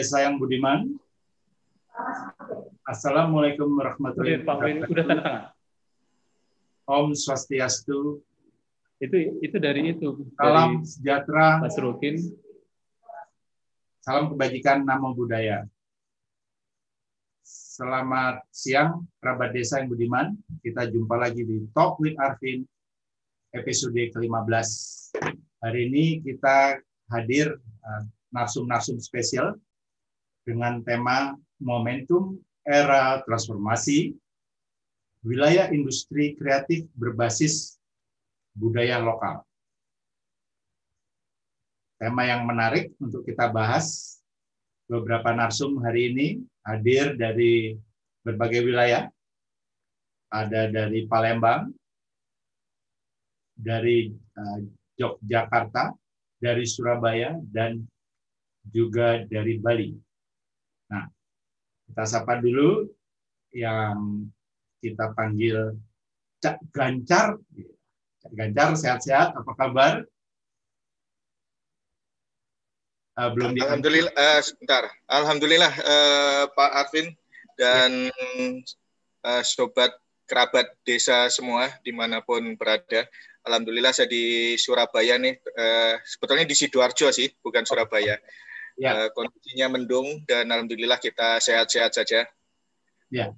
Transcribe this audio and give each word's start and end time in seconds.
Desa 0.00 0.24
yang 0.24 0.40
budiman. 0.40 0.96
Assalamualaikum 2.88 3.68
warahmatullahi 3.68 4.40
wabarakatuh. 4.40 4.88
Udah 4.88 5.04
tanda 5.04 5.20
tangan. 5.20 5.44
Om 6.88 7.12
Swastiastu. 7.12 8.24
Itu 8.96 9.16
itu 9.44 9.56
dari 9.60 9.92
itu. 9.92 10.24
Salam 10.40 10.88
sejahtera. 10.88 11.60
Mas 11.60 11.76
Rukin. 11.76 12.16
Salam 14.00 14.32
kebajikan, 14.32 14.88
namo 14.88 15.12
budaya. 15.12 15.68
Selamat 17.44 18.40
siang, 18.48 19.04
kerabat 19.20 19.52
desa 19.52 19.84
yang 19.84 19.92
budiman. 19.92 20.32
Kita 20.64 20.88
jumpa 20.88 21.20
lagi 21.20 21.44
di 21.44 21.68
Talk 21.76 22.00
with 22.00 22.16
Arvin, 22.16 22.64
episode 23.52 24.00
ke-15. 24.16 24.68
Hari 25.60 25.92
ini 25.92 26.24
kita 26.24 26.80
hadir 27.12 27.52
uh, 27.60 28.02
narsum-narsum 28.32 28.96
spesial 28.96 29.60
dengan 30.44 30.80
tema 30.84 31.36
Momentum 31.60 32.40
Era 32.64 33.20
Transformasi 33.24 34.16
Wilayah 35.20 35.68
Industri 35.68 36.32
Kreatif 36.32 36.88
Berbasis 36.96 37.76
Budaya 38.56 38.96
Lokal. 39.00 39.44
Tema 42.00 42.24
yang 42.24 42.48
menarik 42.48 42.96
untuk 42.96 43.28
kita 43.28 43.52
bahas 43.52 44.16
beberapa 44.88 45.36
narsum 45.36 45.76
hari 45.84 46.08
ini 46.10 46.26
hadir 46.64 47.12
dari 47.20 47.76
berbagai 48.24 48.64
wilayah. 48.64 49.12
Ada 50.30 50.70
dari 50.70 51.04
Palembang, 51.10 51.74
dari 53.52 54.08
uh, 54.14 54.58
Yogyakarta, 54.96 55.92
dari 56.40 56.64
Surabaya, 56.64 57.36
dan 57.50 57.82
juga 58.70 59.20
dari 59.26 59.58
Bali. 59.58 59.90
Nah, 60.90 61.06
kita 61.86 62.02
sapa 62.02 62.42
dulu 62.42 62.90
yang 63.54 64.26
kita 64.82 65.14
panggil 65.14 65.78
Cak 66.42 66.58
Gancar. 66.74 67.38
Cak 68.20 68.32
Gancar, 68.34 68.74
sehat-sehat, 68.74 69.38
apa 69.38 69.52
kabar? 69.54 70.02
Uh, 73.14 73.30
belum 73.36 73.54
Alhamdulillah, 73.54 74.14
uh, 74.16 74.40
sebentar. 74.40 74.88
Alhamdulillah 75.06 75.72
uh, 75.78 76.44
Pak 76.50 76.70
Arvin 76.72 77.12
dan 77.60 78.08
uh, 79.26 79.42
sobat 79.44 79.92
kerabat 80.24 80.72
desa 80.86 81.28
semua 81.28 81.68
di 81.84 81.92
mana 81.92 82.22
pun 82.24 82.56
berada. 82.56 83.04
Alhamdulillah 83.44 83.92
saya 83.92 84.08
di 84.08 84.56
Surabaya 84.56 85.20
nih, 85.20 85.36
uh, 85.36 86.00
sebetulnya 86.06 86.46
di 86.48 86.56
Sidoarjo 86.56 87.12
sih, 87.12 87.28
bukan 87.44 87.66
Surabaya. 87.66 88.16
Ya. 88.80 88.96
Uh, 88.96 89.08
kondisinya 89.12 89.76
mendung 89.76 90.24
dan 90.24 90.48
alhamdulillah 90.48 90.96
kita 90.96 91.36
sehat-sehat 91.36 91.92
saja. 91.92 92.24
Ya, 93.12 93.36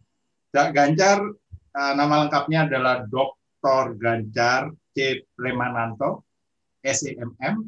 Cak 0.55 0.71
Gancar 0.71 1.19
uh, 1.75 1.93
nama 1.99 2.27
lengkapnya 2.27 2.71
adalah 2.71 3.03
Dr. 3.11 3.99
Gancar 3.99 4.71
C. 4.95 5.27
Premananto, 5.35 6.23
SEMM. 6.87 7.67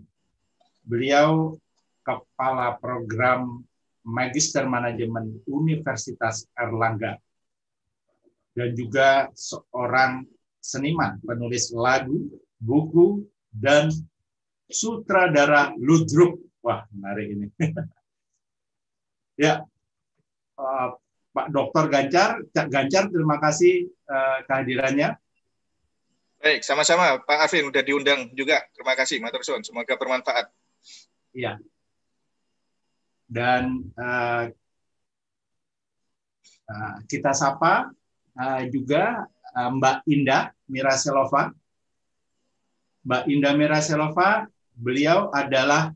Beliau 0.86 1.58
Kepala 2.04 2.78
Program 2.78 3.64
Magister 4.04 4.68
Manajemen 4.68 5.40
Universitas 5.48 6.44
Erlangga 6.54 7.16
dan 8.54 8.70
juga 8.78 9.28
seorang 9.34 10.22
seniman, 10.62 11.18
penulis 11.20 11.74
lagu, 11.74 12.30
buku, 12.62 13.26
dan 13.50 13.90
sutradara 14.70 15.74
ludruk. 15.76 16.40
Wah, 16.64 16.88
menarik 16.96 17.26
ini. 17.28 17.46
ya, 19.44 19.68
uh, 20.56 20.88
Pak 21.34 21.52
Dokter 21.52 21.84
Gancar, 21.92 22.40
Cak 22.56 22.72
Gancar, 22.72 23.12
terima 23.12 23.36
kasih 23.36 23.92
uh, 24.08 24.40
kehadirannya. 24.48 25.20
Baik, 26.40 26.64
sama-sama 26.64 27.20
Pak 27.20 27.48
Arvin 27.48 27.68
udah 27.68 27.84
diundang 27.84 28.32
juga. 28.32 28.64
Terima 28.72 28.96
kasih, 28.96 29.20
Matur 29.20 29.44
Semoga 29.44 29.96
bermanfaat. 29.96 30.48
Iya, 31.36 31.60
dan 33.34 33.82
uh, 33.96 34.46
uh, 36.70 36.96
kita 37.08 37.32
sapa 37.32 37.90
uh, 38.36 38.62
juga 38.68 39.24
uh, 39.56 39.70
Mbak 39.74 39.98
Indah 40.06 40.52
Miraselova. 40.68 41.52
Mbak 43.04 43.22
Indah 43.28 43.52
Miraselova, 43.58 44.48
beliau 44.72 45.28
adalah 45.34 45.92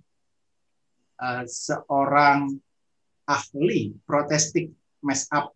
uh, 1.19 1.45
seorang 1.47 2.59
ahli 3.29 3.93
protestik 4.09 4.73
mess 5.05 5.29
up 5.31 5.53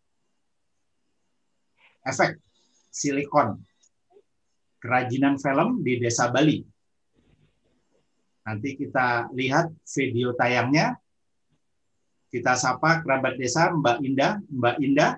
efek 2.05 2.39
silikon 2.93 3.63
kerajinan 4.83 5.39
film 5.39 5.79
di 5.87 6.03
Desa 6.03 6.27
Bali. 6.35 6.59
Nanti 8.43 8.75
kita 8.75 9.31
lihat 9.31 9.71
video 9.87 10.35
tayangnya 10.35 10.99
kita 12.33 12.59
sapa 12.59 13.05
kerabat 13.05 13.39
desa 13.39 13.71
Mbak 13.71 13.99
Indah. 14.03 14.43
Mbak 14.51 14.77
Indah. 14.83 15.13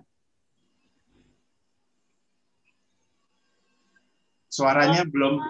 Suaranya 4.52 5.08
belum. 5.08 5.40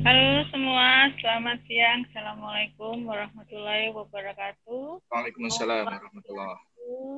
Halo 0.00 0.48
semua, 0.48 1.12
selamat 1.20 1.60
siang. 1.68 2.08
Assalamualaikum 2.08 3.04
warahmatullahi 3.04 3.92
wabarakatuh. 3.92 4.96
Waalaikumsalam 5.12 5.84
warahmatullahi 5.84 6.56
wabarakatuh. 6.56 7.16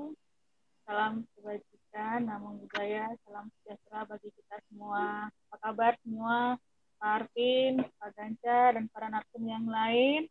Salam 0.82 1.23
kebajikan, 1.38 2.19
nama 2.26 2.49
budaya, 2.50 3.06
salam 3.23 3.46
sejahtera 3.62 4.02
bagi 4.02 4.34
kita 4.34 4.58
semua. 4.67 5.31
Apa 5.31 5.56
kabar 5.62 5.94
semua? 6.02 6.58
Pak 6.99 7.11
Arvin, 7.23 7.87
Pak 7.87 8.11
Ganca, 8.19 8.61
dan 8.75 8.85
para 8.90 9.06
narkum 9.14 9.46
yang 9.46 9.62
lain 9.70 10.26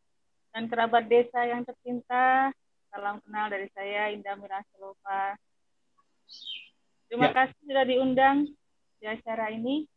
dan 0.51 0.67
kerabat 0.67 1.07
desa 1.07 1.47
yang 1.47 1.63
tercinta. 1.63 2.51
Salam 2.91 3.23
kenal 3.23 3.47
dari 3.47 3.71
saya 3.71 4.11
Indah 4.11 4.35
Mirasilova. 4.35 5.39
Terima 7.07 7.31
ya. 7.31 7.47
kasih 7.47 7.59
sudah 7.63 7.85
diundang 7.87 8.43
di 8.99 9.07
acara 9.07 9.55
ini. 9.55 9.87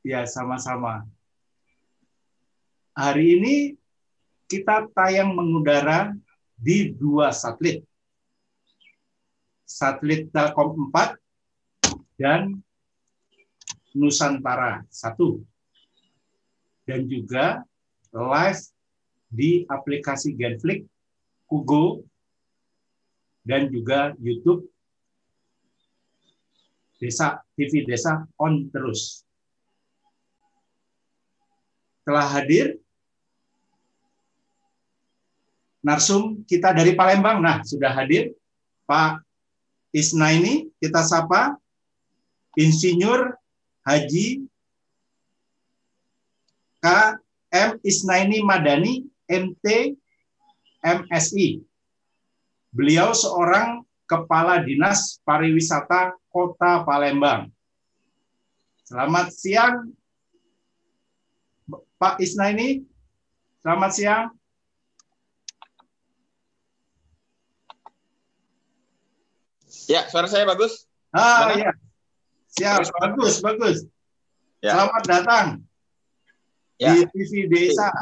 Ya, 0.00 0.24
sama-sama. 0.24 1.04
Hari 2.96 3.36
ini 3.36 3.56
kita 4.48 4.88
tayang 4.96 5.36
mengudara 5.36 6.16
di 6.56 6.88
dua 6.96 7.28
satelit. 7.36 7.84
Satelit 9.68 10.32
Telkom 10.32 10.88
4 10.88 11.20
dan 12.16 12.64
Nusantara 13.92 14.88
1. 14.88 15.44
Dan 16.88 17.04
juga 17.04 17.60
live 18.08 18.62
di 19.28 19.68
aplikasi 19.68 20.32
Genflix, 20.32 20.88
Kugo, 21.44 22.08
dan 23.44 23.68
juga 23.68 24.16
YouTube 24.16 24.64
Desa 26.96 27.44
TV 27.52 27.84
Desa 27.84 28.24
on 28.40 28.72
terus. 28.72 29.28
Telah 32.10 32.26
hadir 32.26 32.74
narsum 35.78 36.42
kita 36.42 36.74
dari 36.74 36.98
Palembang. 36.98 37.38
Nah, 37.38 37.62
sudah 37.62 37.94
hadir 37.94 38.34
Pak 38.82 39.22
Isna 39.94 40.34
ini 40.34 40.74
kita 40.82 41.06
sapa 41.06 41.54
Insinyur 42.58 43.38
Haji 43.86 44.42
K 46.82 46.86
M. 47.54 47.78
Isnaini 47.86 48.42
Madani, 48.42 49.06
MT, 49.30 49.94
MSI. 50.82 51.62
Beliau 52.74 53.14
seorang 53.14 53.86
Kepala 54.02 54.66
Dinas 54.66 55.22
Pariwisata 55.22 56.18
Kota 56.26 56.82
Palembang. 56.82 57.54
Selamat 58.82 59.30
siang, 59.30 59.94
Pak 62.00 62.16
Isnaini. 62.16 62.80
Selamat 63.60 63.92
siang. 63.92 64.26
Ya, 69.84 70.08
suara 70.08 70.24
saya 70.24 70.48
bagus. 70.48 70.88
Ah, 71.12 71.52
ya. 71.52 71.76
Siap, 72.56 72.88
bagus, 73.04 73.44
bagus. 73.44 73.84
Ya. 74.64 74.80
Selamat 74.80 75.02
datang 75.04 75.46
ya. 76.80 76.96
di 76.96 77.04
TV 77.12 77.52
Desa. 77.52 77.92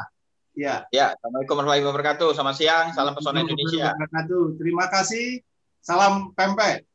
Ya. 0.54 0.86
Ya, 0.94 1.18
Assalamualaikum 1.18 1.58
warahmatullahi 1.58 1.86
wabarakatuh. 1.90 2.28
Selamat 2.38 2.54
siang, 2.54 2.86
salam 2.94 3.18
pesona 3.18 3.42
Indonesia. 3.42 3.98
Terima 4.62 4.86
kasih. 4.86 5.42
Salam 5.82 6.30
pempek. 6.38 6.86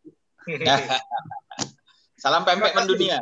salam 2.23 2.47
pempek 2.47 2.71
mendunia. 2.79 3.19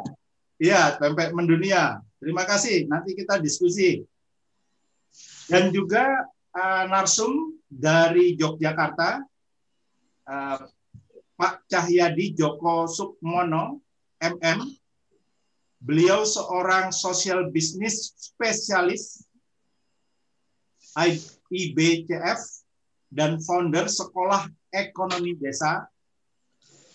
Iya, 0.62 1.02
pempek 1.02 1.34
mendunia. 1.34 1.98
Terima 2.22 2.46
kasih. 2.46 2.86
Nanti 2.86 3.18
kita 3.18 3.42
diskusi. 3.42 4.06
Dan 5.50 5.74
juga 5.74 6.06
uh, 6.54 6.86
narsum 6.86 7.58
dari 7.66 8.38
Yogyakarta, 8.38 9.26
uh, 10.30 10.62
Pak 11.34 11.66
Cahyadi 11.66 12.38
Joko 12.38 12.86
Sukmono, 12.86 13.82
MM. 14.22 14.70
Beliau 15.82 16.22
seorang 16.22 16.94
social 16.94 17.50
business 17.50 18.14
spesialis 18.14 19.26
IBCF 21.50 22.38
dan 23.10 23.42
founder 23.42 23.90
Sekolah 23.90 24.46
Ekonomi 24.70 25.34
Desa 25.42 25.90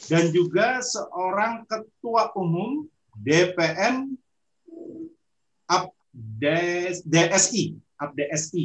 dan 0.07 0.31
juga 0.31 0.79
seorang 0.87 1.67
ketua 1.67 2.31
umum 2.39 2.87
DPN 5.67 7.03
DSI, 7.07 7.65
DSI. 8.17 8.65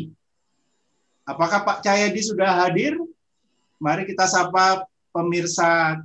Apakah 1.28 1.66
Pak 1.66 1.82
Cahyadi 1.86 2.22
sudah 2.22 2.66
hadir? 2.66 2.98
Mari 3.82 4.06
kita 4.06 4.30
sapa 4.30 4.86
pemirsa 5.10 6.02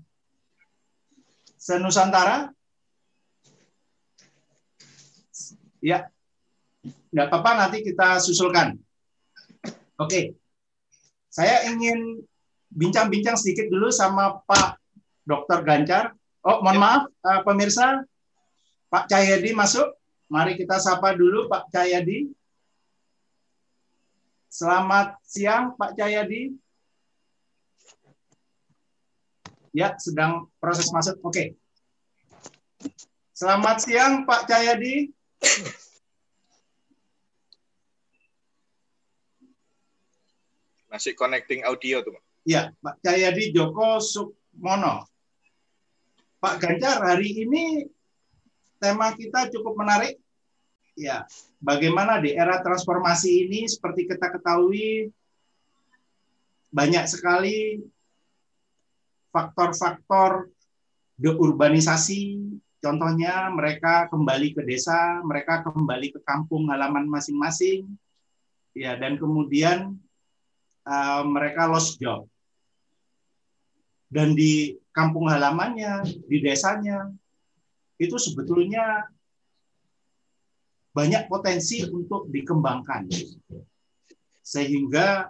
senusantara. 1.60 2.52
Ya, 5.84 6.08
nggak 7.12 7.28
apa-apa 7.30 7.50
nanti 7.54 7.84
kita 7.84 8.18
susulkan. 8.18 8.80
Oke, 9.96 10.36
saya 11.28 11.68
ingin 11.68 12.20
bincang-bincang 12.72 13.38
sedikit 13.38 13.68
dulu 13.70 13.92
sama 13.92 14.40
Pak 14.44 14.80
Dr. 15.24 15.62
Gancar. 15.62 16.16
Oh, 16.46 16.62
mohon 16.62 16.78
ya. 16.78 16.82
maaf, 16.82 17.02
uh, 17.26 17.40
pemirsa, 17.42 18.02
Pak 18.90 19.10
Cahyadi 19.10 19.50
masuk. 19.52 19.96
Mari 20.26 20.58
kita 20.58 20.82
sapa 20.82 21.14
dulu 21.14 21.46
Pak 21.46 21.70
Cahyadi. 21.70 22.26
Selamat 24.50 25.14
siang 25.22 25.78
Pak 25.78 25.94
Cahyadi. 25.94 26.50
Ya, 29.70 29.94
sedang 30.02 30.50
proses 30.58 30.90
masuk. 30.90 31.22
Oke. 31.22 31.54
Selamat 33.30 33.84
siang 33.84 34.26
Pak 34.26 34.50
Cahyadi. 34.50 35.14
Masih 40.90 41.12
connecting 41.14 41.62
audio 41.62 42.02
tuh. 42.02 42.18
Ya, 42.42 42.74
Pak 42.82 42.98
Cahyadi 43.04 43.54
Joko 43.54 44.02
Sukmono. 44.02 45.06
Pak 46.42 46.58
Ganjar, 46.58 46.98
hari 47.04 47.46
ini 47.46 47.86
tema 48.80 49.12
kita 49.12 49.48
cukup 49.52 49.76
menarik. 49.78 50.16
Ya, 50.96 51.28
bagaimana 51.60 52.16
di 52.24 52.32
era 52.32 52.64
transformasi 52.64 53.44
ini 53.44 53.68
seperti 53.68 54.08
kita 54.08 54.32
ketahui 54.32 55.12
banyak 56.72 57.04
sekali 57.04 57.84
faktor-faktor 59.28 60.48
deurbanisasi. 61.20 62.40
Contohnya 62.80 63.52
mereka 63.52 64.08
kembali 64.08 64.56
ke 64.56 64.62
desa, 64.64 65.20
mereka 65.20 65.60
kembali 65.64 66.16
ke 66.16 66.20
kampung 66.24 66.68
halaman 66.72 67.04
masing-masing. 67.08 67.84
Ya, 68.76 68.96
dan 68.96 69.16
kemudian 69.16 69.96
uh, 70.84 71.22
mereka 71.24 71.68
lost 71.68 72.00
job. 72.00 72.28
Dan 74.08 74.32
di 74.32 74.76
kampung 74.94 75.28
halamannya, 75.28 76.08
di 76.24 76.38
desanya, 76.40 77.10
itu 77.96 78.16
sebetulnya 78.20 79.08
banyak 80.96 81.28
potensi 81.28 81.84
untuk 81.84 82.28
dikembangkan. 82.32 83.08
Sehingga 84.40 85.28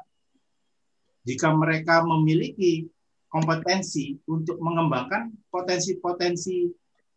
jika 1.26 1.50
mereka 1.50 2.06
memiliki 2.06 2.86
kompetensi 3.26 4.14
untuk 4.30 4.62
mengembangkan 4.62 5.34
potensi-potensi 5.50 6.70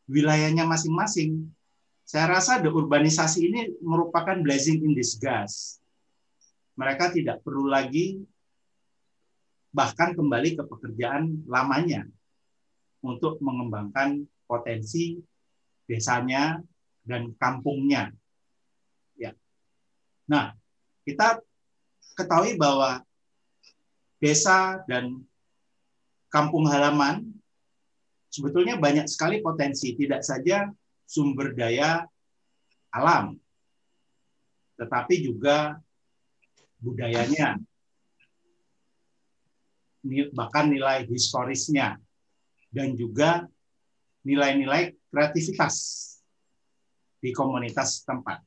wilayahnya 0.10 0.66
masing-masing, 0.66 1.46
saya 2.02 2.26
rasa 2.26 2.58
deurbanisasi 2.58 3.40
ini 3.46 3.62
merupakan 3.86 4.34
blessing 4.42 4.82
in 4.82 4.98
disguise. 4.98 5.78
Mereka 6.74 7.14
tidak 7.14 7.46
perlu 7.46 7.70
lagi 7.70 8.18
bahkan 9.70 10.18
kembali 10.18 10.58
ke 10.58 10.64
pekerjaan 10.66 11.46
lamanya 11.46 12.10
untuk 13.06 13.38
mengembangkan 13.46 14.26
potensi 14.50 15.22
desanya 15.90 16.62
dan 17.02 17.34
kampungnya. 17.42 18.14
Ya. 19.18 19.34
Nah, 20.30 20.54
kita 21.02 21.42
ketahui 22.14 22.54
bahwa 22.62 23.02
desa 24.22 24.86
dan 24.86 25.26
kampung 26.30 26.70
halaman 26.70 27.26
sebetulnya 28.30 28.78
banyak 28.78 29.10
sekali 29.10 29.42
potensi, 29.42 29.98
tidak 29.98 30.22
saja 30.22 30.70
sumber 31.10 31.58
daya 31.58 32.06
alam, 32.94 33.34
tetapi 34.78 35.26
juga 35.26 35.82
budayanya, 36.78 37.58
bahkan 40.38 40.70
nilai 40.70 41.10
historisnya, 41.10 41.98
dan 42.70 42.94
juga 42.94 43.50
nilai-nilai 44.22 44.99
kreativitas 45.10 45.76
di 47.20 47.36
komunitas 47.36 48.08
tempat. 48.08 48.40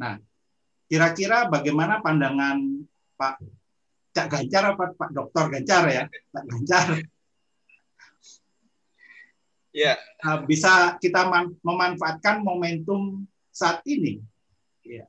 Nah, 0.00 0.18
kira-kira 0.90 1.46
bagaimana 1.46 2.02
pandangan 2.02 2.58
Pak 3.14 3.34
Cak 4.10 4.26
Gancar 4.26 4.74
apa 4.74 4.90
Pak 4.96 5.10
Dokter 5.14 5.44
Gancar 5.52 5.82
ya, 5.86 6.04
Pak 6.08 6.44
Gancar? 6.48 6.86
Ya. 9.70 9.94
Yeah. 9.94 10.42
Bisa 10.50 10.98
kita 10.98 11.30
memanfaatkan 11.62 12.42
momentum 12.42 13.22
saat 13.54 13.86
ini, 13.86 14.18
ya. 14.82 15.06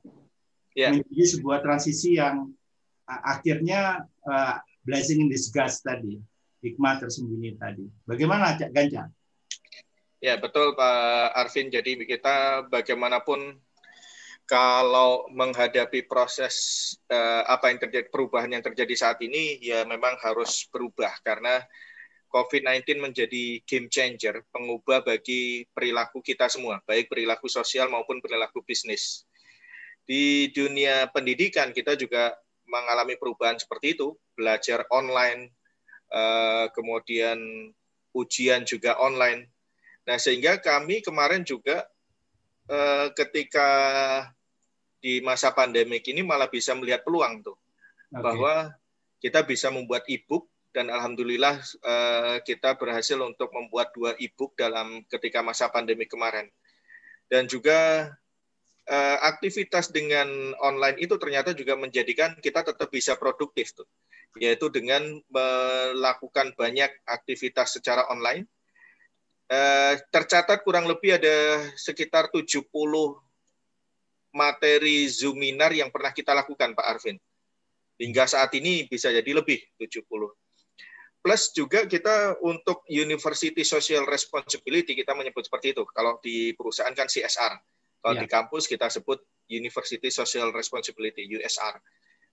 Yeah. 0.78 0.96
menjadi 0.96 1.36
sebuah 1.36 1.60
transisi 1.60 2.16
yang 2.16 2.54
akhirnya 3.04 4.06
uh, 4.24 4.56
blessing 4.86 5.26
in 5.26 5.28
disguise 5.28 5.82
tadi, 5.82 6.16
hikmah 6.62 7.02
tersembunyi 7.02 7.58
tadi. 7.58 7.90
Bagaimana 8.06 8.54
Cak 8.54 8.70
Gancar? 8.70 9.10
Ya, 10.22 10.38
betul 10.38 10.78
Pak 10.78 11.34
Arvin. 11.34 11.66
Jadi 11.66 12.06
kita 12.06 12.62
bagaimanapun 12.70 13.58
kalau 14.46 15.26
menghadapi 15.34 16.06
proses 16.06 16.54
uh, 17.10 17.42
apa 17.50 17.74
yang 17.74 17.82
terjadi 17.82 18.06
perubahan 18.06 18.54
yang 18.54 18.62
terjadi 18.62 18.94
saat 18.94 19.18
ini 19.18 19.58
ya 19.58 19.82
memang 19.82 20.14
harus 20.22 20.70
berubah 20.70 21.10
karena 21.26 21.66
COVID-19 22.30 23.02
menjadi 23.02 23.60
game 23.66 23.90
changer, 23.90 24.46
pengubah 24.54 25.02
bagi 25.02 25.66
perilaku 25.74 26.22
kita 26.22 26.46
semua, 26.46 26.78
baik 26.86 27.10
perilaku 27.10 27.50
sosial 27.50 27.90
maupun 27.90 28.22
perilaku 28.22 28.62
bisnis. 28.62 29.26
Di 30.06 30.54
dunia 30.54 31.10
pendidikan 31.10 31.74
kita 31.74 31.98
juga 31.98 32.32
mengalami 32.70 33.18
perubahan 33.18 33.58
seperti 33.58 33.98
itu, 33.98 34.14
belajar 34.38 34.86
online, 34.88 35.50
uh, 36.14 36.72
kemudian 36.72 37.36
ujian 38.16 38.64
juga 38.64 38.96
online, 38.96 39.51
Nah, 40.02 40.18
sehingga 40.18 40.58
kami 40.58 40.98
kemarin 41.02 41.46
juga 41.46 41.86
eh, 42.66 43.06
ketika 43.14 43.68
di 45.02 45.18
masa 45.22 45.50
pandemik 45.50 46.06
ini 46.06 46.22
malah 46.22 46.46
bisa 46.46 46.74
melihat 46.78 47.02
peluang 47.02 47.42
tuh 47.42 47.58
okay. 48.10 48.22
bahwa 48.22 48.54
kita 49.18 49.42
bisa 49.42 49.70
membuat 49.70 50.06
e-book 50.06 50.46
dan 50.74 50.90
alhamdulillah 50.90 51.58
eh, 51.62 52.36
kita 52.42 52.74
berhasil 52.78 53.18
untuk 53.18 53.50
membuat 53.54 53.94
dua 53.94 54.14
e-book 54.18 54.58
dalam 54.58 55.06
ketika 55.06 55.42
masa 55.42 55.70
pandemi 55.70 56.06
kemarin. 56.10 56.50
Dan 57.30 57.46
juga 57.46 58.10
eh, 58.90 59.18
aktivitas 59.22 59.94
dengan 59.94 60.26
online 60.58 60.98
itu 60.98 61.14
ternyata 61.14 61.54
juga 61.54 61.78
menjadikan 61.78 62.34
kita 62.42 62.66
tetap 62.66 62.90
bisa 62.90 63.14
produktif 63.14 63.70
tuh, 63.78 63.86
yaitu 64.34 64.66
dengan 64.66 65.02
melakukan 65.30 66.58
banyak 66.58 66.90
aktivitas 67.06 67.78
secara 67.78 68.10
online 68.10 68.50
Eh, 69.52 69.94
tercatat 70.08 70.64
kurang 70.64 70.88
lebih 70.88 71.20
ada 71.20 71.60
sekitar 71.76 72.32
70 72.32 72.72
materi 74.32 75.04
Zoominar 75.12 75.76
yang 75.76 75.92
pernah 75.92 76.08
kita 76.08 76.32
lakukan, 76.32 76.72
Pak 76.72 76.86
Arvin. 76.88 77.20
Hingga 78.00 78.24
saat 78.24 78.48
ini 78.56 78.88
bisa 78.88 79.12
jadi 79.12 79.28
lebih 79.28 79.60
70. 79.76 80.08
Plus 81.20 81.52
juga 81.52 81.84
kita 81.84 82.40
untuk 82.40 82.80
University 82.88 83.60
Social 83.60 84.08
Responsibility, 84.08 84.96
kita 84.96 85.12
menyebut 85.12 85.44
seperti 85.44 85.76
itu. 85.76 85.84
Kalau 85.92 86.16
di 86.24 86.56
perusahaan 86.56 86.96
kan 86.96 87.12
CSR. 87.12 87.52
Kalau 88.00 88.14
ya. 88.16 88.24
di 88.24 88.28
kampus 88.32 88.64
kita 88.64 88.88
sebut 88.88 89.20
University 89.52 90.08
Social 90.08 90.48
Responsibility, 90.56 91.28
USR. 91.28 91.76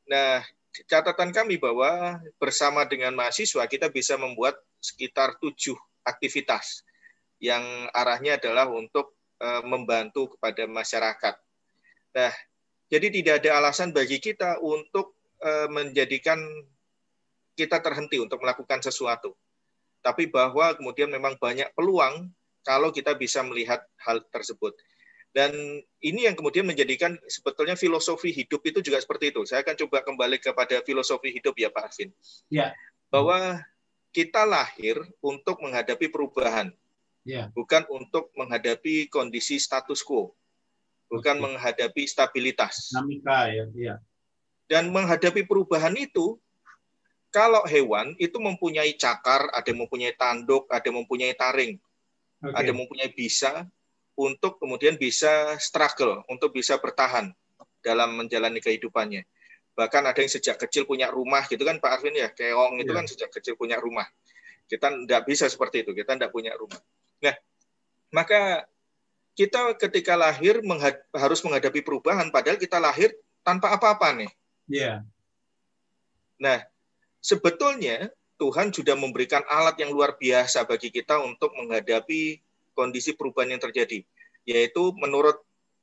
Nah, 0.07 0.39
catatan 0.87 1.35
kami 1.35 1.59
bahwa 1.59 2.15
bersama 2.39 2.87
dengan 2.87 3.11
mahasiswa 3.11 3.67
kita 3.67 3.91
bisa 3.91 4.15
membuat 4.15 4.55
sekitar 4.79 5.35
tujuh 5.43 5.75
aktivitas 6.07 6.87
yang 7.39 7.63
arahnya 7.95 8.35
adalah 8.35 8.67
untuk 8.67 9.15
uh, 9.39 9.63
membantu 9.63 10.35
kepada 10.35 10.67
masyarakat. 10.67 11.35
Nah, 12.15 12.33
Jadi 12.89 13.21
tidak 13.21 13.45
ada 13.45 13.61
alasan 13.61 13.93
bagi 13.93 14.17
kita 14.17 14.57
untuk 14.65 15.13
uh, 15.45 15.69
menjadikan 15.69 16.41
kita 17.53 17.77
terhenti 17.85 18.17
untuk 18.17 18.41
melakukan 18.41 18.81
sesuatu. 18.81 19.37
Tapi 20.01 20.25
bahwa 20.25 20.73
kemudian 20.73 21.05
memang 21.13 21.37
banyak 21.37 21.69
peluang 21.77 22.33
kalau 22.65 22.89
kita 22.89 23.13
bisa 23.13 23.45
melihat 23.45 23.85
hal 24.01 24.25
tersebut. 24.33 24.73
Dan 25.29 25.53
ini 26.01 26.25
yang 26.25 26.33
kemudian 26.33 26.65
menjadikan 26.65 27.13
sebetulnya 27.29 27.77
filosofi 27.77 28.33
hidup 28.33 28.65
itu 28.65 28.81
juga 28.81 28.97
seperti 28.97 29.29
itu. 29.29 29.45
Saya 29.45 29.61
akan 29.61 29.77
coba 29.85 30.01
kembali 30.01 30.41
kepada 30.41 30.81
filosofi 30.81 31.29
hidup 31.29 31.53
ya 31.61 31.69
Pak 31.69 31.93
Arvin. 31.93 32.09
Ya. 32.49 32.73
Bahwa 33.13 33.61
kita 34.09 34.49
lahir 34.49 34.97
untuk 35.21 35.61
menghadapi 35.61 36.09
perubahan. 36.09 36.73
Ya. 37.29 37.53
Bukan 37.53 37.85
untuk 37.93 38.33
menghadapi 38.33 39.05
kondisi 39.13 39.61
status 39.61 40.01
quo. 40.01 40.33
Bukan 41.13 41.37
Oke. 41.37 41.43
menghadapi 41.45 42.03
stabilitas. 42.09 42.89
Dinamika 42.89 43.53
ya, 43.53 43.65
ya. 43.77 43.95
Dan 44.65 44.89
menghadapi 44.89 45.45
perubahan 45.45 45.93
itu 45.93 46.41
kalau 47.29 47.61
hewan 47.69 48.17
itu 48.17 48.41
mempunyai 48.41 48.97
cakar, 48.97 49.49
ada 49.53 49.65
yang 49.69 49.85
mempunyai 49.85 50.13
tanduk, 50.17 50.65
ada 50.73 50.81
yang 50.89 51.05
mempunyai 51.05 51.33
taring, 51.37 51.77
okay. 52.41 52.53
ada 52.57 52.67
yang 52.73 52.79
mempunyai 52.81 53.13
bisa, 53.13 53.69
untuk 54.19 54.59
kemudian 54.59 54.99
bisa 54.99 55.55
struggle, 55.61 56.25
untuk 56.27 56.51
bisa 56.51 56.75
bertahan 56.81 57.31
dalam 57.79 58.19
menjalani 58.19 58.59
kehidupannya. 58.59 59.23
Bahkan 59.79 60.03
ada 60.11 60.19
yang 60.19 60.27
sejak 60.27 60.59
kecil 60.59 60.83
punya 60.83 61.07
rumah 61.07 61.47
gitu 61.47 61.63
kan 61.63 61.79
Pak 61.79 62.01
Arvin 62.01 62.19
ya, 62.19 62.27
keong 62.35 62.83
itu 62.83 62.91
yeah. 62.91 62.97
kan 62.99 63.05
sejak 63.07 63.29
kecil 63.31 63.55
punya 63.55 63.79
rumah. 63.79 64.03
Kita 64.67 64.91
tidak 64.91 65.23
bisa 65.23 65.47
seperti 65.47 65.87
itu, 65.87 65.95
kita 65.95 66.19
tidak 66.19 66.35
punya 66.35 66.51
rumah. 66.59 66.77
Nah, 67.19 67.35
maka 68.11 68.65
kita 69.35 69.75
ketika 69.79 70.19
lahir 70.19 70.59
menghad 70.65 70.99
harus 71.15 71.39
menghadapi 71.45 71.79
perubahan, 71.79 72.27
padahal 72.27 72.59
kita 72.59 72.75
lahir 72.75 73.15
tanpa 73.39 73.71
apa-apa 73.71 74.11
nih. 74.11 74.31
Iya. 74.67 74.83
Yeah. 74.83 74.97
Nah, 76.39 76.59
sebetulnya 77.23 78.11
Tuhan 78.39 78.71
sudah 78.71 78.95
memberikan 78.95 79.43
alat 79.47 79.79
yang 79.79 79.91
luar 79.91 80.15
biasa 80.15 80.63
bagi 80.67 80.91
kita 80.91 81.19
untuk 81.23 81.55
menghadapi 81.55 82.39
kondisi 82.75 83.15
perubahan 83.15 83.55
yang 83.55 83.63
terjadi, 83.63 84.03
yaitu 84.47 84.95
menurut 84.95 85.39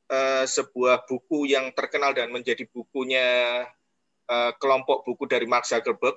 uh, 0.08 0.44
sebuah 0.44 1.04
buku 1.04 1.48
yang 1.52 1.72
terkenal 1.76 2.16
dan 2.16 2.32
menjadi 2.32 2.64
bukunya 2.72 3.64
uh, 4.28 4.52
kelompok 4.56 5.04
buku 5.04 5.28
dari 5.28 5.44
Mark 5.44 5.68
Zuckerberg. 5.68 6.16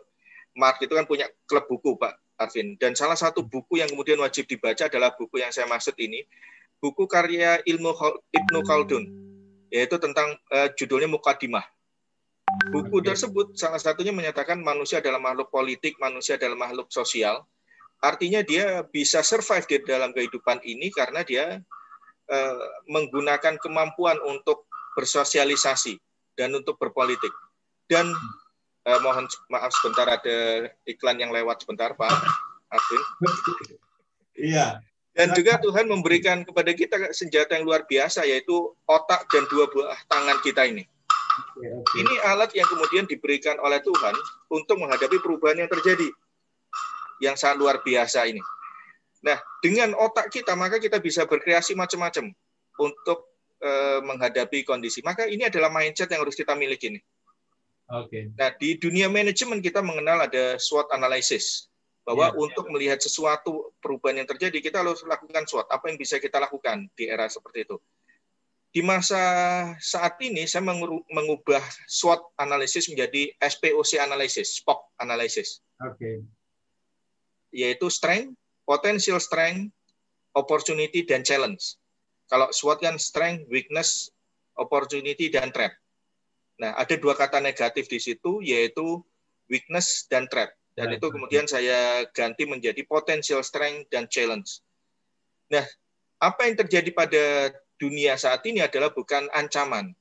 Mark 0.56 0.80
itu 0.84 0.92
kan 0.92 1.08
punya 1.08 1.28
klub 1.48 1.68
buku, 1.68 1.96
Pak 2.00 2.28
Arvin. 2.39 2.79
Dan 2.79 2.96
salah 2.96 3.19
satu 3.19 3.43
buku 3.43 3.84
yang 3.84 3.91
kemudian 3.91 4.17
wajib 4.24 4.48
dibaca 4.48 4.88
adalah 4.88 5.12
buku 5.13 5.43
yang 5.43 5.51
saya 5.51 5.67
maksud 5.67 5.93
ini, 6.00 6.24
buku 6.79 7.05
karya 7.05 7.60
ilmu 7.67 7.91
Ibnu 8.31 8.60
Khaldun, 8.63 9.03
yaitu 9.69 10.00
tentang 10.00 10.39
uh, 10.55 10.72
judulnya 10.74 11.12
Mukadimah. 11.12 11.67
Buku 12.74 13.05
tersebut 13.05 13.53
salah 13.53 13.77
satunya 13.77 14.10
menyatakan 14.10 14.58
manusia 14.58 14.98
adalah 14.98 15.22
makhluk 15.22 15.53
politik, 15.53 16.00
manusia 16.01 16.34
adalah 16.39 16.58
makhluk 16.58 16.89
sosial, 16.89 17.46
Artinya 18.00 18.39
dia 18.39 18.79
bisa 18.88 19.19
survive 19.19 19.67
di 19.67 19.77
dalam 19.84 20.15
kehidupan 20.15 20.63
ini 20.63 20.88
karena 20.88 21.19
dia 21.27 21.60
uh, 22.31 22.65
menggunakan 22.88 23.60
kemampuan 23.60 24.15
untuk 24.24 24.72
bersosialisasi 24.96 26.00
dan 26.39 26.55
untuk 26.55 26.79
berpolitik. 26.79 27.31
Dan 27.91 28.15
uh, 28.89 29.00
mohon 29.05 29.29
maaf 29.53 29.69
sebentar 29.77 30.10
ada 30.10 30.69
iklan 30.89 31.22
yang 31.22 31.29
lewat 31.29 31.62
sebentar 31.62 31.93
Pak 31.93 32.10
Arvin. 32.74 33.01
Iya. 34.34 34.81
Dan 35.13 35.36
juga 35.36 35.60
Tuhan 35.60 35.89
memberikan 35.89 36.48
kepada 36.48 36.72
kita 36.72 37.12
senjata 37.12 37.60
yang 37.60 37.67
luar 37.67 37.84
biasa 37.84 38.24
yaitu 38.24 38.72
otak 38.88 39.27
dan 39.27 39.43
dua 39.51 39.67
buah 39.67 40.00
tangan 40.08 40.39
kita 40.41 40.63
ini. 40.69 40.88
Ini 41.96 42.13
alat 42.24 42.55
yang 42.55 42.67
kemudian 42.67 43.03
diberikan 43.03 43.60
oleh 43.60 43.84
Tuhan 43.84 44.15
untuk 44.51 44.79
menghadapi 44.79 45.19
perubahan 45.19 45.65
yang 45.65 45.72
terjadi 45.72 46.08
yang 47.19 47.36
sangat 47.36 47.60
luar 47.60 47.75
biasa 47.84 48.31
ini. 48.31 48.39
Nah, 49.19 49.36
dengan 49.60 49.91
otak 50.00 50.31
kita 50.31 50.55
maka 50.55 50.79
kita 50.79 51.03
bisa 51.03 51.27
berkreasi 51.27 51.75
macam-macam 51.75 52.31
untuk 52.79 53.27
eh, 53.60 54.00
menghadapi 54.00 54.63
kondisi. 54.63 55.03
Maka 55.03 55.27
ini 55.27 55.43
adalah 55.51 55.67
mindset 55.67 56.08
yang 56.15 56.24
harus 56.24 56.36
kita 56.36 56.55
miliki 56.55 56.96
nih. 56.96 57.03
Oke. 57.89 58.10
Okay. 58.10 58.24
Nah, 58.38 58.53
di 58.58 58.77
dunia 58.77 59.10
manajemen 59.10 59.60
kita 59.60 59.81
mengenal 59.81 60.29
ada 60.29 60.58
SWOT 60.62 60.93
analysis 60.93 61.67
bahwa 62.05 62.29
yeah, 62.29 62.38
melihat 62.38 62.65
melihat 62.69 63.00
sesuatu 63.01 63.74
perubahan 63.81 64.22
yang 64.24 64.29
terjadi 64.29 64.58
kita 64.62 64.81
harus 64.81 65.01
lakukan 65.05 65.46
SWOT. 65.46 65.69
Apa 65.69 65.89
yang 65.89 65.98
bisa 65.98 66.17
kita 66.22 66.38
lakukan 66.38 66.89
di 66.93 67.10
era 67.10 67.25
seperti 67.29 67.65
itu? 67.65 67.77
Di 68.69 68.86
masa 68.86 69.17
saat 69.81 70.22
ini 70.22 70.46
saya 70.46 70.62
mengubah 71.10 71.62
SWOT 71.89 72.38
analysis 72.38 72.86
menjadi 72.89 73.34
SPOC 73.41 73.98
analysis, 73.98 74.62
SPOC 74.62 74.79
analysis. 75.01 75.65
Oke. 75.81 75.98
Okay 75.98 76.17
yaitu 77.51 77.89
strength, 77.89 78.34
potential 78.65 79.17
strength, 79.17 79.74
opportunity, 80.38 81.01
dan 81.05 81.25
challenge. 81.25 81.77
Kalau 82.29 82.53
SWOT 82.53 82.86
kan 82.86 82.96
strength, 83.01 83.50
weakness, 83.50 84.13
opportunity, 84.53 85.34
dan 85.34 85.50
threat. 85.50 85.74
Nah, 86.60 86.75
ada 86.75 86.96
dua 87.00 87.16
kata 87.16 87.39
negatif 87.39 87.88
di 87.88 88.00
situ, 88.04 88.44
yaitu 88.44 89.00
weakness 89.48 90.06
dan 90.12 90.28
threat. 90.28 90.51
Dan 90.75 90.96
itu 90.96 91.12
kemudian 91.12 91.44
saya 91.44 92.08
ganti 92.16 92.48
menjadi 92.48 92.80
potential 92.88 93.44
strength 93.44 93.92
dan 93.92 94.08
challenge. 94.08 94.63
Nah, 95.51 95.66
apa 96.20 96.48
yang 96.48 96.56
terjadi 96.56 96.92
pada 96.96 97.24
dunia 97.75 98.16
saat 98.16 98.44
ini 98.48 98.63
adalah 98.63 98.92
bukan 98.92 99.28
ancaman. 99.36 99.92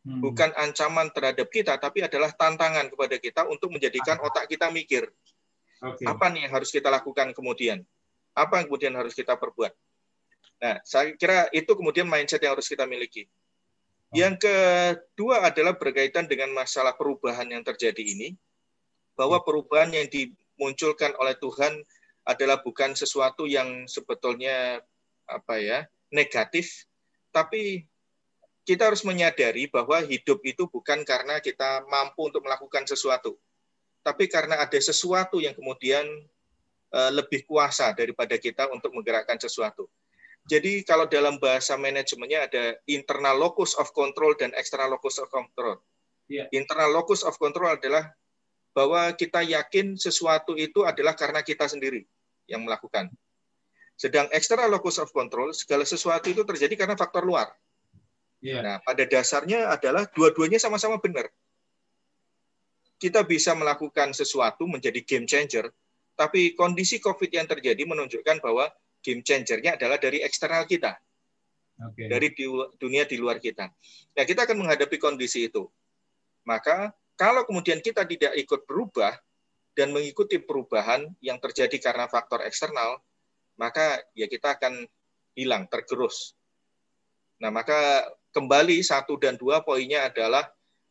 Hmm. 0.00 0.20
Bukan 0.24 0.52
ancaman 0.56 1.12
terhadap 1.12 1.48
kita, 1.52 1.76
tapi 1.76 2.04
adalah 2.04 2.32
tantangan 2.32 2.88
kepada 2.88 3.16
kita 3.20 3.44
untuk 3.48 3.72
menjadikan 3.72 4.16
otak 4.24 4.48
kita 4.48 4.72
mikir. 4.72 5.08
Okay. 5.80 6.04
Apa 6.04 6.28
nih 6.32 6.48
yang 6.48 6.52
harus 6.52 6.68
kita 6.72 6.92
lakukan 6.92 7.32
kemudian? 7.32 7.84
Apa 8.36 8.60
yang 8.60 8.66
kemudian 8.68 8.92
harus 8.96 9.12
kita 9.16 9.36
perbuat? 9.36 9.72
Nah, 10.60 10.76
saya 10.84 11.16
kira 11.16 11.48
itu 11.56 11.72
kemudian 11.72 12.04
mindset 12.04 12.44
yang 12.44 12.52
harus 12.56 12.68
kita 12.68 12.84
miliki. 12.84 13.24
Yang 14.10 14.42
kedua 14.42 15.46
adalah 15.46 15.78
berkaitan 15.78 16.26
dengan 16.26 16.50
masalah 16.50 16.98
perubahan 16.98 17.46
yang 17.46 17.62
terjadi 17.62 18.02
ini, 18.02 18.34
bahwa 19.14 19.38
perubahan 19.46 19.94
yang 19.94 20.10
dimunculkan 20.10 21.14
oleh 21.20 21.38
Tuhan 21.38 21.78
adalah 22.26 22.58
bukan 22.58 22.98
sesuatu 22.98 23.46
yang 23.46 23.86
sebetulnya 23.86 24.82
apa 25.30 25.62
ya 25.62 25.86
negatif, 26.10 26.90
tapi 27.30 27.86
kita 28.66 28.90
harus 28.90 29.06
menyadari 29.06 29.70
bahwa 29.70 30.02
hidup 30.02 30.42
itu 30.42 30.66
bukan 30.66 31.06
karena 31.06 31.38
kita 31.38 31.86
mampu 31.86 32.26
untuk 32.26 32.42
melakukan 32.42 32.82
sesuatu, 32.90 33.38
tapi 34.02 34.26
karena 34.26 34.58
ada 34.58 34.78
sesuatu 34.78 35.38
yang 35.38 35.54
kemudian 35.54 36.06
uh, 36.90 37.10
lebih 37.14 37.46
kuasa 37.46 37.94
daripada 37.94 38.34
kita 38.36 38.66
untuk 38.74 38.90
menggerakkan 38.90 39.38
sesuatu. 39.38 39.86
Jadi 40.48 40.82
kalau 40.82 41.06
dalam 41.06 41.36
bahasa 41.36 41.76
manajemennya 41.76 42.48
ada 42.48 42.64
internal 42.88 43.36
locus 43.36 43.76
of 43.76 43.92
control 43.92 44.34
dan 44.38 44.50
external 44.56 44.96
locus 44.96 45.20
of 45.20 45.28
control. 45.28 45.78
Yeah. 46.30 46.46
Internal 46.54 46.90
locus 46.94 47.26
of 47.26 47.36
control 47.36 47.76
adalah 47.76 48.14
bahwa 48.70 49.10
kita 49.18 49.42
yakin 49.42 49.98
sesuatu 49.98 50.54
itu 50.54 50.86
adalah 50.86 51.18
karena 51.18 51.42
kita 51.42 51.66
sendiri 51.66 52.06
yang 52.46 52.62
melakukan. 52.62 53.10
Sedang 53.98 54.30
external 54.32 54.72
locus 54.72 55.02
of 55.02 55.12
control, 55.12 55.52
segala 55.52 55.84
sesuatu 55.84 56.30
itu 56.32 56.46
terjadi 56.46 56.86
karena 56.86 56.96
faktor 56.96 57.26
luar. 57.26 57.52
Yeah. 58.40 58.64
Nah, 58.64 58.76
pada 58.80 59.04
dasarnya 59.04 59.68
adalah 59.68 60.08
dua-duanya 60.08 60.56
sama-sama 60.56 60.96
benar 60.96 61.28
kita 63.00 63.24
bisa 63.24 63.56
melakukan 63.56 64.12
sesuatu 64.12 64.68
menjadi 64.68 65.00
game 65.00 65.24
changer, 65.24 65.72
tapi 66.12 66.52
kondisi 66.52 67.00
COVID 67.00 67.32
yang 67.32 67.48
terjadi 67.48 67.80
menunjukkan 67.88 68.44
bahwa 68.44 68.68
game 69.00 69.24
changernya 69.24 69.76
adalah 69.76 69.96
dari 69.96 70.20
eksternal 70.20 70.64
kita, 70.68 70.96
okay. 71.80 72.06
dari 72.08 72.32
di, 72.32 72.44
dunia 72.76 73.04
di 73.04 73.16
luar 73.16 73.40
kita. 73.40 73.68
Nah, 74.16 74.24
kita 74.24 74.44
akan 74.44 74.56
menghadapi 74.64 74.96
kondisi 75.00 75.48
itu. 75.48 75.68
Maka 76.44 76.92
kalau 77.16 77.44
kemudian 77.44 77.84
kita 77.84 78.04
tidak 78.08 78.32
ikut 78.36 78.64
berubah 78.64 79.12
dan 79.76 79.92
mengikuti 79.92 80.40
perubahan 80.40 81.08
yang 81.20 81.40
terjadi 81.40 81.76
karena 81.80 82.08
faktor 82.08 82.44
eksternal, 82.44 83.00
maka 83.56 84.00
ya 84.16 84.28
kita 84.28 84.56
akan 84.56 84.88
hilang, 85.36 85.68
tergerus. 85.68 86.36
Nah, 87.40 87.48
maka 87.48 88.04
kembali 88.36 88.80
satu 88.84 89.16
dan 89.16 89.36
dua 89.40 89.64
poinnya 89.64 90.08
adalah 90.08 90.48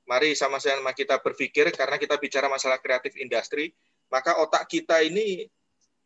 Mari 0.10 0.34
sama-sama 0.34 0.90
kita 0.90 1.22
berpikir 1.22 1.70
karena 1.70 2.02
kita 2.02 2.18
bicara 2.18 2.50
masalah 2.50 2.82
kreatif 2.82 3.14
industri, 3.22 3.78
maka 4.10 4.42
otak 4.42 4.66
kita 4.66 5.06
ini 5.06 5.46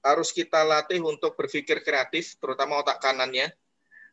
harus 0.03 0.35
kita 0.35 0.61
latih 0.67 0.99
untuk 0.99 1.33
berpikir 1.39 1.79
kreatif, 1.81 2.35
terutama 2.37 2.83
otak 2.83 2.99
kanannya. 2.99 3.49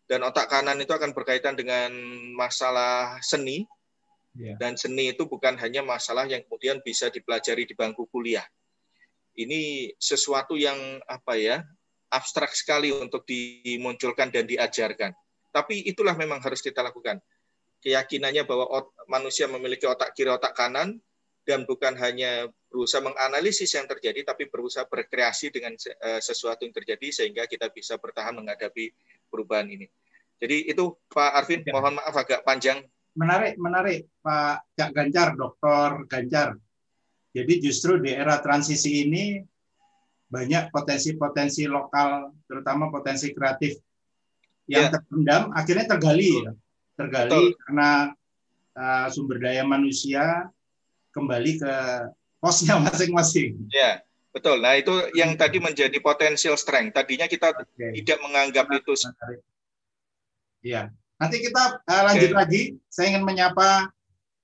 Dan 0.06 0.26
otak 0.26 0.50
kanan 0.50 0.78
itu 0.82 0.90
akan 0.90 1.14
berkaitan 1.14 1.54
dengan 1.54 1.90
masalah 2.34 3.18
seni. 3.22 3.62
Yeah. 4.34 4.58
Dan 4.58 4.74
seni 4.78 5.14
itu 5.14 5.26
bukan 5.26 5.58
hanya 5.58 5.82
masalah 5.82 6.26
yang 6.26 6.42
kemudian 6.46 6.82
bisa 6.82 7.10
dipelajari 7.10 7.66
di 7.66 7.74
bangku 7.74 8.06
kuliah. 8.10 8.46
Ini 9.34 9.92
sesuatu 9.98 10.58
yang 10.58 10.98
apa 11.06 11.38
ya 11.38 11.62
abstrak 12.10 12.50
sekali 12.54 12.90
untuk 12.90 13.22
dimunculkan 13.22 14.34
dan 14.34 14.46
diajarkan. 14.50 15.14
Tapi 15.50 15.86
itulah 15.86 16.14
memang 16.14 16.42
harus 16.42 16.58
kita 16.58 16.82
lakukan 16.82 17.22
keyakinannya 17.80 18.44
bahwa 18.44 18.68
ot, 18.68 18.92
manusia 19.08 19.48
memiliki 19.48 19.88
otak 19.88 20.12
kiri, 20.12 20.30
otak 20.30 20.52
kanan, 20.52 21.00
dan 21.50 21.66
bukan 21.66 21.98
hanya 21.98 22.46
berusaha 22.70 23.02
menganalisis 23.02 23.74
yang 23.74 23.90
terjadi, 23.90 24.22
tapi 24.22 24.46
berusaha 24.46 24.86
berkreasi 24.86 25.50
dengan 25.50 25.74
uh, 25.74 26.22
sesuatu 26.22 26.62
yang 26.62 26.70
terjadi 26.70 27.10
sehingga 27.10 27.50
kita 27.50 27.66
bisa 27.74 27.98
bertahan 27.98 28.38
menghadapi 28.38 28.94
perubahan 29.26 29.66
ini. 29.66 29.90
Jadi 30.38 30.70
itu 30.70 30.94
Pak 31.10 31.30
Arvin, 31.42 31.66
ya. 31.66 31.74
mohon 31.74 31.98
maaf 31.98 32.14
agak 32.14 32.46
panjang. 32.46 32.86
Menarik, 33.18 33.58
menarik 33.58 34.06
Pak 34.22 34.78
Cak 34.78 34.90
Ganjar, 34.94 35.34
Dokter 35.34 36.06
Ganjar. 36.06 36.54
Jadi 37.34 37.54
justru 37.58 37.98
di 37.98 38.14
era 38.14 38.38
transisi 38.38 39.02
ini 39.02 39.42
banyak 40.30 40.70
potensi-potensi 40.70 41.66
lokal, 41.66 42.30
terutama 42.46 42.86
potensi 42.94 43.34
kreatif 43.34 43.82
yang 44.70 44.86
ya. 44.86 44.94
terpendam, 44.94 45.42
akhirnya 45.50 45.86
tergali, 45.90 46.46
ya. 46.46 46.54
tergali 46.94 47.50
Betul. 47.50 47.58
karena 47.66 47.90
uh, 48.78 49.06
sumber 49.10 49.42
daya 49.42 49.66
manusia 49.66 50.46
kembali 51.10 51.52
ke 51.60 51.74
posnya 52.40 52.80
masing-masing. 52.80 53.68
Ya, 53.68 54.00
betul. 54.32 54.58
Nah 54.64 54.74
itu 54.80 54.92
yang 55.12 55.36
tadi 55.36 55.60
menjadi 55.60 55.94
potensial 56.00 56.56
strength. 56.56 56.96
Tadinya 56.96 57.28
kita 57.28 57.52
okay. 57.54 58.00
tidak 58.00 58.18
menganggap 58.24 58.66
itu. 58.72 58.92
Iya. 60.64 60.90
Nanti 61.20 61.36
kita 61.44 61.84
uh, 61.84 62.02
lanjut 62.08 62.32
okay. 62.32 62.38
lagi. 62.38 62.62
Saya 62.88 63.12
ingin 63.12 63.28
menyapa 63.28 63.92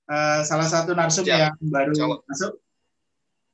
uh, 0.05 0.39
salah 0.45 0.69
satu 0.69 0.93
narsum 0.93 1.25
yang 1.25 1.57
baru 1.57 1.91
Jawab. 1.97 2.21
masuk, 2.29 2.53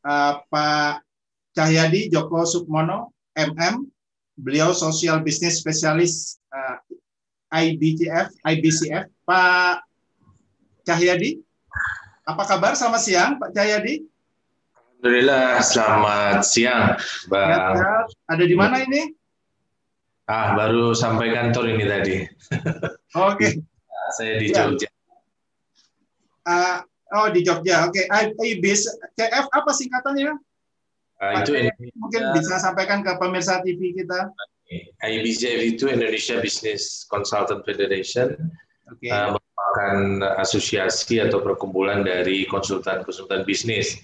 uh, 0.03 0.43
Pak 0.51 1.07
Cahyadi 1.55 2.11
Joko 2.11 2.43
Sukmono, 2.43 3.15
MM. 3.33 3.87
Beliau 4.33 4.73
Social 4.73 5.21
Business 5.21 5.61
Spesialis 5.61 6.41
uh, 6.51 6.81
IBCF. 7.53 9.07
Pak 9.23 9.85
Cahyadi, 10.83 11.39
apa 12.23 12.43
kabar? 12.47 12.71
Selamat 12.75 13.01
siang, 13.03 13.31
Pak 13.39 13.51
Cahyadi. 13.51 14.03
Alhamdulillah, 15.03 15.59
selamat 15.59 16.37
siang, 16.47 16.95
Bang. 17.27 17.75
Ya, 17.75 18.07
ada 18.07 18.43
di 18.47 18.55
mana 18.55 18.79
ini? 18.87 19.11
Ah, 20.31 20.55
baru 20.55 20.95
sampai 20.95 21.35
kantor 21.35 21.75
ini 21.75 21.83
tadi. 21.83 22.15
Oke. 23.19 23.35
Okay. 23.35 23.51
Saya 24.15 24.39
di 24.39 24.47
ya. 24.47 24.55
Jogja. 24.55 24.89
Uh, 26.47 26.79
oh, 27.19 27.27
di 27.35 27.43
Jogja. 27.43 27.91
Oke. 27.91 28.07
Okay. 28.07 28.55
IBCF 28.55 29.45
apa 29.51 29.71
singkatannya? 29.75 30.39
Uh, 31.19 31.31
itu 31.43 31.51
Indonesia. 31.59 31.99
mungkin 31.99 32.21
bisa 32.39 32.55
sampaikan 32.63 33.03
ke 33.03 33.11
pemirsa 33.19 33.59
TV 33.67 33.91
kita. 33.99 34.31
IBCF 35.03 35.75
itu 35.75 35.91
Indonesia 35.91 36.39
Business 36.39 37.03
Consultant 37.11 37.67
Federation. 37.67 38.39
Okay. 38.93 39.09
Uh, 39.09 39.35
merupakan 39.35 39.95
asosiasi 40.37 41.23
atau 41.23 41.41
perkumpulan 41.41 42.05
dari 42.05 42.45
konsultan-konsultan 42.45 43.41
bisnis 43.47 43.97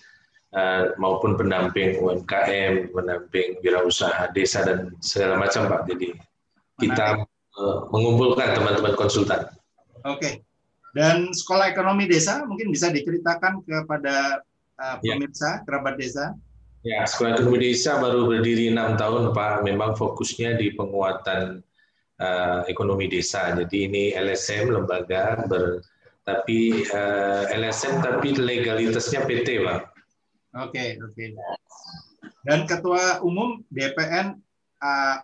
uh, 0.58 0.94
maupun 0.98 1.38
pendamping 1.38 2.02
UMKM, 2.02 2.90
pendamping 2.94 3.62
wirausaha 3.62 4.34
desa 4.34 4.66
dan 4.66 4.98
segala 5.04 5.38
macam 5.38 5.70
Pak. 5.70 5.86
Jadi 5.94 6.16
kita 6.82 7.22
uh, 7.60 7.78
mengumpulkan 7.94 8.58
teman-teman 8.58 8.98
konsultan. 8.98 9.46
Oke. 10.08 10.18
Okay. 10.18 10.34
Dan 10.90 11.30
sekolah 11.30 11.70
ekonomi 11.70 12.10
desa 12.10 12.42
mungkin 12.50 12.74
bisa 12.74 12.90
diceritakan 12.90 13.62
kepada 13.62 14.42
uh, 14.82 14.98
pemirsa 14.98 15.62
ya. 15.62 15.64
kerabat 15.70 16.02
desa. 16.02 16.34
Ya, 16.82 17.04
sekolah 17.04 17.38
ekonomi 17.38 17.70
desa 17.70 18.00
baru 18.00 18.26
berdiri 18.26 18.72
enam 18.74 18.98
tahun 18.98 19.36
Pak. 19.36 19.68
Memang 19.68 19.94
fokusnya 19.94 20.58
di 20.58 20.74
penguatan 20.74 21.62
uh, 22.20 22.62
ekonomi 22.68 23.08
desa. 23.08 23.56
Jadi 23.56 23.88
ini 23.90 24.04
LSM 24.14 24.70
lembaga 24.72 25.44
ber 25.48 25.84
tapi 26.28 26.86
uh, 26.94 27.50
LSM 27.50 28.06
tapi 28.06 28.38
legalitasnya 28.38 29.26
PT 29.26 29.66
Pak. 29.66 29.82
Oke, 30.60 30.70
okay, 30.70 30.90
oke. 31.02 31.14
Okay. 31.18 31.34
Dan 32.46 32.70
Ketua 32.70 33.22
Umum 33.26 33.66
DPN 33.74 34.38
uh, 34.82 35.16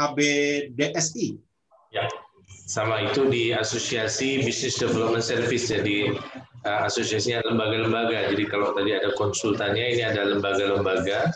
ABDSI. 0.00 1.38
Ya, 1.94 2.10
sama 2.66 3.06
itu 3.06 3.30
di 3.30 3.54
Asosiasi 3.54 4.42
Business 4.42 4.80
Development 4.80 5.22
Service, 5.22 5.70
jadi 5.70 6.16
uh, 6.66 6.80
asosiasinya 6.88 7.44
lembaga-lembaga. 7.46 8.34
Jadi 8.34 8.44
kalau 8.50 8.74
tadi 8.74 8.96
ada 8.96 9.14
konsultannya, 9.14 9.94
ini 9.94 10.02
ada 10.02 10.26
lembaga-lembaga, 10.26 11.30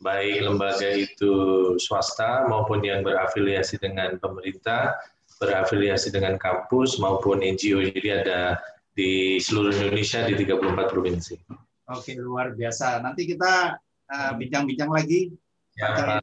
baik 0.00 0.40
lembaga 0.48 0.88
itu 0.96 1.32
swasta 1.76 2.48
maupun 2.48 2.80
yang 2.80 3.04
berafiliasi 3.04 3.76
dengan 3.76 4.16
pemerintah, 4.16 4.96
berafiliasi 5.38 6.08
dengan 6.08 6.40
kampus 6.40 6.96
maupun 6.96 7.44
NGO. 7.44 7.84
Jadi 7.84 8.08
ada 8.08 8.56
di 8.96 9.36
seluruh 9.38 9.76
Indonesia 9.76 10.24
di 10.24 10.34
34 10.40 10.92
provinsi. 10.92 11.36
Oke, 11.92 12.16
luar 12.16 12.56
biasa. 12.56 13.04
Nanti 13.04 13.28
kita 13.28 13.76
uh, 14.08 14.32
bincang-bincang 14.40 14.90
uh, 14.90 14.96
lagi. 14.96 15.30
Ya, 15.76 16.20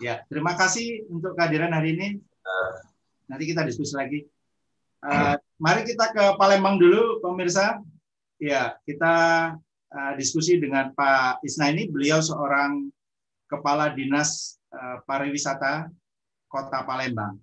ya, 0.00 0.14
terima 0.28 0.56
kasih 0.56 1.04
untuk 1.08 1.36
kehadiran 1.36 1.72
hari 1.72 1.96
ini. 1.96 2.08
Nanti 3.28 3.44
kita 3.48 3.64
diskusi 3.64 3.96
lagi. 3.96 4.20
Uh, 5.04 5.36
mari 5.60 5.84
kita 5.84 6.12
ke 6.12 6.24
Palembang 6.40 6.80
dulu, 6.80 7.20
pemirsa. 7.20 7.80
Ya, 8.40 8.76
kita 8.88 9.14
uh, 9.94 10.12
diskusi 10.18 10.58
dengan 10.58 10.90
Pak 10.92 11.46
Isna 11.46 11.70
ini. 11.70 11.86
Beliau 11.86 12.18
seorang 12.18 12.90
kepala 13.46 13.94
dinas 13.94 14.58
uh, 14.74 14.98
pariwisata 15.06 15.88
Kota 16.50 16.82
Palembang. 16.82 17.38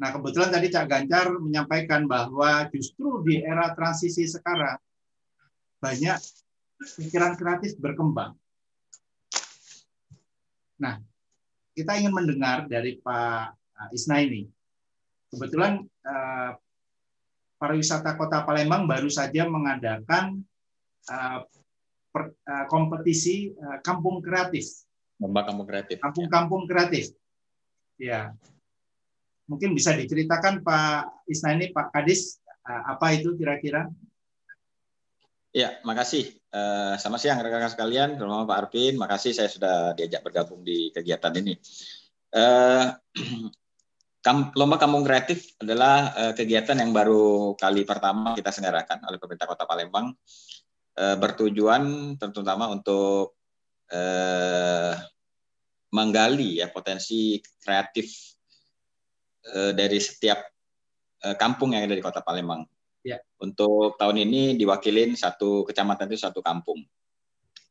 Nah, 0.00 0.08
kebetulan 0.10 0.50
tadi 0.50 0.66
Cak 0.72 0.88
Ganjar 0.88 1.30
menyampaikan 1.36 2.08
bahwa 2.08 2.66
justru 2.72 3.22
di 3.22 3.44
era 3.44 3.70
transisi 3.76 4.26
sekarang 4.26 4.80
banyak 5.78 6.18
pikiran 6.98 7.38
kreatif 7.38 7.78
berkembang. 7.78 8.34
Nah, 10.82 10.98
kita 11.78 11.94
ingin 12.02 12.10
mendengar 12.10 12.66
dari 12.66 12.98
Pak 12.98 13.54
Isna 13.94 14.18
ini. 14.18 14.50
Kebetulan 15.30 15.80
uh, 16.04 16.50
pariwisata 17.62 18.18
Kota 18.18 18.42
Palembang 18.42 18.90
baru 18.90 19.06
saja 19.06 19.46
mengadakan 19.46 20.42
per, 22.12 22.36
uh, 22.44 22.64
kompetisi 22.68 23.50
uh, 23.56 23.80
kampung 23.80 24.20
kreatif. 24.20 24.84
Lomba 25.16 25.48
kampung 25.48 25.64
kreatif. 25.64 25.98
Kampung-kampung 25.98 26.68
kreatif. 26.68 27.16
Ya. 27.96 28.36
Mungkin 29.48 29.72
bisa 29.72 29.96
diceritakan 29.96 30.60
Pak 30.60 31.26
Isna 31.26 31.56
ini, 31.56 31.72
Pak 31.72 31.90
Kadis, 31.90 32.38
uh, 32.68 32.92
apa 32.94 33.16
itu 33.16 33.32
kira-kira? 33.34 33.88
Ya, 35.52 35.80
makasih. 35.84 36.32
Uh, 36.52 36.96
selamat 36.96 37.20
siang 37.20 37.38
rekan-rekan 37.40 37.72
sekalian, 37.72 38.08
terutama 38.16 38.48
Pak 38.48 38.58
Arvin. 38.68 38.96
Makasih 38.96 39.32
saya 39.36 39.48
sudah 39.52 39.92
diajak 39.96 40.24
bergabung 40.24 40.60
di 40.64 40.92
kegiatan 40.92 41.32
ini. 41.32 41.56
Uh, 42.32 42.88
Lomba 44.56 44.80
Kampung 44.80 45.04
Kreatif 45.04 45.52
adalah 45.60 46.16
uh, 46.16 46.32
kegiatan 46.32 46.80
yang 46.80 46.96
baru 46.96 47.52
kali 47.60 47.84
pertama 47.84 48.32
kita 48.32 48.48
selenggarakan 48.48 49.04
oleh 49.04 49.20
pemerintah 49.20 49.44
Kota 49.44 49.68
Palembang, 49.68 50.16
uh, 50.98 51.16
bertujuan 51.16 52.14
terutama 52.18 52.68
untuk 52.72 53.36
uh, 53.92 54.94
menggali 55.92 56.64
ya 56.64 56.72
potensi 56.72 57.38
kreatif 57.60 58.08
uh, 59.52 59.72
dari 59.76 59.98
setiap 60.00 60.40
kampung 61.38 61.70
yang 61.70 61.86
ada 61.86 61.94
di 61.94 62.02
Kota 62.02 62.18
Palembang 62.18 62.66
Ya. 63.02 63.18
Untuk 63.42 63.98
tahun 63.98 64.30
ini 64.30 64.54
diwakilin 64.54 65.18
satu 65.18 65.66
kecamatan 65.66 66.06
itu 66.06 66.22
satu 66.22 66.38
kampung. 66.38 66.86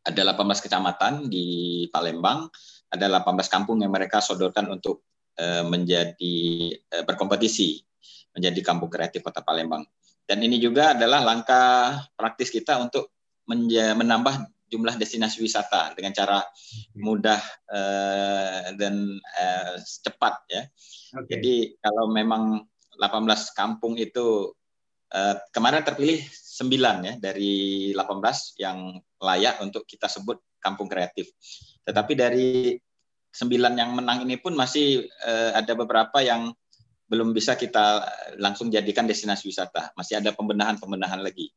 Ada 0.03 0.35
18 0.35 0.59
kecamatan 0.59 1.31
di 1.31 1.87
Palembang, 1.87 2.51
ada 2.91 3.05
18 3.07 3.47
kampung 3.47 3.79
yang 3.79 3.95
mereka 3.95 4.19
sodorkan 4.19 4.67
untuk 4.67 5.07
menjadi 5.71 6.75
berkompetisi 7.07 7.79
menjadi 8.35 8.59
kampung 8.63 8.91
kreatif 8.91 9.23
Kota 9.23 9.43
Palembang. 9.43 9.83
Dan 10.31 10.39
ini 10.47 10.63
juga 10.63 10.95
adalah 10.95 11.19
langkah 11.19 11.99
praktis 12.15 12.47
kita 12.47 12.79
untuk 12.79 13.11
menambah 13.51 14.47
jumlah 14.71 14.95
destinasi 14.95 15.43
wisata 15.43 15.91
dengan 15.91 16.15
cara 16.15 16.39
mudah 16.95 17.41
uh, 17.67 18.71
dan 18.79 19.19
uh, 19.19 19.75
cepat 19.83 20.47
ya. 20.47 20.63
Okay. 21.11 21.35
Jadi 21.35 21.55
kalau 21.83 22.07
memang 22.07 22.63
18 22.95 23.27
kampung 23.51 23.99
itu 23.99 24.55
Eh, 25.11 25.35
kemarin 25.51 25.83
terpilih 25.83 26.23
9 26.23 27.03
ya 27.03 27.13
dari 27.19 27.91
18 27.91 28.55
yang 28.63 28.95
layak 29.19 29.59
untuk 29.59 29.83
kita 29.83 30.07
sebut 30.07 30.39
kampung 30.63 30.87
kreatif. 30.87 31.35
Tetapi 31.83 32.15
dari 32.15 32.79
9 33.35 33.75
yang 33.75 33.91
menang 33.91 34.23
ini 34.23 34.39
pun 34.39 34.55
masih 34.55 35.03
uh, 35.27 35.51
ada 35.55 35.75
beberapa 35.75 36.23
yang 36.23 36.55
belum 37.11 37.35
bisa 37.35 37.59
kita 37.59 38.07
langsung 38.39 38.71
jadikan 38.71 39.03
destinasi 39.03 39.51
wisata. 39.51 39.91
Masih 39.99 40.23
ada 40.23 40.31
pembenahan-pembenahan 40.31 41.19
lagi. 41.19 41.51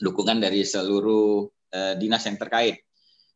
Dukungan 0.00 0.40
dari 0.40 0.64
seluruh 0.64 1.44
uh, 1.76 1.94
dinas 2.00 2.24
yang 2.24 2.40
terkait. 2.40 2.80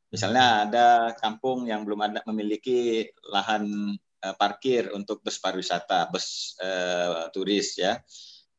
Misalnya 0.08 0.64
ada 0.64 0.86
kampung 1.20 1.68
yang 1.68 1.84
belum 1.84 2.00
ada 2.00 2.24
memiliki 2.24 3.04
lahan 3.28 3.92
uh, 4.24 4.34
parkir 4.40 4.88
untuk 4.96 5.20
bus 5.20 5.36
pariwisata, 5.36 6.08
bus 6.08 6.56
uh, 6.64 7.28
turis 7.28 7.76
ya 7.76 8.00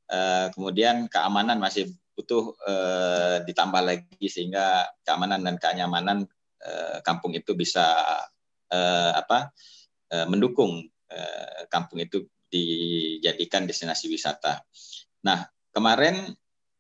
uh, 0.10 0.48
kemudian 0.54 1.08
keamanan 1.08 1.62
masih 1.62 1.94
butuh 2.18 2.52
uh, 2.68 3.40
ditambah 3.48 3.80
lagi 3.80 4.28
sehingga 4.28 4.90
keamanan 5.06 5.46
dan 5.46 5.56
kenyamanan 5.56 6.28
uh, 6.66 7.00
kampung 7.06 7.32
itu 7.38 7.56
bisa 7.56 7.86
uh, 8.74 9.12
apa 9.16 9.54
mendukung 10.26 10.90
kampung 11.70 12.02
itu 12.02 12.26
dijadikan 12.50 13.70
destinasi 13.70 14.10
wisata. 14.10 14.62
Nah 15.26 15.46
kemarin 15.72 16.34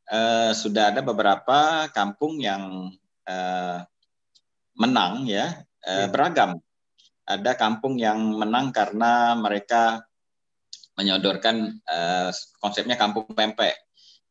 uh, 0.10 0.52
sudah 0.52 0.92
ada 0.92 1.02
beberapa 1.06 1.88
kampung 1.94 2.42
yang 2.42 2.94
uh, 3.30 3.80
menang 4.76 5.30
ya 5.30 5.64
uh, 5.86 6.08
beragam. 6.10 6.58
Ada 7.30 7.54
kampung 7.54 8.02
yang 8.02 8.18
menang 8.42 8.74
karena 8.74 9.38
mereka 9.38 10.02
menyodorkan 10.98 11.80
uh, 11.86 12.34
konsepnya 12.60 12.98
kampung 12.98 13.30
pempek. 13.32 13.78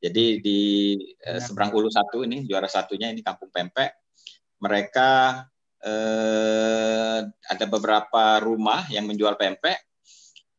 Jadi 0.03 0.43
di 0.43 0.61
uh, 1.25 1.39
seberang 1.39 1.71
Ulu 1.71 1.89
satu 1.89 2.27
ini 2.27 2.45
juara 2.45 2.67
satunya 2.67 3.15
ini 3.15 3.23
kampung 3.23 3.55
pempek. 3.55 3.95
Mereka 4.59 5.11
uh, 5.87 7.19
ada 7.25 7.67
beberapa 7.71 8.43
rumah 8.43 8.91
yang 8.91 9.07
menjual 9.07 9.39
pempek 9.39 9.88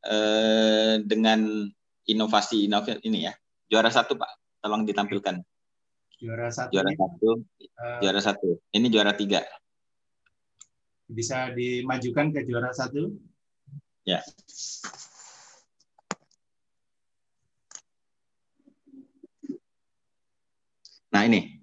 uh, 0.06 1.02
dengan 1.04 1.68
inovasi 2.08 2.70
inovasi 2.70 3.04
ini 3.04 3.28
ya. 3.28 3.34
Juara 3.70 3.92
satu 3.92 4.16
Pak 4.16 4.62
tolong 4.64 4.88
ditampilkan. 4.88 5.42
Juara 6.20 6.52
satu. 6.52 6.72
Juara 6.76 6.92
satu. 6.96 7.30
Uh, 7.60 8.00
juara 8.04 8.20
satu. 8.20 8.50
Ini 8.76 8.88
juara 8.92 9.16
tiga. 9.16 9.44
Bisa 11.10 11.50
dimajukan 11.56 12.30
ke 12.30 12.46
juara 12.46 12.70
satu? 12.70 13.18
Ya. 14.06 14.22
Nah 21.10 21.26
ini. 21.26 21.58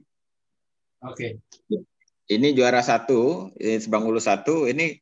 Oke. 1.07 1.39
Okay. 1.71 1.81
Ini 2.27 2.59
juara 2.59 2.83
satu, 2.83 3.55
ini 3.55 3.79
Sebang 3.79 4.03
Ulu 4.03 4.19
satu. 4.19 4.67
Ini 4.67 4.99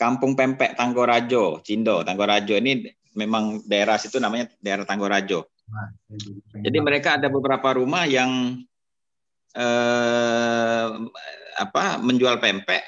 Kampung 0.00 0.32
Pempek 0.32 0.80
Tanggorajo, 0.80 1.60
Cindo. 1.60 2.00
Tanggorajo 2.00 2.56
ini 2.56 2.88
memang 3.12 3.60
daerah 3.68 4.00
situ 4.00 4.16
namanya 4.16 4.48
daerah 4.64 4.88
Tanggorajo. 4.88 5.44
Jadi 6.56 6.78
mereka 6.80 7.20
ada 7.20 7.28
beberapa 7.28 7.76
rumah 7.76 8.08
yang 8.08 8.64
eh, 9.52 10.88
apa 11.60 12.00
menjual 12.00 12.40
pempek 12.40 12.80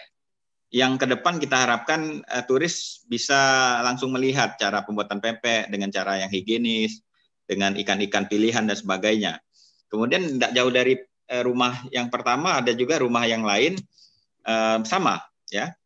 yang 0.73 0.97
ke 0.97 1.05
depan 1.05 1.37
kita 1.37 1.69
harapkan 1.69 2.25
eh, 2.25 2.43
turis 2.49 3.05
bisa 3.05 3.37
langsung 3.85 4.09
melihat 4.17 4.57
cara 4.57 4.81
pembuatan 4.81 5.21
pempek 5.21 5.69
dengan 5.69 5.93
cara 5.93 6.25
yang 6.25 6.33
higienis, 6.33 7.05
dengan 7.45 7.77
ikan-ikan 7.77 8.25
pilihan 8.25 8.65
dan 8.65 8.75
sebagainya. 8.75 9.37
Kemudian 9.93 10.41
tidak 10.41 10.57
jauh 10.57 10.73
dari 10.73 10.97
eh, 11.29 11.43
rumah 11.45 11.77
yang 11.93 12.09
pertama 12.09 12.65
ada 12.65 12.73
juga 12.73 13.05
rumah 13.05 13.29
yang 13.29 13.45
lain 13.45 13.77
eh, 14.49 14.79
sama 14.89 15.21
ya. 15.53 15.77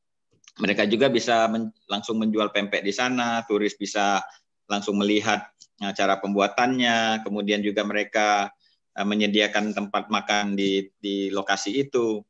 Mereka 0.57 0.89
juga 0.89 1.13
bisa 1.13 1.45
men 1.53 1.69
langsung 1.85 2.17
menjual 2.17 2.49
pempek 2.49 2.81
di 2.81 2.93
sana, 2.95 3.45
turis 3.45 3.77
bisa 3.77 4.25
langsung 4.67 4.97
melihat 4.97 5.57
Nah, 5.77 5.93
cara 5.93 6.17
pembuatannya, 6.17 7.21
kemudian 7.21 7.61
juga 7.61 7.85
mereka 7.85 8.49
eh, 8.97 9.05
menyediakan 9.07 9.77
tempat 9.77 10.09
makan 10.09 10.57
di 10.57 10.89
di 10.97 11.29
lokasi 11.29 11.85
itu. 11.85 12.25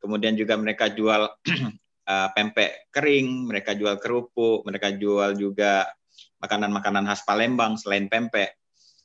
Kemudian 0.00 0.32
juga 0.32 0.56
mereka 0.56 0.88
jual 0.88 1.28
uh, 1.28 2.28
pempek 2.36 2.88
kering, 2.88 3.52
mereka 3.52 3.76
jual 3.76 4.00
kerupuk, 4.00 4.64
mereka 4.64 4.96
jual 4.96 5.36
juga 5.36 5.84
makanan-makanan 6.40 7.04
khas 7.04 7.28
Palembang 7.28 7.76
selain 7.76 8.08
pempek. 8.08 8.56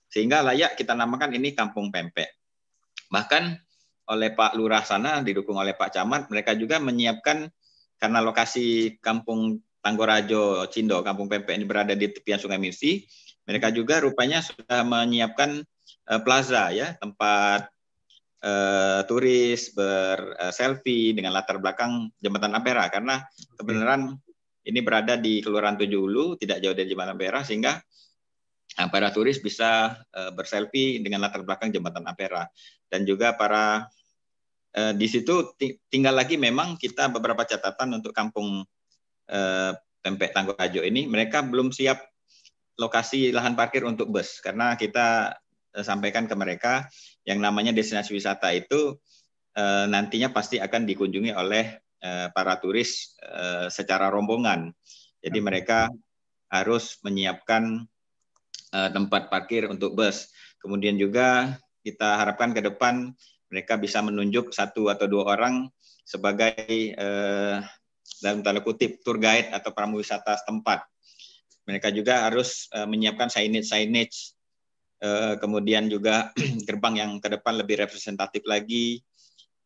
Sehingga 0.08 0.40
layak 0.40 0.80
kita 0.80 0.96
namakan 0.96 1.36
ini 1.36 1.52
kampung 1.52 1.92
pempek. 1.92 2.32
Bahkan 3.12 3.44
oleh 4.08 4.32
Pak 4.32 4.56
Lurah 4.56 4.88
sana 4.88 5.20
didukung 5.20 5.60
oleh 5.60 5.76
Pak 5.76 6.00
Camat, 6.00 6.32
mereka 6.32 6.56
juga 6.56 6.80
menyiapkan 6.80 7.52
karena 8.00 8.20
lokasi 8.22 8.98
kampung 9.00 9.60
Tanggorajo 9.86 10.66
Cindo, 10.74 11.06
kampung 11.06 11.30
pempek 11.30 11.54
ini 11.54 11.66
berada 11.70 11.94
di 11.94 12.10
tepian 12.10 12.42
Sungai 12.42 12.58
Misi, 12.58 13.06
mereka 13.46 13.70
juga 13.70 14.02
rupanya 14.02 14.42
sudah 14.42 14.82
menyiapkan 14.82 15.62
uh, 16.10 16.22
plaza 16.26 16.74
ya, 16.74 16.98
tempat 16.98 17.70
uh, 18.42 19.06
turis 19.06 19.70
berselfie 19.78 21.14
uh, 21.14 21.16
dengan 21.22 21.38
latar 21.38 21.62
belakang 21.62 22.10
jembatan 22.18 22.58
Ampera. 22.58 22.90
Karena 22.90 23.22
kebenaran 23.54 24.18
ini 24.66 24.80
berada 24.82 25.14
di 25.22 25.46
Kelurahan 25.46 25.78
Tujuh 25.78 26.02
Ulu, 26.02 26.26
tidak 26.42 26.66
jauh 26.66 26.74
dari 26.74 26.90
jembatan 26.90 27.14
Ampera 27.14 27.46
sehingga 27.46 27.78
para 28.90 29.14
turis 29.14 29.38
bisa 29.40 30.02
uh, 30.12 30.34
berselfie 30.34 31.00
dengan 31.00 31.22
latar 31.22 31.46
belakang 31.46 31.70
jembatan 31.70 32.10
Ampera. 32.10 32.50
Dan 32.90 33.06
juga 33.06 33.38
para 33.38 33.86
uh, 34.76 34.94
di 34.94 35.08
situ 35.08 35.56
tinggal 35.90 36.16
lagi 36.16 36.36
memang 36.36 36.76
kita 36.76 37.08
beberapa 37.10 37.48
catatan 37.48 37.98
untuk 37.98 38.12
kampung 38.12 38.64
uh, 39.32 39.72
Pempek 40.06 40.38
Tanggorajo 40.38 40.86
ini 40.86 41.10
mereka 41.10 41.42
belum 41.42 41.74
siap 41.74 41.98
lokasi 42.76 43.32
lahan 43.32 43.56
parkir 43.56 43.88
untuk 43.88 44.12
bus 44.12 44.44
karena 44.44 44.76
kita 44.76 45.34
eh, 45.74 45.82
sampaikan 45.84 46.28
ke 46.28 46.36
mereka 46.36 46.86
yang 47.24 47.40
namanya 47.40 47.72
destinasi 47.72 48.14
wisata 48.14 48.52
itu 48.52 49.00
eh, 49.56 49.86
nantinya 49.88 50.30
pasti 50.36 50.60
akan 50.60 50.84
dikunjungi 50.84 51.32
oleh 51.34 51.66
eh, 52.04 52.28
para 52.32 52.60
turis 52.60 53.18
secara 53.74 54.14
rombongan. 54.14 54.70
Jadi 55.26 55.42
mereka 55.42 55.90
harus 56.54 57.02
menyiapkan 57.02 57.82
tempat 58.70 59.34
parkir 59.34 59.66
untuk 59.66 59.98
bus. 59.98 60.30
Kemudian 60.62 61.02
juga 61.02 61.58
kita 61.82 62.22
harapkan 62.22 62.54
ke 62.54 62.62
depan 62.62 63.10
mereka 63.56 63.80
bisa 63.80 64.04
menunjuk 64.04 64.52
satu 64.52 64.92
atau 64.92 65.08
dua 65.08 65.40
orang 65.40 65.72
sebagai 66.04 66.92
dalam 68.20 68.44
tanda 68.44 68.60
kutip 68.60 69.00
tour 69.02 69.16
guide 69.16 69.56
atau 69.56 69.72
pramu 69.72 70.04
wisata 70.04 70.36
setempat 70.36 70.84
mereka 71.66 71.90
juga 71.90 72.30
harus 72.30 72.70
uh, 72.72 72.86
menyiapkan 72.86 73.28
signage 73.28 73.68
signage 73.68 74.38
uh, 75.02 75.36
kemudian 75.42 75.90
juga 75.90 76.32
gerbang 76.70 76.96
yang 77.02 77.12
ke 77.18 77.28
depan 77.28 77.58
lebih 77.58 77.82
representatif 77.82 78.46
lagi 78.46 79.02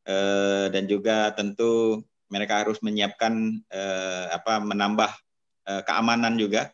uh, 0.07 0.71
dan 0.71 0.87
juga 0.87 1.35
tentu 1.35 2.01
mereka 2.31 2.63
harus 2.63 2.79
menyiapkan 2.79 3.33
uh, 3.69 4.25
apa 4.31 4.63
menambah 4.63 5.11
uh, 5.67 5.81
keamanan 5.83 6.39
juga 6.39 6.71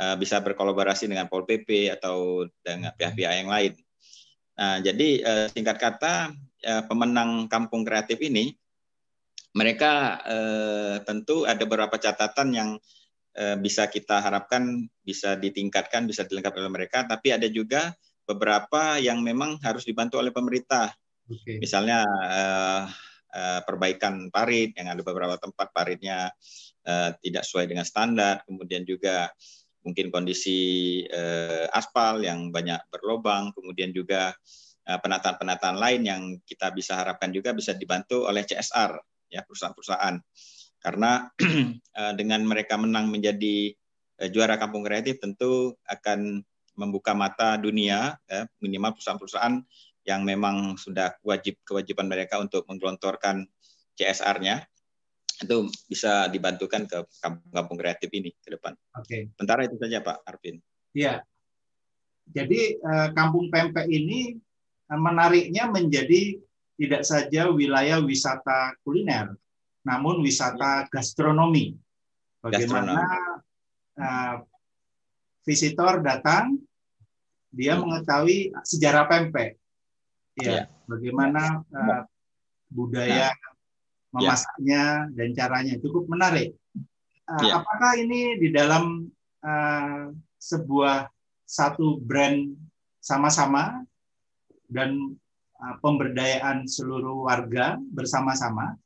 uh, 0.00 0.16
bisa 0.16 0.40
berkolaborasi 0.40 1.06
dengan 1.10 1.28
Pol 1.28 1.44
PP 1.44 1.92
atau 1.92 2.46
dengan 2.62 2.94
pihak-pihak 2.94 3.32
yang 3.44 3.50
lain. 3.50 3.72
Nah, 4.56 4.80
jadi 4.80 5.08
uh, 5.20 5.46
singkat 5.52 5.76
kata 5.76 6.32
uh, 6.64 6.82
pemenang 6.88 7.48
kampung 7.48 7.84
kreatif 7.84 8.16
ini 8.24 8.56
mereka 9.56 10.20
uh, 10.24 10.94
tentu 11.04 11.44
ada 11.44 11.60
beberapa 11.64 11.96
catatan 11.96 12.48
yang 12.52 12.70
Eh, 13.36 13.56
bisa 13.60 13.84
kita 13.84 14.16
harapkan 14.24 14.88
bisa 15.04 15.36
ditingkatkan, 15.36 16.08
bisa 16.08 16.24
dilengkapi 16.24 16.56
oleh 16.56 16.72
mereka, 16.72 17.04
tapi 17.04 17.36
ada 17.36 17.44
juga 17.52 17.92
beberapa 18.24 18.96
yang 18.96 19.20
memang 19.20 19.60
harus 19.60 19.84
dibantu 19.84 20.16
oleh 20.16 20.32
pemerintah. 20.32 20.88
Okay. 21.28 21.60
Misalnya 21.60 22.00
uh, 22.08 22.88
uh, 23.36 23.60
perbaikan 23.68 24.32
parit, 24.32 24.72
yang 24.80 24.88
ada 24.88 25.04
beberapa 25.04 25.36
tempat 25.36 25.68
paritnya 25.68 26.32
uh, 26.88 27.12
tidak 27.20 27.44
sesuai 27.44 27.68
dengan 27.68 27.84
standar, 27.84 28.40
kemudian 28.48 28.88
juga 28.88 29.28
mungkin 29.86 30.10
kondisi 30.10 30.58
uh, 31.06 31.70
aspal 31.70 32.18
yang 32.26 32.50
banyak 32.50 32.82
berlobang, 32.90 33.54
kemudian 33.54 33.94
juga 33.94 34.34
penataan-penataan 34.86 35.82
lain 35.82 36.02
yang 36.06 36.22
kita 36.46 36.70
bisa 36.70 36.94
harapkan 36.94 37.34
juga 37.34 37.50
bisa 37.50 37.74
dibantu 37.74 38.22
oleh 38.22 38.46
CSR, 38.46 38.94
ya 39.30 39.42
perusahaan-perusahaan. 39.42 40.22
Karena 40.80 41.26
eh, 41.98 42.12
dengan 42.14 42.46
mereka 42.46 42.78
menang 42.78 43.10
menjadi 43.10 43.74
eh, 44.22 44.28
juara 44.30 44.54
kampung 44.60 44.86
kreatif 44.86 45.18
tentu 45.18 45.74
akan 45.90 46.44
membuka 46.76 47.16
mata 47.16 47.56
dunia 47.56 48.14
ya, 48.28 48.44
minimal 48.60 48.94
perusahaan-perusahaan 48.94 49.64
yang 50.06 50.22
memang 50.22 50.78
sudah 50.78 51.18
wajib 51.26 51.58
kewajiban 51.66 52.06
mereka 52.06 52.38
untuk 52.38 52.68
menggelontorkan 52.70 53.48
CSR-nya 53.98 54.62
itu 55.36 55.68
bisa 55.90 56.32
dibantukan 56.32 56.88
ke 56.88 56.98
kampung-kampung 57.20 57.76
kreatif 57.76 58.08
ini 58.12 58.32
ke 58.40 58.56
depan. 58.56 58.72
Oke. 58.96 59.04
Okay. 59.04 59.22
Sementara 59.36 59.60
itu 59.68 59.76
saja 59.76 60.00
Pak 60.00 60.24
Arvin. 60.24 60.56
Iya. 60.96 61.20
Jadi 62.26 62.80
eh, 62.80 63.08
kampung 63.14 63.52
pempek 63.52 63.86
ini 63.86 64.34
menariknya 64.90 65.70
menjadi 65.70 66.38
tidak 66.76 67.02
saja 67.06 67.48
wilayah 67.50 67.98
wisata 68.02 68.76
kuliner, 68.84 69.34
namun 69.86 70.20
wisata 70.24 70.84
iya. 70.84 70.88
gastronomi. 70.90 71.76
Bagaimana 72.40 73.02
Uh, 73.96 74.44
visitor 75.48 76.04
datang, 76.04 76.60
dia 77.48 77.80
hmm. 77.80 77.88
mengetahui 77.88 78.52
sejarah 78.60 79.08
pempek, 79.08 79.56
ya, 80.36 80.52
ya. 80.52 80.62
bagaimana 80.84 81.64
uh, 81.64 82.04
budaya 82.68 83.32
nah. 83.32 83.55
Memasaknya 84.16 85.12
dan 85.12 85.28
caranya 85.36 85.74
cukup 85.76 86.08
menarik. 86.08 86.56
Uh, 87.26 87.42
ya. 87.44 87.60
Apakah 87.60 88.00
ini 88.00 88.40
di 88.40 88.48
dalam 88.54 89.10
uh, 89.44 90.08
sebuah 90.40 91.10
satu 91.46 92.00
brand 92.00 92.54
sama-sama 93.02 93.84
dan 94.66 95.14
uh, 95.60 95.74
pemberdayaan 95.84 96.64
seluruh 96.64 97.26
warga 97.28 97.76
bersama-sama? 97.92 98.78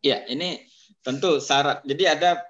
Ya, 0.00 0.24
ini 0.26 0.64
tentu 1.04 1.38
syarat. 1.42 1.84
Jadi 1.84 2.08
ada 2.08 2.40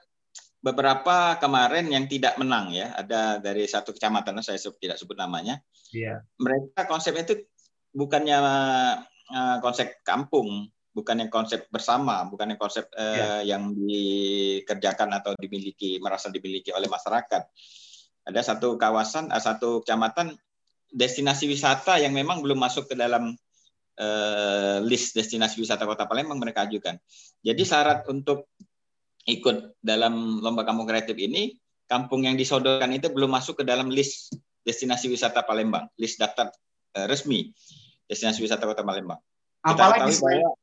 beberapa 0.60 1.40
kemarin 1.40 1.88
yang 1.88 2.04
tidak 2.06 2.36
menang 2.36 2.70
ya. 2.70 2.92
Ada 2.94 3.40
dari 3.40 3.64
satu 3.64 3.96
kecamatan, 3.96 4.44
saya 4.44 4.60
tidak 4.60 5.00
sebut 5.00 5.16
namanya. 5.16 5.58
Iya. 5.90 6.22
Mereka 6.38 6.86
konsep 6.86 7.16
itu 7.16 7.48
bukannya 7.90 8.38
uh, 9.34 9.56
konsep 9.64 9.98
kampung, 10.06 10.68
bukannya 10.90 11.30
konsep 11.30 11.70
bersama, 11.70 12.26
bukannya 12.26 12.58
konsep 12.58 12.90
uh, 12.98 13.42
ya. 13.42 13.56
yang 13.56 13.74
dikerjakan 13.74 15.14
atau 15.14 15.32
dimiliki 15.38 16.02
merasa 16.02 16.28
dimiliki 16.28 16.74
oleh 16.74 16.90
masyarakat. 16.90 17.42
Ada 18.26 18.40
satu 18.54 18.74
kawasan, 18.74 19.30
uh, 19.30 19.38
satu 19.38 19.82
kecamatan 19.86 20.34
destinasi 20.90 21.46
wisata 21.46 22.02
yang 22.02 22.10
memang 22.10 22.42
belum 22.42 22.58
masuk 22.58 22.90
ke 22.90 22.94
dalam 22.98 23.30
uh, 24.00 24.78
list 24.82 25.14
destinasi 25.14 25.62
wisata 25.62 25.86
Kota 25.86 26.10
Palembang 26.10 26.42
mereka 26.42 26.66
ajukan. 26.66 26.98
Jadi 27.40 27.62
syarat 27.62 28.02
untuk 28.10 28.50
ikut 29.30 29.78
dalam 29.78 30.42
lomba 30.42 30.66
kampung 30.66 30.90
kreatif 30.90 31.14
ini, 31.14 31.54
kampung 31.86 32.26
yang 32.26 32.34
disodorkan 32.34 32.90
itu 32.90 33.10
belum 33.14 33.30
masuk 33.30 33.62
ke 33.62 33.64
dalam 33.64 33.86
list 33.88 34.34
destinasi 34.66 35.06
wisata 35.06 35.46
Palembang, 35.46 35.86
list 35.96 36.18
daftar 36.18 36.50
uh, 36.98 37.06
resmi 37.06 37.54
destinasi 38.10 38.42
wisata 38.42 38.66
Kota 38.66 38.82
Palembang. 38.82 39.22
Kita 39.60 39.76
apalagi 39.76 40.16
bahwa, 40.18 40.56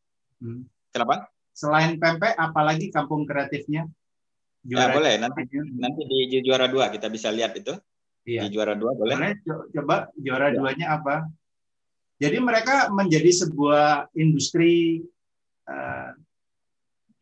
hmm. 0.43 0.63
kenapa? 0.93 1.29
Selain 1.57 1.97
pempek, 1.97 2.37
apalagi 2.37 2.93
kampung 2.93 3.25
kreatifnya? 3.25 3.89
Ya, 4.67 4.83
juara 4.83 4.91
ya 4.91 4.95
boleh 4.99 5.13
nanti 5.21 5.41
nanti 5.79 6.01
di 6.05 6.39
juara 6.43 6.67
dua 6.67 6.91
kita 6.91 7.07
bisa 7.07 7.31
lihat 7.31 7.55
itu. 7.55 7.71
Iya. 8.27 8.45
Di 8.45 8.49
juara 8.51 8.75
dua 8.75 8.91
boleh. 8.93 9.15
boleh 9.15 9.33
coba 9.71 10.11
juara 10.19 10.51
ya. 10.51 10.59
duanya 10.59 10.87
apa? 10.99 11.23
Jadi 12.17 12.37
mereka 12.41 12.89
menjadi 12.91 13.29
sebuah 13.29 14.11
industri 14.17 15.05
uh, 15.69 16.11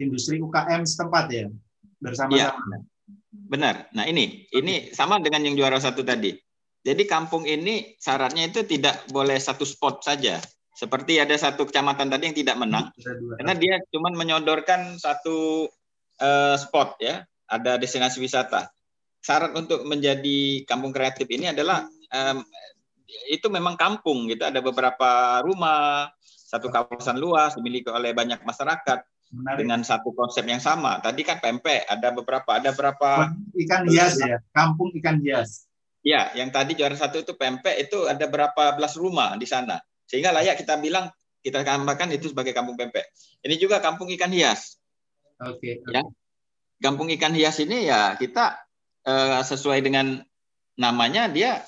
industri 0.01 0.41
UKM 0.41 0.87
setempat 0.87 1.25
ya 1.29 1.45
bersama-sama. 2.01 2.57
Ya. 2.57 2.79
Benar. 3.29 3.75
Nah 3.93 4.09
ini 4.09 4.49
ini 4.49 4.89
sama 4.95 5.21
dengan 5.21 5.45
yang 5.45 5.53
juara 5.59 5.77
satu 5.77 6.01
tadi. 6.01 6.33
Jadi 6.85 7.03
kampung 7.09 7.49
ini 7.49 7.97
syaratnya 7.97 8.49
itu 8.49 8.61
tidak 8.65 9.05
boleh 9.09 9.37
satu 9.37 9.65
spot 9.65 10.05
saja. 10.05 10.41
Seperti 10.75 11.23
ada 11.23 11.31
satu 11.39 11.63
kecamatan 11.63 12.11
tadi 12.11 12.27
yang 12.27 12.35
tidak 12.35 12.59
menang, 12.59 12.91
karena 13.39 13.55
dia 13.55 13.79
cuma 13.95 14.11
menyodorkan 14.11 14.99
satu 14.99 15.71
uh, 16.19 16.55
spot 16.59 16.99
ya, 16.99 17.23
ada 17.47 17.79
destinasi 17.79 18.19
wisata. 18.19 18.67
Syarat 19.23 19.55
untuk 19.55 19.87
menjadi 19.87 20.67
kampung 20.67 20.91
kreatif 20.91 21.31
ini 21.31 21.55
adalah 21.55 21.87
um, 22.11 22.43
itu 23.31 23.47
memang 23.47 23.79
kampung 23.79 24.27
gitu. 24.27 24.43
Ada 24.43 24.59
beberapa 24.59 25.39
rumah 25.47 26.11
satu 26.27 26.67
kawasan 26.67 27.23
luas 27.23 27.55
dimiliki 27.55 27.87
oleh 27.87 28.11
banyak 28.11 28.43
masyarakat 28.43 28.99
Menarik. 29.31 29.57
dengan 29.63 29.79
satu 29.79 30.11
konsep 30.11 30.43
yang 30.43 30.59
sama. 30.59 30.99
Tadi 30.99 31.23
kan 31.23 31.39
pempek 31.39 31.87
ada 31.87 32.11
beberapa 32.11 32.51
ada 32.51 32.75
berapa 32.75 33.31
ikan 33.63 33.87
hias 33.87 34.19
ya 34.19 34.43
kampung 34.51 34.91
ikan 34.99 35.23
hias. 35.23 35.71
Ya 36.03 36.35
yang 36.35 36.51
tadi 36.51 36.75
juara 36.75 36.99
satu 36.99 37.23
itu 37.23 37.31
pempek 37.31 37.79
itu 37.79 38.11
ada 38.11 38.27
berapa 38.27 38.75
belas 38.75 38.99
rumah 38.99 39.39
di 39.39 39.47
sana 39.47 39.79
sehingga 40.15 40.31
layak 40.31 40.55
kita 40.63 40.79
bilang 40.79 41.11
kita 41.43 41.67
tambahkan 41.67 42.15
itu 42.15 42.31
sebagai 42.31 42.55
kampung 42.55 42.79
pempek 42.79 43.03
ini 43.43 43.59
juga 43.59 43.83
kampung 43.83 44.07
ikan 44.15 44.31
hias 44.31 44.79
oke 45.43 45.59
okay, 45.59 45.83
okay. 45.83 45.99
ya 45.99 46.01
kampung 46.79 47.11
ikan 47.19 47.35
hias 47.35 47.59
ini 47.59 47.91
ya 47.91 48.15
kita 48.15 48.63
uh, 49.03 49.43
sesuai 49.43 49.83
dengan 49.83 50.23
namanya 50.75 51.27
dia 51.31 51.63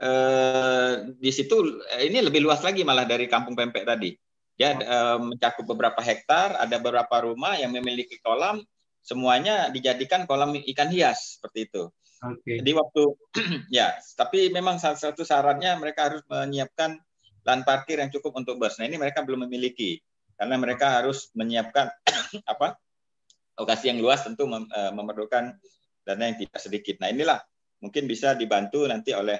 uh, 0.00 0.92
di 1.16 1.30
situ 1.30 1.80
eh, 1.92 2.08
ini 2.08 2.24
lebih 2.24 2.40
luas 2.40 2.64
lagi 2.64 2.82
malah 2.82 3.04
dari 3.04 3.28
kampung 3.28 3.54
pempek 3.54 3.84
tadi. 3.84 4.16
Ya 4.60 4.76
uh, 4.76 5.16
mencakup 5.16 5.64
beberapa 5.64 6.04
hektar, 6.04 6.52
ada 6.60 6.76
beberapa 6.76 7.24
rumah 7.24 7.56
yang 7.56 7.72
memiliki 7.72 8.20
kolam, 8.20 8.60
semuanya 9.00 9.72
dijadikan 9.72 10.28
kolam 10.28 10.52
ikan 10.52 10.92
hias 10.92 11.40
seperti 11.40 11.72
itu. 11.72 11.88
Okay. 12.20 12.60
Jadi 12.60 12.70
waktu 12.76 13.02
ya, 13.80 13.96
tapi 14.20 14.52
memang 14.52 14.76
salah 14.76 15.00
satu 15.00 15.24
syaratnya 15.24 15.80
mereka 15.80 16.12
harus 16.12 16.20
menyiapkan 16.28 17.00
lahan 17.44 17.62
parkir 17.64 18.00
yang 18.00 18.12
cukup 18.12 18.36
untuk 18.36 18.60
bus. 18.60 18.76
Nah 18.76 18.86
ini 18.88 19.00
mereka 19.00 19.24
belum 19.24 19.48
memiliki 19.48 20.00
karena 20.36 20.56
mereka 20.56 21.00
harus 21.00 21.28
menyiapkan 21.36 21.92
apa 22.52 22.76
lokasi 23.60 23.92
yang 23.92 24.00
luas 24.00 24.24
tentu 24.24 24.48
mem, 24.48 24.64
memerlukan 24.96 25.52
dana 26.04 26.22
yang 26.24 26.36
tidak 26.40 26.60
sedikit. 26.60 26.96
Nah 27.00 27.12
inilah 27.12 27.38
mungkin 27.84 28.08
bisa 28.08 28.32
dibantu 28.32 28.88
nanti 28.88 29.12
oleh 29.12 29.36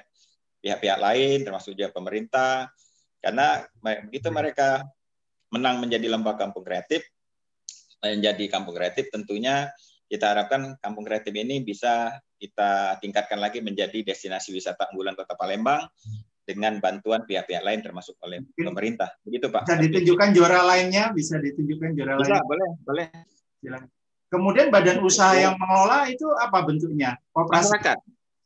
pihak-pihak 0.61 0.99
lain, 1.01 1.41
termasuk 1.41 1.73
juga 1.73 1.89
pemerintah, 1.89 2.69
karena 3.17 3.65
begitu 3.81 4.29
mereka 4.29 4.85
menang 5.49 5.81
menjadi 5.81 6.05
lembaga 6.05 6.45
kampung 6.45 6.61
kreatif, 6.61 7.01
menjadi 8.01 8.45
kampung 8.45 8.77
kreatif, 8.77 9.09
tentunya 9.09 9.73
kita 10.05 10.37
harapkan 10.37 10.77
kampung 10.77 11.01
kreatif 11.01 11.33
ini 11.33 11.65
bisa 11.65 12.13
kita 12.37 12.97
tingkatkan 12.99 13.41
lagi 13.41 13.61
menjadi 13.61 14.01
destinasi 14.05 14.53
wisata 14.53 14.89
unggulan 14.91 15.15
Kota 15.17 15.37
Palembang 15.37 15.87
dengan 16.51 16.83
bantuan 16.83 17.23
pihak-pihak 17.23 17.63
lain 17.63 17.79
termasuk 17.79 18.19
oleh 18.27 18.43
pemerintah. 18.53 19.15
Begitu 19.23 19.47
Pak. 19.47 19.63
Bisa 19.63 19.79
ditunjukkan 19.79 20.29
juara 20.35 20.61
lainnya, 20.67 21.15
bisa 21.15 21.39
ditunjukkan 21.39 21.95
juara 21.95 22.19
bisa, 22.19 22.35
lainnya. 22.35 22.47
boleh, 22.47 22.69
boleh. 22.83 23.07
Silakan. 23.63 23.89
Kemudian 24.31 24.67
badan 24.71 25.03
usaha 25.03 25.35
yang 25.35 25.59
mengelola 25.59 26.07
itu 26.07 26.23
apa 26.39 26.63
bentuknya? 26.63 27.19
Koperasi. 27.35 27.67
Masyarakat. 27.67 27.97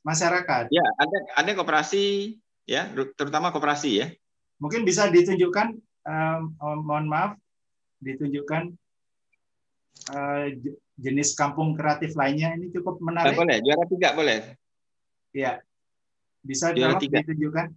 Masyarakat. 0.01 0.63
Ya, 0.73 0.85
ada 0.97 1.17
ada 1.37 1.51
koperasi 1.53 2.33
ya, 2.65 2.89
terutama 3.13 3.53
koperasi 3.53 3.89
ya. 4.01 4.07
Mungkin 4.57 4.81
bisa 4.81 5.09
ditunjukkan 5.13 5.77
um, 6.05 6.41
mohon 6.81 7.05
maaf 7.05 7.37
ditunjukkan 8.01 8.73
uh, 10.13 10.45
jenis 10.97 11.37
kampung 11.37 11.77
kreatif 11.77 12.17
lainnya 12.17 12.57
ini 12.57 12.73
cukup 12.73 12.97
menarik. 13.01 13.37
boleh, 13.37 13.61
juara 13.61 13.83
tiga 13.85 14.09
boleh. 14.17 14.37
Ya. 15.37 15.61
Bisa 16.41 16.73
juara 16.73 16.97
tiga. 16.97 17.21
ditunjukkan. 17.21 17.73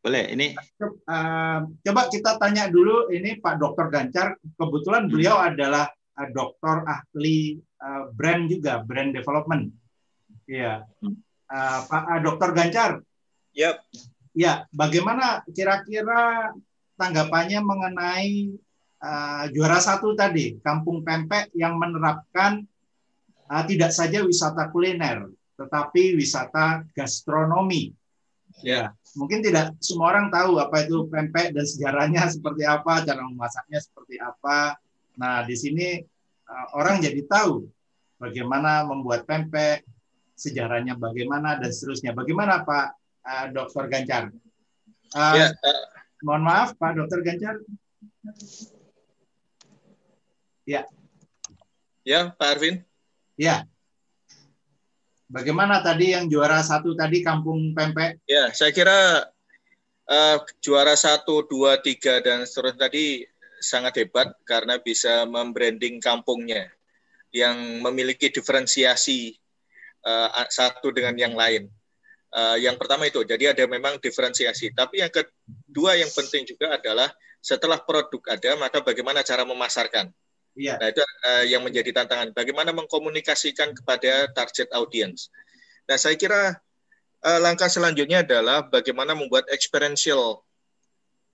Boleh, 0.00 0.32
ini. 0.32 0.56
Uh, 0.80 1.68
coba 1.84 2.08
kita 2.08 2.40
tanya 2.40 2.72
dulu 2.72 3.12
ini 3.12 3.36
Pak 3.36 3.60
Dokter 3.60 3.92
Gancar. 3.92 4.40
Kebetulan 4.56 5.12
beliau 5.12 5.36
adalah 5.36 5.92
uh, 6.16 6.28
doktor 6.32 6.88
ahli 6.88 7.60
uh, 7.84 8.08
brand 8.16 8.48
juga, 8.48 8.80
brand 8.80 9.12
development. 9.12 9.68
Iya. 10.48 10.88
Uh, 11.04 11.78
Pak 11.84 12.02
uh, 12.16 12.20
Dokter 12.24 12.50
Gancar. 12.56 12.90
Yep. 13.52 13.76
Ya, 14.32 14.64
bagaimana 14.72 15.44
kira-kira 15.52 16.54
tanggapannya 16.96 17.60
mengenai 17.60 18.56
uh, 19.04 19.44
juara 19.52 19.84
satu 19.84 20.16
tadi, 20.16 20.56
Kampung 20.64 21.04
Pempek 21.04 21.52
yang 21.52 21.76
menerapkan 21.76 22.64
uh, 23.52 23.62
tidak 23.68 23.92
saja 23.92 24.24
wisata 24.24 24.72
kuliner, 24.72 25.28
tetapi 25.60 26.16
wisata 26.16 26.88
gastronomi. 26.96 27.92
Ya, 28.62 28.92
mungkin 29.18 29.42
tidak 29.42 29.74
semua 29.82 30.14
orang 30.14 30.30
tahu 30.30 30.60
apa 30.62 30.86
itu 30.86 31.06
pempek 31.10 31.54
dan 31.54 31.64
sejarahnya 31.66 32.28
seperti 32.34 32.62
apa, 32.66 33.02
cara 33.02 33.22
memasaknya 33.26 33.78
seperti 33.82 34.20
apa. 34.20 34.78
Nah, 35.18 35.42
di 35.44 35.56
sini 35.58 35.98
uh, 36.46 36.66
orang 36.78 37.02
jadi 37.02 37.22
tahu 37.26 37.66
bagaimana 38.20 38.86
membuat 38.86 39.26
pempek, 39.26 39.82
sejarahnya 40.36 40.96
bagaimana 40.96 41.58
dan 41.60 41.70
seterusnya. 41.72 42.12
Bagaimana 42.16 42.64
Pak 42.64 42.86
uh, 43.24 43.46
Dokter 43.52 43.84
Gancar? 43.90 44.22
Uh, 45.10 45.34
ya, 45.34 45.46
uh, 45.50 45.82
mohon 46.22 46.44
maaf 46.46 46.76
Pak 46.76 46.96
Dokter 46.96 47.20
Gancar. 47.24 47.56
Ya. 50.64 50.86
Ya, 52.06 52.32
Pak 52.32 52.48
Arvin. 52.56 52.84
Ya. 53.36 53.66
Bagaimana 55.30 55.78
tadi 55.78 56.10
yang 56.10 56.26
juara 56.26 56.58
satu 56.58 56.98
tadi 56.98 57.22
Kampung 57.22 57.70
Pempek? 57.70 58.18
Ya, 58.26 58.50
saya 58.50 58.74
kira 58.74 59.30
uh, 60.10 60.36
juara 60.58 60.98
satu, 60.98 61.46
dua, 61.46 61.78
tiga 61.78 62.18
dan 62.18 62.42
seterusnya 62.42 62.90
tadi 62.90 63.22
sangat 63.62 64.02
hebat 64.02 64.34
karena 64.42 64.82
bisa 64.82 65.22
membranding 65.30 66.02
kampungnya 66.02 66.66
yang 67.30 67.78
memiliki 67.78 68.26
diferensiasi 68.26 69.38
uh, 70.02 70.34
satu 70.50 70.90
dengan 70.90 71.14
yang 71.14 71.38
lain. 71.38 71.70
Uh, 72.34 72.58
yang 72.58 72.74
pertama 72.74 73.06
itu, 73.06 73.22
jadi 73.22 73.54
ada 73.54 73.70
memang 73.70 74.02
diferensiasi. 74.02 74.74
Tapi 74.74 74.98
yang 74.98 75.14
kedua 75.14 75.94
yang 75.94 76.10
penting 76.10 76.42
juga 76.42 76.74
adalah 76.74 77.06
setelah 77.38 77.78
produk 77.78 78.34
ada, 78.34 78.58
maka 78.58 78.82
bagaimana 78.82 79.22
cara 79.22 79.46
memasarkan. 79.46 80.10
Iya. 80.58 80.78
Nah 80.78 80.88
itu 80.90 81.02
uh, 81.02 81.44
yang 81.46 81.62
menjadi 81.62 81.94
tantangan. 81.94 82.34
Bagaimana 82.34 82.74
mengkomunikasikan 82.74 83.74
kepada 83.76 84.30
target 84.34 84.68
audience. 84.74 85.30
Nah 85.86 85.96
saya 85.96 86.18
kira 86.18 86.58
uh, 87.22 87.40
langkah 87.40 87.70
selanjutnya 87.70 88.26
adalah 88.26 88.66
bagaimana 88.66 89.14
membuat 89.14 89.46
experiential 89.50 90.42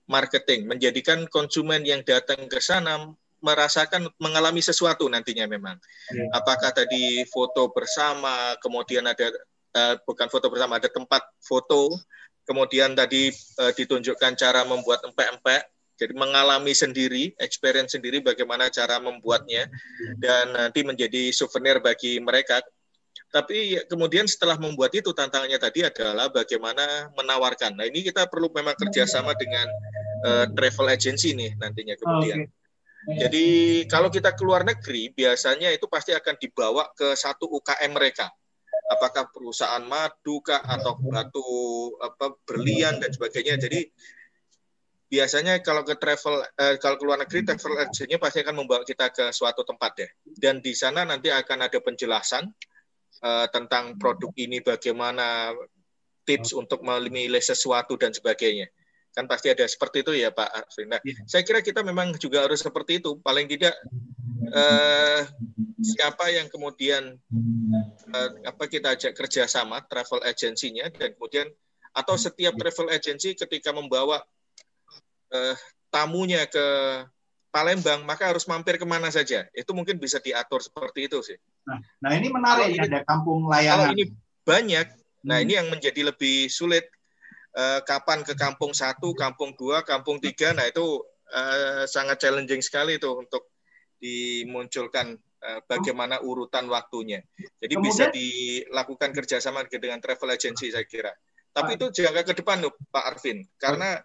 marketing, 0.07 0.65
menjadikan 0.69 1.27
konsumen 1.27 1.83
yang 1.83 1.99
datang 2.05 2.47
ke 2.47 2.61
sana 2.63 3.11
merasakan 3.37 4.09
mengalami 4.17 4.65
sesuatu 4.65 5.05
nantinya 5.05 5.45
memang. 5.45 5.77
Ya. 6.09 6.25
Apakah 6.33 6.73
tadi 6.73 7.21
foto 7.29 7.69
bersama, 7.69 8.57
kemudian 8.63 9.05
ada 9.05 9.29
uh, 9.77 9.95
bukan 10.03 10.25
foto 10.31 10.49
bersama, 10.49 10.81
ada 10.81 10.89
tempat 10.89 11.21
foto. 11.41 11.93
Kemudian 12.47 12.95
tadi 12.95 13.29
uh, 13.61 13.71
ditunjukkan 13.75 14.39
cara 14.39 14.63
membuat 14.65 15.03
empek-empek. 15.05 15.67
Jadi 15.97 16.13
mengalami 16.13 16.77
sendiri, 16.77 17.33
experience 17.41 17.97
sendiri 17.97 18.21
bagaimana 18.21 18.69
cara 18.69 19.01
membuatnya 19.01 19.65
dan 20.21 20.53
nanti 20.53 20.85
menjadi 20.85 21.33
souvenir 21.33 21.81
bagi 21.81 22.21
mereka. 22.21 22.61
Tapi 23.33 23.81
kemudian 23.89 24.29
setelah 24.29 24.55
membuat 24.55 24.93
itu 24.93 25.11
tantangannya 25.11 25.57
tadi 25.59 25.83
adalah 25.83 26.29
bagaimana 26.29 27.11
menawarkan. 27.17 27.75
Nah 27.75 27.89
ini 27.89 28.05
kita 28.05 28.29
perlu 28.29 28.47
memang 28.53 28.77
kerjasama 28.77 29.33
dengan 29.35 29.67
uh, 30.23 30.45
travel 30.53 30.87
agency 30.93 31.33
nih 31.33 31.57
nantinya 31.57 31.97
kemudian. 31.97 32.45
okay. 32.45 33.17
Jadi 33.27 33.47
kalau 33.89 34.13
kita 34.13 34.37
keluar 34.37 34.61
negeri 34.63 35.11
biasanya 35.11 35.73
itu 35.73 35.89
pasti 35.89 36.13
akan 36.13 36.35
dibawa 36.37 36.93
ke 36.93 37.17
satu 37.17 37.49
UKM 37.57 37.91
mereka. 37.91 38.29
Apakah 38.87 39.27
perusahaan 39.33 39.83
madu 39.83 40.39
kah 40.39 40.63
atau 40.63 40.95
batu 41.03 41.43
apa 41.99 42.37
berlian 42.47 43.01
dan 43.01 43.11
sebagainya. 43.11 43.59
Jadi 43.59 43.91
biasanya 45.07 45.63
kalau 45.63 45.87
ke 45.87 45.95
travel 45.95 46.43
eh, 46.43 46.75
kalau 46.83 46.99
keluar 46.99 47.17
negeri 47.19 47.47
travel 47.47 47.79
agency 47.79 48.19
pasti 48.19 48.43
akan 48.43 48.55
membawa 48.63 48.83
kita 48.83 49.09
ke 49.11 49.31
suatu 49.31 49.63
tempat 49.63 49.91
ya. 50.03 50.09
Dan 50.23 50.59
di 50.59 50.75
sana 50.75 51.07
nanti 51.07 51.31
akan 51.31 51.67
ada 51.67 51.79
penjelasan 51.79 52.43
eh, 53.23 53.47
tentang 53.49 53.95
produk 53.95 54.31
ini 54.35 54.59
bagaimana 54.59 55.55
tips 56.27 56.51
untuk 56.51 56.83
memilih 56.83 57.39
sesuatu 57.39 57.95
dan 57.95 58.11
sebagainya. 58.11 58.67
Kan 59.15 59.25
pasti 59.25 59.49
ada 59.49 59.63
seperti 59.63 60.03
itu 60.03 60.11
ya 60.13 60.29
Pak 60.29 60.49
Arvin. 60.51 60.87
Nah, 60.91 61.01
ya. 61.01 61.15
saya 61.25 61.41
kira 61.47 61.63
kita 61.63 61.81
memang 61.81 62.13
juga 62.19 62.43
harus 62.43 62.59
seperti 62.59 62.99
itu. 62.99 63.15
Paling 63.23 63.47
tidak 63.47 63.73
eh, 64.51 65.23
siapa 65.79 66.35
yang 66.35 66.51
kemudian 66.51 67.15
eh, 68.11 68.29
apa 68.43 68.63
kita 68.67 68.99
ajak 68.99 69.15
kerjasama 69.15 69.87
travel 69.87 70.19
agency-nya 70.27 70.91
dan 70.91 71.15
kemudian 71.15 71.47
atau 71.97 72.13
setiap 72.13 72.53
travel 72.59 72.93
agency 72.93 73.33
ketika 73.33 73.73
membawa 73.73 74.21
eh, 75.31 75.55
tamunya 75.91 76.45
ke 76.47 76.65
Palembang, 77.47 78.05
maka 78.05 78.29
harus 78.29 78.45
mampir 78.45 78.77
ke 78.77 78.85
mana 78.85 79.09
saja. 79.09 79.47
Itu 79.55 79.73
mungkin 79.73 79.97
bisa 79.97 80.21
diatur 80.21 80.61
seperti 80.61 81.09
itu 81.09 81.19
sih. 81.25 81.37
Nah, 81.65 81.79
nah 82.03 82.11
ini 82.13 82.29
menarik 82.29 82.75
ya, 82.75 82.85
ada 82.85 83.01
kampung 83.07 83.49
layanan. 83.49 83.73
Kalau 83.73 83.87
ini 83.97 84.03
banyak, 84.45 84.87
nah 85.25 85.37
hmm. 85.39 85.43
ini 85.47 85.53
yang 85.57 85.67
menjadi 85.73 86.01
lebih 86.13 86.51
sulit 86.53 86.85
eh, 87.57 87.81
kapan 87.81 88.21
ke 88.21 88.37
kampung 88.37 88.77
satu, 88.77 89.15
kampung 89.17 89.57
dua, 89.57 89.81
kampung 89.81 90.21
tiga. 90.21 90.53
Nah 90.53 90.69
itu 90.69 91.01
eh, 91.33 91.89
sangat 91.89 92.21
challenging 92.21 92.61
sekali 92.61 93.01
itu 93.01 93.09
untuk 93.09 93.49
dimunculkan 93.97 95.17
eh, 95.17 95.59
bagaimana 95.65 96.21
urutan 96.21 96.69
waktunya. 96.69 97.25
Jadi 97.57 97.73
Kemudian, 97.73 97.89
bisa 97.89 98.05
dilakukan 98.13 99.17
kerjasama 99.17 99.65
dengan 99.65 99.97
travel 99.97 100.35
agency 100.35 100.69
saya 100.69 100.85
kira. 100.85 101.09
Tapi 101.57 101.73
itu 101.73 101.89
jangka 101.89 102.21
ke 102.21 102.33
depan 102.37 102.61
loh 102.61 102.69
Pak 102.93 103.17
Arvin, 103.17 103.41
karena 103.57 103.97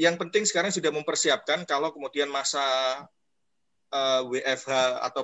yang 0.00 0.16
penting 0.16 0.44
sekarang 0.48 0.72
sudah 0.72 0.92
mempersiapkan 0.92 1.64
kalau 1.68 1.92
kemudian 1.92 2.28
masa 2.28 2.62
uh, 3.92 4.22
eh, 4.24 4.40
WFH 4.42 4.72
atau 5.12 5.22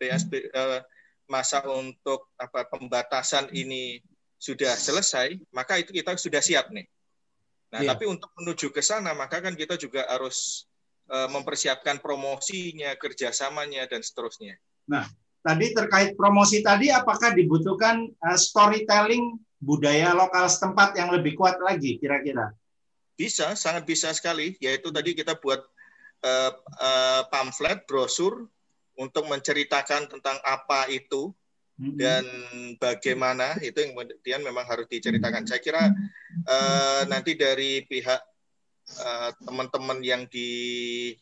PSB 0.00 0.32
uh, 0.52 0.78
eh, 0.78 0.80
masa 1.26 1.60
untuk 1.66 2.30
apa 2.38 2.64
pembatasan 2.70 3.50
ini 3.50 3.98
sudah 4.36 4.76
selesai, 4.76 5.36
maka 5.50 5.80
itu 5.80 5.90
kita 5.90 6.14
sudah 6.14 6.38
siap 6.38 6.70
nih. 6.70 6.86
Nah, 7.72 7.82
yeah. 7.82 7.90
tapi 7.90 8.06
untuk 8.06 8.30
menuju 8.38 8.70
ke 8.70 8.78
sana, 8.78 9.10
maka 9.16 9.42
kan 9.42 9.58
kita 9.58 9.74
juga 9.74 10.06
harus 10.06 10.70
uh, 11.10 11.26
mempersiapkan 11.26 11.98
promosinya, 11.98 12.94
kerjasamanya, 12.94 13.90
dan 13.90 14.06
seterusnya. 14.06 14.54
Nah, 14.86 15.08
tadi 15.42 15.74
terkait 15.74 16.14
promosi 16.14 16.62
tadi, 16.62 16.94
apakah 16.94 17.34
dibutuhkan 17.34 18.06
uh, 18.22 18.38
storytelling 18.38 19.34
budaya 19.58 20.14
lokal 20.14 20.46
setempat 20.46 20.94
yang 20.94 21.10
lebih 21.10 21.34
kuat 21.34 21.58
lagi, 21.58 21.98
kira-kira? 21.98 22.54
Bisa, 23.16 23.56
sangat 23.56 23.88
bisa 23.88 24.12
sekali. 24.12 24.54
Yaitu 24.60 24.92
tadi 24.92 25.16
kita 25.16 25.40
buat 25.40 25.64
uh, 26.22 26.52
uh, 26.80 27.22
pamflet, 27.32 27.88
brosur 27.88 28.46
untuk 28.96 29.28
menceritakan 29.28 30.08
tentang 30.08 30.36
apa 30.44 30.88
itu 30.88 31.32
dan 31.76 32.24
bagaimana 32.80 33.60
itu 33.60 33.76
yang 33.84 33.92
kemudian 33.92 34.40
memang 34.40 34.64
harus 34.64 34.88
diceritakan. 34.88 35.44
Saya 35.44 35.60
kira 35.60 35.92
uh, 36.48 37.02
nanti 37.04 37.36
dari 37.36 37.84
pihak 37.84 38.20
uh, 39.04 39.30
teman-teman 39.44 40.00
yang 40.00 40.24
di 40.32 41.12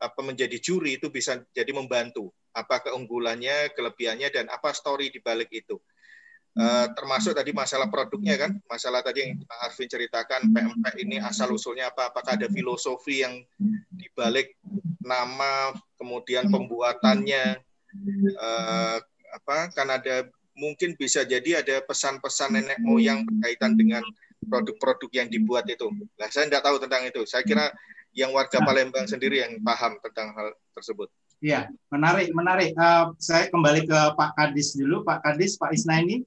apa 0.00 0.24
menjadi 0.24 0.56
juri 0.62 0.96
itu 0.96 1.12
bisa 1.12 1.44
jadi 1.52 1.76
membantu 1.76 2.32
apa 2.56 2.88
keunggulannya, 2.88 3.76
kelebihannya 3.76 4.32
dan 4.32 4.46
apa 4.48 4.72
story 4.72 5.12
di 5.12 5.20
balik 5.20 5.52
itu. 5.52 5.76
Uh, 6.58 6.90
termasuk 6.98 7.38
tadi 7.38 7.54
masalah 7.54 7.86
produknya 7.86 8.34
kan, 8.34 8.50
masalah 8.66 8.98
tadi 8.98 9.22
yang 9.22 9.38
Pak 9.46 9.58
Arvin 9.70 9.86
ceritakan 9.86 10.50
PMP 10.50 10.84
ini 11.06 11.22
asal 11.22 11.54
usulnya 11.54 11.86
apa, 11.94 12.10
apakah 12.10 12.34
ada 12.34 12.50
filosofi 12.50 13.22
yang 13.22 13.38
dibalik 13.94 14.58
nama, 14.98 15.70
kemudian 15.94 16.50
pembuatannya, 16.50 17.62
uh, 18.34 18.98
apa 19.38 19.70
kan 19.70 19.86
ada 19.86 20.26
mungkin 20.58 20.98
bisa 20.98 21.22
jadi 21.22 21.62
ada 21.62 21.78
pesan-pesan 21.86 22.58
nenek 22.58 22.82
moyang 22.82 23.22
berkaitan 23.22 23.78
dengan 23.78 24.02
produk-produk 24.42 25.10
yang 25.14 25.30
dibuat 25.30 25.62
itu. 25.70 25.86
Nah, 26.18 26.26
saya 26.26 26.50
tidak 26.50 26.66
tahu 26.66 26.82
tentang 26.82 27.06
itu. 27.06 27.22
Saya 27.22 27.46
kira 27.46 27.70
yang 28.18 28.34
warga 28.34 28.58
Palembang 28.66 29.06
sendiri 29.06 29.46
yang 29.46 29.62
paham 29.62 29.94
tentang 30.02 30.34
hal 30.34 30.50
tersebut. 30.74 31.06
Iya, 31.38 31.70
menarik, 31.94 32.34
menarik. 32.34 32.74
Uh, 32.74 33.14
saya 33.22 33.46
kembali 33.46 33.86
ke 33.86 33.98
Pak 34.18 34.34
Kadis 34.34 34.74
dulu, 34.74 35.06
Pak 35.06 35.22
Kadis, 35.22 35.54
Pak 35.54 35.70
Isnaini. 35.70 36.26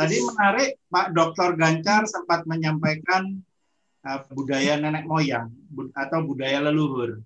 Tadi 0.00 0.16
menarik, 0.24 0.80
Pak 0.88 1.12
Dr. 1.12 1.60
Gancar 1.60 2.08
sempat 2.08 2.48
menyampaikan 2.48 3.36
uh, 4.00 4.24
budaya 4.32 4.80
nenek 4.80 5.04
moyang 5.04 5.52
bud 5.68 5.92
atau 5.92 6.24
budaya 6.24 6.56
leluhur. 6.64 7.20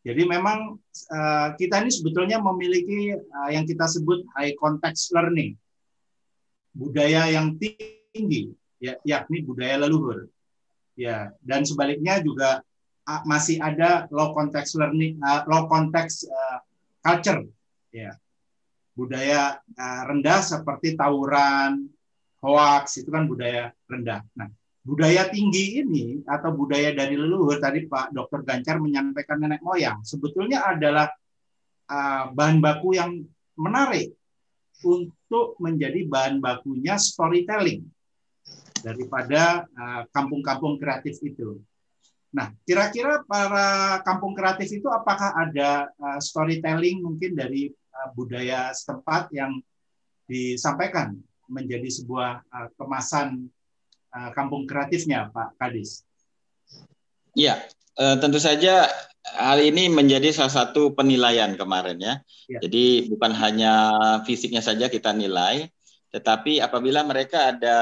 Jadi 0.00 0.24
memang 0.24 0.80
uh, 1.12 1.48
kita 1.60 1.84
ini 1.84 1.92
sebetulnya 1.92 2.40
memiliki 2.40 3.12
uh, 3.12 3.52
yang 3.52 3.68
kita 3.68 3.84
sebut 3.84 4.24
high 4.32 4.56
context 4.56 5.12
learning, 5.12 5.60
budaya 6.72 7.28
yang 7.28 7.60
tinggi, 7.60 8.48
ya, 8.80 8.96
yakni 9.04 9.44
budaya 9.44 9.76
leluhur. 9.84 10.32
Ya, 10.96 11.36
dan 11.44 11.68
sebaliknya 11.68 12.24
juga 12.24 12.64
uh, 13.04 13.22
masih 13.28 13.60
ada 13.60 14.08
low 14.08 14.32
context 14.32 14.72
learning, 14.80 15.20
uh, 15.20 15.44
low 15.52 15.68
context 15.68 16.24
uh, 16.32 16.64
culture, 17.04 17.44
ya, 17.92 18.16
budaya 18.96 19.60
uh, 19.76 20.02
rendah 20.08 20.40
seperti 20.40 20.96
tawuran, 20.96 21.92
hoax 22.46 23.02
itu 23.02 23.10
kan 23.10 23.26
budaya 23.26 23.74
rendah. 23.90 24.22
Nah, 24.38 24.46
budaya 24.86 25.26
tinggi 25.26 25.82
ini 25.82 26.22
atau 26.22 26.54
budaya 26.54 26.94
dari 26.94 27.18
leluhur 27.18 27.58
tadi 27.58 27.90
Pak 27.90 28.14
Dr. 28.14 28.46
Gancar 28.46 28.78
menyampaikan 28.78 29.42
nenek 29.42 29.58
moyang 29.66 29.98
sebetulnya 30.06 30.62
adalah 30.62 31.10
uh, 31.90 32.30
bahan 32.30 32.62
baku 32.62 32.94
yang 32.94 33.26
menarik 33.58 34.14
untuk 34.86 35.58
menjadi 35.58 36.06
bahan 36.06 36.38
bakunya 36.38 36.94
storytelling 36.94 37.82
daripada 38.78 39.66
uh, 39.74 40.06
kampung-kampung 40.14 40.78
uh, 40.78 40.80
kreatif 40.80 41.18
itu. 41.26 41.58
Nah, 42.30 42.52
kira-kira 42.62 43.26
para 43.26 43.98
kampung 44.06 44.38
kreatif 44.38 44.70
itu 44.70 44.86
apakah 44.86 45.34
ada 45.34 45.90
uh, 45.98 46.20
storytelling 46.22 47.02
mungkin 47.02 47.34
dari 47.34 47.72
uh, 47.72 48.08
budaya 48.14 48.70
setempat 48.70 49.34
yang 49.34 49.58
disampaikan 50.30 51.18
menjadi 51.46 51.88
sebuah 51.88 52.42
uh, 52.50 52.68
kemasan 52.74 53.50
Eh, 54.16 54.30
kampung 54.32 54.64
kreatifnya, 54.64 55.28
Pak 55.28 55.60
Kadis? 55.60 56.00
Iya, 57.36 57.60
eh, 58.00 58.16
tentu 58.16 58.40
saja 58.40 58.88
hal 59.36 59.60
ini 59.60 59.92
menjadi 59.92 60.32
salah 60.32 60.64
satu 60.64 60.96
penilaian 60.96 61.52
kemarin 61.52 62.00
ya. 62.00 62.14
ya. 62.48 62.64
Jadi 62.64 63.12
bukan 63.12 63.36
hanya 63.36 63.72
fisiknya 64.24 64.64
saja 64.64 64.88
kita 64.88 65.12
nilai, 65.12 65.68
tetapi 66.16 66.64
apabila 66.64 67.04
mereka 67.04 67.52
ada 67.52 67.78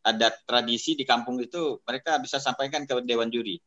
ada 0.00 0.32
tradisi 0.48 0.96
di 0.96 1.04
kampung 1.04 1.36
itu, 1.44 1.76
mereka 1.84 2.16
bisa 2.16 2.40
sampaikan 2.40 2.88
ke 2.88 2.96
dewan 3.04 3.28
juri. 3.28 3.60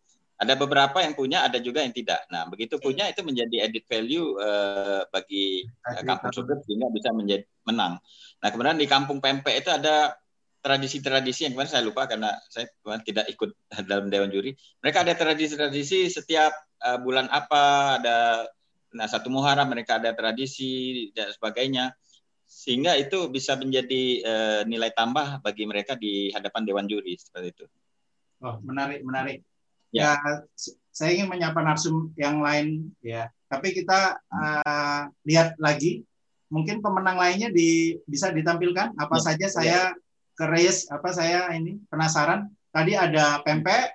Ada 0.44 0.60
beberapa 0.60 1.00
yang 1.00 1.16
punya, 1.16 1.48
ada 1.48 1.58
juga 1.64 1.80
yang 1.82 1.96
tidak. 1.96 2.28
Nah, 2.28 2.44
begitu 2.52 2.76
punya 2.78 3.08
itu 3.08 3.24
menjadi 3.24 3.72
edit 3.72 3.88
value 3.88 4.36
uh, 4.36 5.08
bagi 5.08 5.64
uh, 5.88 6.04
kampung 6.04 6.30
tersebut 6.36 6.58
sehingga 6.68 6.88
bisa 6.92 7.10
menjadi 7.16 7.48
menang. 7.64 7.98
Nah, 8.44 8.48
kemudian 8.52 8.76
di 8.76 8.88
kampung 8.88 9.24
pempek 9.24 9.64
itu 9.64 9.72
ada 9.72 10.20
tradisi-tradisi 10.64 11.44
yang 11.48 11.60
kemarin 11.60 11.72
saya 11.72 11.84
lupa 11.84 12.08
karena 12.08 12.40
saya 12.48 12.72
kemarin 12.84 13.04
tidak 13.04 13.26
ikut 13.32 13.52
dalam 13.90 14.08
dewan 14.12 14.32
juri. 14.32 14.52
Mereka 14.84 15.08
ada 15.08 15.14
tradisi-tradisi 15.16 16.08
setiap 16.12 16.52
uh, 16.84 17.00
bulan 17.00 17.32
apa 17.32 17.64
ada 18.00 18.18
nah 18.94 19.10
satu 19.10 19.26
Muharram 19.34 19.74
mereka 19.74 19.98
ada 19.98 20.14
tradisi 20.14 21.10
dan 21.18 21.34
sebagainya 21.34 21.98
sehingga 22.46 22.94
itu 22.94 23.26
bisa 23.34 23.58
menjadi 23.58 24.04
uh, 24.22 24.62
nilai 24.70 24.94
tambah 24.94 25.42
bagi 25.42 25.66
mereka 25.66 25.98
di 25.98 26.30
hadapan 26.30 26.62
dewan 26.62 26.86
juri 26.86 27.18
seperti 27.18 27.50
itu. 27.50 27.66
Oh, 28.46 28.62
menarik 28.62 29.02
menarik. 29.02 29.42
Ya, 29.94 30.18
ya 30.18 30.34
saya 30.90 31.14
ingin 31.14 31.30
menyapa 31.30 31.62
narsum 31.62 32.10
yang 32.18 32.42
lain 32.42 32.90
ya. 33.06 33.30
Tapi 33.46 33.74
kita 33.78 34.18
uh, 34.34 35.04
lihat 35.26 35.54
lagi 35.62 36.02
mungkin 36.50 36.82
pemenang 36.82 37.18
lainnya 37.18 37.50
di 37.54 37.98
bisa 38.10 38.34
ditampilkan 38.34 38.98
apa 38.98 39.18
ya, 39.18 39.22
saja 39.22 39.48
saya 39.50 39.70
ya 39.70 39.84
keris 40.34 40.90
apa 40.90 41.14
saya 41.14 41.54
ini 41.54 41.78
penasaran. 41.90 42.50
Tadi 42.74 42.98
ada 42.98 43.38
pempek, 43.46 43.94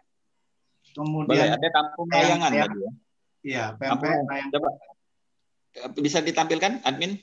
kemudian 0.95 1.51
Boleh, 1.51 1.59
ada 1.59 1.69
kampung 1.75 2.07
layangan 2.15 2.51
ya. 2.55 2.63
tadi 2.63 2.79
ya. 2.79 2.93
Iya, 3.39 3.65
pempek. 3.75 3.91
Kampung- 3.91 4.27
layang. 4.31 4.51
Coba 4.55 4.69
bisa 5.99 6.19
ditampilkan 6.23 6.73
admin? 6.87 7.19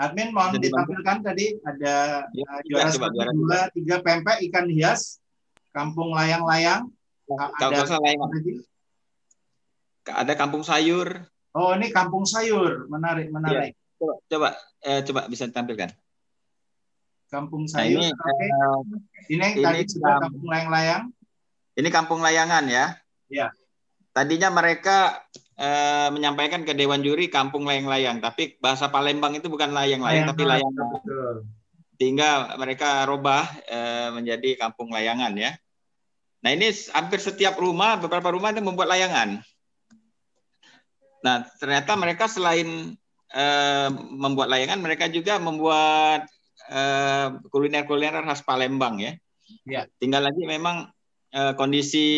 Admin 0.00 0.32
mohon 0.32 0.56
Jadi, 0.56 0.66
ditampilkan 0.72 1.16
tadi 1.20 1.46
ada 1.60 1.94
Ya, 2.32 2.48
tiga, 2.64 2.88
juara 2.88 2.90
satu, 2.90 3.12
juara 3.12 3.32
dua, 3.36 3.58
tiga 3.76 3.96
pempek 4.00 4.40
ikan 4.48 4.66
hias, 4.66 5.20
kampung 5.76 6.10
layang-layang. 6.16 6.88
Kalau 7.30 7.72
ada. 7.72 7.84
Ada 10.10 10.34
kampung 10.34 10.64
sayur. 10.64 11.22
Oh 11.50 11.74
ini 11.74 11.90
kampung 11.90 12.22
sayur, 12.24 12.86
menarik 12.86 13.28
menarik. 13.28 13.74
Coba 13.98 14.14
coba 14.26 14.48
eh, 14.80 15.00
coba 15.02 15.20
bisa 15.26 15.44
ditampilkan. 15.44 15.90
Kampung 17.28 17.66
Nah, 17.66 17.74
sayur. 17.78 18.00
ini 18.00 18.06
Oke. 18.10 18.32
eh, 18.34 18.78
Ini 19.30 19.46
ini 19.54 19.62
tadi 19.62 19.82
kam- 19.98 20.22
kampung 20.24 20.46
layang-layang. 20.46 21.02
ini 21.76 21.88
kampung 21.88 22.20
layangan 22.20 22.64
ya. 22.66 22.86
Iya. 23.30 23.54
Tadinya 24.10 24.50
mereka 24.50 25.22
eh, 25.54 26.08
menyampaikan 26.10 26.64
ke 26.64 26.72
Dewan 26.72 27.04
Juri 27.04 27.28
kampung 27.28 27.62
layang-layang, 27.62 28.18
tapi 28.18 28.58
bahasa 28.58 28.88
Palembang 28.88 29.36
itu 29.36 29.46
bukan 29.46 29.70
layang-layang 29.70 30.26
tapi 30.26 30.42
layangan. 30.42 30.86
Betul. 30.96 31.36
Sehingga 32.00 32.56
mereka 32.56 33.04
robah 33.04 33.44
eh, 33.68 34.08
menjadi 34.10 34.56
kampung 34.56 34.90
layangan 34.90 35.36
ya. 35.36 35.52
Nah 36.40 36.50
ini 36.56 36.72
hampir 36.96 37.20
setiap 37.20 37.60
rumah, 37.60 38.00
beberapa 38.00 38.32
rumah 38.32 38.52
itu 38.52 38.64
membuat 38.64 38.96
layangan. 38.96 39.44
Nah 41.20 41.44
ternyata 41.60 41.92
mereka 42.00 42.24
selain 42.32 42.96
eh, 43.28 43.88
membuat 43.92 44.48
layangan, 44.48 44.80
mereka 44.80 45.12
juga 45.12 45.36
membuat 45.36 46.24
eh, 46.72 47.26
kuliner-kuliner 47.52 48.24
khas 48.24 48.40
Palembang 48.40 48.96
ya. 49.00 49.12
Iya. 49.68 49.84
Tinggal 50.00 50.32
lagi 50.32 50.42
memang 50.48 50.88
eh, 51.28 51.52
kondisi 51.60 52.08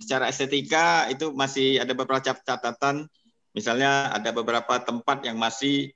secara 0.00 0.32
estetika 0.32 1.12
itu 1.12 1.36
masih 1.36 1.84
ada 1.84 1.92
beberapa 1.92 2.24
cat- 2.24 2.44
catatan. 2.44 3.04
Misalnya 3.52 4.08
ada 4.16 4.32
beberapa 4.32 4.80
tempat 4.80 5.28
yang 5.28 5.36
masih 5.36 5.92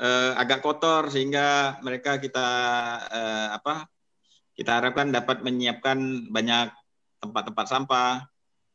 eh, 0.00 0.32
agak 0.40 0.64
kotor 0.64 1.12
sehingga 1.12 1.76
mereka 1.84 2.16
kita 2.16 2.48
eh, 3.12 3.48
apa 3.60 3.84
kita 4.54 4.80
harapkan 4.80 5.10
dapat 5.10 5.42
menyiapkan 5.44 6.30
banyak 6.30 6.72
tempat-tempat 7.24 7.66
sampah. 7.66 8.24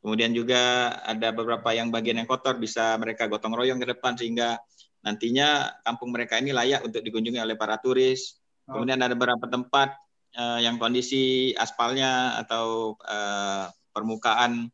Kemudian 0.00 0.32
juga 0.32 0.96
ada 1.04 1.28
beberapa 1.30 1.76
yang 1.76 1.92
bagian 1.92 2.24
yang 2.24 2.28
kotor 2.28 2.56
bisa 2.56 2.96
mereka 2.96 3.28
gotong 3.28 3.52
royong 3.52 3.78
ke 3.78 3.88
depan 3.92 4.16
sehingga 4.16 4.56
nantinya 5.04 5.80
kampung 5.84 6.12
mereka 6.12 6.40
ini 6.40 6.56
layak 6.56 6.84
untuk 6.84 7.04
dikunjungi 7.04 7.40
oleh 7.40 7.56
para 7.56 7.76
turis. 7.76 8.40
Kemudian 8.64 9.00
ada 9.02 9.12
beberapa 9.12 9.44
tempat 9.50 9.92
eh, 10.36 10.64
yang 10.64 10.80
kondisi 10.80 11.52
aspalnya 11.52 12.40
atau 12.40 12.96
eh, 13.04 13.66
permukaan 13.92 14.72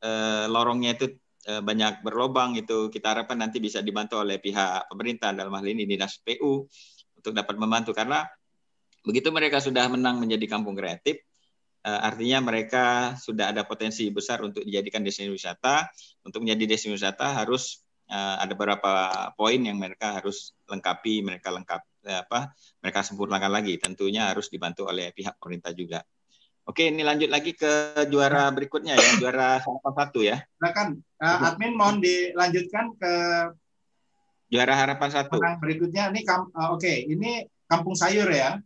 eh, 0.00 0.46
lorongnya 0.48 0.96
itu 0.96 1.12
banyak 1.44 2.00
berlobang 2.00 2.56
itu 2.56 2.88
kita 2.88 3.12
harapkan 3.12 3.36
nanti 3.36 3.60
bisa 3.60 3.84
dibantu 3.84 4.16
oleh 4.16 4.40
pihak 4.40 4.88
pemerintah 4.88 5.36
dalam 5.36 5.52
hal 5.52 5.68
ini 5.68 5.84
dinas 5.84 6.16
PU 6.24 6.64
untuk 7.20 7.36
dapat 7.36 7.60
membantu 7.60 7.92
karena 7.92 8.24
begitu 9.04 9.28
mereka 9.28 9.60
sudah 9.60 9.84
menang 9.92 10.24
menjadi 10.24 10.48
kampung 10.48 10.72
kreatif 10.72 11.20
artinya 11.84 12.40
mereka 12.40 13.12
sudah 13.20 13.52
ada 13.52 13.68
potensi 13.68 14.08
besar 14.08 14.40
untuk 14.40 14.64
dijadikan 14.64 15.04
destinasi 15.04 15.32
wisata 15.32 15.84
untuk 16.24 16.40
menjadi 16.40 16.72
destinasi 16.72 16.96
wisata 16.96 17.44
harus 17.44 17.84
eh, 18.08 18.36
ada 18.40 18.52
beberapa 18.56 18.92
poin 19.36 19.60
yang 19.60 19.76
mereka 19.76 20.16
harus 20.16 20.56
lengkapi 20.64 21.20
mereka 21.20 21.52
lengkap 21.52 21.80
eh, 22.08 22.18
apa 22.24 22.56
mereka 22.80 23.04
sempurnakan 23.04 23.52
lagi 23.52 23.76
tentunya 23.76 24.32
harus 24.32 24.48
dibantu 24.48 24.88
oleh 24.88 25.12
pihak 25.12 25.36
pemerintah 25.36 25.76
juga 25.76 26.00
Oke, 26.64 26.88
ini 26.88 27.04
lanjut 27.04 27.28
lagi 27.28 27.52
ke 27.52 28.08
juara 28.08 28.48
berikutnya 28.48 28.96
ya, 28.96 29.10
juara 29.20 29.60
harapan 29.60 29.92
satu 30.00 30.24
ya. 30.24 30.40
Silakan 30.56 30.96
uh, 31.20 31.46
admin 31.52 31.76
mohon 31.76 32.00
dilanjutkan 32.00 32.96
ke 32.96 33.12
Juara 34.48 34.72
harapan 34.72 35.10
satu. 35.12 35.36
berikutnya. 35.60 36.08
Ini 36.08 36.20
kam- 36.24 36.48
uh, 36.56 36.72
oke, 36.72 36.88
ini 36.88 37.44
kampung 37.68 37.92
sayur 37.92 38.28
ya. 38.32 38.56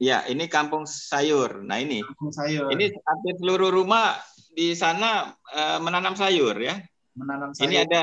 Ya, 0.00 0.24
ini 0.32 0.48
kampung 0.48 0.88
sayur. 0.88 1.60
Nah 1.60 1.76
ini, 1.76 2.00
Kampung 2.00 2.32
sayur. 2.32 2.72
ini 2.72 2.88
hampir 3.04 3.36
seluruh 3.36 3.68
rumah 3.68 4.16
di 4.56 4.72
sana 4.72 5.36
eh, 5.52 5.78
menanam 5.78 6.16
sayur 6.16 6.56
ya. 6.56 6.80
menanam 7.12 7.52
sayur. 7.52 7.68
Ini 7.68 7.76
ada 7.84 8.00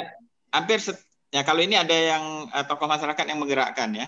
hampir 0.53 0.77
set- 0.77 1.01
ya 1.33 1.41
kalau 1.41 1.65
ini 1.65 1.73
ada 1.73 1.97
yang 1.97 2.45
eh, 2.53 2.65
tokoh 2.69 2.85
masyarakat 2.85 3.25
yang 3.25 3.41
menggerakkan 3.41 3.97
ya. 3.97 4.05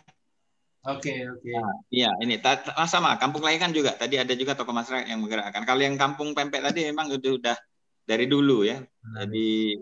Oke, 0.85 1.11
oke. 1.27 1.49
Iya, 1.91 2.13
ini 2.23 2.37
ta- 2.39 2.61
sama 2.87 3.17
kampung 3.17 3.41
layangan 3.41 3.73
juga. 3.73 3.97
Tadi 3.97 4.21
ada 4.21 4.31
juga 4.37 4.53
tokoh 4.53 4.71
masyarakat 4.71 5.09
yang 5.09 5.19
menggerakkan. 5.25 5.65
Kalau 5.65 5.81
yang 5.81 5.97
kampung 5.97 6.37
pempek 6.37 6.61
tadi 6.61 6.87
memang 6.93 7.09
udah, 7.09 7.31
udah 7.41 7.57
dari 8.05 8.29
dulu 8.29 8.63
ya. 8.69 8.79
Jadi 9.17 9.75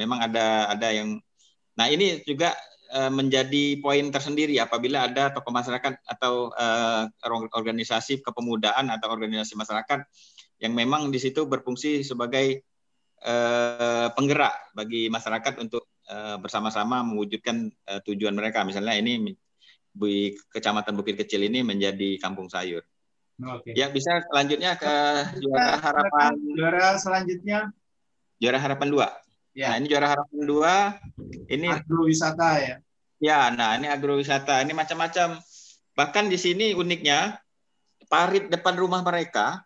memang 0.00 0.24
ada 0.24 0.72
ada 0.72 0.88
yang 0.90 1.20
Nah, 1.78 1.88
ini 1.88 2.20
juga 2.28 2.52
menjadi 2.90 3.78
poin 3.78 4.02
tersendiri 4.10 4.58
apabila 4.58 5.06
ada 5.06 5.30
tokoh 5.30 5.54
masyarakat 5.54 6.02
atau 6.02 6.50
eh, 6.50 7.04
or- 7.30 7.50
organisasi 7.54 8.18
kepemudaan 8.18 8.90
atau 8.90 9.14
organisasi 9.14 9.54
masyarakat 9.54 10.02
yang 10.58 10.74
memang 10.74 11.08
di 11.14 11.22
situ 11.22 11.46
berfungsi 11.46 12.02
sebagai 12.02 12.66
eh, 13.22 14.08
penggerak 14.10 14.74
bagi 14.74 15.06
masyarakat 15.06 15.62
untuk 15.62 15.86
eh, 16.10 16.36
bersama-sama 16.42 17.06
mewujudkan 17.06 17.70
eh, 17.70 18.00
tujuan 18.02 18.34
mereka. 18.34 18.66
Misalnya 18.66 18.98
ini 18.98 19.30
di 19.90 20.34
Kecamatan 20.50 20.94
Bukit 20.98 21.14
Kecil 21.18 21.46
ini 21.46 21.62
menjadi 21.62 22.18
kampung 22.18 22.50
sayur. 22.50 22.82
Oke. 23.40 23.72
Ya, 23.72 23.88
bisa 23.88 24.20
selanjutnya 24.28 24.76
ke 24.76 24.94
juara 25.40 25.80
harapan 25.80 26.36
Juara 26.52 26.98
selanjutnya 27.00 27.72
juara 28.36 28.58
harapan 28.60 28.88
dua. 28.92 29.08
Ya. 29.54 29.74
Nah, 29.74 29.76
ini 29.82 29.86
juara 29.90 30.06
harapan 30.14 30.40
dua. 30.46 30.74
Ini 31.50 31.66
agrowisata 31.68 32.50
ya. 32.62 32.76
Ya, 33.20 33.52
nah 33.52 33.76
ini 33.76 33.84
agrowisata, 33.84 34.64
ini 34.64 34.72
macam-macam. 34.72 35.36
Bahkan 35.92 36.32
di 36.32 36.38
sini 36.40 36.72
uniknya 36.72 37.36
parit 38.08 38.48
depan 38.48 38.80
rumah 38.80 39.04
mereka 39.04 39.60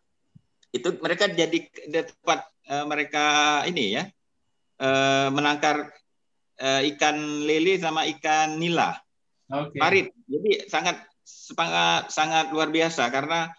itu 0.75 0.91
mereka 0.99 1.31
jadi 1.31 1.55
di 1.71 2.01
tempat 2.03 2.51
eh, 2.67 2.85
mereka 2.85 3.25
ini 3.71 3.95
ya 3.95 4.05
eh, 4.83 5.29
menangkar 5.31 5.95
eh, 6.59 6.91
ikan 6.93 7.47
lele 7.47 7.79
sama 7.79 8.11
ikan 8.19 8.59
nila 8.59 8.99
Oke. 9.55 9.79
parit. 9.79 10.11
Jadi 10.27 10.67
sangat 10.67 10.99
sangat 12.11 12.51
luar 12.51 12.75
biasa 12.75 13.07
karena. 13.09 13.55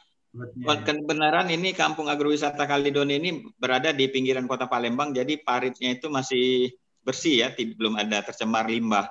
Kebenaran 0.84 1.48
ini 1.48 1.72
kampung 1.72 2.12
agrowisata 2.12 2.68
Kaledonia 2.68 3.18
ini 3.18 3.44
berada 3.56 3.96
di 3.96 4.10
pinggiran 4.12 4.46
kota 4.46 4.68
Palembang, 4.68 5.16
jadi 5.16 5.40
paritnya 5.40 5.96
itu 5.96 6.12
masih 6.12 6.72
bersih 7.06 7.46
ya, 7.46 7.48
belum 7.54 7.96
ada 7.96 8.26
tercemar 8.26 8.68
limbah. 8.68 9.08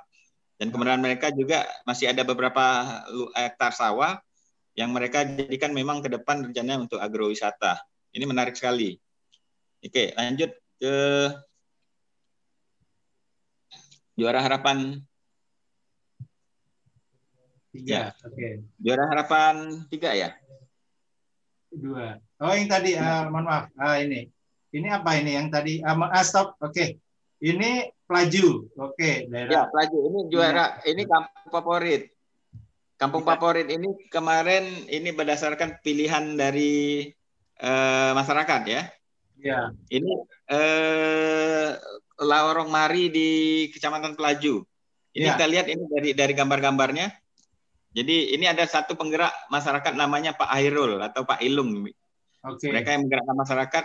Dan 0.58 0.70
kebenaran 0.70 1.02
mereka 1.02 1.34
juga 1.34 1.66
masih 1.88 2.14
ada 2.14 2.22
beberapa 2.22 2.64
hektar 3.34 3.74
sawah 3.74 4.20
yang 4.74 4.90
mereka 4.90 5.22
jadikan 5.26 5.70
memang 5.74 6.02
ke 6.02 6.10
depan 6.10 6.50
rencananya 6.50 6.86
untuk 6.86 6.98
agrowisata. 6.98 7.78
Ini 8.14 8.24
menarik 8.26 8.54
sekali. 8.54 8.94
Oke, 9.82 10.14
lanjut 10.14 10.50
ke 10.78 10.96
juara 14.14 14.40
harapan 14.42 15.02
Tiga. 17.74 18.14
Oke. 18.22 18.62
juara 18.78 19.04
harapan 19.10 19.82
tiga 19.90 20.14
ya. 20.14 20.30
Dua. 21.74 22.16
Oh, 22.38 22.52
yang 22.54 22.68
tadi, 22.70 22.94
ah, 22.94 23.26
mohon 23.30 23.46
maaf. 23.46 23.64
Ah, 23.74 23.98
ini. 23.98 24.28
Ini 24.74 24.88
apa 24.90 25.18
ini 25.18 25.34
yang 25.38 25.48
tadi? 25.50 25.78
Ah, 25.80 25.94
ma- 25.94 26.10
ah, 26.10 26.22
stop. 26.22 26.58
Oke. 26.58 26.98
Ini 27.38 27.90
pelaju. 28.06 28.70
Oke, 28.78 29.26
Ya, 29.26 29.46
daerah. 29.46 29.68
Pelaju 29.70 29.98
ini 30.08 30.18
juara, 30.32 30.66
ini 30.86 31.02
kampung 31.04 31.50
favorit. 31.50 32.02
Kampung 32.94 33.22
Iya. 33.26 33.28
favorit 33.34 33.66
ini 33.68 33.88
kemarin 34.06 34.64
ini 34.86 35.10
berdasarkan 35.10 35.82
pilihan 35.82 36.38
dari 36.38 37.10
eh, 37.54 38.10
masyarakat 38.14 38.60
ya. 38.66 38.82
Ya. 39.38 39.70
Ini 39.90 40.12
eh, 40.50 41.68
lorong 42.18 42.70
Mari 42.70 43.10
di 43.10 43.28
Kecamatan 43.70 44.14
Pelaju. 44.18 44.62
Ini 45.14 45.26
Ya. 45.26 45.34
kita 45.38 45.46
lihat 45.46 45.66
ini 45.70 45.84
dari 45.86 46.10
dari 46.14 46.32
gambar-gambarnya. 46.34 47.14
Jadi 47.94 48.34
ini 48.34 48.50
ada 48.50 48.66
satu 48.66 48.98
penggerak 48.98 49.30
masyarakat 49.54 49.94
namanya 49.94 50.34
Pak 50.34 50.50
Hairul 50.50 50.98
atau 50.98 51.22
Pak 51.22 51.38
Ilung. 51.46 51.86
Oke. 52.42 52.66
Mereka 52.66 52.98
yang 52.98 53.06
menggerakkan 53.06 53.38
masyarakat. 53.38 53.84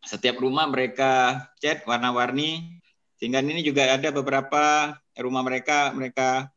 Setiap 0.00 0.40
rumah 0.40 0.64
mereka 0.64 1.44
cat 1.60 1.84
warna-warni. 1.84 2.80
Sehingga 3.20 3.44
ini 3.44 3.60
juga 3.60 3.84
ada 3.84 4.08
beberapa 4.08 4.96
rumah 5.20 5.44
mereka 5.44 5.92
mereka 5.92 6.48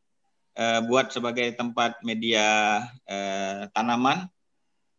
eh, 0.56 0.80
buat 0.88 1.12
sebagai 1.12 1.52
tempat 1.60 2.00
media 2.08 2.80
eh, 3.04 3.68
tanaman 3.76 4.32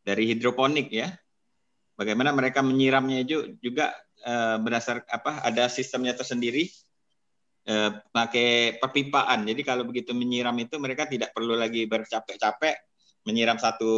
dari 0.04 0.28
hidroponik 0.28 0.92
ya. 0.92 1.08
Bagaimana 1.96 2.36
mereka 2.36 2.60
menyiramnya 2.60 3.24
juga 3.64 3.96
eh, 4.20 4.56
berdasar 4.60 5.08
apa 5.08 5.40
ada 5.40 5.72
sistemnya 5.72 6.12
tersendiri 6.12 6.68
eh, 7.66 7.90
pakai 8.10 8.78
perpipaan. 8.78 9.46
Jadi 9.46 9.62
kalau 9.62 9.86
begitu 9.86 10.14
menyiram 10.16 10.54
itu 10.58 10.78
mereka 10.82 11.06
tidak 11.06 11.30
perlu 11.34 11.54
lagi 11.54 11.86
bercapek-capek 11.86 12.92
menyiram 13.26 13.58
satu 13.58 13.92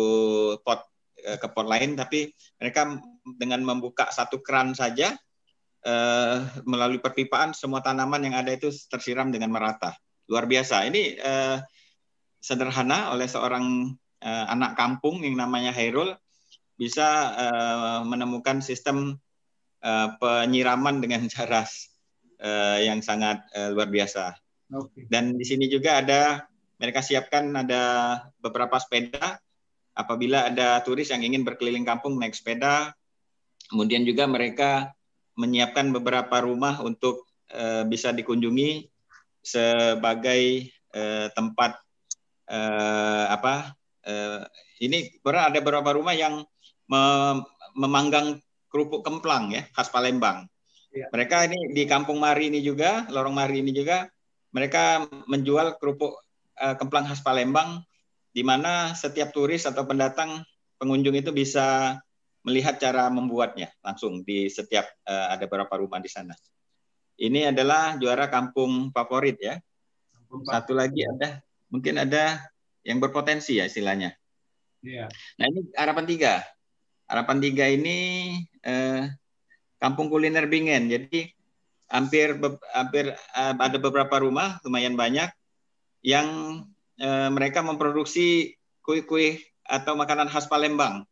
pot 0.60 0.84
uh, 1.24 1.38
ke 1.40 1.46
pot 1.50 1.66
lain, 1.66 1.96
tapi 1.96 2.28
mereka 2.60 3.00
dengan 3.24 3.64
membuka 3.64 4.08
satu 4.12 4.40
keran 4.44 4.76
saja 4.76 5.16
uh, 5.84 6.38
melalui 6.68 7.00
perpipaan 7.00 7.56
semua 7.56 7.80
tanaman 7.80 8.20
yang 8.24 8.36
ada 8.36 8.52
itu 8.52 8.68
tersiram 8.88 9.32
dengan 9.32 9.52
merata. 9.52 9.96
Luar 10.28 10.48
biasa. 10.48 10.84
Ini 10.88 11.02
uh, 11.20 11.58
sederhana 12.40 13.12
oleh 13.12 13.28
seorang 13.28 13.96
anak 14.24 14.72
kampung 14.72 15.20
yang 15.20 15.36
namanya 15.36 15.68
Hairul 15.68 16.16
bisa 16.80 17.36
menemukan 18.08 18.64
sistem 18.64 19.20
penyiraman 20.16 21.04
dengan 21.04 21.28
cara 21.34 21.68
uh, 22.44 22.78
yang 22.78 23.00
sangat 23.00 23.40
uh, 23.56 23.72
luar 23.72 23.88
biasa. 23.88 24.36
Okay. 24.68 25.08
Dan 25.08 25.40
di 25.40 25.44
sini 25.48 25.66
juga 25.72 26.04
ada 26.04 26.44
mereka 26.76 27.00
siapkan 27.00 27.48
ada 27.56 27.82
beberapa 28.42 28.76
sepeda 28.76 29.40
apabila 29.96 30.50
ada 30.52 30.82
turis 30.82 31.08
yang 31.08 31.24
ingin 31.24 31.46
berkeliling 31.46 31.86
kampung 31.86 32.20
naik 32.20 32.36
sepeda. 32.36 32.92
Kemudian 33.70 34.04
juga 34.04 34.28
mereka 34.28 34.92
menyiapkan 35.40 35.88
beberapa 35.90 36.44
rumah 36.44 36.84
untuk 36.84 37.24
uh, 37.54 37.82
bisa 37.88 38.12
dikunjungi 38.12 38.86
sebagai 39.40 40.68
uh, 40.92 41.32
tempat 41.32 41.80
uh, 42.52 43.26
apa? 43.32 43.72
Uh, 44.04 44.44
ini 44.84 45.16
ada 45.24 45.58
beberapa 45.64 45.96
rumah 45.96 46.12
yang 46.12 46.44
memanggang 47.72 48.36
kerupuk 48.68 49.00
kemplang 49.00 49.48
ya 49.48 49.64
khas 49.72 49.88
Palembang. 49.88 50.44
Ya. 50.94 51.10
Mereka 51.10 51.50
ini 51.50 51.74
di 51.74 51.82
Kampung 51.90 52.22
Mari 52.22 52.54
ini 52.54 52.62
juga, 52.62 53.02
Lorong 53.10 53.34
Mari 53.34 53.66
ini 53.66 53.74
juga 53.74 54.06
mereka 54.54 55.02
menjual 55.26 55.74
kerupuk 55.82 56.22
uh, 56.62 56.78
kemplang 56.78 57.10
khas 57.10 57.18
Palembang 57.18 57.82
di 58.30 58.46
mana 58.46 58.94
setiap 58.94 59.34
turis 59.34 59.66
atau 59.66 59.82
pendatang 59.82 60.46
pengunjung 60.78 61.18
itu 61.18 61.34
bisa 61.34 61.98
melihat 62.46 62.78
cara 62.78 63.10
membuatnya 63.10 63.74
langsung 63.82 64.22
di 64.22 64.46
setiap 64.46 64.86
uh, 65.10 65.34
ada 65.34 65.50
beberapa 65.50 65.74
rumah 65.82 65.98
di 65.98 66.06
sana. 66.06 66.38
Ini 67.18 67.50
adalah 67.50 67.98
juara 67.98 68.30
kampung 68.30 68.94
favorit 68.94 69.38
ya. 69.42 69.58
Satu 70.50 70.74
lagi 70.78 71.02
ada 71.02 71.42
mungkin 71.70 71.98
ada 71.98 72.38
yang 72.86 73.02
berpotensi 73.02 73.58
ya 73.58 73.66
istilahnya. 73.66 74.14
Iya. 74.82 75.10
Nah 75.38 75.46
ini 75.50 75.60
harapan 75.74 76.06
tiga. 76.06 76.34
Harapan 77.06 77.38
tiga 77.38 77.66
ini 77.70 77.98
eh, 78.66 79.08
kampung 79.84 80.08
kuliner 80.08 80.48
Bingen. 80.48 80.88
Jadi 80.88 81.28
hampir 81.92 82.40
hampir 82.72 83.12
eh, 83.12 83.54
ada 83.60 83.76
beberapa 83.76 84.16
rumah 84.24 84.56
lumayan 84.64 84.96
banyak 84.96 85.28
yang 86.00 86.28
eh, 86.96 87.28
mereka 87.28 87.60
memproduksi 87.60 88.56
kue-kue 88.80 89.44
atau 89.68 89.92
makanan 89.92 90.32
khas 90.32 90.48
Palembang. 90.48 91.04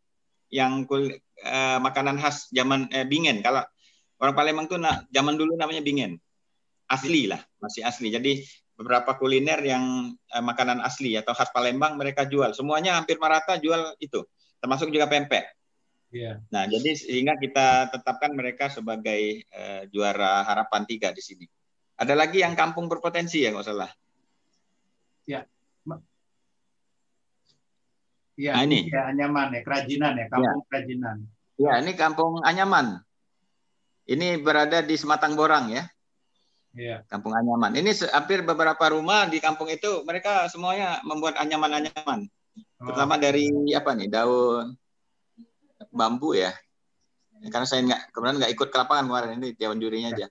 Yang 0.48 0.72
kul, 0.88 1.02
eh, 1.44 1.78
makanan 1.84 2.16
khas 2.16 2.48
zaman 2.48 2.88
eh, 2.88 3.04
Bingen. 3.04 3.44
Kalau 3.44 3.60
orang 4.16 4.32
Palembang 4.32 4.66
tuh 4.72 4.80
nah, 4.80 5.04
zaman 5.12 5.36
dulu 5.36 5.52
namanya 5.60 5.84
Bingen. 5.84 6.16
Asli 6.88 7.28
lah 7.28 7.40
masih 7.60 7.84
asli. 7.84 8.08
Jadi 8.08 8.40
beberapa 8.72 9.20
kuliner 9.20 9.60
yang 9.60 10.16
eh, 10.16 10.44
makanan 10.44 10.80
asli 10.80 11.12
atau 11.20 11.36
khas 11.36 11.52
Palembang 11.52 12.00
mereka 12.00 12.24
jual. 12.24 12.56
Semuanya 12.56 12.96
hampir 12.96 13.20
merata 13.20 13.60
jual 13.60 13.92
itu 14.00 14.24
termasuk 14.64 14.94
juga 14.94 15.10
pempek 15.10 15.61
Yeah. 16.12 16.44
Nah, 16.52 16.68
jadi 16.68 16.92
sehingga 16.92 17.40
kita 17.40 17.88
tetapkan 17.88 18.36
mereka 18.36 18.68
sebagai 18.68 19.48
uh, 19.48 19.88
juara 19.88 20.44
harapan 20.44 20.84
tiga 20.84 21.08
di 21.08 21.24
sini. 21.24 21.48
Ada 21.96 22.12
lagi 22.12 22.44
yang 22.44 22.52
kampung 22.52 22.84
berpotensi 22.84 23.40
ya, 23.40 23.48
nggak 23.48 23.64
salah. 23.64 23.88
Ya. 25.24 25.48
Ya, 28.32 28.56
nah, 28.56 28.64
ini 28.64 28.88
ya 28.88 29.12
Anyaman 29.12 29.52
ya, 29.52 29.60
kerajinan 29.60 30.12
ya, 30.16 30.26
kampung 30.32 30.64
ya. 30.64 30.68
kerajinan. 30.72 31.16
Ya, 31.60 31.72
ini 31.84 31.92
kampung 31.96 32.32
Anyaman. 32.40 33.04
Ini 34.08 34.40
berada 34.40 34.80
di 34.80 34.96
Sematang 34.96 35.36
Borang 35.36 35.68
ya. 35.72 35.84
Iya. 36.72 37.04
Kampung 37.08 37.36
Anyaman. 37.36 37.76
Ini 37.76 37.92
hampir 38.12 38.40
beberapa 38.40 38.84
rumah 38.88 39.28
di 39.28 39.36
kampung 39.40 39.68
itu 39.68 40.00
mereka 40.08 40.48
semuanya 40.48 41.04
membuat 41.04 41.36
anyaman-anyaman. 41.40 42.28
Oh. 42.80 42.88
Terutama 42.88 43.20
dari 43.20 43.48
apa 43.76 43.92
nih 43.96 44.08
daun 44.08 44.76
bambu 45.92 46.34
ya. 46.34 46.50
Karena 47.52 47.66
saya 47.68 47.80
nggak 47.84 48.00
kemudian 48.14 48.36
nggak 48.40 48.52
ikut 48.54 48.68
ke 48.72 48.76
lapangan 48.80 49.04
kemarin 49.06 49.30
ini 49.38 49.48
dewan 49.54 49.78
jurinya 49.78 50.10
aja. 50.14 50.26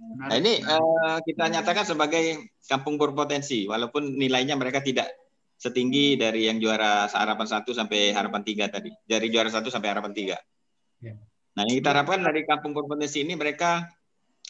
Nah 0.00 0.36
ini 0.36 0.64
uh, 0.64 1.20
kita 1.20 1.44
nyatakan 1.52 1.84
sebagai 1.84 2.52
kampung 2.64 2.96
berpotensi, 2.96 3.68
walaupun 3.68 4.16
nilainya 4.16 4.56
mereka 4.56 4.80
tidak 4.80 5.12
setinggi 5.60 6.16
dari 6.16 6.48
yang 6.48 6.56
juara 6.56 7.04
harapan 7.04 7.44
satu 7.44 7.76
sampai 7.76 8.16
harapan 8.16 8.40
tiga 8.40 8.64
tadi, 8.72 8.88
dari 9.04 9.28
juara 9.28 9.52
satu 9.52 9.68
sampai 9.68 9.88
harapan 9.92 10.12
tiga. 10.16 10.36
Ya. 11.04 11.20
Nah 11.56 11.68
yang 11.68 11.76
kita 11.84 11.92
harapkan 11.92 12.24
dari 12.24 12.48
kampung 12.48 12.72
berpotensi 12.72 13.24
ini 13.24 13.36
mereka 13.36 13.92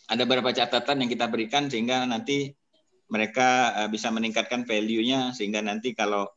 ada 0.07 0.23
beberapa 0.23 0.55
catatan 0.55 1.03
yang 1.03 1.11
kita 1.11 1.27
berikan 1.27 1.67
sehingga 1.67 2.07
nanti 2.07 2.55
mereka 3.11 3.75
uh, 3.75 3.89
bisa 3.91 4.11
meningkatkan 4.15 4.63
value-nya 4.63 5.35
sehingga 5.35 5.63
nanti 5.63 5.99
kalau 5.99 6.31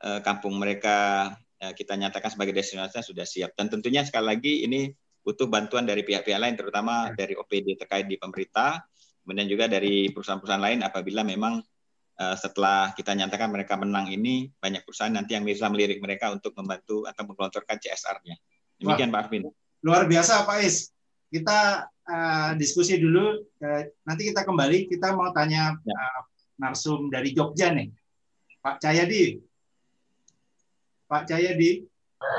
uh, 0.00 0.20
kampung 0.24 0.56
mereka 0.56 1.28
Eh, 1.28 1.43
kita 1.72 1.96
nyatakan 1.96 2.34
sebagai 2.34 2.52
destinasi 2.52 3.00
sudah 3.00 3.24
siap. 3.24 3.56
Dan 3.56 3.72
tentunya 3.72 4.04
sekali 4.04 4.26
lagi 4.36 4.54
ini 4.66 4.92
butuh 5.24 5.48
bantuan 5.48 5.88
dari 5.88 6.04
pihak-pihak 6.04 6.36
lain, 6.36 6.54
terutama 6.58 7.08
ya. 7.08 7.24
dari 7.24 7.32
OPD 7.32 7.80
terkait 7.80 8.04
di 8.04 8.20
pemerintah, 8.20 8.84
kemudian 9.24 9.48
juga 9.48 9.64
dari 9.72 10.12
perusahaan-perusahaan 10.12 10.60
lain 10.60 10.80
apabila 10.84 11.24
memang 11.24 11.64
uh, 12.20 12.36
setelah 12.36 12.92
kita 12.92 13.16
nyatakan 13.16 13.48
mereka 13.48 13.80
menang 13.80 14.12
ini, 14.12 14.52
banyak 14.60 14.84
perusahaan 14.84 15.14
nanti 15.14 15.32
yang 15.32 15.48
bisa 15.48 15.72
melirik 15.72 16.04
mereka 16.04 16.28
untuk 16.28 16.52
membantu 16.60 17.08
atau 17.08 17.24
menggelontorkan 17.24 17.80
CSR-nya. 17.80 18.36
Demikian 18.76 19.08
Wah, 19.08 19.24
Pak 19.24 19.32
Arvin. 19.32 19.48
Luar 19.80 20.04
biasa 20.04 20.44
Pak 20.44 20.60
Is. 20.60 20.92
Kita 21.32 21.88
uh, 21.88 22.50
diskusi 22.60 23.00
dulu, 23.00 23.40
uh, 23.64 23.82
nanti 24.04 24.28
kita 24.28 24.44
kembali, 24.44 24.92
kita 24.92 25.16
mau 25.16 25.32
tanya 25.32 25.72
ya. 25.72 25.96
uh, 25.96 26.20
narsum 26.60 27.08
dari 27.08 27.32
Jogja 27.32 27.72
nih. 27.72 27.88
Pak 28.60 28.80
Cahyadi, 28.80 29.40
Pak 31.14 31.30
Cahyadi. 31.30 31.86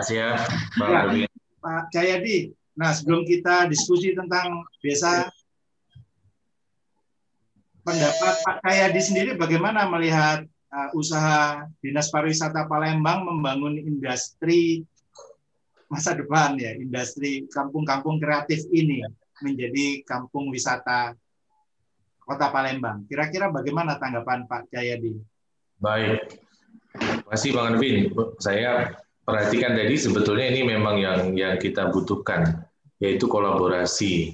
Siap, 0.04 0.52
Pak 0.76 1.16
ya, 1.16 1.32
Pak 1.64 1.84
Cahyadi. 1.96 2.52
Nah, 2.76 2.92
sebelum 2.92 3.24
kita 3.24 3.72
diskusi 3.72 4.12
tentang 4.12 4.68
desa, 4.84 5.32
pendapat 7.88 8.36
Pak 8.44 8.60
Cahyadi 8.60 9.00
sendiri 9.00 9.32
bagaimana 9.40 9.88
melihat 9.88 10.44
uh, 10.76 10.92
usaha 10.92 11.64
Dinas 11.80 12.12
Pariwisata 12.12 12.68
Palembang 12.68 13.24
membangun 13.24 13.80
industri 13.80 14.84
masa 15.88 16.12
depan 16.12 16.60
ya, 16.60 16.76
industri 16.76 17.48
kampung-kampung 17.48 18.20
kreatif 18.20 18.68
ini 18.76 19.08
menjadi 19.40 20.04
kampung 20.04 20.52
wisata 20.52 21.16
Kota 22.28 22.52
Palembang. 22.52 23.08
Kira-kira 23.08 23.48
bagaimana 23.56 23.96
tanggapan 23.96 24.44
Pak 24.52 24.68
Cahyadi? 24.68 25.16
Baik, 25.80 26.44
Kasih 27.26 27.52
Bang 27.58 27.76
Arvin. 27.76 28.14
Saya 28.38 28.96
perhatikan 29.26 29.74
tadi 29.74 29.96
sebetulnya 29.98 30.48
ini 30.54 30.62
memang 30.64 30.96
yang 31.02 31.20
yang 31.34 31.56
kita 31.58 31.90
butuhkan, 31.90 32.64
yaitu 33.02 33.26
kolaborasi 33.26 34.32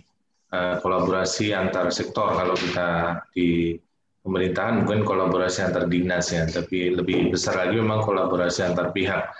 eh, 0.51 0.75
kolaborasi 0.83 1.55
antar 1.55 1.89
sektor. 1.89 2.35
Kalau 2.35 2.53
kita 2.53 3.21
di 3.31 3.79
pemerintahan 4.21 4.85
mungkin 4.85 5.01
kolaborasi 5.01 5.65
antar 5.65 5.89
dinas 5.89 6.29
ya, 6.29 6.45
tapi 6.45 6.93
lebih 6.93 7.33
besar 7.33 7.57
lagi 7.57 7.79
memang 7.79 8.05
kolaborasi 8.05 8.69
antar 8.69 8.93
pihak. 8.93 9.33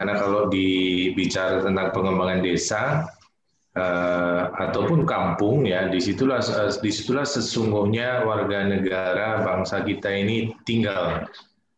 Karena 0.00 0.16
kalau 0.16 0.48
dibicara 0.48 1.60
tentang 1.60 1.92
pengembangan 1.92 2.40
desa 2.40 3.04
uh, 3.76 4.42
ataupun 4.48 5.04
kampung 5.04 5.68
ya, 5.68 5.92
di 5.92 6.00
situlah 6.00 6.40
di 6.80 6.88
situlah 6.88 7.28
sesungguhnya 7.28 8.24
warga 8.24 8.64
negara 8.64 9.44
bangsa 9.44 9.84
kita 9.84 10.08
ini 10.08 10.56
tinggal 10.64 11.28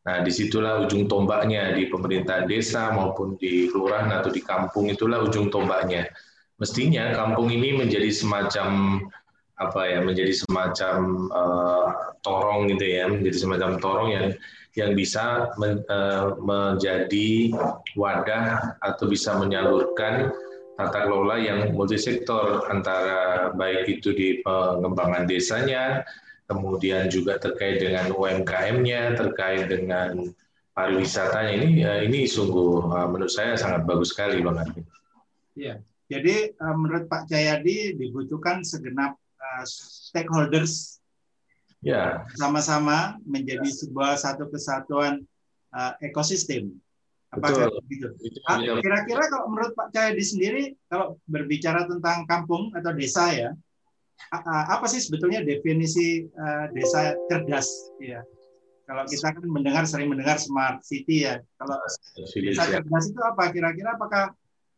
Nah, 0.03 0.19
di 0.27 0.35
situlah 0.35 0.83
ujung 0.83 1.07
tombaknya 1.07 1.79
di 1.79 1.87
pemerintahan 1.87 2.51
desa 2.51 2.91
maupun 2.91 3.39
di 3.39 3.71
kelurahan 3.71 4.11
atau 4.11 4.35
di 4.35 4.43
kampung 4.43 4.91
itulah 4.91 5.23
ujung 5.23 5.47
tombaknya. 5.47 6.11
Mestinya 6.59 7.15
kampung 7.15 7.55
ini 7.55 7.79
menjadi 7.79 8.11
semacam 8.11 8.99
apa 9.63 9.81
ya, 9.87 10.03
menjadi 10.03 10.35
semacam 10.35 10.97
uh, 11.31 11.87
torong 12.27 12.67
gitu 12.75 12.83
ya, 12.83 13.07
menjadi 13.07 13.39
semacam 13.47 13.71
torong 13.79 14.09
yang 14.11 14.27
yang 14.75 14.97
bisa 14.99 15.55
men, 15.61 15.87
uh, 15.87 16.35
menjadi 16.41 17.55
wadah 17.95 18.75
atau 18.83 19.05
bisa 19.07 19.39
menyalurkan 19.39 20.35
tata 20.75 20.99
kelola 21.07 21.39
yang 21.39 21.77
multisektor 21.77 22.67
antara 22.73 23.53
baik 23.55 24.01
itu 24.01 24.11
di 24.11 24.29
pengembangan 24.43 25.31
desanya, 25.31 26.03
kemudian 26.53 27.09
juga 27.09 27.41
terkait 27.41 27.81
dengan 27.81 28.13
UMKM-nya, 28.13 29.17
terkait 29.17 29.73
dengan 29.73 30.29
pariwisatanya 30.77 31.53
ini 31.57 31.69
ya, 31.81 32.05
ini 32.05 32.29
sungguh 32.29 32.93
uh, 32.93 33.09
menurut 33.09 33.33
saya 33.33 33.57
sangat 33.57 33.89
bagus 33.89 34.13
sekali 34.13 34.45
Bang 34.45 34.61
Arvin. 34.61 34.85
Iya. 35.57 35.81
Jadi 36.13 36.53
uh, 36.61 36.77
menurut 36.77 37.09
Pak 37.09 37.25
Jayadi 37.33 37.97
dibutuhkan 37.97 38.61
segenap 38.61 39.17
stakeholders 39.69 41.03
ya 41.85 42.25
sama-sama 42.39 43.21
menjadi 43.27 43.69
sebuah 43.69 44.17
satu 44.17 44.49
kesatuan 44.49 45.21
ekosistem 46.01 46.73
Apakah 47.33 47.73
Betul. 47.73 47.81
begitu? 47.89 48.09
Kira-kira 48.85 49.25
kalau 49.33 49.49
menurut 49.49 49.73
Pak 49.73 49.89
Cahyadi 49.97 50.21
sendiri, 50.21 50.63
kalau 50.93 51.17
berbicara 51.25 51.89
tentang 51.89 52.29
kampung 52.29 52.69
atau 52.77 52.93
desa 52.93 53.33
ya, 53.33 53.51
apa 54.31 54.87
sih 54.87 55.03
sebetulnya 55.03 55.43
definisi 55.43 56.29
uh, 56.37 56.71
desa 56.71 57.19
cerdas? 57.27 57.91
Ya, 57.99 58.23
kalau 58.87 59.05
kita 59.09 59.35
kan 59.35 59.45
mendengar 59.49 59.85
sering 59.89 60.13
mendengar 60.13 60.39
smart 60.39 60.85
city 60.87 61.27
ya. 61.27 61.41
Kalau 61.59 61.77
desa 62.17 62.63
ya. 62.69 62.81
cerdas 62.81 63.05
itu 63.11 63.21
apa? 63.25 63.51
Kira-kira 63.51 63.99
apakah 63.99 64.37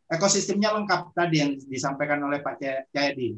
ekosistemnya 0.09 0.73
lengkap 0.75 1.13
tadi 1.13 1.35
yang 1.41 1.51
disampaikan 1.69 2.21
oleh 2.23 2.41
Pak 2.41 2.61
Cahyadi? 2.93 3.37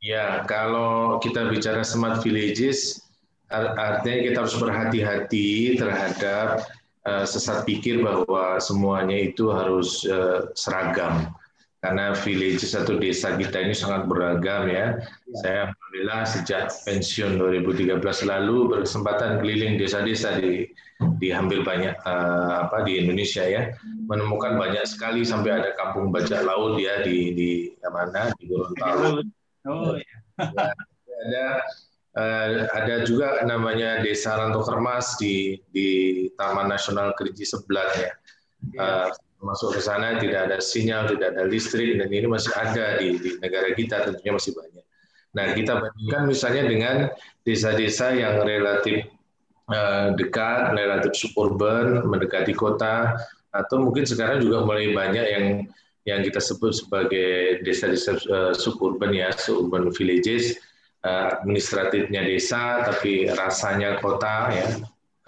Ya, 0.00 0.48
kalau 0.48 1.20
kita 1.20 1.52
bicara 1.52 1.84
smart 1.84 2.24
villages, 2.24 3.04
artinya 3.52 4.18
kita 4.24 4.36
harus 4.46 4.56
berhati-hati 4.56 5.76
terhadap 5.76 6.64
uh, 7.04 7.26
sesat 7.28 7.68
pikir 7.68 8.00
bahwa 8.00 8.56
semuanya 8.62 9.18
itu 9.20 9.52
harus 9.52 10.00
uh, 10.08 10.48
seragam 10.56 11.28
karena 11.80 12.12
village 12.12 12.60
satu 12.60 13.00
desa 13.00 13.40
kita 13.40 13.56
ini 13.64 13.72
sangat 13.72 14.04
beragam 14.04 14.68
ya. 14.68 15.00
ya. 15.00 15.36
Saya 15.40 15.58
alhamdulillah 15.72 16.20
sejak 16.28 16.64
pensiun 16.84 17.40
2013 17.40 17.96
lalu 18.28 18.56
berkesempatan 18.68 19.40
keliling 19.40 19.80
desa-desa 19.80 20.36
di 20.36 20.68
di 21.16 21.28
hampir 21.32 21.64
banyak 21.64 21.96
uh, 22.04 22.68
apa 22.68 22.84
di 22.84 23.00
Indonesia 23.00 23.40
ya 23.40 23.72
menemukan 24.04 24.60
banyak 24.60 24.84
sekali 24.84 25.24
sampai 25.24 25.56
ada 25.56 25.72
kampung 25.72 26.12
bajak 26.12 26.44
laut 26.44 26.76
ya 26.76 27.00
di 27.00 27.32
di 27.32 27.50
mana 27.88 28.28
di 28.36 28.44
Gorontalo. 28.44 29.24
Oh 29.64 29.96
ya. 29.96 30.16
ya 30.36 30.68
ada 31.28 31.46
Uh, 32.10 32.66
ada 32.74 33.06
juga 33.06 33.38
namanya 33.46 34.02
Desa 34.02 34.34
Rantokermas 34.34 35.14
di 35.22 35.62
di 35.70 36.26
Taman 36.34 36.66
Nasional 36.66 37.14
Kerinci 37.14 37.46
Sebelah 37.46 37.86
ya. 37.94 38.10
Uh, 38.74 39.08
masuk 39.40 39.76
ke 39.76 39.80
sana 39.80 40.20
tidak 40.20 40.48
ada 40.48 40.58
sinyal, 40.60 41.08
tidak 41.10 41.36
ada 41.36 41.42
listrik 41.48 41.96
dan 41.96 42.08
ini 42.12 42.28
masih 42.28 42.52
ada 42.56 43.00
di, 43.00 43.16
di 43.18 43.30
negara 43.40 43.72
kita 43.72 44.04
tentunya 44.04 44.32
masih 44.36 44.52
banyak. 44.52 44.84
Nah 45.30 45.46
kita 45.54 45.72
bandingkan 45.80 46.22
misalnya 46.28 46.62
dengan 46.66 46.96
desa-desa 47.46 48.12
yang 48.12 48.44
relatif 48.44 49.08
uh, 49.72 50.12
dekat, 50.14 50.76
relatif 50.76 51.12
suburban, 51.16 52.04
mendekati 52.04 52.52
kota, 52.52 53.16
atau 53.50 53.76
mungkin 53.82 54.04
sekarang 54.04 54.44
juga 54.44 54.62
mulai 54.62 54.92
banyak 54.92 55.26
yang 55.26 55.46
yang 56.08 56.20
kita 56.24 56.40
sebut 56.40 56.72
sebagai 56.76 57.60
desa-desa 57.64 58.18
uh, 58.28 58.52
suburban 58.52 59.12
ya, 59.12 59.32
suburban 59.32 59.88
villages 59.94 60.58
Eh, 61.00 61.26
administratifnya 61.40 62.20
desa, 62.28 62.84
tapi 62.84 63.24
rasanya 63.24 63.96
kota, 64.04 64.52
ya 64.52 64.68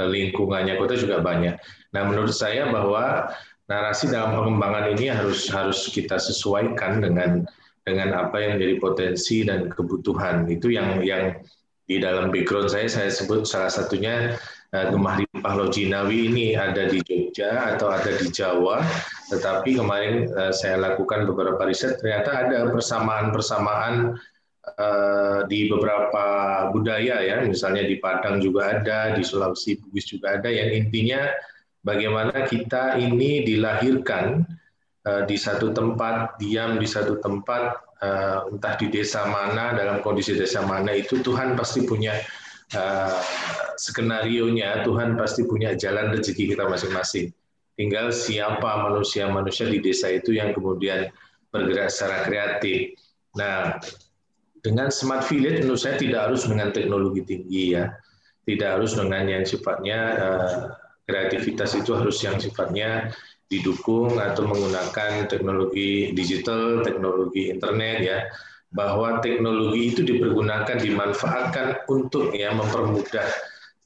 lingkungannya 0.05 0.77
kota 0.77 1.01
juga 1.01 1.25
banyak. 1.25 1.57
Nah, 1.97 2.03
menurut 2.13 2.37
saya 2.37 2.69
bahwa 2.69 3.33
narasi 3.73 4.13
dalam 4.13 4.37
pengembangan 4.37 4.93
ini 4.93 5.09
harus 5.09 5.49
harus 5.49 5.89
kita 5.89 6.21
sesuaikan 6.21 7.01
dengan 7.01 7.49
dengan 7.89 8.13
apa 8.15 8.37
yang 8.39 8.61
menjadi 8.61 8.77
potensi 8.79 9.43
dan 9.49 9.73
kebutuhan. 9.73 10.45
Itu 10.53 10.69
yang 10.69 11.01
yang 11.01 11.41
di 11.89 11.99
dalam 11.99 12.29
background 12.29 12.69
saya 12.69 12.87
saya 12.87 13.09
sebut 13.09 13.49
salah 13.49 13.73
satunya 13.73 14.37
uh, 14.77 14.87
Gemah 14.93 15.25
Ripah 15.25 15.55
Lojinawi 15.57 16.31
ini 16.31 16.47
ada 16.55 16.87
di 16.93 17.01
Jogja 17.01 17.75
atau 17.75 17.89
ada 17.91 18.13
di 18.13 18.29
Jawa, 18.29 18.85
tetapi 19.33 19.81
kemarin 19.81 20.29
uh, 20.37 20.53
saya 20.53 20.77
lakukan 20.77 21.25
beberapa 21.25 21.65
riset 21.65 21.97
ternyata 21.99 22.47
ada 22.47 22.69
persamaan-persamaan 22.71 24.21
Eh, 24.63 25.41
di 25.51 25.67
beberapa 25.67 26.25
budaya 26.71 27.19
ya, 27.19 27.43
misalnya 27.43 27.83
di 27.83 27.99
Padang 27.99 28.39
juga 28.39 28.71
ada, 28.79 29.11
di 29.11 29.27
Sulawesi 29.27 29.75
Bugis 29.83 30.07
juga 30.07 30.39
ada, 30.39 30.47
yang 30.47 30.71
intinya 30.71 31.27
bagaimana 31.83 32.47
kita 32.47 32.97
ini 32.99 33.43
dilahirkan 33.47 34.47
uh, 35.07 35.23
di 35.27 35.37
satu 35.37 35.75
tempat, 35.75 36.39
diam 36.39 36.79
di 36.79 36.87
satu 36.87 37.19
tempat, 37.19 37.79
uh, 38.03 38.49
entah 38.51 38.75
di 38.79 38.89
desa 38.89 39.27
mana, 39.27 39.75
dalam 39.75 40.01
kondisi 40.01 40.35
desa 40.35 40.63
mana 40.63 40.95
itu 40.95 41.21
Tuhan 41.21 41.59
pasti 41.59 41.85
punya 41.85 42.19
uh, 42.75 43.19
skenario 43.77 44.49
nya, 44.51 44.87
Tuhan 44.87 45.19
pasti 45.19 45.45
punya 45.45 45.75
jalan 45.75 46.15
rezeki 46.15 46.55
kita 46.55 46.65
masing-masing. 46.67 47.35
Tinggal 47.75 48.13
siapa 48.13 48.89
manusia-manusia 48.89 49.67
di 49.67 49.81
desa 49.83 50.13
itu 50.13 50.37
yang 50.37 50.53
kemudian 50.53 51.09
bergerak 51.51 51.89
secara 51.89 52.25
kreatif. 52.25 52.95
Nah, 53.33 53.81
dengan 54.63 54.93
smart 54.93 55.27
village 55.27 55.65
menurut 55.65 55.81
saya 55.81 55.97
tidak 55.99 56.31
harus 56.31 56.47
dengan 56.47 56.71
teknologi 56.71 57.25
tinggi 57.25 57.75
ya, 57.75 57.91
tidak 58.45 58.79
harus 58.79 58.93
dengan 58.95 59.25
yang 59.27 59.45
sifatnya 59.49 59.99
kreativitas 61.07 61.75
itu 61.75 61.93
harus 61.95 62.19
yang 62.23 62.39
sifatnya 62.39 63.11
didukung 63.53 64.17
atau 64.17 64.49
menggunakan 64.49 65.29
teknologi 65.29 66.17
digital, 66.17 66.81
teknologi 66.81 67.53
internet 67.53 67.97
ya, 68.01 68.19
bahwa 68.73 69.21
teknologi 69.21 69.93
itu 69.93 70.01
dipergunakan 70.01 70.81
dimanfaatkan 70.81 71.85
untuk 71.93 72.33
ya 72.33 72.57
mempermudah 72.57 73.29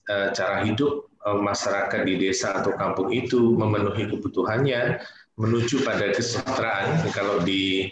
uh, 0.07 0.29
cara 0.31 0.63
hidup 0.63 1.11
uh, 1.27 1.43
masyarakat 1.43 2.07
di 2.07 2.15
desa 2.23 2.63
atau 2.63 2.79
kampung 2.79 3.11
itu 3.11 3.59
memenuhi 3.59 4.07
kebutuhannya 4.07 5.03
menuju 5.37 5.83
pada 5.83 6.15
kesejahteraan 6.15 7.11
kalau 7.13 7.43
di 7.43 7.91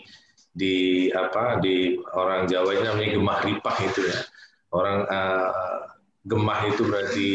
di 0.54 1.10
apa 1.10 1.58
di 1.58 1.98
orang 2.14 2.46
Jawa 2.46 2.78
ini 2.78 2.86
namanya 2.86 3.10
gemah 3.18 3.38
ripah 3.42 3.76
itu 3.82 4.00
ya. 4.06 4.18
Orang 4.70 5.06
uh, 5.10 5.90
gemah 6.22 6.60
itu 6.70 6.82
berarti 6.86 7.28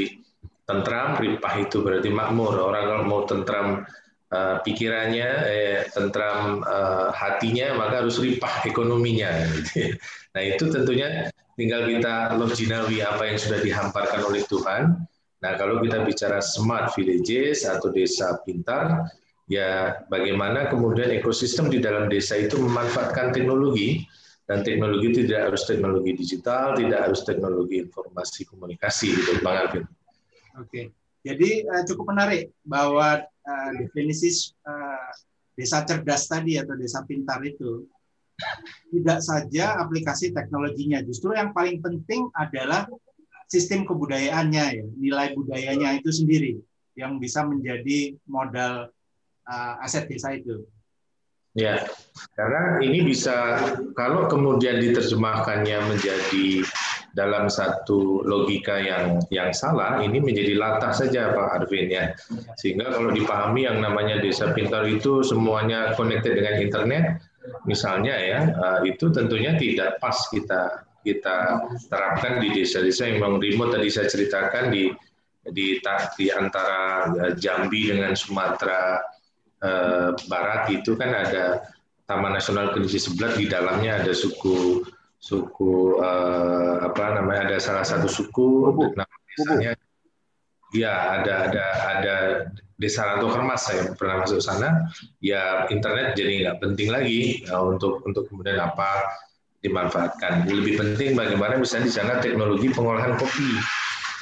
tentram, 0.69 1.17
ripah 1.17 1.53
itu 1.57 1.81
berarti 1.81 2.13
makmur. 2.13 2.53
Orang 2.61 2.85
kalau 2.85 3.03
mau 3.09 3.21
tentram 3.25 3.81
uh, 4.29 4.61
pikirannya, 4.61 5.29
eh, 5.49 5.79
tentram 5.89 6.61
uh, 6.61 7.09
hatinya, 7.09 7.73
maka 7.73 8.05
harus 8.05 8.21
ripah 8.21 8.61
ekonominya. 8.69 9.33
Gitu. 9.49 9.97
Nah 10.29 10.45
itu 10.45 10.69
tentunya 10.69 11.33
tinggal 11.57 11.89
kita 11.89 12.37
loginawi 12.37 13.01
apa 13.01 13.33
yang 13.33 13.41
sudah 13.41 13.65
dihamparkan 13.65 14.21
oleh 14.29 14.45
Tuhan. 14.45 14.93
Nah 15.41 15.51
kalau 15.57 15.81
kita 15.81 16.05
bicara 16.05 16.37
smart 16.37 16.93
villages 16.93 17.65
atau 17.65 17.89
desa 17.89 18.37
pintar, 18.45 19.09
ya 19.49 19.97
bagaimana 20.05 20.69
kemudian 20.69 21.09
ekosistem 21.09 21.73
di 21.73 21.81
dalam 21.81 22.13
desa 22.13 22.37
itu 22.37 22.61
memanfaatkan 22.61 23.33
teknologi 23.33 24.05
dan 24.45 24.61
teknologi 24.61 25.25
tidak 25.25 25.49
harus 25.49 25.65
teknologi 25.65 26.11
digital, 26.13 26.77
tidak 26.77 27.09
harus 27.09 27.25
teknologi 27.25 27.81
informasi 27.81 28.45
komunikasi 28.45 29.17
gitu, 29.17 29.41
Bang 29.41 29.65
Alvin. 29.65 29.89
Oke, 30.59 30.91
jadi 31.23 31.63
uh, 31.67 31.83
cukup 31.87 32.11
menarik 32.11 32.51
bahwa 32.67 33.23
uh, 33.23 33.69
definisi 33.79 34.51
uh, 34.67 35.07
desa 35.55 35.87
cerdas 35.87 36.27
tadi 36.27 36.59
atau 36.59 36.75
desa 36.75 37.03
pintar 37.07 37.39
itu 37.47 37.87
tidak 38.91 39.19
saja 39.19 39.79
aplikasi 39.79 40.31
teknologinya, 40.31 41.03
justru 41.03 41.35
yang 41.35 41.51
paling 41.51 41.83
penting 41.83 42.31
adalah 42.35 42.87
sistem 43.51 43.83
kebudayaannya, 43.83 44.65
ya, 44.79 44.85
nilai 44.95 45.35
budayanya 45.35 45.99
itu 45.99 46.11
sendiri 46.11 46.59
yang 46.95 47.19
bisa 47.19 47.43
menjadi 47.43 48.15
modal 48.27 48.91
uh, 49.47 49.83
aset 49.83 50.07
desa 50.07 50.35
itu. 50.35 50.63
Ya, 51.57 51.81
karena 52.37 52.77
ini 52.79 53.03
bisa 53.09 53.59
kalau 53.97 54.29
kemudian 54.29 54.79
diterjemahkannya 54.79 55.91
menjadi 55.91 56.61
dalam 57.13 57.49
satu 57.49 58.21
logika 58.25 58.77
yang 58.77 59.17
yang 59.33 59.49
salah, 59.53 60.01
ini 60.01 60.21
menjadi 60.21 60.53
latah 60.57 60.93
saja 60.93 61.33
Pak 61.33 61.47
Arvin 61.61 61.89
ya. 61.89 62.13
Sehingga 62.57 62.93
kalau 62.93 63.09
dipahami 63.09 63.65
yang 63.65 63.81
namanya 63.81 64.21
desa 64.21 64.53
pintar 64.53 64.85
itu 64.85 65.25
semuanya 65.25 65.93
connected 65.97 66.37
dengan 66.37 66.61
internet, 66.61 67.03
misalnya 67.65 68.15
ya, 68.17 68.39
uh, 68.53 68.79
itu 68.85 69.09
tentunya 69.09 69.57
tidak 69.57 69.97
pas 69.97 70.15
kita 70.29 70.85
kita 70.99 71.63
terapkan 71.87 72.43
di 72.43 72.51
desa-desa 72.53 73.07
yang 73.07 73.23
memang 73.23 73.39
remote 73.39 73.71
tadi 73.73 73.87
saya 73.87 74.11
ceritakan 74.11 74.69
di 74.69 74.91
di 75.49 75.79
di 76.19 76.27
antara 76.29 77.09
uh, 77.09 77.31
Jambi 77.33 77.89
dengan 77.89 78.13
Sumatera 78.13 78.99
eh, 79.59 80.11
barat 80.31 80.71
itu 80.71 80.95
kan 80.95 81.11
ada 81.11 81.63
Taman 82.07 82.33
Nasional 82.35 82.73
Kerinci 82.73 82.97
Sebelah 82.97 83.35
di 83.37 83.45
dalamnya 83.45 84.01
ada 84.01 84.13
suku 84.15 84.81
suku 85.19 85.99
eh, 85.99 86.75
apa 86.87 87.03
namanya 87.19 87.51
ada 87.51 87.57
salah 87.59 87.83
satu 87.83 88.07
suku 88.07 88.71
namanya 88.95 89.75
ya 90.71 91.19
ada 91.19 91.33
ada 91.49 91.65
ada 91.99 92.15
Desa 92.79 93.03
Ranto 93.03 93.27
Kermas 93.27 93.67
saya 93.67 93.91
pernah 93.91 94.23
masuk 94.23 94.39
sana. 94.39 94.87
Ya 95.19 95.67
internet 95.67 96.15
jadi 96.15 96.47
nggak 96.47 96.57
penting 96.63 96.87
lagi 96.87 97.43
ya, 97.43 97.59
untuk 97.59 97.99
untuk 98.07 98.31
kemudian 98.31 98.55
apa 98.55 99.03
dimanfaatkan. 99.59 100.47
Lebih 100.47 100.79
penting 100.79 101.19
bagaimana 101.19 101.59
misalnya 101.59 101.91
di 101.91 101.93
sana 101.93 102.13
teknologi 102.23 102.71
pengolahan 102.71 103.19
kopi. 103.19 103.51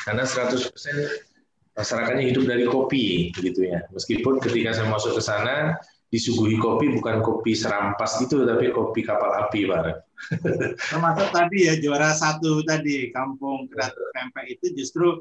Karena 0.10 0.26
100% 0.26 1.78
masyarakatnya 1.78 2.26
hidup 2.34 2.50
dari 2.50 2.66
kopi 2.66 3.30
gitu 3.38 3.70
ya. 3.70 3.86
Meskipun 3.94 4.42
ketika 4.42 4.74
saya 4.74 4.90
masuk 4.90 5.14
ke 5.14 5.22
sana 5.22 5.78
disuguhi 6.08 6.56
kopi 6.56 6.88
bukan 6.96 7.20
kopi 7.20 7.52
serampas 7.52 8.24
itu 8.24 8.48
tapi 8.48 8.72
kopi 8.72 9.04
kapal 9.04 9.48
api 9.48 9.68
Pak. 9.68 10.08
Termasuk 10.92 11.30
tadi 11.36 11.68
ya 11.68 11.76
juara 11.78 12.16
satu 12.16 12.64
tadi 12.64 13.12
kampung 13.12 13.68
kreatif 13.68 14.08
pempek 14.16 14.46
itu 14.58 14.66
justru 14.74 15.20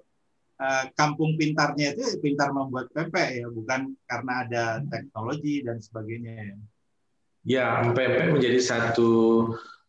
uh, 0.63 0.85
kampung 0.95 1.35
pintarnya 1.35 1.93
itu 1.97 2.17
pintar 2.23 2.55
membuat 2.55 2.89
pempek 2.95 3.43
ya, 3.43 3.47
bukan 3.51 3.93
karena 4.07 4.33
ada 4.47 4.65
teknologi 4.89 5.67
dan 5.67 5.83
sebagainya 5.83 6.33
ya. 6.33 6.57
Ya, 7.47 7.67
pempek 7.83 8.35
menjadi 8.35 8.59
satu 8.59 9.11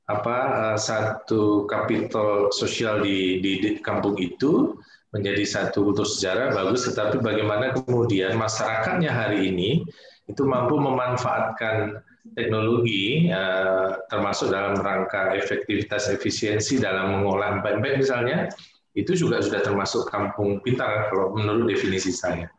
apa 0.08 0.38
uh, 0.74 0.78
satu 0.80 1.68
kapital 1.68 2.50
sosial 2.56 3.04
di, 3.04 3.44
di, 3.44 3.52
di 3.60 3.70
kampung 3.84 4.16
itu 4.18 4.78
menjadi 5.12 5.44
satu 5.48 5.88
kultur 5.88 6.08
sejarah 6.08 6.52
bagus, 6.52 6.84
tetapi 6.86 7.24
bagaimana 7.24 7.72
kemudian 7.74 8.36
masyarakatnya 8.36 9.10
hari 9.10 9.50
ini 9.50 9.88
itu 10.28 10.44
mampu 10.44 10.76
memanfaatkan 10.76 12.04
teknologi 12.36 13.32
eh, 13.32 13.90
termasuk 14.12 14.52
dalam 14.52 14.76
rangka 14.80 15.32
efektivitas 15.36 16.12
efisiensi 16.12 16.84
dalam 16.84 17.20
mengolah 17.20 17.64
pempek 17.64 18.04
misalnya 18.04 18.52
itu 18.98 19.14
juga 19.14 19.40
sudah 19.40 19.62
termasuk 19.62 20.10
kampung 20.10 20.60
pintar 20.66 21.08
kalau 21.14 21.32
menurut 21.38 21.70
definisi 21.70 22.10
saya. 22.10 22.50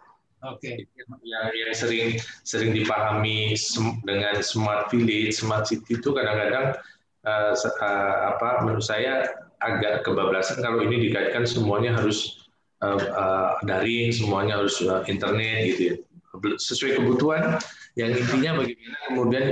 Oke. 0.46 0.86
Okay. 0.86 1.06
Yang, 1.26 1.46
yang 1.50 1.72
sering 1.74 2.08
sering 2.46 2.70
dipahami 2.70 3.58
dengan 4.06 4.38
smart 4.38 4.86
village, 4.94 5.34
smart 5.34 5.66
city 5.66 5.98
itu 5.98 6.14
kadang-kadang 6.14 6.78
uh, 7.26 7.52
uh, 7.58 8.16
apa 8.38 8.62
menurut 8.62 8.86
saya 8.86 9.26
agak 9.58 10.06
kebablasan 10.06 10.62
kalau 10.62 10.86
ini 10.86 11.10
dikaitkan 11.10 11.42
semuanya 11.42 11.98
harus 11.98 12.46
uh, 12.86 12.94
uh, 12.94 13.50
daring, 13.66 14.14
semuanya 14.14 14.62
harus 14.62 14.78
uh, 14.86 15.02
internet 15.10 15.74
gitu 15.74 15.82
ya. 15.82 15.94
Sesuai 16.40 17.02
kebutuhan 17.02 17.58
yang 17.98 18.14
intinya 18.14 18.62
bagaimana 18.62 18.98
kemudian 19.10 19.46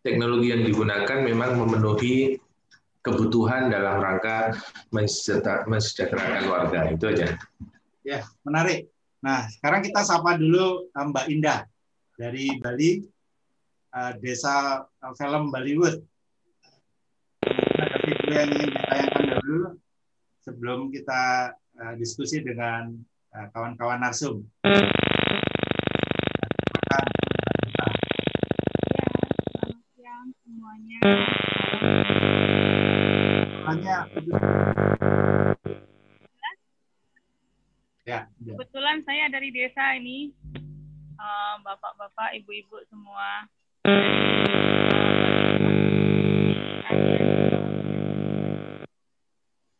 teknologi 0.00 0.48
yang 0.52 0.62
digunakan 0.64 1.18
memang 1.20 1.60
memenuhi 1.60 2.40
kebutuhan 3.00 3.72
dalam 3.72 4.00
rangka 4.00 4.52
mensejahterakan 4.92 6.44
warga 6.48 6.80
itu 6.92 7.04
aja. 7.08 7.36
Ya, 8.04 8.24
menarik. 8.44 8.88
Nah, 9.20 9.44
sekarang 9.52 9.84
kita 9.84 10.00
sapa 10.00 10.36
dulu 10.40 10.88
eh, 10.88 11.04
Mbak 11.04 11.26
Indah 11.28 11.60
dari 12.16 12.56
Bali, 12.60 13.04
eh, 13.92 14.12
Desa 14.20 14.84
Film 15.16 15.52
Bollywood. 15.52 16.00
Ada 17.80 17.96
video 18.04 18.32
yang 18.32 18.48
ingin 18.52 18.68
ditayangkan 18.72 19.24
dulu 19.40 19.60
sebelum 20.40 20.78
kita 20.92 21.52
eh, 21.56 21.94
diskusi 22.00 22.40
dengan 22.40 22.96
kawan-kawan 23.30 24.02
narsum. 24.02 24.42
semuanya. 30.42 30.98
Ya, 38.08 38.26
ya. 38.40 38.54
Kebetulan 38.56 39.04
saya 39.04 39.28
dari 39.28 39.52
desa 39.52 39.94
ini, 39.94 40.32
eh, 41.20 41.54
bapak-bapak, 41.60 42.32
ibu-ibu 42.40 42.80
semua. 42.88 43.44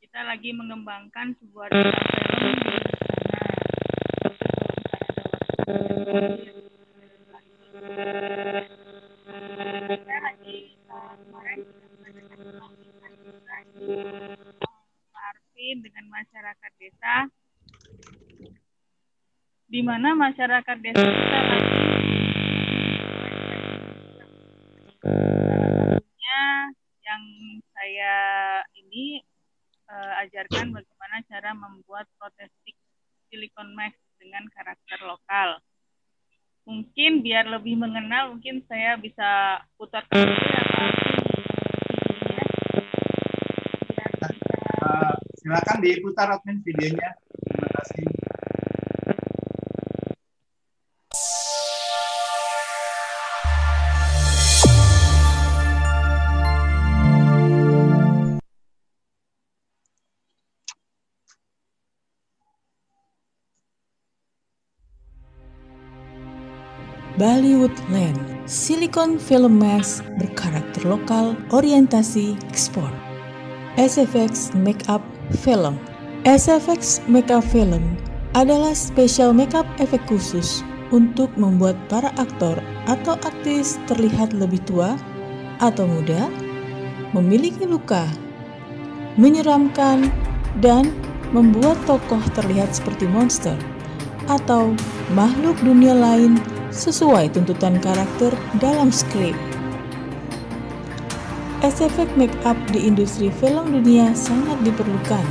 Kita 0.05 0.21
lagi 0.29 0.51
mengembangkan 0.53 1.33
sebuah 1.41 1.73
desa 1.73 3.40
di 19.81 19.89
mana 19.89 20.13
masyarakat 20.13 20.77
desa 20.85 21.01
kita 21.01 21.41
lagi 21.41 21.73
yang 27.01 27.23
saya 27.73 28.15
ini 28.77 29.25
uh, 29.89 30.21
ajarkan 30.21 30.77
bagaimana 30.77 31.17
cara 31.25 31.57
membuat 31.57 32.05
protestik 32.21 32.77
silikon 33.33 33.73
max 33.73 33.97
dengan 34.21 34.45
karakter 34.53 35.01
lokal. 35.01 35.65
Mungkin 36.69 37.25
biar 37.25 37.49
lebih 37.49 37.81
mengenal, 37.81 38.37
mungkin 38.37 38.61
saya 38.69 39.01
bisa 39.01 39.65
putar 39.81 40.05
dulu 40.13 40.37
Silakan 45.41 45.77
diputar 45.81 46.37
admin 46.37 46.61
videonya. 46.61 47.17
Terima 47.49 47.69
kasih. 47.81 48.20
Silicon 68.91 69.23
Film 69.23 69.63
Max 69.63 70.03
berkarakter 70.19 70.83
lokal, 70.83 71.39
orientasi 71.55 72.35
ekspor. 72.51 72.91
SFX 73.79 74.51
Makeup 74.59 74.99
Film 75.47 75.79
SFX 76.27 76.99
Makeup 77.07 77.47
Film 77.55 77.95
adalah 78.35 78.75
special 78.75 79.31
makeup 79.31 79.63
efek 79.79 80.03
khusus 80.11 80.67
untuk 80.91 81.31
membuat 81.39 81.79
para 81.87 82.11
aktor 82.19 82.59
atau 82.91 83.15
aktris 83.23 83.79
terlihat 83.87 84.35
lebih 84.35 84.59
tua 84.67 84.99
atau 85.63 85.87
muda, 85.87 86.27
memiliki 87.15 87.71
luka, 87.71 88.11
menyeramkan, 89.15 90.11
dan 90.59 90.91
membuat 91.31 91.79
tokoh 91.87 92.27
terlihat 92.35 92.75
seperti 92.75 93.07
monster 93.07 93.55
atau 94.27 94.75
makhluk 95.15 95.55
dunia 95.63 95.95
lain 95.95 96.43
sesuai 96.71 97.35
tuntutan 97.35 97.79
karakter 97.83 98.31
dalam 98.63 98.95
skrip. 98.95 99.35
SFX 101.61 102.09
makeup 102.17 102.57
di 102.73 102.89
industri 102.89 103.29
film 103.37 103.75
dunia 103.75 104.17
sangat 104.17 104.57
diperlukan, 104.65 105.27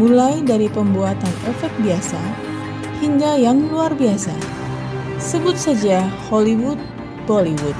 mulai 0.00 0.40
dari 0.40 0.72
pembuatan 0.72 1.34
efek 1.50 1.68
biasa 1.84 2.16
hingga 3.04 3.36
yang 3.36 3.68
luar 3.68 3.92
biasa. 3.92 4.32
Sebut 5.20 5.58
saja 5.58 6.06
Hollywood, 6.30 6.80
Bollywood, 7.28 7.76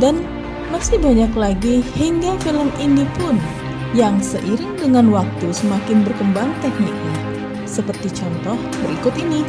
dan 0.00 0.24
masih 0.72 0.96
banyak 0.96 1.28
lagi 1.36 1.84
hingga 1.92 2.32
film 2.40 2.72
indie 2.80 3.06
pun 3.20 3.36
yang 3.92 4.16
seiring 4.24 4.72
dengan 4.80 5.12
waktu 5.12 5.52
semakin 5.52 6.00
berkembang 6.00 6.48
tekniknya. 6.64 7.16
Seperti 7.68 8.08
contoh 8.08 8.56
berikut 8.80 9.12
ini. 9.20 9.44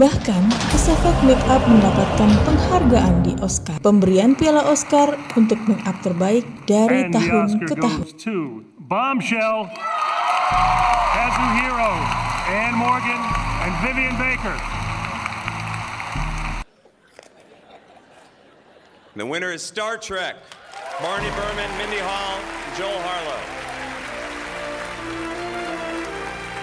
Bahkan, 0.00 0.48
SFX 0.72 1.28
Makeup 1.28 1.60
mendapatkan 1.68 2.30
penghargaan 2.48 3.20
di 3.20 3.36
Oscar. 3.44 3.76
Pemberian 3.84 4.32
piala 4.32 4.64
Oscar 4.64 5.12
untuk 5.36 5.60
makeup 5.68 5.92
terbaik 6.00 6.48
dari 6.64 7.04
And 7.04 7.12
tahun 7.12 7.68
ke 7.68 7.74
tahun. 7.76 8.08
Bombshell, 8.80 9.68
Kazuhiro, 11.12 11.92
Anne 12.48 12.80
Morgan, 12.80 13.20
and 13.68 13.72
Vivian 13.84 14.16
Baker. 14.16 14.56
The 19.20 19.26
winner 19.28 19.52
is 19.52 19.60
Star 19.60 20.00
Trek, 20.00 20.40
Marnie 21.04 21.28
Berman, 21.36 21.68
Mindy 21.76 22.00
Hall, 22.00 22.40
Joel 22.72 23.04
Harlow. 23.04 23.40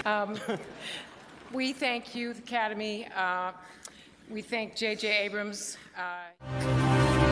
Um, 0.02 0.34
We 1.52 1.72
thank 1.72 2.14
Youth 2.14 2.40
Academy. 2.40 3.08
Uh, 3.16 3.52
we 4.30 4.42
thank 4.42 4.76
J.J. 4.76 5.08
Abrams. 5.24 5.80
Uh... 5.96 6.28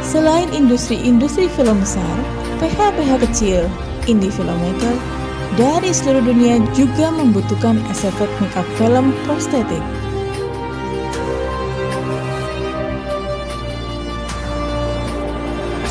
Selain 0.00 0.48
industri-industri 0.56 1.52
film 1.52 1.84
besar, 1.84 2.16
PH-PH 2.56 3.12
kecil, 3.28 3.68
indie 4.08 4.32
filmmaker, 4.32 4.96
dari 5.60 5.92
seluruh 5.92 6.24
dunia 6.24 6.64
juga 6.72 7.12
membutuhkan 7.12 7.76
efek 7.92 8.30
makeup 8.40 8.64
film 8.80 9.12
prostetik. 9.28 9.84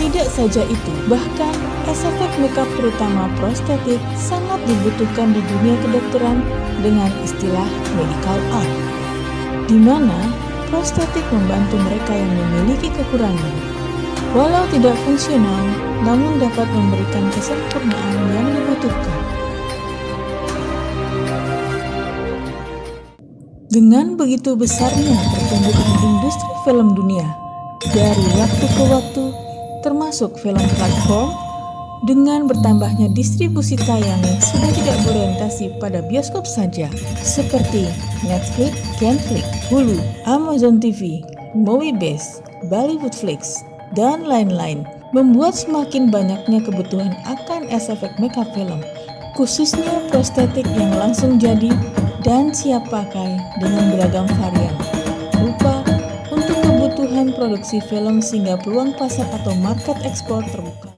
Tidak 0.02 0.28
saja 0.34 0.66
itu, 0.66 0.94
bahkan 1.06 1.54
efek 1.86 2.32
makeup 2.42 2.70
terutama 2.74 3.30
prostetik 3.38 4.02
sangat 4.18 4.55
dibutuhkan 4.66 5.34
di 5.34 5.42
dunia 5.46 5.76
kedokteran 5.86 6.42
dengan 6.82 7.10
istilah 7.22 7.70
medical 7.96 8.40
art, 8.54 8.74
di 9.70 9.78
mana 9.78 10.20
prostetik 10.70 11.24
membantu 11.32 11.78
mereka 11.82 12.14
yang 12.14 12.32
memiliki 12.34 12.90
kekurangan. 12.94 13.56
Walau 14.36 14.68
tidak 14.68 14.98
fungsional, 15.08 15.64
namun 16.04 16.44
dapat 16.44 16.68
memberikan 16.76 17.24
kesempurnaan 17.32 18.20
yang 18.36 18.48
dibutuhkan. 18.52 19.20
Dengan 23.72 24.16
begitu 24.16 24.56
besarnya 24.56 25.20
pertumbuhan 25.36 25.92
industri 26.04 26.52
film 26.64 26.96
dunia, 26.96 27.28
dari 27.92 28.28
waktu 28.40 28.66
ke 28.72 28.84
waktu, 28.88 29.26
termasuk 29.84 30.32
film 30.40 30.64
platform, 30.80 31.45
dengan 32.04 32.52
bertambahnya 32.52 33.08
distribusi 33.16 33.80
tayang 33.80 34.20
yang 34.20 34.40
sudah 34.44 34.72
tidak 34.76 34.98
berorientasi 35.08 35.72
pada 35.80 36.04
bioskop 36.04 36.44
saja, 36.44 36.92
seperti 37.24 37.88
Netflix, 38.28 38.76
Genflix, 39.00 39.48
Hulu, 39.72 39.96
Amazon 40.28 40.84
TV, 40.84 41.24
Moviebase, 41.56 42.44
Bollywoodflix, 42.68 43.64
dan 43.96 44.28
lain-lain, 44.28 44.84
membuat 45.16 45.56
semakin 45.56 46.12
banyaknya 46.12 46.60
kebutuhan 46.60 47.16
akan 47.24 47.72
SFX 47.72 48.20
makeup 48.20 48.52
film, 48.52 48.84
khususnya 49.40 50.04
prostetik 50.12 50.68
yang 50.76 50.92
langsung 51.00 51.40
jadi 51.40 51.72
dan 52.26 52.52
siap 52.52 52.90
pakai 52.92 53.38
dengan 53.62 53.96
beragam 53.96 54.28
varian, 54.42 54.76
rupa 55.40 55.86
untuk 56.34 56.58
kebutuhan 56.66 57.32
produksi 57.38 57.78
film 57.86 58.20
sehingga 58.20 58.58
peluang 58.60 58.98
pasar 58.98 59.30
atau 59.32 59.54
market 59.62 59.96
ekspor 60.04 60.42
terbuka. 60.50 60.95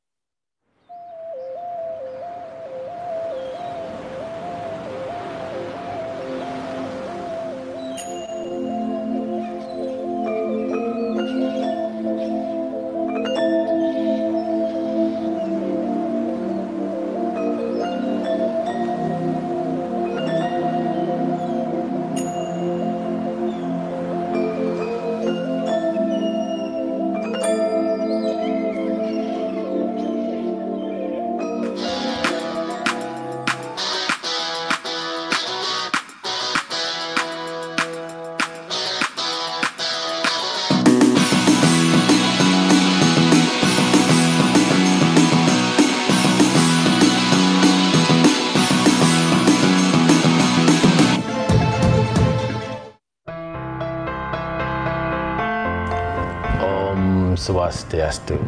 Swastiastu. 57.68 58.39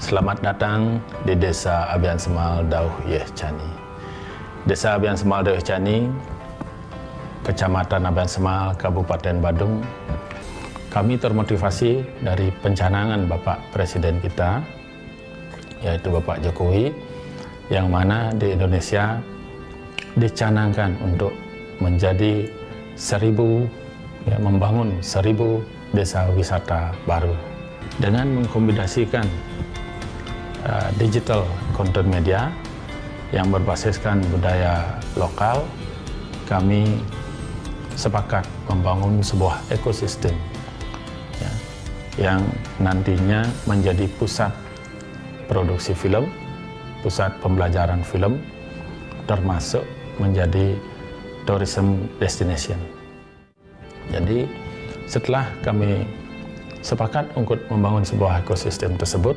Selamat 0.00 0.40
datang 0.40 1.04
di 1.28 1.36
Desa 1.36 1.84
Abian 1.92 2.16
Semal 2.16 2.64
Dauh 2.64 2.88
Yeh 3.04 3.28
Cani. 3.36 3.68
Desa 4.64 4.96
Abian 4.96 5.20
Semal 5.20 5.44
Dauh 5.44 5.60
Cani, 5.60 6.08
Kecamatan 7.44 8.08
Abian 8.08 8.24
Semal, 8.24 8.72
Kabupaten 8.80 9.36
Badung. 9.36 9.84
Kami 10.88 11.20
termotivasi 11.20 12.24
dari 12.24 12.48
pencanangan 12.64 13.28
Bapak 13.28 13.76
Presiden 13.76 14.16
kita, 14.24 14.64
yaitu 15.84 16.08
Bapak 16.08 16.40
Jokowi, 16.40 16.96
yang 17.68 17.92
mana 17.92 18.32
di 18.32 18.56
Indonesia 18.56 19.20
dicanangkan 20.16 20.96
untuk 21.04 21.36
menjadi 21.84 22.48
seribu, 22.96 23.68
ya, 24.24 24.40
membangun 24.40 25.04
seribu 25.04 25.60
desa 25.92 26.32
wisata 26.32 26.96
baru 27.04 27.55
dengan 27.96 28.40
mengkombinasikan 28.40 29.24
uh, 30.66 30.88
digital 31.00 31.46
content 31.72 32.08
media 32.08 32.52
yang 33.34 33.50
berbasiskan 33.50 34.22
budaya 34.30 35.00
lokal, 35.18 35.66
kami 36.46 37.02
sepakat 37.96 38.44
membangun 38.68 39.24
sebuah 39.24 39.56
ekosistem 39.72 40.36
ya, 41.40 41.52
yang 42.30 42.40
nantinya 42.78 43.42
menjadi 43.64 44.04
pusat 44.20 44.52
produksi 45.48 45.96
film, 45.96 46.28
pusat 47.00 47.32
pembelajaran 47.40 48.04
film, 48.04 48.38
termasuk 49.26 49.82
menjadi 50.20 50.76
tourism 51.48 52.04
destination. 52.20 52.78
Jadi 54.10 54.46
setelah 55.06 55.46
kami 55.62 56.06
sepakat 56.86 57.26
untuk 57.34 57.58
membangun 57.66 58.06
sebuah 58.06 58.46
ekosistem 58.46 58.94
tersebut, 58.94 59.34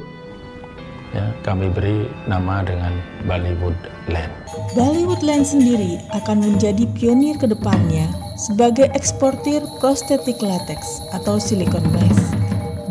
ya, 1.18 1.34
kami 1.42 1.74
beri 1.74 2.06
nama 2.30 2.62
dengan 2.62 2.94
Bollywood 3.26 3.74
Land. 4.14 4.30
Bollywood 4.78 5.26
Land 5.26 5.50
sendiri 5.50 5.98
akan 6.14 6.46
menjadi 6.46 6.86
pionir 6.94 7.42
ke 7.42 7.50
depannya 7.50 8.06
sebagai 8.38 8.94
eksportir 8.94 9.66
prostetik 9.82 10.38
latex 10.46 11.02
atau 11.18 11.42
silikon 11.42 11.82
glass, 11.90 12.38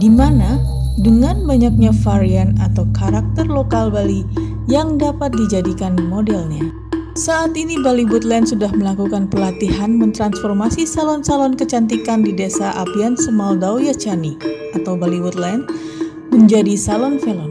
di 0.03 0.11
mana 0.11 0.59
dengan 0.99 1.47
banyaknya 1.47 1.95
varian 2.03 2.59
atau 2.59 2.83
karakter 2.91 3.47
lokal 3.47 3.95
Bali 3.95 4.27
yang 4.67 4.99
dapat 4.99 5.31
dijadikan 5.39 5.95
modelnya. 6.11 6.88
Saat 7.19 7.59
ini 7.59 7.75
Bollywood 7.83 8.23
Land 8.23 8.55
sudah 8.55 8.71
melakukan 8.71 9.27
pelatihan 9.27 9.91
mentransformasi 9.91 10.87
salon-salon 10.87 11.59
kecantikan 11.59 12.23
di 12.23 12.31
desa 12.31 12.71
Apian 12.79 13.19
Semaldauya 13.19 13.91
Cani 13.91 14.39
atau 14.79 14.95
Bollywood 14.95 15.35
Land 15.35 15.67
menjadi 16.31 16.79
salon 16.79 17.19
film. 17.19 17.51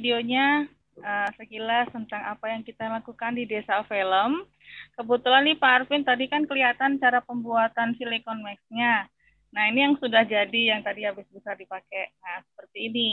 Videonya 0.06 0.70
uh, 1.02 1.30
sekilas 1.34 1.90
tentang 1.90 2.22
apa 2.22 2.54
yang 2.54 2.62
kita 2.62 2.86
lakukan 2.86 3.34
di 3.34 3.50
Desa 3.50 3.82
Film. 3.90 4.46
Kebetulan 4.94 5.50
nih 5.50 5.58
Pak 5.58 5.72
Arvin 5.82 6.06
tadi 6.06 6.30
kan 6.30 6.46
kelihatan 6.46 7.02
cara 7.02 7.26
pembuatan 7.26 7.98
silikon 7.98 8.46
max-nya. 8.46 9.10
Nah, 9.50 9.64
ini 9.74 9.82
yang 9.82 9.98
sudah 9.98 10.22
jadi 10.22 10.78
yang 10.78 10.86
tadi 10.86 11.10
habis 11.10 11.26
bisa 11.34 11.58
dipakai. 11.58 12.14
Nah, 12.22 12.46
seperti 12.54 12.94
ini. 12.94 13.10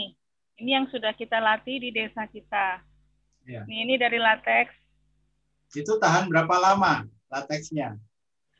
Ini 0.61 0.69
yang 0.69 0.85
sudah 0.93 1.17
kita 1.17 1.41
latih 1.41 1.81
di 1.81 1.89
desa 1.89 2.29
kita. 2.29 2.77
Ya. 3.49 3.65
Ini, 3.65 3.89
ini 3.89 3.93
dari 3.97 4.21
latex. 4.21 4.69
Itu 5.73 5.97
tahan 5.97 6.29
berapa 6.29 6.53
lama 6.61 7.09
latexnya? 7.33 7.97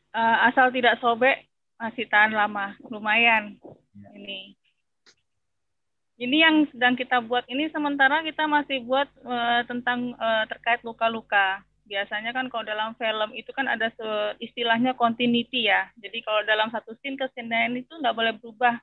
Uh, 0.10 0.50
asal 0.50 0.74
tidak 0.74 0.98
sobek 0.98 1.46
masih 1.78 2.10
tahan 2.10 2.34
lama, 2.34 2.74
lumayan. 2.90 3.62
Ya. 3.94 4.10
Ini. 4.18 4.58
Ini 6.24 6.38
yang 6.40 6.64
sedang 6.72 6.96
kita 6.96 7.20
buat 7.20 7.44
ini 7.52 7.68
sementara 7.68 8.24
kita 8.24 8.48
masih 8.48 8.80
buat 8.88 9.12
uh, 9.28 9.60
tentang 9.68 10.16
uh, 10.16 10.48
terkait 10.48 10.80
luka-luka. 10.88 11.60
Biasanya 11.84 12.32
kan 12.32 12.48
kalau 12.48 12.64
dalam 12.64 12.96
film 12.96 13.36
itu 13.36 13.52
kan 13.52 13.68
ada 13.68 13.92
istilahnya 14.40 14.96
continuity 14.96 15.68
ya. 15.68 15.92
Jadi 16.00 16.24
kalau 16.24 16.40
dalam 16.48 16.72
satu 16.72 16.96
scene 17.04 17.20
ke 17.20 17.28
scene 17.36 17.52
lain 17.52 17.84
itu 17.84 17.92
nggak 17.92 18.16
boleh 18.16 18.40
berubah 18.40 18.80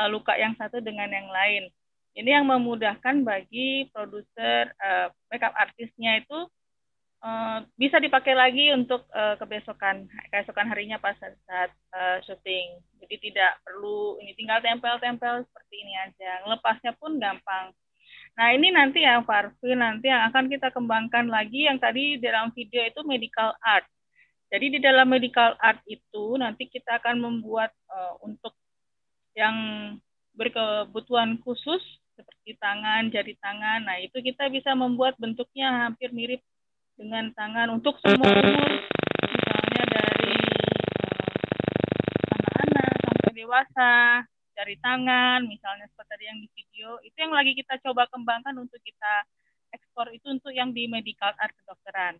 uh, 0.00 0.08
luka 0.08 0.32
yang 0.40 0.56
satu 0.56 0.80
dengan 0.80 1.12
yang 1.12 1.28
lain. 1.28 1.68
Ini 2.16 2.40
yang 2.40 2.48
memudahkan 2.48 3.20
bagi 3.20 3.92
produser 3.92 4.72
uh, 4.80 5.12
makeup 5.28 5.52
artisnya 5.60 6.24
itu 6.24 6.48
uh, 7.22 7.58
bisa 7.74 7.98
dipakai 7.98 8.34
lagi 8.34 8.70
untuk 8.74 9.06
uh, 9.10 9.34
kebesokan 9.38 10.06
keesokan 10.30 10.68
harinya 10.70 10.98
pas 10.98 11.16
saat, 11.18 11.70
uh, 11.94 12.18
syuting. 12.24 12.78
Jadi 13.02 13.30
tidak 13.30 13.58
perlu 13.62 14.18
ini 14.22 14.34
tinggal 14.34 14.62
tempel-tempel 14.62 15.46
seperti 15.46 15.74
ini 15.80 15.94
aja. 15.98 16.30
Lepasnya 16.46 16.92
pun 16.98 17.16
gampang. 17.18 17.74
Nah 18.38 18.54
ini 18.54 18.70
nanti 18.70 19.02
yang 19.02 19.26
Farfi 19.26 19.74
nanti 19.74 20.06
yang 20.10 20.30
akan 20.30 20.46
kita 20.46 20.70
kembangkan 20.70 21.26
lagi 21.26 21.66
yang 21.66 21.78
tadi 21.82 22.22
dalam 22.22 22.54
video 22.54 22.86
itu 22.86 23.00
medical 23.02 23.54
art. 23.62 23.86
Jadi 24.48 24.78
di 24.78 24.80
dalam 24.80 25.10
medical 25.10 25.58
art 25.60 25.82
itu 25.84 26.38
nanti 26.40 26.70
kita 26.70 27.02
akan 27.02 27.20
membuat 27.20 27.74
uh, 27.90 28.16
untuk 28.24 28.54
yang 29.36 29.54
berkebutuhan 30.38 31.38
khusus 31.42 31.82
seperti 32.14 32.58
tangan, 32.58 33.10
jari 33.10 33.34
tangan. 33.38 33.86
Nah 33.86 33.98
itu 34.02 34.18
kita 34.18 34.50
bisa 34.50 34.74
membuat 34.74 35.14
bentuknya 35.18 35.86
hampir 35.86 36.10
mirip 36.10 36.42
dengan 36.98 37.30
tangan 37.30 37.78
untuk 37.78 37.94
semua 38.02 38.26
umur, 38.26 38.70
misalnya 39.22 39.84
dari 39.86 40.34
eh, 40.34 42.34
anak-anak 42.34 42.90
sampai 43.06 43.32
dewasa, 43.38 43.94
dari 44.58 44.74
tangan, 44.82 45.46
misalnya 45.46 45.86
seperti 45.86 46.10
tadi 46.10 46.24
yang 46.26 46.38
di 46.42 46.48
video, 46.50 46.98
itu 47.06 47.16
yang 47.22 47.30
lagi 47.30 47.54
kita 47.54 47.78
coba 47.86 48.10
kembangkan 48.10 48.58
untuk 48.58 48.82
kita 48.82 49.22
ekspor 49.70 50.10
itu 50.10 50.26
untuk 50.26 50.50
yang 50.50 50.74
di 50.74 50.90
medical 50.90 51.30
art 51.38 51.54
kedokteran. 51.62 52.18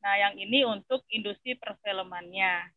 Nah, 0.00 0.14
yang 0.16 0.34
ini 0.40 0.64
untuk 0.64 1.04
industri 1.12 1.60
perfilmannya. 1.60 2.72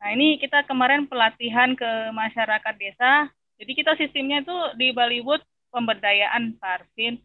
Nah, 0.00 0.08
ini 0.14 0.38
kita 0.38 0.62
kemarin 0.70 1.10
pelatihan 1.10 1.74
ke 1.74 2.14
masyarakat 2.14 2.74
desa. 2.78 3.26
Jadi 3.58 3.72
kita 3.74 3.98
sistemnya 3.98 4.40
itu 4.40 4.56
di 4.78 4.94
Bollywood 4.94 5.42
pemberdayaan 5.74 6.56
Parvin. 6.62 7.18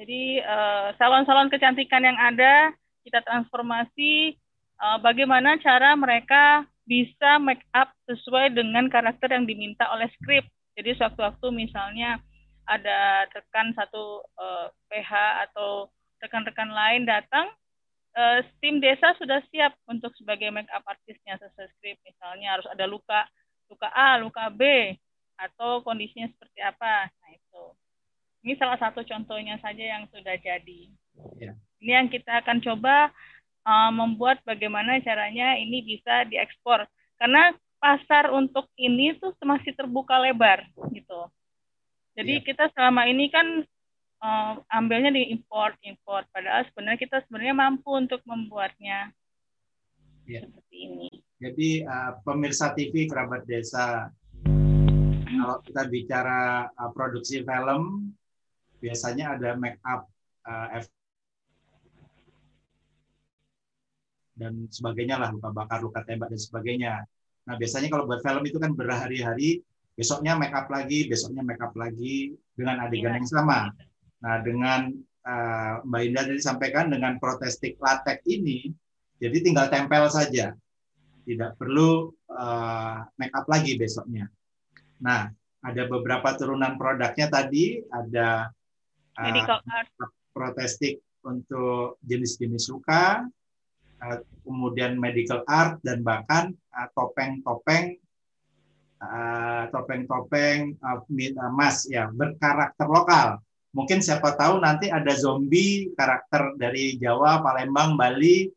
Jadi 0.00 0.40
eh, 0.40 0.88
salon-salon 0.96 1.52
kecantikan 1.52 2.00
yang 2.00 2.16
ada 2.16 2.72
kita 3.04 3.20
transformasi 3.24 4.36
uh, 4.80 4.98
bagaimana 5.00 5.60
cara 5.60 5.96
mereka 5.96 6.64
bisa 6.88 7.38
make 7.38 7.62
up 7.76 7.92
sesuai 8.08 8.56
dengan 8.56 8.90
karakter 8.90 9.30
yang 9.30 9.46
diminta 9.46 9.86
oleh 9.92 10.08
skrip. 10.18 10.44
Jadi 10.74 10.96
sewaktu-waktu 10.96 11.46
misalnya 11.52 12.18
ada 12.64 13.26
rekan 13.30 13.74
satu 13.74 14.24
uh, 14.38 14.68
eh, 14.70 15.02
PH 15.02 15.12
atau 15.50 15.90
rekan-rekan 16.22 16.70
lain 16.70 17.02
datang, 17.08 17.50
uh, 18.14 18.38
tim 18.62 18.78
desa 18.78 19.16
sudah 19.18 19.42
siap 19.50 19.74
untuk 19.90 20.14
sebagai 20.14 20.52
make 20.54 20.70
up 20.70 20.84
artisnya 20.86 21.40
sesuai 21.40 21.68
skrip. 21.78 21.98
Misalnya 22.06 22.58
harus 22.58 22.66
ada 22.70 22.86
luka, 22.86 23.26
luka 23.66 23.88
A, 23.90 24.20
luka 24.22 24.48
B, 24.52 24.94
atau 25.40 25.82
kondisinya 25.82 26.30
seperti 26.30 26.60
apa. 26.62 27.10
Nah 27.10 27.30
itu. 27.34 27.79
Ini 28.40 28.56
salah 28.56 28.80
satu 28.80 29.04
contohnya 29.04 29.60
saja 29.60 29.84
yang 29.84 30.08
sudah 30.08 30.36
jadi. 30.40 30.80
Yeah. 31.36 31.54
Ini 31.80 31.90
yang 31.92 32.08
kita 32.08 32.40
akan 32.40 32.64
coba 32.64 33.12
uh, 33.68 33.90
membuat 33.92 34.40
bagaimana 34.48 35.00
caranya 35.04 35.60
ini 35.60 35.84
bisa 35.84 36.24
diekspor. 36.24 36.88
Karena 37.20 37.52
pasar 37.80 38.32
untuk 38.32 38.68
ini 38.76 39.16
tuh 39.16 39.36
masih 39.44 39.76
terbuka 39.76 40.16
lebar 40.20 40.64
gitu. 40.92 41.28
Jadi 42.16 42.40
yeah. 42.40 42.44
kita 42.44 42.64
selama 42.72 43.08
ini 43.08 43.28
kan 43.28 43.64
uh, 44.20 44.60
ambilnya 44.68 45.12
di 45.12 45.32
import 45.32 45.76
import 45.84 46.28
padahal 46.30 46.64
sebenarnya 46.70 47.00
kita 47.00 47.24
sebenarnya 47.26 47.56
mampu 47.56 47.90
untuk 47.96 48.20
membuatnya 48.28 49.12
yeah. 50.28 50.44
seperti 50.44 50.76
ini. 50.76 51.08
Jadi 51.40 51.70
uh, 51.88 52.20
pemirsa 52.20 52.76
TV 52.76 53.08
kerabat 53.08 53.48
desa 53.48 54.12
kalau 55.40 55.56
kita 55.64 55.82
bicara 55.88 56.68
uh, 56.68 56.90
produksi 56.92 57.40
film 57.40 58.12
biasanya 58.80 59.36
ada 59.36 59.54
make 59.60 59.78
up 59.84 60.08
uh, 60.48 60.80
dan 64.40 64.66
sebagainya 64.72 65.20
lah 65.20 65.28
luka 65.28 65.52
bakar 65.52 65.84
luka 65.84 66.00
tembak 66.08 66.32
dan 66.32 66.40
sebagainya. 66.40 67.04
Nah 67.44 67.54
biasanya 67.60 67.92
kalau 67.92 68.08
buat 68.08 68.24
film 68.24 68.40
itu 68.48 68.56
kan 68.56 68.72
berhari-hari 68.72 69.60
besoknya 69.92 70.32
make 70.40 70.56
up 70.56 70.64
lagi 70.72 71.04
besoknya 71.12 71.44
make 71.44 71.60
up 71.60 71.76
lagi 71.76 72.32
dengan 72.56 72.80
adegan 72.80 73.20
yang 73.20 73.28
sama. 73.28 73.68
Nah 74.24 74.40
dengan 74.40 74.96
uh, 75.28 75.84
Mbak 75.84 76.02
Indah 76.08 76.24
tadi 76.24 76.40
sampaikan 76.40 76.88
dengan 76.88 77.20
protestik 77.20 77.76
latex 77.76 78.24
ini 78.24 78.72
jadi 79.20 79.36
tinggal 79.44 79.68
tempel 79.68 80.08
saja. 80.08 80.56
Tidak 81.20 81.60
perlu 81.60 82.08
uh, 82.32 83.04
make 83.20 83.36
up 83.36 83.44
lagi 83.44 83.76
besoknya. 83.76 84.24
Nah 85.04 85.28
ada 85.60 85.82
beberapa 85.84 86.32
turunan 86.32 86.80
produknya 86.80 87.28
tadi. 87.28 87.84
Ada 87.92 88.48
uh, 89.20 90.08
protestik 90.32 91.04
untuk 91.20 92.00
jenis-jenis 92.08 92.72
luka 92.72 93.28
Eh, 94.00 94.18
kemudian 94.48 94.96
medical 94.96 95.44
art 95.44 95.76
dan 95.84 96.00
bahkan 96.00 96.56
eh, 96.56 96.88
topeng-topeng 96.96 98.00
uh, 98.96 99.68
topeng-topeng 99.68 100.72
uh, 100.80 101.04
emas 101.52 101.84
ya 101.84 102.08
berkarakter 102.08 102.88
lokal. 102.88 103.44
Mungkin 103.76 104.00
siapa 104.00 104.40
tahu 104.40 104.64
nanti 104.64 104.88
ada 104.88 105.12
zombie 105.12 105.92
karakter 105.92 106.56
dari 106.56 106.96
Jawa, 106.96 107.44
Palembang, 107.44 108.00
Bali 108.00 108.48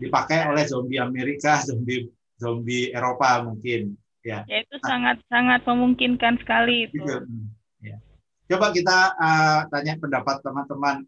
dipakai 0.00 0.48
oleh 0.48 0.64
zombie 0.64 0.96
Amerika, 0.96 1.60
zombie 1.68 2.08
zombie 2.40 2.88
Eropa 2.88 3.44
mungkin 3.44 3.92
ya. 4.24 4.40
Ya 4.48 4.64
itu 4.64 4.76
sangat 4.88 5.20
sangat 5.28 5.68
memungkinkan 5.68 6.40
sekali 6.40 6.88
itu. 6.88 6.96
Gitu. 6.96 7.28
Coba 8.48 8.72
kita 8.72 9.12
uh, 9.12 9.60
tanya 9.68 10.00
pendapat 10.00 10.40
teman-teman 10.40 11.04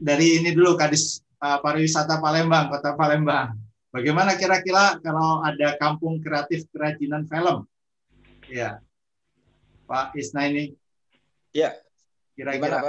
dari 0.00 0.40
ini 0.40 0.56
dulu 0.56 0.80
Kadis 0.80 1.20
uh, 1.44 1.60
pariwisata 1.60 2.16
Palembang, 2.24 2.72
Kota 2.72 2.96
Palembang. 2.96 3.52
Bagaimana 3.92 4.32
kira-kira 4.32 4.96
kalau 5.04 5.44
ada 5.44 5.76
kampung 5.76 6.24
kreatif 6.24 6.64
kerajinan 6.72 7.28
film? 7.28 7.68
Ya, 8.48 8.80
Pak 9.84 10.16
Isna 10.16 10.48
ini. 10.48 10.72
Ya. 11.52 11.76
Kira-kira 12.32 12.80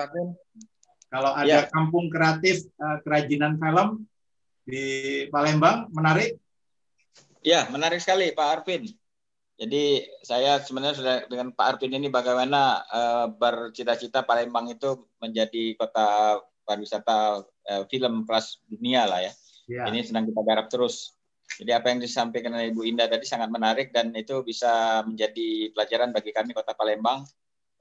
kalau 1.10 1.32
ada 1.36 1.66
ya. 1.66 1.68
kampung 1.68 2.07
kreatif 2.07 2.64
uh, 2.80 3.03
kerajinan 3.03 3.60
film 3.60 4.07
di 4.64 4.84
Palembang, 5.28 5.91
menarik? 5.91 6.39
Ya, 7.43 7.68
menarik 7.68 7.99
sekali 7.99 8.32
Pak 8.32 8.47
Arvin. 8.64 8.88
Jadi 9.60 10.07
saya 10.24 10.64
sebenarnya 10.64 10.95
sudah 10.95 11.16
dengan 11.28 11.51
Pak 11.51 11.66
Arvin 11.76 11.91
ini 11.91 12.07
bagaimana 12.07 12.80
uh, 12.88 13.28
bercita-cita 13.28 14.24
Palembang 14.24 14.72
itu 14.72 15.03
menjadi 15.20 15.76
kota 15.76 16.39
pariwisata 16.64 17.43
uh, 17.43 17.84
film 17.91 18.24
kelas 18.24 18.64
dunia 18.72 19.03
lah 19.03 19.20
ya. 19.20 19.34
ya. 19.68 19.84
Ini 19.91 20.07
sedang 20.07 20.32
kita 20.32 20.41
garap 20.47 20.72
terus. 20.72 21.20
Jadi 21.60 21.76
apa 21.76 21.91
yang 21.91 21.99
disampaikan 21.99 22.55
oleh 22.55 22.72
Ibu 22.72 22.88
Indah 22.88 23.12
tadi 23.12 23.28
sangat 23.28 23.51
menarik 23.51 23.91
dan 23.91 24.16
itu 24.16 24.39
bisa 24.47 25.03
menjadi 25.03 25.76
pelajaran 25.76 26.16
bagi 26.16 26.32
kami 26.32 26.55
Kota 26.55 26.72
Palembang 26.72 27.28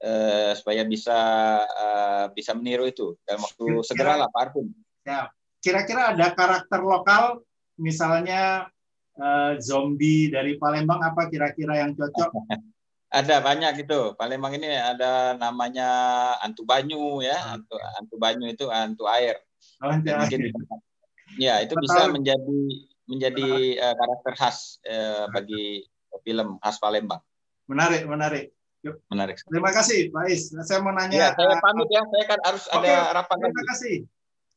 uh, 0.03 0.51
supaya 0.59 0.83
bisa 0.83 1.15
uh, 1.63 2.25
bisa 2.35 2.51
meniru 2.59 2.91
itu 2.91 3.15
dalam 3.23 3.39
waktu 3.39 3.87
segera 3.87 4.19
lah 4.19 4.27
Pak 4.27 4.41
Arfun. 4.51 4.67
Ya. 5.07 5.31
Kira-kira 5.63 6.11
ada 6.11 6.35
karakter 6.35 6.83
lokal 6.83 7.43
misalnya 7.79 8.67
uh, 9.19 9.53
zombie 9.59 10.31
dari 10.31 10.55
Palembang 10.55 11.03
apa 11.03 11.27
kira-kira 11.27 11.83
yang 11.83 11.93
cocok? 11.93 12.31
Ada 13.09 13.41
banyak 13.41 13.85
gitu. 13.85 14.13
Palembang 14.13 14.53
ini 14.53 14.69
ada 14.69 15.33
namanya 15.33 15.89
antu 16.45 16.61
banyu 16.61 17.25
ya, 17.25 17.41
ah, 17.41 17.57
antu 17.57 17.73
antu 17.97 18.15
banyu 18.21 18.45
itu 18.45 18.69
antu 18.69 19.09
air. 19.09 19.41
Oh, 19.81 19.89
mungkin 19.89 20.53
ya 21.41 21.57
itu 21.65 21.73
bisa 21.73 22.05
menjadi 22.13 22.61
menjadi 23.09 23.49
uh, 23.81 23.95
karakter 23.97 24.33
khas 24.37 24.77
uh, 24.85 25.25
bagi 25.33 25.89
film 26.21 26.61
khas 26.61 26.77
Palembang. 26.77 27.17
Menarik, 27.65 28.05
menarik. 28.05 28.53
Menarik. 29.09 29.41
Terima 29.41 29.73
kasih, 29.73 30.13
Pak 30.13 30.25
Is. 30.29 30.53
Saya 30.69 30.79
mau 30.79 30.93
nanya. 30.93 31.17
Ya, 31.17 31.29
saya 31.33 31.57
pamit 31.59 31.89
ya. 31.89 32.05
Saya 32.05 32.23
kan 32.29 32.39
harus 32.45 32.63
Oke, 32.69 32.87
ada 32.87 33.11
rapat 33.11 33.37
Terima 33.41 33.49
lagi. 33.49 33.69
kasih. 33.73 33.95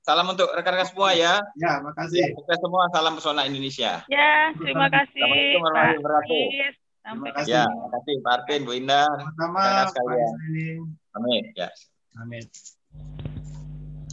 Salam 0.02 0.26
untuk 0.34 0.50
rekan-rekan 0.50 0.90
semua 0.90 1.14
ya. 1.14 1.38
Ya, 1.54 1.78
makasih. 1.78 2.18
Ya, 2.18 2.34
kita 2.34 2.58
semua 2.58 2.90
salam 2.90 3.14
pesona 3.14 3.46
Indonesia. 3.46 4.02
Ya, 4.10 4.50
terima 4.58 4.90
kasih 4.90 5.14
Assalamualaikum 5.14 5.62
warahmatullahi 5.62 5.98
wabarakatuh. 6.02 6.42
Terima 7.02 7.30
kasih. 7.30 7.50
Ya, 7.54 7.62
terima 7.70 7.88
kasih 7.94 8.14
Pak 8.18 8.32
Arvin, 8.34 8.60
Bu 8.66 8.72
Indah. 8.74 9.06
Pak 9.38 9.82
sekalian. 9.94 10.32
Amin. 11.14 11.42
Ya. 11.54 11.68
Amin. 12.18 12.42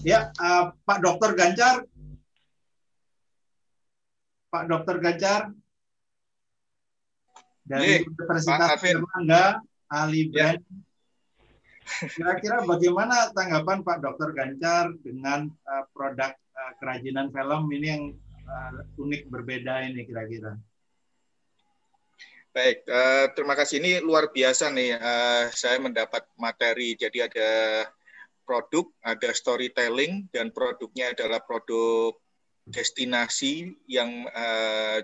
Ya, 0.05 0.19
eh, 0.29 0.63
Pak 0.85 0.97
Dokter 1.01 1.33
Ganjar. 1.33 1.75
Pak 4.53 4.63
Dokter 4.69 4.95
Ganjar. 5.01 5.41
Dari 7.65 7.81
Nih, 7.81 8.05
Universitas. 8.05 8.77
Erlangga, 8.85 9.45
ahli 9.89 10.29
Ya. 10.37 10.53
Kira-kira 11.99 12.63
bagaimana 12.63 13.31
tanggapan 13.35 13.83
Pak 13.83 13.97
Dokter 13.99 14.31
Ganjar 14.31 14.95
dengan 15.03 15.51
eh, 15.51 15.85
produk 15.91 16.31
eh, 16.31 16.73
kerajinan 16.79 17.27
film 17.35 17.67
ini 17.75 17.87
yang 17.87 18.03
eh, 18.47 19.01
unik 19.01 19.27
berbeda 19.27 19.83
ini 19.83 20.07
kira-kira? 20.07 20.55
Baik, 22.49 22.81
terima 23.37 23.53
kasih. 23.53 23.77
Ini 23.77 23.91
luar 24.01 24.33
biasa 24.33 24.73
nih. 24.73 24.97
saya 25.53 25.77
mendapat 25.77 26.25
materi. 26.33 26.97
Jadi 26.97 27.21
ada 27.21 27.85
produk, 28.41 28.89
ada 29.05 29.29
storytelling, 29.37 30.25
dan 30.33 30.49
produknya 30.49 31.13
adalah 31.13 31.45
produk 31.45 32.17
destinasi 32.65 33.77
yang 33.85 34.25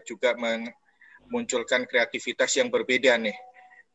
juga 0.09 0.33
memunculkan 0.33 1.85
kreativitas 1.85 2.49
yang 2.57 2.73
berbeda 2.73 3.13
nih. 3.21 3.37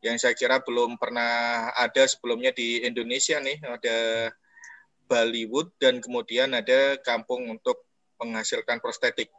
Yang 0.01 0.17
saya 0.25 0.33
kira 0.33 0.57
belum 0.61 0.97
pernah 0.97 1.69
ada 1.77 2.03
sebelumnya 2.09 2.49
di 2.51 2.81
Indonesia 2.81 3.37
nih. 3.37 3.61
Ada 3.61 3.97
Bollywood 5.05 5.71
dan 5.77 6.01
kemudian 6.01 6.55
ada 6.57 6.97
kampung 7.01 7.47
untuk 7.51 7.85
menghasilkan 8.21 8.81
prostetik. 8.81 9.29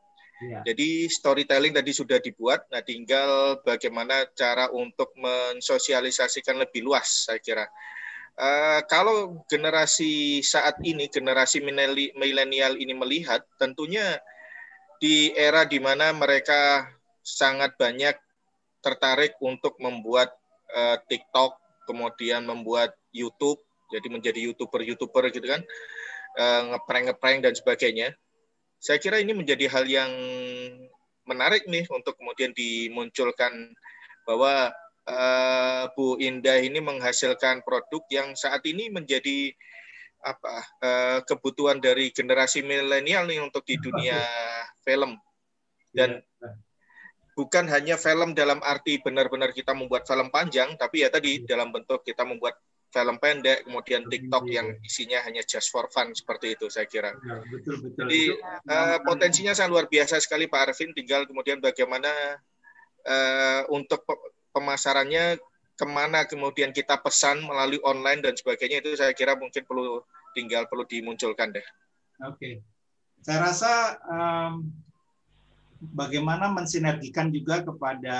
Iya. 0.43 0.75
Jadi 0.75 1.07
storytelling 1.07 1.71
tadi 1.71 1.95
sudah 1.95 2.19
dibuat, 2.19 2.67
nah 2.67 2.83
tinggal 2.83 3.63
bagaimana 3.63 4.27
cara 4.35 4.67
untuk 4.75 5.15
mensosialisasikan 5.15 6.59
lebih 6.59 6.83
luas, 6.83 7.31
saya 7.31 7.39
kira. 7.39 7.71
Eh, 8.35 8.81
kalau 8.91 9.47
generasi 9.47 10.43
saat 10.43 10.83
ini, 10.83 11.07
generasi 11.07 11.63
mileni- 11.63 12.11
milenial 12.19 12.75
ini 12.75 12.91
melihat, 12.91 13.47
tentunya 13.55 14.19
di 14.99 15.31
era 15.39 15.63
di 15.63 15.79
mana 15.79 16.11
mereka 16.11 16.91
sangat 17.23 17.79
banyak 17.79 18.19
tertarik 18.83 19.39
untuk 19.39 19.79
membuat 19.79 20.35
eh, 20.73 20.97
TikTok, 21.07 21.57
kemudian 21.86 22.49
membuat 22.49 22.97
YouTube, 23.12 23.61
jadi 23.93 24.09
menjadi 24.09 24.40
youtuber-youtuber 24.51 25.28
gitu 25.31 25.47
kan, 25.47 25.62
eh, 26.40 26.62
ngeprank-ngeprank 26.73 27.44
dan 27.44 27.55
sebagainya. 27.55 28.09
Saya 28.82 28.99
kira 28.99 29.23
ini 29.23 29.36
menjadi 29.36 29.70
hal 29.70 29.86
yang 29.86 30.11
menarik 31.28 31.70
nih 31.70 31.86
untuk 31.93 32.19
kemudian 32.19 32.51
dimunculkan 32.57 33.77
bahwa 34.27 34.74
eh, 35.07 35.85
Bu 35.94 36.19
Indah 36.19 36.59
ini 36.62 36.82
menghasilkan 36.82 37.62
produk 37.62 38.03
yang 38.11 38.35
saat 38.35 38.65
ini 38.66 38.90
menjadi 38.90 39.55
apa 40.23 40.55
eh, 40.82 41.19
kebutuhan 41.27 41.82
dari 41.82 42.15
generasi 42.15 42.62
milenial 42.62 43.27
nih 43.27 43.43
untuk 43.43 43.66
di 43.66 43.78
dunia 43.78 44.19
film. 44.82 45.19
Dan 45.93 46.24
bukan 47.33 47.65
hanya 47.69 47.97
film 47.97 48.37
dalam 48.37 48.61
arti 48.61 49.01
benar-benar 49.01 49.57
kita 49.57 49.73
membuat 49.73 50.05
film 50.05 50.29
panjang 50.29 50.77
tapi 50.77 51.01
ya 51.05 51.09
tadi 51.09 51.43
dalam 51.49 51.73
bentuk 51.73 52.05
kita 52.05 52.29
membuat 52.29 52.61
film 52.93 53.17
pendek 53.17 53.65
kemudian 53.65 54.05
TikTok 54.05 54.45
yang 54.53 54.69
isinya 54.85 55.25
hanya 55.25 55.41
just 55.49 55.73
for 55.73 55.89
fun 55.89 56.13
seperti 56.13 56.53
itu 56.61 56.69
saya 56.69 56.85
kira 56.85 57.17
Ya, 57.25 57.41
betul 57.49 57.81
betul. 57.81 58.05
jadi 58.05 58.23
eh, 58.69 58.99
potensinya 59.01 59.57
sangat 59.57 59.73
luar 59.73 59.87
biasa 59.89 60.21
sekali 60.21 60.45
Pak 60.45 60.61
Arvin. 60.77 60.93
Tinggal 60.93 61.25
kemudian 61.25 61.57
bagaimana 61.57 62.13
eh, 63.03 63.63
untuk 63.73 64.05
pe- 64.05 64.21
pemasarannya 64.53 65.41
ke 65.73 65.87
mana 65.89 66.29
kemudian 66.29 66.69
kita 66.71 67.01
pesan 67.01 67.41
melalui 67.49 67.81
online 67.81 68.21
dan 68.21 68.37
sebagainya 68.37 68.85
itu 68.85 68.93
saya 68.93 69.17
kira 69.17 69.35
mungkin 69.41 69.65
perlu 69.65 70.05
tinggal 70.37 70.69
perlu 70.69 70.85
dimunculkan 70.85 71.57
deh. 71.57 71.67
Oke, 72.29 72.61
saya 73.25 73.39
rasa 73.41 73.73
em, 74.05 74.69
bagaimana 75.91 76.47
mensinergikan 76.55 77.35
juga 77.35 77.67
kepada 77.67 78.19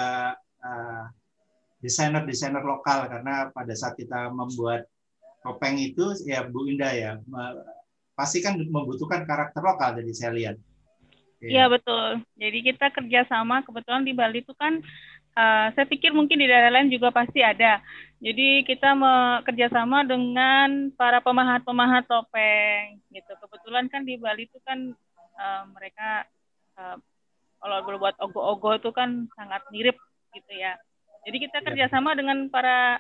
eh, 0.59 1.05
desainer-desainer 1.83 2.63
lokal 2.63 3.07
karena 3.11 3.51
pada 3.55 3.75
saat 3.75 3.95
kita 3.95 4.31
membuat 4.35 4.87
topeng 5.43 5.79
itu 5.79 6.15
ya 6.27 6.47
Bu 6.47 6.71
Indah 6.71 6.95
ya 6.95 7.11
pasti 8.15 8.39
kan 8.39 8.55
membutuhkan 8.59 9.27
karakter 9.27 9.63
lokal 9.63 9.99
jadi 9.99 10.13
saya 10.15 10.33
lihat. 10.35 10.57
Iya 11.43 11.67
betul. 11.67 12.23
Jadi 12.39 12.59
kita 12.71 12.95
kerjasama 12.95 13.67
kebetulan 13.67 14.07
di 14.07 14.15
Bali 14.15 14.47
itu 14.47 14.55
kan 14.55 14.79
eh, 15.35 15.67
saya 15.75 15.87
pikir 15.91 16.15
mungkin 16.15 16.39
di 16.39 16.47
daerah 16.47 16.71
lain 16.71 16.87
juga 16.87 17.11
pasti 17.11 17.43
ada. 17.43 17.83
Jadi 18.23 18.63
kita 18.63 18.95
kerjasama 19.43 20.07
dengan 20.07 20.95
para 20.95 21.19
pemahat-pemahat 21.19 22.07
topeng 22.07 23.03
gitu. 23.11 23.33
Kebetulan 23.43 23.91
kan 23.91 24.07
di 24.07 24.15
Bali 24.23 24.47
itu 24.47 24.63
kan 24.63 24.95
eh, 25.35 25.63
mereka 25.75 26.31
kalau 27.63 27.79
buat 27.97 28.19
ogo-ogo 28.19 28.75
itu 28.75 28.91
kan 28.91 29.31
sangat 29.39 29.63
mirip 29.71 29.95
gitu 30.35 30.53
ya. 30.59 30.75
Jadi 31.23 31.37
kita 31.39 31.63
kerjasama 31.63 32.19
dengan 32.19 32.51
para 32.51 32.99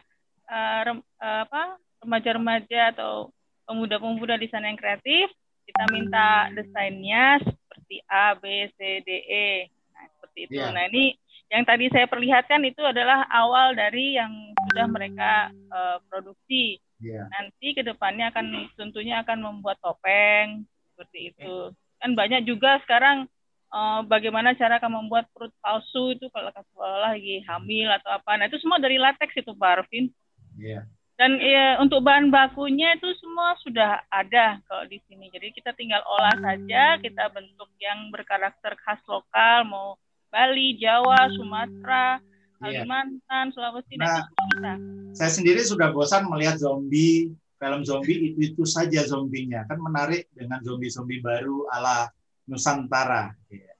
rem- 0.86 1.06
apa 1.18 1.76
remaja-remaja 2.02 2.94
atau 2.94 3.34
pemuda-pemuda 3.66 4.38
di 4.38 4.46
sana 4.46 4.70
yang 4.70 4.78
kreatif. 4.78 5.30
Kita 5.62 5.86
minta 5.94 6.50
desainnya 6.54 7.38
seperti 7.42 8.02
A, 8.10 8.34
B, 8.34 8.66
C, 8.74 9.02
D, 9.06 9.08
E. 9.26 9.48
Nah, 9.94 10.04
seperti 10.18 10.38
itu. 10.50 10.58
Iya. 10.58 10.74
Nah, 10.74 10.84
ini 10.90 11.14
yang 11.52 11.62
tadi 11.62 11.86
saya 11.92 12.06
perlihatkan 12.10 12.62
itu 12.66 12.82
adalah 12.82 13.30
awal 13.30 13.72
dari 13.78 14.18
yang 14.18 14.32
sudah 14.68 14.86
mereka 14.90 15.54
eh, 15.54 15.98
produksi. 16.10 16.82
Iya. 16.98 17.30
Nanti 17.30 17.78
ke 17.78 17.82
depannya 17.86 18.34
akan 18.34 18.74
tentunya 18.74 19.22
akan 19.22 19.38
membuat 19.38 19.78
topeng 19.78 20.66
seperti 20.92 21.34
itu. 21.34 21.70
Kan 22.02 22.18
banyak 22.18 22.42
juga 22.42 22.82
sekarang 22.82 23.30
eh, 23.72 24.00
bagaimana 24.04 24.52
cara 24.54 24.76
kamu 24.76 25.08
membuat 25.08 25.26
perut 25.32 25.52
palsu 25.64 26.12
itu 26.12 26.28
kalau 26.30 26.52
sekolah 26.52 27.12
lagi 27.12 27.40
hamil 27.48 27.88
atau 27.88 28.20
apa. 28.20 28.36
Nah, 28.36 28.46
itu 28.46 28.60
semua 28.60 28.78
dari 28.78 29.00
latex 29.00 29.32
itu, 29.32 29.52
Pak 29.56 29.70
Arvin. 29.80 30.12
Iya. 30.60 30.84
Dan 31.16 31.38
ya, 31.38 31.78
untuk 31.78 32.02
bahan 32.02 32.32
bakunya 32.32 32.98
itu 32.98 33.06
semua 33.20 33.54
sudah 33.62 34.00
ada 34.10 34.58
kalau 34.66 34.84
di 34.88 34.98
sini. 35.06 35.28
Jadi 35.30 35.54
kita 35.54 35.70
tinggal 35.76 36.02
olah 36.08 36.34
saja, 36.40 36.98
kita 36.98 37.30
bentuk 37.30 37.68
yang 37.78 38.10
berkarakter 38.10 38.74
khas 38.80 38.98
lokal, 39.06 39.68
mau 39.68 39.88
Bali, 40.32 40.80
Jawa, 40.80 41.28
Sumatera, 41.36 42.18
Iya. 42.62 42.86
Kalimantan, 42.86 43.50
Sulawesi, 43.50 43.98
Nah, 43.98 44.22
semua 44.22 44.46
kita. 44.54 44.72
Saya 45.18 45.30
sendiri 45.34 45.60
sudah 45.66 45.90
bosan 45.90 46.30
melihat 46.30 46.62
zombie, 46.62 47.34
film 47.58 47.82
zombie 47.82 48.30
itu 48.30 48.54
itu 48.54 48.62
saja 48.62 49.02
zombinya. 49.02 49.66
Kan 49.66 49.82
menarik 49.82 50.30
dengan 50.30 50.62
zombie-zombie 50.62 51.18
baru 51.18 51.66
ala 51.74 52.06
Nusantara. 52.48 53.34
Iya. 53.50 53.72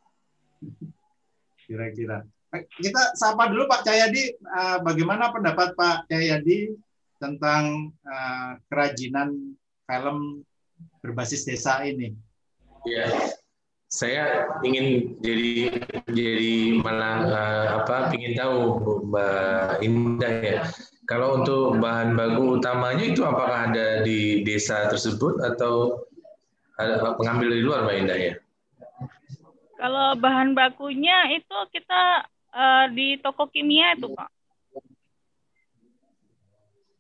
Kira-kira. 1.67 2.23
Eh, 2.53 2.63
Kita 2.69 3.17
sapa 3.17 3.49
dulu 3.49 3.65
Pak 3.67 3.83
Cahyadi. 3.87 4.37
Eh, 4.37 4.79
Bagaimana 4.85 5.33
pendapat 5.33 5.73
Pak 5.73 6.07
Cahyadi 6.11 6.75
tentang 7.17 7.95
eh, 8.05 8.51
kerajinan 8.69 9.57
film 9.87 10.45
berbasis 11.01 11.47
desa 11.47 11.83
ini? 11.87 12.15
Ya, 12.83 13.07
saya 13.93 14.51
ingin 14.67 15.15
jadi 15.23 15.79
jadi 16.11 16.81
malah 16.83 17.19
apa 17.85 18.11
ingin 18.17 18.35
tahu 18.35 18.59
Mbak 19.13 19.85
Indah 19.87 20.35
ya. 20.43 20.59
Kalau 21.07 21.43
untuk 21.43 21.77
bahan 21.77 22.17
baku 22.17 22.57
utamanya 22.59 23.05
itu 23.05 23.21
apakah 23.23 23.69
ada 23.69 24.01
di 24.01 24.41
desa 24.43 24.89
tersebut 24.89 25.45
atau 25.45 26.03
ada 26.81 27.15
pengambil 27.21 27.53
dari 27.53 27.63
luar 27.63 27.85
Mbak 27.85 27.97
Indah 28.01 28.19
ya? 28.19 28.35
Kalau 29.77 30.15
bahan 30.15 30.55
bakunya 30.55 31.33
itu 31.35 31.59
kita 31.75 32.27
eh, 32.55 32.87
di 32.95 33.09
toko 33.19 33.51
kimia 33.51 33.99
itu, 33.99 34.13
Pak. 34.13 34.31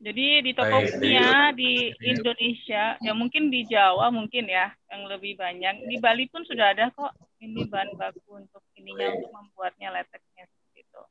Jadi 0.02 0.26
di 0.42 0.50
toko 0.50 0.82
kimia 0.82 1.54
di 1.54 1.94
Indonesia, 2.02 2.98
ya 2.98 3.12
mungkin 3.14 3.54
di 3.54 3.62
Jawa 3.70 4.10
mungkin 4.10 4.50
ya 4.50 4.74
yang 4.90 5.06
lebih 5.06 5.38
banyak. 5.38 5.86
Di 5.86 6.02
Bali 6.02 6.26
pun 6.26 6.42
sudah 6.42 6.74
ada 6.74 6.90
kok 6.90 7.14
ini 7.38 7.62
bahan 7.70 7.94
baku 7.94 8.42
untuk 8.42 8.66
ininya 8.74 9.14
untuk 9.14 9.30
membuatnya 9.30 9.94
lateksnya 9.94 10.50
seperti 10.50 10.78
itu. 10.82 11.02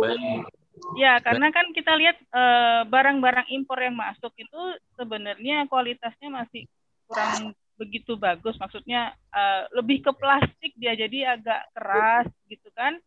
Baik. 0.00 0.48
Ya, 0.96 1.20
karena 1.20 1.52
kan 1.52 1.68
kita 1.76 1.92
lihat 1.92 2.16
eh, 2.24 2.82
barang-barang 2.88 3.52
impor 3.52 3.84
yang 3.84 3.92
masuk 3.92 4.32
itu 4.40 4.60
sebenarnya 4.96 5.68
kualitasnya 5.68 6.32
masih 6.32 6.64
kurang 7.04 7.52
begitu 7.78 8.18
bagus. 8.18 8.58
Maksudnya 8.58 9.14
eh, 9.32 9.62
lebih 9.72 10.02
ke 10.02 10.12
plastik 10.12 10.74
dia 10.74 10.98
jadi 10.98 11.38
agak 11.38 11.72
keras 11.72 12.28
gitu 12.50 12.68
kan. 12.74 12.98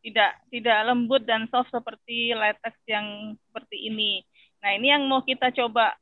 tidak 0.00 0.32
tidak 0.48 0.80
lembut 0.88 1.28
dan 1.28 1.44
soft 1.52 1.68
seperti 1.68 2.32
latex 2.32 2.72
yang 2.88 3.36
seperti 3.36 3.84
ini. 3.84 4.24
Nah, 4.64 4.72
ini 4.72 4.96
yang 4.96 5.04
mau 5.04 5.20
kita 5.20 5.52
coba 5.52 5.92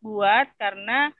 buat 0.00 0.48
karena 0.56 1.12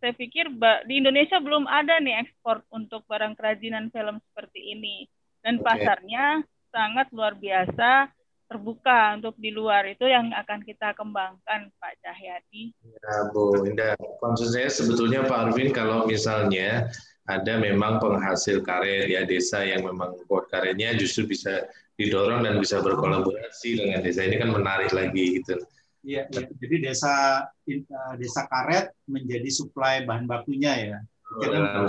saya 0.00 0.16
pikir 0.16 0.48
di 0.88 0.94
Indonesia 0.96 1.36
belum 1.36 1.68
ada 1.68 2.00
nih 2.00 2.24
ekspor 2.24 2.64
untuk 2.72 3.04
barang 3.04 3.36
kerajinan 3.36 3.92
film 3.92 4.16
seperti 4.32 4.80
ini. 4.80 5.04
Dan 5.44 5.60
okay. 5.60 5.64
pasarnya 5.68 6.40
sangat 6.72 7.12
luar 7.12 7.36
biasa 7.36 8.08
terbuka 8.48 9.20
untuk 9.20 9.36
di 9.36 9.52
luar 9.52 9.84
itu 9.84 10.08
yang 10.08 10.32
akan 10.32 10.64
kita 10.64 10.96
kembangkan 10.96 11.68
Pak 11.76 11.94
Cahyadi. 12.00 12.72
Ya 12.80 13.28
Bu 13.28 13.60
Indah, 13.68 13.92
maksud 14.24 14.56
saya 14.56 14.72
sebetulnya 14.72 15.28
Pak 15.28 15.52
Arvin 15.52 15.70
kalau 15.76 16.08
misalnya 16.08 16.88
ada 17.28 17.60
memang 17.60 18.00
penghasil 18.00 18.64
karet 18.64 19.12
ya 19.12 19.28
desa 19.28 19.60
yang 19.60 19.84
memang 19.84 20.16
kuat 20.24 20.48
karetnya 20.48 20.96
justru 20.96 21.28
bisa 21.28 21.68
didorong 22.00 22.40
dan 22.40 22.56
bisa 22.56 22.80
berkolaborasi 22.80 23.84
dengan 23.84 24.00
desa 24.00 24.24
ini 24.24 24.40
kan 24.40 24.48
menarik 24.48 24.96
lagi 24.96 25.44
gitu. 25.44 25.60
Iya, 26.08 26.24
ya. 26.32 26.48
jadi 26.56 26.76
desa 26.88 27.44
eh, 27.68 27.84
desa 28.16 28.48
karet 28.48 28.96
menjadi 29.04 29.50
suplai 29.52 30.08
bahan 30.08 30.24
bakunya 30.24 30.72
ya. 30.96 30.98
Oh, 31.36 31.44
dalam 31.44 31.84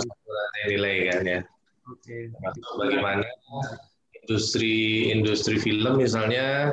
nilai 0.68 0.96
kan 1.08 1.22
ya. 1.24 1.40
Oke. 1.88 2.28
Okay. 2.28 2.76
Bagaimana 2.76 3.24
industri 4.30 5.10
industri 5.10 5.58
film 5.58 5.98
misalnya 5.98 6.70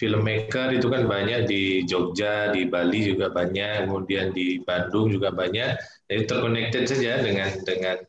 filmmaker 0.00 0.72
itu 0.72 0.88
kan 0.88 1.04
banyak 1.04 1.44
di 1.44 1.84
Jogja, 1.84 2.50
di 2.50 2.64
Bali 2.66 3.12
juga 3.12 3.28
banyak, 3.28 3.86
kemudian 3.86 4.32
di 4.32 4.58
Bandung 4.64 5.12
juga 5.12 5.30
banyak. 5.30 5.76
Jadi 6.08 6.22
terconnected 6.24 6.88
saja 6.88 7.20
dengan 7.20 7.52
dengan 7.62 8.00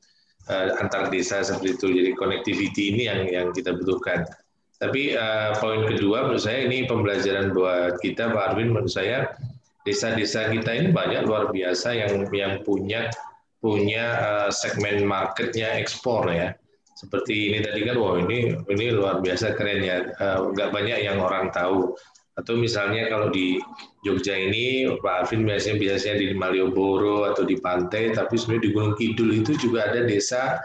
uh, 0.48 0.80
antar 0.80 1.12
desa 1.12 1.44
seperti 1.44 1.76
itu. 1.76 1.88
Jadi 1.92 2.12
connectivity 2.18 2.84
ini 2.96 3.02
yang 3.12 3.22
yang 3.28 3.48
kita 3.52 3.76
butuhkan. 3.76 4.24
Tapi 4.80 5.16
uh, 5.16 5.56
poin 5.60 5.86
kedua 5.88 6.28
menurut 6.28 6.44
saya 6.44 6.64
ini 6.64 6.88
pembelajaran 6.88 7.52
buat 7.52 8.00
kita 8.00 8.32
Pak 8.32 8.56
Arvin 8.56 8.72
menurut 8.72 8.92
saya 8.92 9.36
desa-desa 9.86 10.50
kita 10.50 10.72
ini 10.74 10.90
banyak 10.90 11.30
luar 11.30 11.54
biasa 11.54 11.94
yang 11.94 12.26
yang 12.34 12.66
punya 12.66 13.08
punya 13.62 14.06
uh, 14.20 14.50
segmen 14.50 15.06
marketnya 15.06 15.78
ekspor 15.78 16.28
ya. 16.34 16.58
Seperti 16.96 17.52
ini 17.52 17.60
tadi 17.60 17.84
kan, 17.84 18.00
wow 18.00 18.16
ini 18.16 18.56
ini 18.72 18.86
luar 18.96 19.20
biasa 19.20 19.60
keren 19.60 19.84
ya. 19.84 20.16
Uh, 20.16 20.56
nggak 20.56 20.72
banyak 20.72 21.04
yang 21.04 21.20
orang 21.20 21.52
tahu. 21.52 21.92
Atau 22.36 22.60
misalnya 22.60 23.08
kalau 23.08 23.32
di 23.32 23.60
Jogja 24.04 24.36
ini 24.36 24.92
Pak 25.00 25.28
Arvin 25.28 25.48
biasanya 25.48 25.80
biasanya 25.80 26.16
di 26.20 26.28
Malioboro 26.36 27.28
atau 27.32 27.44
di 27.48 27.60
pantai, 27.60 28.12
tapi 28.16 28.36
sebenarnya 28.36 28.64
di 28.64 28.72
Gunung 28.76 28.96
Kidul 28.96 29.30
itu 29.40 29.56
juga 29.60 29.92
ada 29.92 30.04
desa 30.08 30.60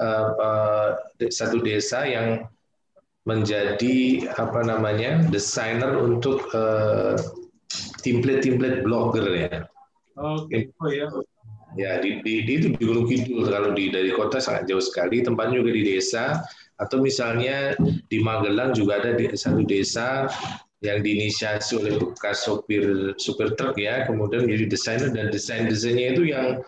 uh, 0.00 0.28
uh, 0.36 0.88
satu 1.28 1.60
desa 1.60 2.04
yang 2.04 2.44
menjadi 3.26 4.28
apa 4.38 4.60
namanya 4.62 5.18
desainer 5.28 5.98
untuk 5.98 6.46
template-template 8.06 8.86
blogger 8.86 9.26
ya. 9.34 9.66
Oke, 10.16 10.46
okay. 10.46 10.62
oh 10.78 10.88
ya. 10.88 11.06
Ya 11.76 12.00
di, 12.00 12.24
di, 12.24 12.44
di 12.48 12.52
itu 12.56 12.68
di 12.72 12.82
Gunung 12.82 13.06
Kidul. 13.06 13.46
Kalau 13.48 13.76
di 13.76 13.92
dari 13.92 14.10
kota 14.12 14.40
sangat 14.40 14.66
jauh 14.68 14.82
sekali. 14.82 15.20
Tempatnya 15.20 15.60
juga 15.60 15.72
di 15.76 15.82
desa. 15.84 16.40
Atau 16.76 17.00
misalnya 17.00 17.72
di 18.12 18.20
Magelang 18.20 18.76
juga 18.76 19.00
ada 19.00 19.16
di 19.16 19.32
satu 19.32 19.64
desa 19.64 20.28
yang 20.84 21.00
diinisiasi 21.00 21.72
oleh 21.80 21.96
bekas 21.96 22.44
sopir 22.44 23.16
supir 23.16 23.56
truk 23.56 23.80
ya, 23.80 24.04
kemudian 24.04 24.44
menjadi 24.44 24.66
desainer 24.68 25.08
dan 25.08 25.32
desain 25.32 25.64
desainnya 25.64 26.12
itu 26.12 26.28
yang 26.28 26.60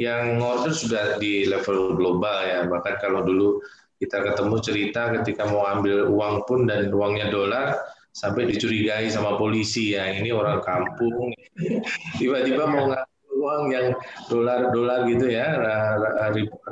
yang 0.00 0.40
order 0.40 0.72
sudah 0.72 1.20
di 1.20 1.44
level 1.44 1.92
global 1.92 2.40
ya. 2.40 2.64
Bahkan 2.64 2.94
kalau 3.04 3.20
dulu 3.20 3.60
kita 4.00 4.24
ketemu 4.24 4.56
cerita 4.64 5.02
ketika 5.20 5.44
mau 5.44 5.68
ambil 5.68 6.08
uang 6.08 6.48
pun 6.48 6.64
dan 6.64 6.88
uangnya 6.88 7.28
dolar 7.28 7.76
sampai 8.16 8.48
dicurigai 8.48 9.12
sama 9.12 9.36
polisi. 9.36 9.92
Ya 9.92 10.08
ini 10.08 10.32
orang 10.32 10.64
kampung. 10.64 11.28
Tiba-tiba 12.18 12.64
mau 12.64 12.88
ngambil 12.88 13.09
uang 13.40 13.72
yang 13.72 13.96
dolar-dolar 14.28 15.08
gitu 15.08 15.32
ya 15.32 15.56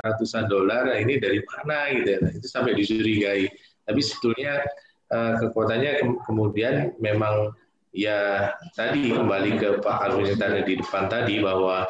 ratusan 0.04 0.46
dolar 0.52 0.92
nah 0.92 0.98
ini 1.00 1.16
dari 1.16 1.40
mana 1.48 1.88
gitu 1.96 2.08
ya. 2.14 2.18
Nah, 2.20 2.32
itu 2.36 2.46
sampai 2.46 2.76
dicurigai. 2.76 3.48
Tapi 3.88 4.00
sebetulnya 4.04 4.62
eh, 5.08 5.32
kekuatannya 5.40 5.92
kemudian 6.28 6.92
memang 7.00 7.56
ya 7.96 8.52
tadi 8.76 9.10
kembali 9.10 9.56
ke 9.56 9.68
Pak 9.80 9.96
Alvin 10.04 10.36
tadi 10.36 10.60
di 10.68 10.74
depan 10.78 11.08
tadi 11.08 11.40
bahwa 11.40 11.88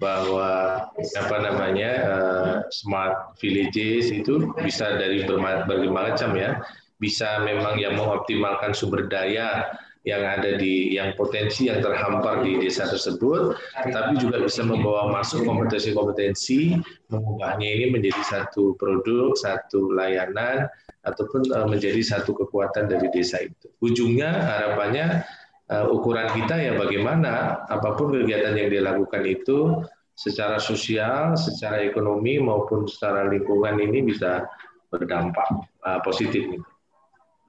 bahwa 0.00 0.48
apa 0.96 1.36
namanya 1.44 1.90
uh, 2.08 2.54
smart 2.72 3.36
villages 3.36 4.08
itu 4.08 4.48
bisa 4.64 4.96
dari 4.96 5.28
berbagai 5.28 5.92
macam 5.92 6.32
ya. 6.40 6.56
Bisa 6.96 7.44
memang 7.44 7.76
yang 7.76 7.96
mengoptimalkan 8.00 8.72
sumber 8.72 9.08
daya 9.12 9.68
yang 10.08 10.24
ada 10.24 10.56
di 10.56 10.96
yang 10.96 11.12
potensi 11.12 11.68
yang 11.68 11.84
terhampar 11.84 12.40
di 12.40 12.56
desa 12.56 12.88
tersebut, 12.88 13.52
tapi 13.76 14.16
juga 14.16 14.40
bisa 14.40 14.64
membawa 14.64 15.12
masuk 15.12 15.44
kompetensi-kompetensi, 15.44 16.80
mengubahnya 17.12 17.68
ini 17.68 17.86
menjadi 17.92 18.22
satu 18.24 18.80
produk, 18.80 19.36
satu 19.36 19.92
layanan, 19.92 20.72
ataupun 21.04 21.52
uh, 21.52 21.68
menjadi 21.68 22.00
satu 22.00 22.32
kekuatan 22.32 22.88
dari 22.88 23.12
desa 23.12 23.44
itu. 23.44 23.68
Ujungnya 23.84 24.32
harapannya 24.40 25.24
uh, 25.68 25.92
ukuran 25.92 26.32
kita 26.32 26.56
ya 26.56 26.72
bagaimana 26.80 27.64
apa 27.68 27.92
pun 27.96 28.16
kegiatan 28.16 28.56
yang 28.56 28.72
dilakukan 28.72 29.24
itu 29.28 29.84
secara 30.16 30.56
sosial, 30.56 31.36
secara 31.36 31.80
ekonomi 31.84 32.40
maupun 32.40 32.88
secara 32.88 33.28
lingkungan 33.28 33.76
ini 33.80 34.04
bisa 34.04 34.48
berdampak 34.88 35.48
uh, 35.84 36.00
positif. 36.00 36.44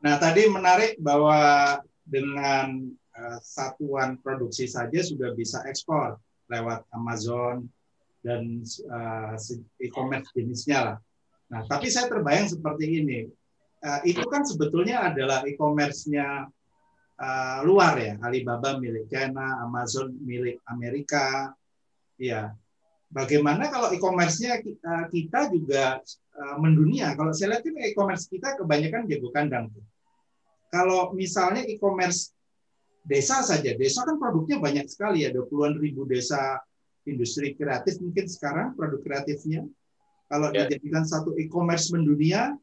Nah 0.03 0.15
tadi 0.19 0.48
menarik 0.48 0.99
bahwa 0.99 1.80
dengan 2.11 2.91
uh, 3.15 3.39
satuan 3.39 4.19
produksi 4.19 4.67
saja 4.67 4.99
sudah 4.99 5.31
bisa 5.31 5.63
ekspor 5.63 6.19
lewat 6.51 6.83
Amazon 6.91 7.71
dan 8.19 8.59
uh, 8.91 9.39
e-commerce 9.79 10.27
jenisnya 10.35 10.79
lah. 10.83 10.97
Nah 11.47 11.63
tapi 11.71 11.88
saya 11.88 12.11
terbayang 12.11 12.51
seperti 12.51 12.99
ini, 12.99 13.19
uh, 13.88 14.03
itu 14.03 14.21
kan 14.27 14.43
sebetulnya 14.43 15.07
adalah 15.07 15.47
e-commerce-nya 15.47 16.51
uh, 17.15 17.59
luar 17.63 17.95
ya, 17.95 18.19
Alibaba 18.19 18.75
milik 18.75 19.07
China, 19.07 19.63
Amazon 19.63 20.11
milik 20.19 20.59
Amerika, 20.67 21.55
ya. 22.19 22.51
Bagaimana 23.11 23.67
kalau 23.67 23.91
e-commerce-nya 23.91 24.63
kita, 25.11 25.51
juga 25.51 25.99
uh, 26.31 26.55
mendunia? 26.63 27.11
Kalau 27.19 27.35
saya 27.35 27.59
lihat 27.59 27.67
e-commerce 27.67 28.31
kita 28.31 28.55
kebanyakan 28.55 29.03
jago 29.03 29.27
kandang. 29.35 29.67
Kalau 30.72 31.11
misalnya 31.11 31.68
e-commerce 31.68 32.31
desa 33.03 33.43
saja, 33.43 33.76
desa 33.76 34.07
kan 34.07 34.15
produknya 34.15 34.57
banyak 34.64 34.88
sekali 34.88 35.27
ya, 35.27 35.35
ada 35.35 35.43
puluhan 35.43 35.76
ribu 35.76 36.07
desa 36.07 36.64
industri 37.03 37.57
kreatif 37.57 37.99
mungkin 37.99 38.26
sekarang 38.31 38.72
produk 38.80 39.03
kreatifnya. 39.03 39.68
Kalau 40.31 40.48
yeah. 40.56 40.64
dijadikan 40.64 41.03
satu 41.03 41.35
e-commerce 41.35 41.91
mendunia, 41.91 42.56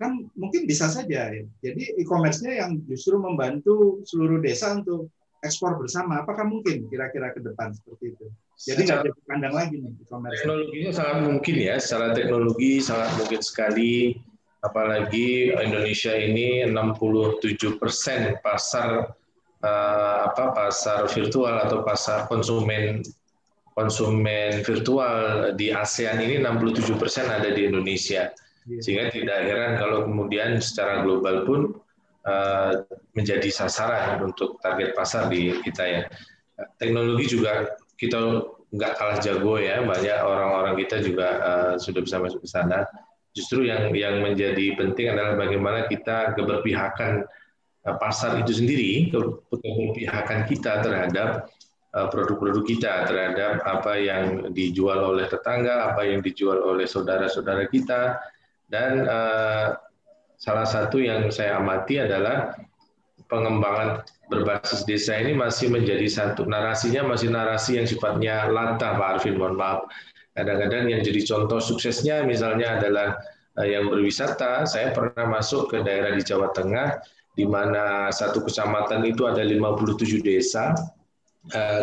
kan 0.00 0.16
mungkin 0.32 0.64
bisa 0.64 0.88
saja 0.88 1.28
ya. 1.28 1.44
Jadi 1.60 2.00
e-commerce-nya 2.00 2.64
yang 2.64 2.80
justru 2.88 3.20
membantu 3.20 4.00
seluruh 4.08 4.40
desa 4.40 4.72
untuk 4.80 5.12
ekspor 5.44 5.76
bersama. 5.76 6.24
Apakah 6.24 6.48
mungkin 6.48 6.88
kira-kira 6.88 7.36
ke 7.36 7.44
depan 7.44 7.76
seperti 7.76 8.16
itu? 8.16 8.26
Jadi 8.64 8.80
nggak 8.88 9.00
jadi 9.04 9.20
kandang 9.28 9.54
lagi 9.54 9.76
nih 9.76 9.92
e-commerce. 10.00 10.40
Teknologinya 10.40 10.90
sangat 10.96 11.18
mungkin 11.28 11.54
ya. 11.60 11.74
Secara 11.76 12.06
teknologi 12.16 12.70
sangat 12.80 13.10
mungkin 13.20 13.40
sekali. 13.44 13.92
Apalagi 14.64 15.52
Indonesia 15.52 16.16
ini 16.16 16.64
67 16.64 17.76
persen 17.76 18.40
pasar 18.40 19.12
uh, 19.60 20.18
apa 20.32 20.56
pasar 20.56 21.04
virtual 21.12 21.68
atau 21.68 21.84
pasar 21.84 22.24
konsumen 22.32 23.04
konsumen 23.74 24.62
virtual 24.62 25.50
di 25.58 25.74
ASEAN 25.74 26.22
ini 26.22 26.40
67 26.40 26.94
persen 26.96 27.26
ada 27.26 27.50
di 27.50 27.66
Indonesia. 27.68 28.30
Iya. 28.64 28.80
Sehingga 28.80 29.04
tidak 29.12 29.38
heran 29.44 29.72
kalau 29.76 30.08
kemudian 30.08 30.62
secara 30.62 31.04
global 31.04 31.44
pun 31.44 31.60
uh, 32.24 32.72
menjadi 33.12 33.50
sasaran 33.50 34.22
untuk 34.24 34.62
target 34.62 34.96
pasar 34.96 35.28
di 35.28 35.52
kita 35.60 35.84
ya. 35.84 36.02
Teknologi 36.78 37.34
juga 37.34 37.74
kita 37.98 38.46
nggak 38.74 38.92
kalah 38.94 39.18
jago 39.18 39.58
ya, 39.58 39.82
banyak 39.82 40.18
orang-orang 40.22 40.74
kita 40.82 41.02
juga 41.02 41.28
uh, 41.42 41.74
sudah 41.76 42.00
bisa 42.02 42.16
masuk 42.22 42.46
ke 42.46 42.48
sana. 42.48 42.86
Justru 43.34 43.66
yang 43.66 43.90
yang 43.92 44.22
menjadi 44.22 44.78
penting 44.78 45.10
adalah 45.10 45.34
bagaimana 45.34 45.90
kita 45.90 46.38
keberpihakan 46.38 47.26
uh, 47.84 47.96
pasar 47.98 48.38
itu 48.38 48.54
sendiri, 48.54 49.10
keberpihakan 49.10 50.46
kita 50.46 50.82
terhadap 50.82 51.50
produk-produk 51.94 52.66
kita 52.66 53.06
terhadap 53.06 53.62
apa 53.62 53.94
yang 53.94 54.50
dijual 54.50 55.14
oleh 55.14 55.30
tetangga, 55.30 55.94
apa 55.94 56.02
yang 56.02 56.26
dijual 56.26 56.58
oleh 56.58 56.90
saudara-saudara 56.90 57.70
kita, 57.70 58.18
dan 58.66 59.06
uh, 59.06 59.78
salah 60.34 60.66
satu 60.66 60.98
yang 60.98 61.30
saya 61.30 61.62
amati 61.62 62.02
adalah 62.02 62.58
pengembangan 63.30 64.02
berbasis 64.28 64.82
desa 64.84 65.16
ini 65.20 65.36
masih 65.36 65.70
menjadi 65.70 66.04
satu 66.10 66.44
narasinya 66.48 67.14
masih 67.14 67.30
narasi 67.30 67.78
yang 67.78 67.86
sifatnya 67.86 68.48
lantah 68.50 68.96
Pak 68.96 69.08
Arvin 69.20 69.36
mohon 69.36 69.56
maaf 69.56 69.86
kadang-kadang 70.34 70.90
yang 70.90 71.00
jadi 71.00 71.22
contoh 71.24 71.62
suksesnya 71.62 72.26
misalnya 72.26 72.82
adalah 72.82 73.18
yang 73.62 73.86
berwisata. 73.86 74.66
Saya 74.66 74.90
pernah 74.90 75.30
masuk 75.30 75.70
ke 75.70 75.78
daerah 75.86 76.10
di 76.10 76.22
Jawa 76.26 76.50
Tengah 76.50 76.98
di 77.34 77.46
mana 77.46 78.10
satu 78.10 78.42
kecamatan 78.42 79.06
itu 79.06 79.26
ada 79.30 79.42
57 79.46 80.22
desa. 80.22 80.74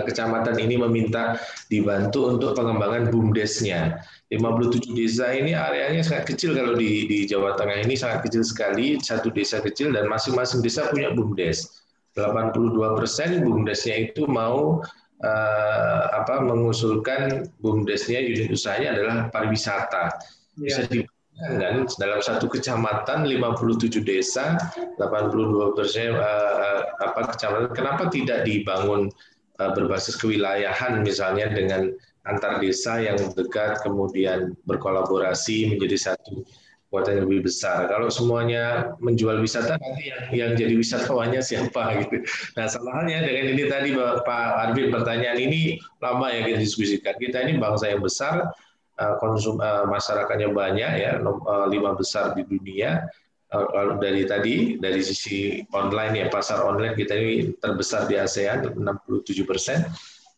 Kecamatan 0.09 0.57
ini 0.57 0.73
meminta 0.73 1.37
dibantu 1.69 2.33
untuk 2.33 2.57
pengembangan 2.57 3.13
BUMDesnya. 3.13 4.01
57 4.33 4.97
desa 4.97 5.29
ini 5.37 5.53
areanya 5.53 6.01
sangat 6.01 6.33
kecil 6.33 6.57
kalau 6.57 6.73
di, 6.73 7.05
di 7.05 7.29
Jawa 7.29 7.53
Tengah 7.59 7.85
ini 7.85 7.93
sangat 7.93 8.25
kecil 8.25 8.41
sekali, 8.41 8.97
satu 8.97 9.29
desa 9.29 9.61
kecil 9.61 9.93
dan 9.93 10.09
masing-masing 10.09 10.65
desa 10.65 10.89
punya 10.89 11.13
BUMDes. 11.13 11.85
82 12.17 12.97
persen 12.97 13.45
BUMDesnya 13.45 14.11
itu 14.11 14.25
mau 14.25 14.81
uh, 15.23 16.03
apa 16.21 16.41
mengusulkan 16.41 17.49
BUMDesnya 17.61 18.21
unit 18.21 18.49
usahanya 18.51 18.97
adalah 18.97 19.17
pariwisata. 19.29 20.17
Bisa 20.57 20.85
ya. 20.85 21.01
dibayangkan 21.01 21.89
dalam 21.97 22.21
satu 22.21 22.45
kecamatan 22.51 23.25
57 23.25 24.03
desa 24.05 24.59
82 24.99 25.77
persen 25.77 26.13
uh, 26.13 26.81
apa 27.01 27.33
kecamatan 27.33 27.71
kenapa 27.73 28.11
tidak 28.13 28.45
dibangun 28.45 29.09
uh, 29.57 29.71
berbasis 29.73 30.19
kewilayahan 30.19 31.01
misalnya 31.01 31.49
dengan 31.49 31.89
antar 32.29 32.61
desa 32.61 33.01
yang 33.01 33.17
dekat 33.33 33.81
kemudian 33.81 34.53
berkolaborasi 34.69 35.73
menjadi 35.73 36.13
satu 36.13 36.45
kekuatan 36.91 37.23
lebih 37.23 37.47
besar. 37.47 37.87
Kalau 37.87 38.11
semuanya 38.11 38.91
menjual 38.99 39.39
wisata 39.39 39.79
nanti 39.79 40.11
yang, 40.11 40.23
yang 40.35 40.51
jadi 40.59 40.75
wisatawannya 40.75 41.39
siapa 41.39 41.87
gitu. 42.03 42.19
Nah 42.59 42.67
salah 42.67 42.99
halnya 42.99 43.23
dengan 43.23 43.55
ini 43.55 43.63
tadi 43.71 43.95
Pak 43.95 44.27
Arvin 44.67 44.91
pertanyaan 44.91 45.39
ini 45.39 45.79
lama 46.03 46.27
ya 46.27 46.43
kita 46.43 46.59
diskusikan. 46.59 47.15
Kita 47.15 47.47
ini 47.47 47.55
bangsa 47.63 47.95
yang 47.95 48.03
besar, 48.03 48.51
eh, 48.99 49.15
konsum 49.23 49.63
eh, 49.63 49.87
masyarakatnya 49.87 50.51
banyak 50.51 50.91
ya, 50.99 51.11
eh, 51.15 51.65
lima 51.71 51.95
besar 51.95 52.35
di 52.35 52.43
dunia. 52.43 53.07
Lalu 53.51 53.93
dari 53.99 54.23
tadi 54.27 54.55
dari 54.75 54.99
sisi 54.99 55.63
online 55.71 56.23
ya 56.23 56.27
pasar 56.27 56.59
online 56.63 56.95
kita 56.95 57.15
ini 57.15 57.55
terbesar 57.59 58.07
di 58.11 58.19
ASEAN 58.19 58.67
67 58.75 59.47
persen. 59.47 59.87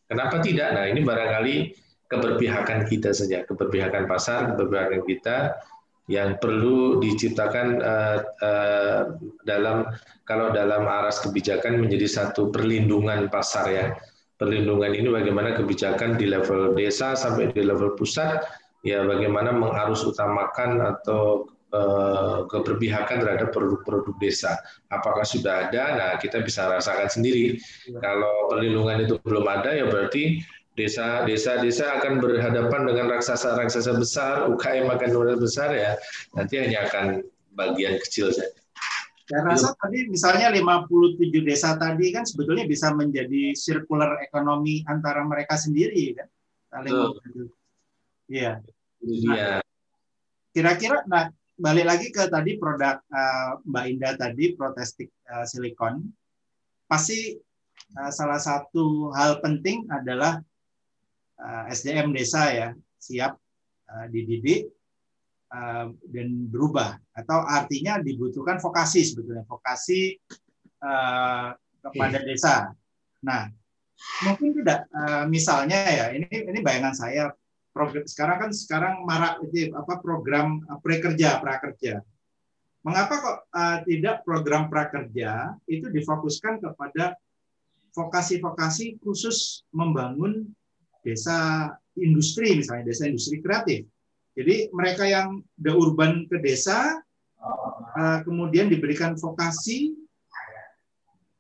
Kenapa 0.05 0.38
tidak? 0.38 0.73
Nah 0.77 0.85
ini 0.85 1.01
barangkali 1.01 1.55
keberpihakan 2.09 2.85
kita 2.85 3.09
saja, 3.13 3.41
keberpihakan 3.45 4.05
pasar, 4.05 4.53
keberpihakan 4.53 5.01
kita 5.05 5.57
yang 6.11 6.35
perlu 6.35 6.99
diciptakan 6.99 7.80
uh, 7.80 8.19
uh, 8.43 9.01
dalam 9.47 9.88
kalau 10.27 10.51
dalam 10.51 10.84
aras 10.84 11.23
kebijakan 11.23 11.80
menjadi 11.80 12.07
satu 12.07 12.51
perlindungan 12.51 13.31
pasar 13.31 13.65
ya. 13.71 13.85
Perlindungan 14.35 14.91
ini 14.91 15.07
bagaimana 15.07 15.55
kebijakan 15.55 16.19
di 16.19 16.27
level 16.27 16.75
desa 16.75 17.15
sampai 17.15 17.55
di 17.55 17.63
level 17.63 17.95
pusat 17.95 18.43
ya 18.84 19.07
bagaimana 19.07 19.55
mengarus 19.55 20.03
utamakan 20.03 20.84
atau 20.84 21.47
uh, 21.71 22.43
keberpihakan 22.51 23.23
terhadap 23.23 23.55
produk-produk 23.55 24.15
desa. 24.19 24.59
Apakah 24.91 25.23
sudah 25.23 25.67
ada? 25.67 25.84
Nah, 25.95 26.11
kita 26.19 26.43
bisa 26.43 26.67
rasakan 26.67 27.07
sendiri. 27.07 27.55
Kalau 28.03 28.51
perlindungan 28.51 29.07
itu 29.07 29.15
belum 29.23 29.47
ada 29.47 29.71
ya 29.71 29.88
berarti 29.88 30.43
desa 30.73 31.21
desa 31.29 31.61
desa 31.61 32.01
akan 32.01 32.17
berhadapan 32.17 32.81
dengan 32.89 33.05
raksasa 33.13 33.53
raksasa 33.53 33.93
besar 33.93 34.49
UKM 34.49 34.89
akan 34.89 35.09
luar 35.13 35.37
besar 35.37 35.69
ya 35.69 35.93
nanti 36.33 36.57
hanya 36.57 36.89
akan 36.89 37.21
bagian 37.53 38.01
kecil 38.01 38.33
saja. 38.33 38.49
Saya 39.23 39.41
rasa 39.47 39.71
tadi 39.79 40.03
misalnya 40.11 40.51
57 40.51 41.47
desa 41.47 41.79
tadi 41.79 42.11
kan 42.11 42.27
sebetulnya 42.27 42.67
bisa 42.67 42.91
menjadi 42.91 43.55
circular 43.55 44.19
ekonomi 44.19 44.83
antara 44.89 45.23
mereka 45.23 45.55
sendiri 45.55 46.17
kan. 46.17 46.27
Iya. 48.27 48.59
Iya. 48.99 49.63
Kira-kira 50.51 51.07
nah 51.07 51.31
balik 51.55 51.85
lagi 51.85 52.07
ke 52.09 52.27
tadi 52.27 52.57
produk 52.59 52.99
uh, 53.13 53.61
Mbak 53.63 53.85
Indah 53.93 54.13
tadi 54.17 54.57
protestik 54.57 55.13
uh, 55.29 55.45
silikon 55.45 56.01
pasti 56.89 57.37
uh, 57.95 58.11
salah 58.11 58.41
satu 58.41 59.13
hal 59.13 59.39
penting 59.39 59.85
adalah 59.87 60.41
SDM 61.69 62.14
desa 62.14 62.49
ya 62.53 62.68
siap 62.97 63.35
uh, 63.89 64.05
dididik 64.10 64.69
uh, 65.51 65.91
dan 66.10 66.27
berubah. 66.47 66.97
Atau 67.14 67.39
artinya 67.43 67.99
dibutuhkan 67.99 68.57
vokasi 68.57 69.05
sebetulnya 69.05 69.45
vokasi 69.45 70.18
kepada 71.80 72.19
desa. 72.27 72.76
Nah 73.23 73.47
mungkin 74.27 74.51
tidak 74.51 74.84
misalnya 75.31 75.80
ya 75.80 76.05
ini 76.11 76.27
ini 76.27 76.60
bayangan 76.60 76.91
saya 76.91 77.31
program, 77.72 78.03
sekarang 78.03 78.38
kan 78.43 78.51
sekarang 78.51 78.93
marak 79.07 79.39
itu 79.47 79.72
apa 79.72 80.03
program 80.03 80.60
prakerja 80.84 81.39
prakerja. 81.39 82.03
Mengapa 82.84 83.15
kok 83.15 83.38
uh, 83.47 83.77
tidak 83.88 84.27
program 84.27 84.68
prakerja 84.68 85.55
itu 85.72 85.88
difokuskan 85.88 86.60
kepada 86.60 87.15
vokasi-vokasi 87.95 88.99
khusus 88.99 89.64
membangun 89.72 90.51
desa 91.03 91.69
industri 91.99 92.57
misalnya 92.57 92.89
desa 92.89 93.05
industri 93.05 93.43
kreatif. 93.43 93.85
Jadi 94.34 94.73
mereka 94.73 95.05
yang 95.05 95.45
the 95.61 95.69
urban 95.69 96.25
ke 96.25 96.41
desa 96.41 96.97
uh, 97.93 98.19
kemudian 98.25 98.71
diberikan 98.71 99.13
vokasi 99.13 99.93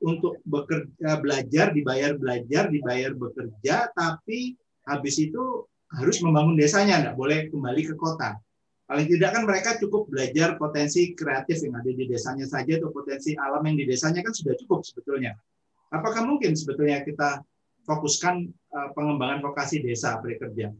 untuk 0.03 0.43
bekerja 0.43 1.17
belajar 1.23 1.71
dibayar 1.71 2.13
belajar 2.19 2.67
dibayar 2.67 3.15
bekerja 3.15 3.87
tapi 3.95 4.59
habis 4.83 5.15
itu 5.15 5.63
harus 5.95 6.19
membangun 6.19 6.59
desanya 6.59 6.99
nggak 6.99 7.15
boleh 7.15 7.39
kembali 7.47 7.81
ke 7.87 7.95
kota 7.95 8.35
paling 8.83 9.07
tidak 9.07 9.31
kan 9.31 9.47
mereka 9.47 9.79
cukup 9.79 10.11
belajar 10.11 10.59
potensi 10.59 11.15
kreatif 11.15 11.63
yang 11.63 11.79
ada 11.79 11.87
di 11.87 12.03
desanya 12.03 12.43
saja 12.43 12.83
atau 12.83 12.91
potensi 12.91 13.31
alam 13.39 13.63
yang 13.63 13.79
di 13.79 13.85
desanya 13.87 14.19
kan 14.19 14.35
sudah 14.35 14.53
cukup 14.59 14.83
sebetulnya 14.83 15.39
apakah 15.87 16.27
mungkin 16.27 16.51
sebetulnya 16.51 16.99
kita 17.07 17.39
fokuskan 17.87 18.51
pengembangan 18.97 19.39
vokasi 19.45 19.85
desa 19.85 20.17
bekerja. 20.19 20.73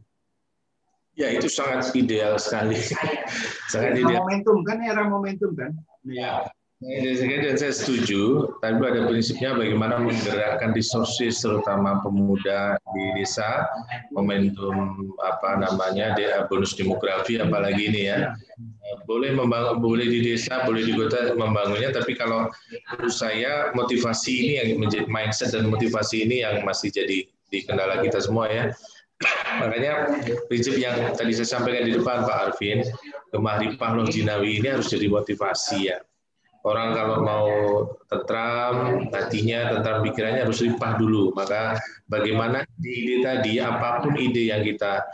Ya 1.14 1.30
itu 1.30 1.46
sangat 1.46 1.94
ideal 1.94 2.34
sekali. 2.42 2.74
sangat 3.72 4.02
ideal. 4.02 4.26
Momentum 4.26 4.66
kan 4.66 4.82
era 4.82 5.06
momentum 5.06 5.54
kan. 5.54 5.70
Ya. 6.02 6.50
Dan 6.84 7.56
saya 7.56 7.72
setuju, 7.72 8.52
tapi 8.60 8.76
ada 8.84 9.08
prinsipnya 9.08 9.56
bagaimana 9.56 10.04
menggerakkan 10.04 10.76
resources 10.76 11.40
terutama 11.40 12.04
pemuda 12.04 12.76
di 12.92 13.04
desa, 13.16 13.64
momentum 14.12 15.08
apa 15.24 15.64
namanya 15.64 16.12
bonus 16.50 16.76
demografi 16.76 17.40
apalagi 17.40 17.88
ini 17.88 18.12
ya. 18.12 18.36
Boleh 19.08 19.32
membangun, 19.32 19.80
boleh 19.80 20.04
di 20.04 20.28
desa, 20.28 20.66
boleh 20.68 20.84
di 20.84 20.92
kota 20.92 21.32
membangunnya, 21.32 21.88
tapi 21.88 22.18
kalau 22.20 22.52
menurut 22.92 23.14
saya 23.16 23.72
motivasi 23.72 24.32
ini 24.34 24.52
yang 24.60 24.68
menjadi 24.76 25.08
mindset 25.08 25.56
dan 25.56 25.72
motivasi 25.72 26.26
ini 26.28 26.44
yang 26.44 26.68
masih 26.68 26.92
jadi 26.92 27.24
di 27.54 27.62
kendala 27.62 28.02
kita 28.02 28.18
semua 28.18 28.50
ya. 28.50 28.74
Makanya 29.62 30.10
prinsip 30.50 30.74
yang 30.74 31.14
tadi 31.14 31.30
saya 31.38 31.46
sampaikan 31.46 31.86
di 31.86 31.94
depan 31.94 32.26
Pak 32.26 32.38
Arvin, 32.50 32.82
Gemah 33.30 33.62
Ripah 33.62 33.94
Jinawi 34.10 34.58
ini 34.58 34.74
harus 34.74 34.90
jadi 34.90 35.06
motivasi 35.06 35.78
ya 35.94 36.02
orang 36.64 36.96
kalau 36.96 37.16
mau 37.20 37.48
tentram 38.08 39.04
hatinya 39.12 39.76
tentram 39.76 40.00
pikirannya 40.00 40.48
harus 40.48 40.64
limpah 40.64 40.96
dulu 40.96 41.30
maka 41.36 41.76
bagaimana 42.08 42.64
ide 42.80 43.20
tadi 43.20 43.60
apa 43.60 44.00
pun 44.00 44.16
ide 44.16 44.48
yang 44.48 44.64
kita 44.64 45.04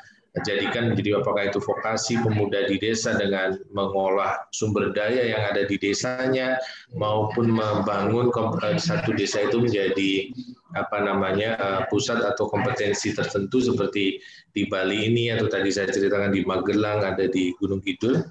jadikan 0.46 0.94
menjadi 0.94 1.18
apakah 1.18 1.50
itu 1.50 1.58
vokasi 1.58 2.22
pemuda 2.22 2.70
di 2.70 2.78
desa 2.78 3.18
dengan 3.18 3.58
mengolah 3.74 4.46
sumber 4.54 4.94
daya 4.94 5.34
yang 5.34 5.42
ada 5.42 5.66
di 5.66 5.74
desanya 5.74 6.54
maupun 6.94 7.50
membangun 7.50 8.30
eh, 8.62 8.78
satu 8.78 9.10
desa 9.10 9.42
itu 9.42 9.58
menjadi 9.58 10.30
apa 10.78 11.02
namanya 11.02 11.58
eh, 11.58 11.82
pusat 11.90 12.22
atau 12.22 12.46
kompetensi 12.46 13.10
tertentu 13.10 13.58
seperti 13.58 14.22
di 14.54 14.70
Bali 14.70 15.10
ini 15.10 15.34
atau 15.34 15.50
tadi 15.50 15.74
saya 15.74 15.90
ceritakan 15.90 16.30
di 16.30 16.46
Magelang 16.46 17.02
ada 17.02 17.26
di 17.26 17.50
Gunung 17.58 17.82
Kidul 17.82 18.22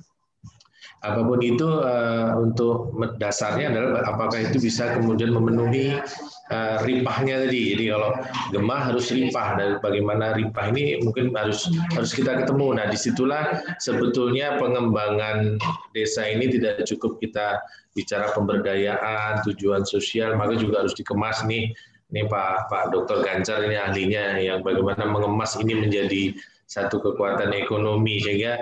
apa 1.00 1.24
pun 1.24 1.40
itu 1.40 1.64
uh, 1.64 2.36
untuk 2.36 2.92
dasarnya 3.24 3.72
adalah 3.72 4.04
apakah 4.04 4.44
itu 4.44 4.60
bisa 4.60 5.00
kemudian 5.00 5.32
memenuhi 5.32 5.96
uh, 6.52 6.78
ripahnya 6.84 7.48
tadi. 7.48 7.72
Jadi 7.72 7.84
kalau 7.96 8.12
gemah 8.52 8.82
harus 8.92 9.08
ripah 9.08 9.56
dan 9.56 9.70
bagaimana 9.80 10.36
ripah 10.36 10.68
ini 10.76 11.00
mungkin 11.00 11.32
harus 11.32 11.72
harus 11.96 12.12
kita 12.12 12.44
ketemu. 12.44 12.76
Nah 12.76 12.86
di 12.92 12.98
situlah 13.00 13.64
sebetulnya 13.80 14.60
pengembangan 14.60 15.56
desa 15.96 16.28
ini 16.28 16.52
tidak 16.52 16.84
cukup 16.84 17.16
kita 17.24 17.64
bicara 17.96 18.36
pemberdayaan, 18.36 19.40
tujuan 19.48 19.88
sosial, 19.88 20.36
maka 20.36 20.60
juga 20.60 20.84
harus 20.84 20.96
dikemas 21.00 21.48
nih. 21.48 21.72
Ini 22.10 22.26
Pak 22.26 22.74
Pak 22.74 22.92
Dr. 22.92 23.22
Ganjar 23.22 23.64
ini 23.64 23.78
ahlinya 23.78 24.36
yang 24.42 24.66
bagaimana 24.66 25.06
mengemas 25.08 25.56
ini 25.62 25.78
menjadi 25.78 26.34
satu 26.66 27.02
kekuatan 27.02 27.54
ekonomi 27.54 28.18
sehingga 28.18 28.58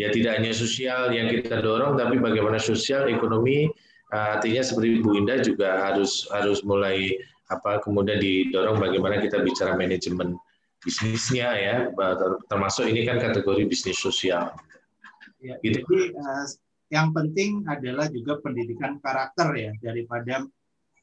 ya 0.00 0.08
tidak 0.08 0.40
hanya 0.40 0.56
sosial 0.56 1.12
yang 1.12 1.28
kita 1.28 1.60
dorong, 1.60 2.00
tapi 2.00 2.16
bagaimana 2.16 2.56
sosial, 2.56 3.12
ekonomi, 3.12 3.68
eh, 4.08 4.28
artinya 4.40 4.64
seperti 4.64 5.04
Bu 5.04 5.20
Indah 5.20 5.44
juga 5.44 5.92
harus 5.92 6.24
harus 6.32 6.64
mulai 6.64 7.20
apa 7.52 7.84
kemudian 7.84 8.16
didorong 8.16 8.80
bagaimana 8.80 9.20
kita 9.20 9.44
bicara 9.44 9.76
manajemen 9.76 10.40
bisnisnya 10.80 11.48
ya, 11.60 11.76
termasuk 12.48 12.88
ini 12.88 13.04
kan 13.04 13.20
kategori 13.20 13.68
bisnis 13.68 14.00
sosial. 14.00 14.56
Ya, 15.44 15.60
gitu. 15.60 15.84
Jadi 15.84 16.16
uh, 16.16 16.46
yang 16.88 17.12
penting 17.12 17.64
adalah 17.68 18.08
juga 18.08 18.40
pendidikan 18.40 18.96
karakter 19.04 19.52
ya 19.56 19.72
daripada 19.84 20.48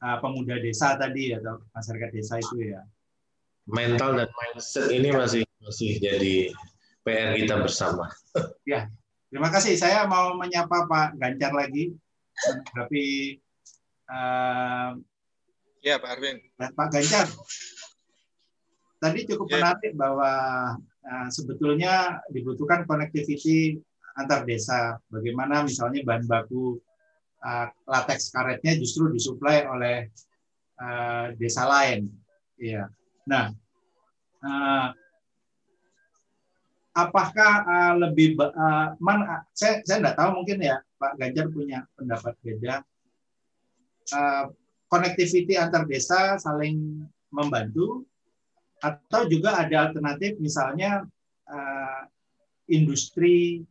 uh, 0.02 0.18
pemuda 0.18 0.58
desa 0.58 0.98
tadi 0.98 1.30
atau 1.30 1.62
masyarakat 1.74 2.10
desa 2.10 2.42
itu 2.42 2.74
ya. 2.74 2.82
Mental 3.70 4.18
dan 4.18 4.28
mindset 4.34 4.90
ini 4.90 5.14
masih 5.14 5.42
masih 5.62 6.00
jadi 6.00 6.50
PR 7.08 7.32
kita 7.40 7.56
bersama. 7.56 8.04
Ya, 8.68 8.92
terima 9.32 9.48
kasih. 9.48 9.80
Saya 9.80 10.04
mau 10.04 10.36
menyapa 10.36 10.84
Pak 10.84 11.16
Ganjar 11.16 11.56
lagi, 11.56 11.96
tapi 12.76 13.36
uh, 14.12 14.92
ya 15.80 15.96
Pak 15.96 16.10
Arvin. 16.20 16.36
Pak 16.60 16.88
Ganjar, 16.92 17.26
tadi 19.00 19.24
cukup 19.24 19.48
ya. 19.48 19.56
menarik 19.56 19.92
bahwa 19.96 20.32
uh, 20.84 21.28
sebetulnya 21.32 22.20
dibutuhkan 22.28 22.84
connectivity 22.84 23.80
antar 24.20 24.44
desa. 24.44 25.00
Bagaimana 25.08 25.64
misalnya 25.64 26.04
bahan 26.04 26.28
baku 26.28 26.76
uh, 27.40 27.66
latex 27.88 28.28
karetnya 28.28 28.76
justru 28.76 29.08
disuplai 29.08 29.64
oleh 29.64 30.12
uh, 30.76 31.32
desa 31.40 31.64
lain. 31.64 32.10
Iya. 32.60 32.92
Nah, 33.24 33.48
uh, 34.44 34.88
apakah 36.98 37.52
uh, 37.62 37.94
lebih 37.94 38.34
uh, 38.34 38.98
man, 38.98 39.22
saya 39.54 39.78
saya 39.86 40.02
tidak 40.02 40.18
tahu 40.18 40.42
mungkin 40.42 40.58
ya 40.58 40.82
Pak 40.98 41.14
Ganjar 41.14 41.46
punya 41.54 41.86
pendapat 41.94 42.34
beda. 42.42 42.82
Uh, 44.10 44.50
connectivity 44.90 45.54
antar 45.54 45.86
desa 45.86 46.40
saling 46.40 47.06
membantu 47.30 48.08
atau 48.82 49.28
juga 49.30 49.60
ada 49.62 49.90
alternatif 49.90 50.40
misalnya 50.42 51.04
uh, 51.46 52.02
industri 52.66 53.62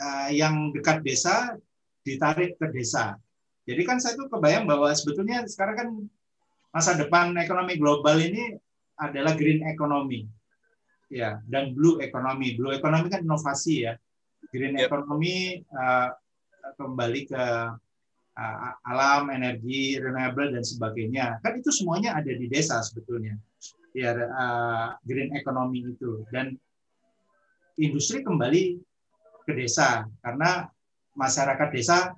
uh, 0.00 0.30
yang 0.32 0.72
dekat 0.72 1.02
desa 1.04 1.58
ditarik 2.06 2.56
ke 2.56 2.66
desa. 2.72 3.18
Jadi 3.66 3.82
kan 3.82 3.98
saya 3.98 4.14
tuh 4.14 4.30
kebayang 4.30 4.64
bahwa 4.64 4.94
sebetulnya 4.94 5.42
sekarang 5.50 5.76
kan 5.76 5.88
masa 6.70 6.94
depan 6.94 7.34
ekonomi 7.34 7.74
global 7.74 8.14
ini 8.22 8.54
adalah 8.94 9.34
green 9.34 9.66
economy. 9.66 10.30
Ya, 11.06 11.38
dan 11.46 11.70
blue 11.70 12.02
economy. 12.02 12.58
Blue 12.58 12.74
economy 12.74 13.06
kan 13.06 13.22
inovasi 13.22 13.86
ya. 13.86 13.94
Green 14.50 14.74
yep. 14.74 14.90
economy 14.90 15.62
uh, 15.70 16.10
kembali 16.74 17.20
ke 17.30 17.44
uh, 18.34 18.72
alam, 18.82 19.30
energi, 19.30 19.98
renewable 20.02 20.50
dan 20.50 20.66
sebagainya. 20.66 21.38
Kan 21.42 21.62
itu 21.62 21.70
semuanya 21.70 22.18
ada 22.18 22.30
di 22.30 22.46
desa 22.50 22.82
sebetulnya. 22.82 23.38
Ya, 23.94 24.12
uh, 24.12 24.98
green 25.06 25.32
economy 25.38 25.86
itu 25.86 26.26
dan 26.34 26.58
industri 27.78 28.24
kembali 28.24 28.80
ke 29.46 29.52
desa 29.54 30.04
karena 30.20 30.66
masyarakat 31.14 31.68
desa 31.70 32.12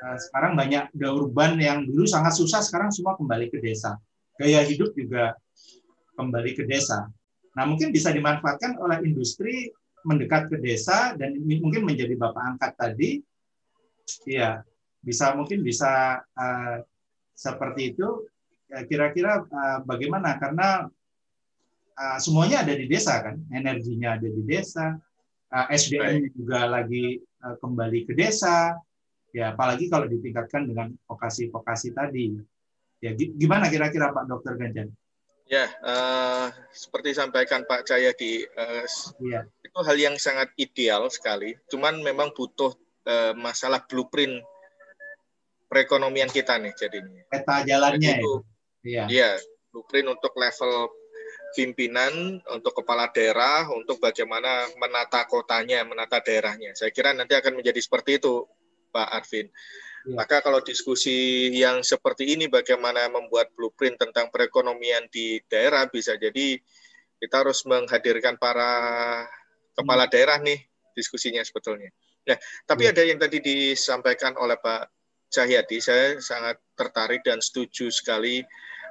sekarang 0.00 0.56
banyak 0.56 0.88
udah 0.96 1.10
urban 1.12 1.60
yang 1.60 1.84
dulu 1.84 2.08
sangat 2.08 2.32
susah 2.32 2.64
sekarang 2.64 2.88
semua 2.88 3.14
kembali 3.20 3.52
ke 3.52 3.60
desa 3.60 4.00
gaya 4.40 4.64
hidup 4.64 4.96
juga 4.96 5.36
kembali 6.16 6.56
ke 6.56 6.64
desa 6.64 7.04
nah 7.60 7.68
mungkin 7.68 7.92
bisa 7.92 8.08
dimanfaatkan 8.08 8.80
oleh 8.80 9.04
industri 9.04 9.68
mendekat 10.08 10.48
ke 10.48 10.56
desa 10.56 11.12
dan 11.20 11.36
mungkin 11.44 11.84
menjadi 11.84 12.16
bapak 12.16 12.56
angkat 12.56 12.72
tadi. 12.80 13.10
Ya 14.24 14.64
bisa 15.04 15.36
mungkin 15.36 15.60
bisa 15.60 16.24
uh, 16.24 16.80
seperti 17.36 17.92
itu. 17.92 18.24
Ya, 18.72 18.88
kira-kira 18.88 19.44
uh, 19.44 19.84
bagaimana? 19.84 20.40
Karena 20.40 20.88
uh, 22.00 22.16
semuanya 22.16 22.64
ada 22.64 22.72
di 22.72 22.88
desa 22.88 23.20
kan? 23.20 23.36
Energinya 23.52 24.16
ada 24.16 24.24
di 24.24 24.40
desa 24.40 24.96
uh, 25.52 25.66
eh, 25.68 25.76
SDM 25.76 26.32
juga 26.32 26.64
lagi 26.64 27.20
uh, 27.44 27.60
kembali 27.60 28.08
ke 28.08 28.16
desa. 28.16 28.72
Ya 29.30 29.52
apalagi 29.54 29.86
kalau 29.86 30.08
ditingkatkan 30.08 30.64
dengan 30.64 30.90
vokasi-vokasi 31.06 31.92
tadi. 31.92 32.34
Ya 33.04 33.14
gimana 33.14 33.68
kira-kira 33.68 34.10
Pak 34.16 34.26
Dokter 34.26 34.58
Ganjar 34.58 34.90
Ya, 35.50 35.66
uh, 35.82 36.46
seperti 36.70 37.10
sampaikan 37.10 37.66
Pak 37.66 37.82
Cahya 37.82 38.14
di 38.14 38.46
uh, 38.46 38.86
ya. 39.18 39.42
itu 39.66 39.78
hal 39.82 39.98
yang 39.98 40.14
sangat 40.14 40.54
ideal 40.54 41.10
sekali. 41.10 41.58
Cuman 41.66 42.06
memang 42.06 42.30
butuh 42.30 42.70
uh, 43.10 43.34
masalah 43.34 43.82
blueprint 43.82 44.46
perekonomian 45.66 46.30
kita 46.30 46.54
nih 46.54 46.70
jadinya. 46.78 47.26
Peta 47.26 47.66
jalannya 47.66 48.22
itu. 48.22 48.34
Ya. 48.86 49.10
Iya, 49.10 49.30
blueprint 49.74 50.14
untuk 50.14 50.38
level 50.38 50.94
pimpinan 51.50 52.38
untuk 52.54 52.70
kepala 52.82 53.10
daerah 53.10 53.66
untuk 53.74 53.98
bagaimana 53.98 54.70
menata 54.78 55.26
kotanya, 55.26 55.82
menata 55.82 56.22
daerahnya. 56.22 56.78
Saya 56.78 56.94
kira 56.94 57.10
nanti 57.10 57.34
akan 57.34 57.58
menjadi 57.58 57.82
seperti 57.82 58.22
itu, 58.22 58.46
Pak 58.94 59.08
Arvin. 59.18 59.50
Ya. 60.08 60.16
Maka 60.16 60.40
kalau 60.40 60.64
diskusi 60.64 61.48
yang 61.52 61.84
seperti 61.84 62.32
ini 62.32 62.48
bagaimana 62.48 63.12
membuat 63.12 63.52
blueprint 63.52 64.00
tentang 64.00 64.32
perekonomian 64.32 65.12
di 65.12 65.44
daerah 65.44 65.84
bisa 65.92 66.16
jadi 66.16 66.56
kita 67.20 67.44
harus 67.44 67.68
menghadirkan 67.68 68.40
para 68.40 68.72
kepala 69.76 70.08
hmm. 70.08 70.12
daerah 70.12 70.38
nih 70.40 70.60
diskusinya 70.96 71.44
sebetulnya. 71.44 71.92
Nah, 72.24 72.36
tapi 72.64 72.88
ya. 72.88 72.96
ada 72.96 73.02
yang 73.04 73.20
tadi 73.20 73.44
disampaikan 73.44 74.36
oleh 74.40 74.56
Pak 74.56 74.88
Cahyadi, 75.30 75.78
saya 75.78 76.16
sangat 76.18 76.58
tertarik 76.74 77.20
dan 77.22 77.38
setuju 77.44 77.92
sekali 77.92 78.42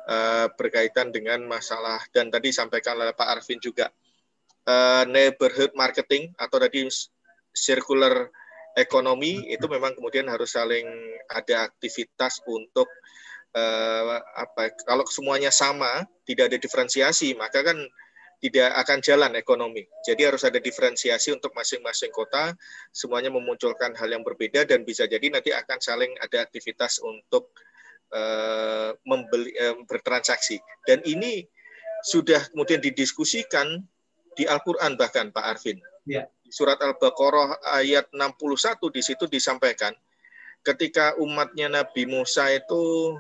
uh, 0.08 0.48
berkaitan 0.56 1.10
dengan 1.10 1.42
masalah 1.46 2.00
dan 2.14 2.30
tadi 2.30 2.54
sampaikan 2.54 3.02
oleh 3.02 3.14
Pak 3.18 3.42
Arvin 3.42 3.60
juga 3.60 3.90
uh, 4.70 5.04
neighborhood 5.10 5.74
marketing 5.74 6.32
atau 6.38 6.58
tadi 6.62 6.86
circular 7.54 8.30
ekonomi 8.78 9.50
itu 9.50 9.66
memang 9.66 9.96
kemudian 9.98 10.30
harus 10.30 10.54
saling 10.54 10.86
ada 11.30 11.70
aktivitas 11.70 12.42
untuk 12.46 12.86
uh, 13.58 14.22
apa 14.38 14.74
kalau 14.86 15.06
semuanya 15.10 15.50
sama 15.50 16.06
tidak 16.26 16.54
ada 16.54 16.58
diferensiasi 16.62 17.34
maka 17.34 17.66
kan 17.66 17.78
tidak 18.40 18.72
akan 18.72 19.04
jalan 19.04 19.36
ekonomi. 19.36 19.84
Jadi 20.08 20.24
harus 20.24 20.48
ada 20.48 20.64
diferensiasi 20.64 21.36
untuk 21.36 21.52
masing-masing 21.52 22.08
kota, 22.16 22.56
semuanya 22.96 23.28
memunculkan 23.28 23.92
hal 24.00 24.08
yang 24.08 24.24
berbeda 24.24 24.64
dan 24.64 24.88
bisa 24.88 25.04
jadi 25.12 25.28
nanti 25.28 25.52
akan 25.52 25.76
saling 25.84 26.16
ada 26.24 26.48
aktivitas 26.48 27.04
untuk 27.04 27.52
uh, 28.16 28.96
membeli 29.04 29.52
uh, 29.60 29.76
bertransaksi 29.84 30.56
dan 30.88 31.04
ini 31.04 31.44
sudah 32.00 32.40
kemudian 32.56 32.80
didiskusikan 32.80 33.84
di 34.40 34.48
Al-Qur'an 34.48 34.96
bahkan 34.96 35.36
Pak 35.36 35.44
Arvin. 35.44 35.84
Ya. 36.08 36.32
Surat 36.50 36.82
Al-Baqarah 36.82 37.62
ayat 37.78 38.10
61 38.14 38.90
di 38.90 39.02
situ 39.06 39.26
disampaikan 39.30 39.94
ketika 40.66 41.16
umatnya 41.22 41.72
Nabi 41.72 42.04
Musa 42.10 42.52
itu 42.52 43.16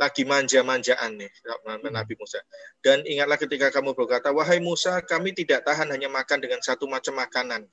lagi 0.00 0.24
manja-manjaan 0.24 1.20
nih 1.20 1.28
hmm. 1.28 1.92
Nabi 1.92 2.14
Musa. 2.16 2.40
Dan 2.80 3.04
ingatlah 3.04 3.36
ketika 3.36 3.68
kamu 3.68 3.92
berkata, 3.92 4.32
wahai 4.32 4.56
Musa, 4.56 5.04
kami 5.04 5.36
tidak 5.36 5.68
tahan 5.68 5.92
hanya 5.92 6.08
makan 6.08 6.40
dengan 6.40 6.64
satu 6.64 6.88
macam 6.88 7.20
makanan 7.20 7.68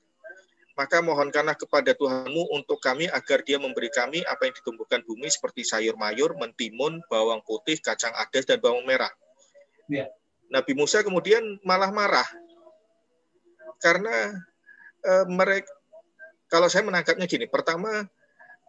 maka 0.78 1.02
mohonkanlah 1.02 1.58
kepada 1.58 1.90
Tuhanmu 1.90 2.54
untuk 2.54 2.78
kami 2.78 3.10
agar 3.10 3.42
dia 3.42 3.58
memberi 3.58 3.90
kami 3.90 4.22
apa 4.22 4.46
yang 4.46 4.54
ditumbuhkan 4.54 5.02
bumi 5.02 5.26
seperti 5.26 5.66
sayur 5.66 5.98
mayur, 5.98 6.38
mentimun, 6.38 7.02
bawang 7.10 7.42
putih, 7.42 7.82
kacang 7.82 8.14
adas, 8.14 8.46
dan 8.46 8.62
bawang 8.62 8.86
merah. 8.86 9.10
Ya. 9.90 10.06
Nabi 10.46 10.78
Musa 10.78 11.02
kemudian 11.02 11.42
malah 11.66 11.90
marah 11.90 12.24
karena 13.82 14.38
e, 15.02 15.12
mereka 15.30 15.70
kalau 16.48 16.66
saya 16.66 16.82
menangkapnya 16.82 17.28
gini, 17.28 17.44
pertama 17.44 18.08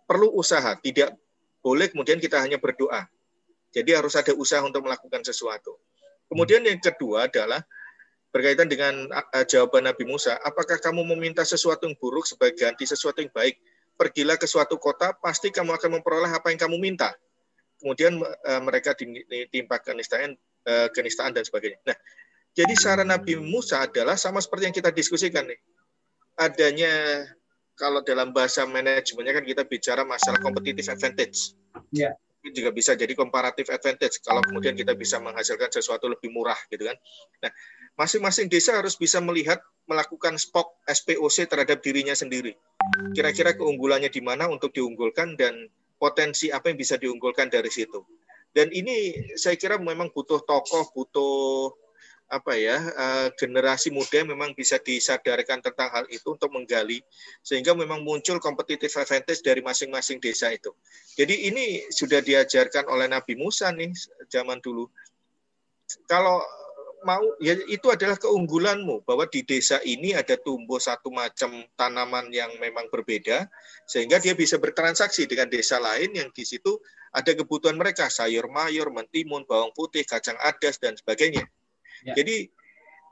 perlu 0.04 0.36
usaha, 0.36 0.76
tidak 0.84 1.16
boleh 1.64 1.88
kemudian 1.88 2.20
kita 2.20 2.40
hanya 2.44 2.60
berdoa. 2.60 3.08
Jadi 3.72 3.96
harus 3.96 4.20
ada 4.20 4.36
usaha 4.36 4.60
untuk 4.60 4.84
melakukan 4.84 5.24
sesuatu. 5.24 5.80
Kemudian 6.28 6.62
yang 6.68 6.78
kedua 6.84 7.32
adalah 7.32 7.64
berkaitan 8.30 8.70
dengan 8.70 9.08
uh, 9.10 9.46
jawaban 9.48 9.88
Nabi 9.88 10.06
Musa, 10.06 10.38
apakah 10.44 10.78
kamu 10.78 11.02
meminta 11.16 11.42
sesuatu 11.42 11.88
yang 11.88 11.96
buruk 11.98 12.28
sebagai 12.28 12.60
ganti 12.60 12.86
sesuatu 12.86 13.24
yang 13.24 13.32
baik? 13.34 13.58
Pergilah 13.96 14.36
ke 14.40 14.48
suatu 14.48 14.80
kota, 14.80 15.16
pasti 15.18 15.50
kamu 15.50 15.76
akan 15.76 16.00
memperoleh 16.00 16.32
apa 16.32 16.52
yang 16.54 16.60
kamu 16.60 16.78
minta. 16.80 17.16
Kemudian 17.80 18.20
uh, 18.20 18.62
mereka 18.62 18.92
ditimpa 18.92 19.80
kenistaan, 19.80 20.36
kenistaan 20.94 21.34
dan 21.34 21.42
sebagainya. 21.42 21.80
Nah, 21.88 21.98
jadi 22.54 22.74
saran 22.78 23.10
Nabi 23.10 23.40
Musa 23.40 23.88
adalah 23.88 24.20
sama 24.20 24.44
seperti 24.44 24.70
yang 24.70 24.76
kita 24.76 24.92
diskusikan 24.94 25.48
nih. 25.48 25.58
Adanya 26.40 27.28
kalau 27.76 28.00
dalam 28.00 28.32
bahasa 28.32 28.64
manajemennya 28.64 29.44
kan 29.44 29.46
kita 29.46 29.64
bicara 29.68 30.08
masalah 30.08 30.40
competitive 30.40 30.88
advantage. 30.88 31.54
Yeah 31.92 32.16
juga 32.48 32.72
bisa 32.72 32.96
jadi 32.96 33.12
comparative 33.14 33.68
advantage 33.68 34.24
kalau 34.24 34.40
kemudian 34.40 34.74
kita 34.74 34.96
bisa 34.96 35.20
menghasilkan 35.20 35.68
sesuatu 35.70 36.08
lebih 36.08 36.32
murah 36.32 36.58
gitu 36.72 36.88
kan. 36.88 36.96
Nah, 37.44 37.52
masing-masing 38.00 38.48
desa 38.48 38.80
harus 38.80 38.96
bisa 38.96 39.20
melihat 39.20 39.60
melakukan 39.86 40.40
spok 40.40 40.80
SPOC 40.88 41.52
terhadap 41.52 41.84
dirinya 41.84 42.16
sendiri. 42.16 42.56
Kira-kira 43.12 43.54
keunggulannya 43.60 44.08
di 44.08 44.22
mana 44.24 44.48
untuk 44.48 44.72
diunggulkan 44.72 45.36
dan 45.36 45.68
potensi 46.00 46.48
apa 46.48 46.72
yang 46.72 46.80
bisa 46.80 46.96
diunggulkan 46.96 47.52
dari 47.52 47.68
situ. 47.68 48.00
Dan 48.56 48.72
ini 48.72 49.14
saya 49.36 49.60
kira 49.60 49.78
memang 49.78 50.10
butuh 50.10 50.42
tokoh, 50.42 50.90
butuh 50.96 51.76
apa 52.30 52.54
ya 52.54 52.78
uh, 52.78 53.28
generasi 53.34 53.90
muda 53.90 54.22
memang 54.22 54.54
bisa 54.54 54.78
disadarkan 54.78 55.66
tentang 55.66 55.90
hal 55.90 56.06
itu 56.14 56.38
untuk 56.38 56.54
menggali 56.54 57.02
sehingga 57.42 57.74
memang 57.74 58.06
muncul 58.06 58.38
competitive 58.38 58.94
advantage 59.02 59.42
dari 59.42 59.66
masing-masing 59.66 60.22
desa 60.22 60.54
itu. 60.54 60.70
Jadi 61.18 61.50
ini 61.50 61.90
sudah 61.90 62.22
diajarkan 62.22 62.86
oleh 62.86 63.10
Nabi 63.10 63.34
Musa 63.34 63.74
nih 63.74 63.90
zaman 64.30 64.62
dulu. 64.62 64.86
Kalau 66.06 66.38
mau 67.04 67.24
ya 67.40 67.56
itu 67.66 67.88
adalah 67.90 68.20
keunggulanmu 68.20 69.08
bahwa 69.08 69.26
di 69.26 69.42
desa 69.42 69.80
ini 69.82 70.12
ada 70.14 70.36
tumbuh 70.36 70.78
satu 70.78 71.10
macam 71.10 71.64
tanaman 71.74 72.28
yang 72.30 72.52
memang 72.60 72.92
berbeda 72.92 73.48
sehingga 73.88 74.20
dia 74.20 74.36
bisa 74.36 74.60
bertransaksi 74.60 75.26
dengan 75.26 75.48
desa 75.48 75.80
lain 75.80 76.12
yang 76.14 76.30
di 76.30 76.44
situ 76.44 76.78
ada 77.10 77.34
kebutuhan 77.34 77.74
mereka 77.74 78.06
sayur 78.06 78.46
mayur, 78.54 78.94
mentimun, 78.94 79.42
bawang 79.50 79.74
putih, 79.74 80.06
kacang 80.06 80.38
adas 80.46 80.78
dan 80.78 80.94
sebagainya. 80.94 81.42
Ya. 82.06 82.14
Jadi 82.16 82.50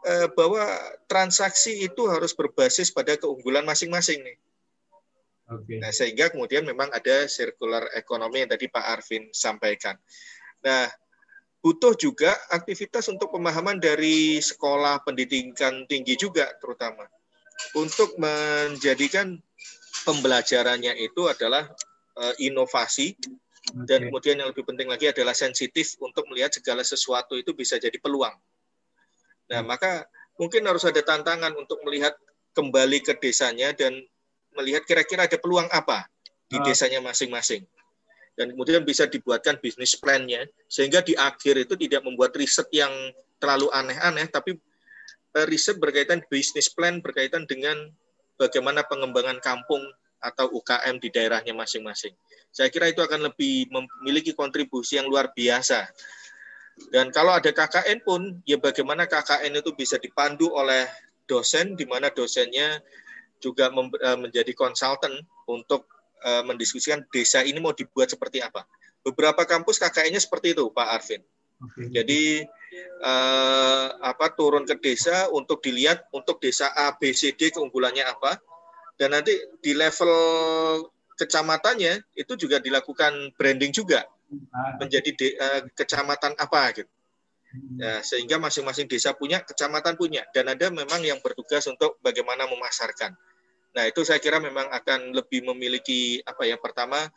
eh, 0.05 0.27
bahwa 0.33 0.63
transaksi 1.09 1.83
itu 1.83 2.07
harus 2.07 2.31
berbasis 2.31 2.93
pada 2.93 3.15
keunggulan 3.19 3.65
masing-masing 3.67 4.23
nih. 4.23 4.37
Okay. 5.47 5.79
Nah, 5.79 5.95
sehingga 5.95 6.27
kemudian 6.27 6.67
memang 6.67 6.91
ada 6.91 7.23
circular 7.31 7.87
ekonomi 7.95 8.43
yang 8.43 8.51
tadi 8.51 8.67
Pak 8.67 8.83
Arvin 8.83 9.31
sampaikan. 9.31 9.95
Nah, 10.59 10.91
butuh 11.63 11.95
juga 11.95 12.35
aktivitas 12.51 13.07
untuk 13.07 13.31
pemahaman 13.31 13.79
dari 13.79 14.43
sekolah 14.43 15.07
pendidikan 15.07 15.87
tinggi 15.87 16.19
juga 16.19 16.51
terutama 16.59 17.07
untuk 17.73 18.15
menjadikan 18.21 19.39
pembelajarannya 20.05 20.93
itu 21.01 21.25
adalah 21.25 21.67
uh, 22.15 22.33
inovasi 22.37 23.17
dan 23.83 24.07
kemudian 24.07 24.39
yang 24.39 24.47
lebih 24.53 24.63
penting 24.63 24.87
lagi 24.87 25.11
adalah 25.11 25.35
sensitif 25.35 25.99
untuk 25.99 26.23
melihat 26.31 26.55
segala 26.55 26.87
sesuatu 26.87 27.35
itu 27.35 27.51
bisa 27.51 27.75
jadi 27.75 27.99
peluang. 27.99 28.31
Nah, 29.47 29.61
maka 29.63 30.07
mungkin 30.35 30.63
harus 30.67 30.83
ada 30.83 30.99
tantangan 31.01 31.55
untuk 31.55 31.79
melihat 31.87 32.13
kembali 32.51 33.03
ke 33.03 33.15
desanya 33.17 33.71
dan 33.71 33.93
melihat 34.57 34.83
kira-kira 34.83 35.29
ada 35.29 35.37
peluang 35.37 35.69
apa 35.69 36.09
di 36.49 36.57
ah. 36.57 36.63
desanya 36.63 36.99
masing-masing. 36.99 37.63
Dan 38.37 38.53
kemudian 38.53 38.85
bisa 38.85 39.09
dibuatkan 39.09 39.57
bisnis 39.57 39.97
plan-nya 39.97 40.45
sehingga 40.69 41.01
di 41.01 41.17
akhir 41.17 41.57
itu 41.57 41.73
tidak 41.73 42.05
membuat 42.05 42.37
riset 42.37 42.69
yang 42.69 42.93
terlalu 43.41 43.69
aneh-aneh 43.73 44.29
tapi 44.29 44.57
eh, 45.33 45.45
riset 45.49 45.81
berkaitan 45.81 46.21
bisnis 46.29 46.69
plan 46.69 47.01
berkaitan 47.01 47.49
dengan 47.49 47.89
bagaimana 48.37 48.85
pengembangan 48.85 49.41
kampung 49.41 49.81
atau 50.21 50.49
UKM 50.53 51.01
di 51.01 51.09
daerahnya 51.09 51.53
masing-masing. 51.53 52.13
Saya 52.49 52.69
kira 52.73 52.89
itu 52.89 53.01
akan 53.01 53.29
lebih 53.29 53.69
memiliki 53.69 54.33
kontribusi 54.33 54.97
yang 54.97 55.09
luar 55.09 55.29
biasa 55.33 55.85
dan 56.93 57.09
kalau 57.09 57.33
ada 57.33 57.49
KKN 57.49 58.05
pun, 58.05 58.39
ya 58.45 58.61
bagaimana 58.61 59.09
KKN 59.09 59.59
itu 59.59 59.73
bisa 59.73 59.97
dipandu 59.97 60.53
oleh 60.53 60.85
dosen, 61.25 61.73
di 61.75 61.83
mana 61.83 62.13
dosennya 62.13 62.79
juga 63.41 63.69
eh, 63.73 64.17
menjadi 64.17 64.53
konsultan 64.53 65.13
untuk 65.49 65.89
eh, 66.23 66.43
mendiskusikan 66.45 67.03
desa 67.11 67.43
ini 67.43 67.59
mau 67.59 67.73
dibuat 67.73 68.13
seperti 68.13 68.39
apa. 68.39 68.63
Beberapa 69.03 69.43
kampus 69.43 69.81
KKN-nya 69.81 70.21
seperti 70.21 70.53
itu, 70.53 70.69
Pak 70.71 70.87
Arvin. 70.87 71.21
Okay. 71.57 71.89
Jadi 71.89 72.21
eh, 73.01 73.87
apa 73.97 74.31
turun 74.37 74.63
ke 74.63 74.77
desa 74.77 75.27
untuk 75.33 75.59
dilihat 75.65 76.05
untuk 76.13 76.37
desa 76.39 76.71
A, 76.77 76.93
B, 76.95 77.11
C, 77.11 77.33
D 77.33 77.49
keunggulannya 77.51 78.05
apa, 78.05 78.37
dan 79.01 79.17
nanti 79.17 79.33
di 79.59 79.73
level 79.73 80.13
kecamatannya 81.17 82.05
itu 82.13 82.33
juga 82.37 82.61
dilakukan 82.61 83.33
branding 83.33 83.73
juga 83.73 84.05
menjadi 84.79 85.09
de, 85.15 85.27
uh, 85.39 85.61
kecamatan 85.73 86.35
apa 86.35 86.61
gitu. 86.75 86.91
Hmm. 87.47 87.79
Ya, 87.79 87.93
sehingga 88.03 88.37
masing-masing 88.43 88.91
desa 88.91 89.15
punya, 89.15 89.39
kecamatan 89.39 89.95
punya, 89.95 90.27
dan 90.35 90.51
ada 90.51 90.67
memang 90.67 90.99
yang 90.99 91.23
bertugas 91.23 91.63
untuk 91.71 91.95
bagaimana 92.03 92.43
memasarkan. 92.43 93.15
Nah 93.71 93.83
itu 93.87 94.03
saya 94.03 94.19
kira 94.19 94.41
memang 94.43 94.67
akan 94.67 95.15
lebih 95.15 95.47
memiliki 95.47 96.19
apa 96.27 96.43
ya 96.43 96.59
pertama 96.59 97.07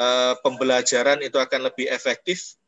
uh, 0.00 0.34
pembelajaran 0.42 1.22
itu 1.22 1.38
akan 1.38 1.70
lebih 1.70 1.86
efektif 1.92 2.58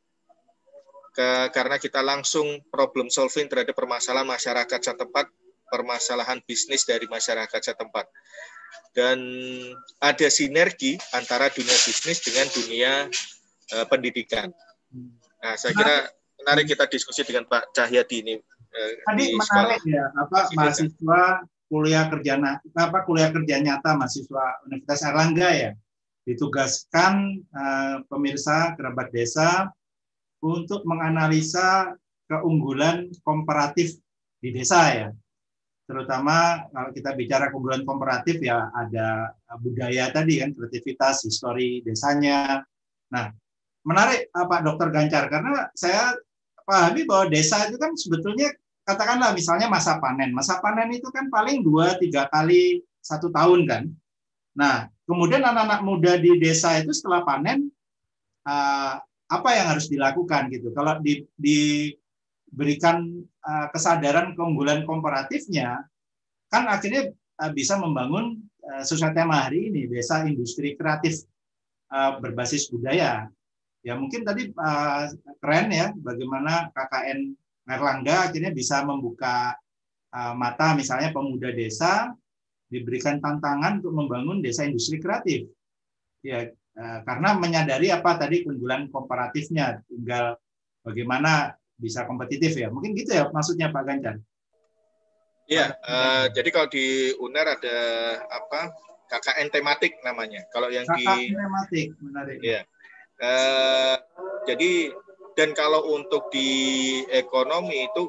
ke, 1.11 1.51
karena 1.51 1.81
kita 1.81 2.05
langsung 2.05 2.63
problem 2.71 3.11
solving 3.11 3.51
terhadap 3.51 3.75
permasalahan 3.75 4.31
masyarakat 4.31 4.81
setempat, 4.95 5.27
permasalahan 5.67 6.39
bisnis 6.47 6.87
dari 6.87 7.11
masyarakat 7.11 7.59
setempat 7.59 8.07
dan 8.91 9.19
ada 10.03 10.27
sinergi 10.27 10.99
antara 11.15 11.47
dunia 11.51 11.79
bisnis 11.87 12.19
dengan 12.27 12.47
dunia 12.51 13.07
uh, 13.77 13.87
pendidikan. 13.87 14.51
Nah, 15.41 15.55
saya 15.57 15.73
kira 15.73 16.11
menarik 16.43 16.71
kita 16.71 16.85
diskusi 16.91 17.23
dengan 17.25 17.47
Pak 17.47 17.73
Cahyadi 17.77 18.17
ini. 18.23 18.35
Uh, 18.71 18.93
Tadi 19.07 19.25
menarik 19.35 19.83
ya, 19.87 20.05
apa 20.15 20.39
mahasiswa 20.55 21.23
kuliah 21.71 22.11
kerja 22.11 22.35
apa 22.75 22.99
kuliah 23.07 23.31
kerja 23.31 23.63
nyata 23.63 23.95
mahasiswa 23.95 24.67
Universitas 24.67 25.07
Erlangga 25.07 25.51
ya 25.55 25.71
ditugaskan 26.27 27.43
uh, 27.55 27.97
pemirsa 28.11 28.75
kerabat 28.75 29.15
desa 29.15 29.71
untuk 30.43 30.83
menganalisa 30.85 31.95
keunggulan 32.27 33.11
komparatif 33.23 33.97
di 34.43 34.51
desa 34.51 34.83
ya 34.91 35.09
terutama 35.91 36.67
kalau 36.71 36.91
kita 36.95 37.11
bicara 37.19 37.51
keunggulan 37.51 37.83
komparatif 37.83 38.39
ya 38.39 38.71
ada 38.71 39.35
budaya 39.59 40.07
tadi 40.15 40.39
kan 40.39 40.55
kreativitas 40.55 41.27
histori 41.27 41.83
desanya 41.83 42.63
nah 43.11 43.35
menarik 43.85 44.29
uh, 44.37 44.47
Pak 44.47 44.61
Dokter 44.65 44.89
Gancar 44.93 45.25
karena 45.33 45.69
saya 45.73 46.13
pahami 46.69 47.09
bahwa 47.09 47.33
desa 47.33 47.67
itu 47.67 47.81
kan 47.81 47.97
sebetulnya 47.97 48.53
katakanlah 48.85 49.33
misalnya 49.33 49.67
masa 49.67 49.99
panen. 49.99 50.31
Masa 50.37 50.61
panen 50.61 50.93
itu 50.93 51.09
kan 51.11 51.33
paling 51.33 51.65
dua 51.65 51.97
tiga 51.97 52.29
kali 52.29 52.85
satu 53.01 53.33
tahun 53.33 53.65
kan. 53.65 53.83
Nah 54.57 54.87
kemudian 55.09 55.43
anak-anak 55.43 55.81
muda 55.83 56.13
di 56.21 56.37
desa 56.39 56.77
itu 56.79 56.93
setelah 56.93 57.25
panen 57.25 57.73
uh, 58.47 59.01
apa 59.31 59.49
yang 59.55 59.67
harus 59.73 59.87
dilakukan 59.87 60.51
gitu. 60.51 60.75
Kalau 60.75 60.99
di, 60.99 61.23
diberikan 61.39 63.07
uh, 63.47 63.67
kesadaran 63.71 64.35
keunggulan 64.35 64.85
komparatifnya 64.85 65.87
kan 66.51 66.67
akhirnya 66.67 67.15
bisa 67.55 67.79
membangun 67.79 68.37
sesuai 68.61 69.17
tema 69.17 69.49
hari 69.49 69.73
ini 69.73 69.89
desa 69.89 70.27
industri 70.29 70.77
kreatif 70.77 71.25
berbasis 72.21 72.69
budaya 72.69 73.31
ya 73.81 73.97
mungkin 73.97 74.23
tadi 74.25 74.53
uh, 74.53 75.09
keren 75.41 75.69
ya 75.73 75.93
bagaimana 75.97 76.69
KKN 76.73 77.21
Erlangga 77.71 78.29
akhirnya 78.29 78.53
bisa 78.53 78.83
membuka 78.85 79.57
uh, 80.13 80.35
mata 80.37 80.77
misalnya 80.77 81.15
pemuda 81.15 81.55
desa 81.55 82.13
diberikan 82.69 83.19
tantangan 83.19 83.81
untuk 83.83 83.95
membangun 83.95 84.39
desa 84.45 84.69
industri 84.69 85.01
kreatif 85.01 85.49
ya 86.21 86.51
uh, 86.77 86.99
karena 87.09 87.39
menyadari 87.39 87.89
apa 87.89 88.21
tadi 88.21 88.45
keunggulan 88.45 88.93
komparatifnya 88.93 89.81
tinggal 89.89 90.37
bagaimana 90.85 91.57
bisa 91.81 92.05
kompetitif 92.05 92.53
ya 92.61 92.69
mungkin 92.69 92.93
gitu 92.93 93.17
ya 93.17 93.33
maksudnya 93.33 93.73
Pak 93.73 93.85
Ganjar 93.89 94.17
Iya, 95.51 95.75
uh, 95.83 96.31
jadi 96.31 96.47
kalau 96.55 96.71
di 96.71 97.11
UNER 97.19 97.59
ada 97.59 97.79
apa 98.31 98.71
KKN 99.11 99.51
tematik 99.51 99.99
namanya. 100.07 100.47
Kalau 100.55 100.71
yang 100.71 100.87
KKN 100.87 100.95
di 100.95 101.35
tematik 101.35 101.87
menarik. 101.99 102.39
Iya. 102.39 102.63
Eh, 103.21 103.97
jadi 104.49 104.73
dan 105.37 105.53
kalau 105.53 105.93
untuk 105.93 106.33
di 106.33 106.49
ekonomi 107.13 107.85
itu 107.85 108.09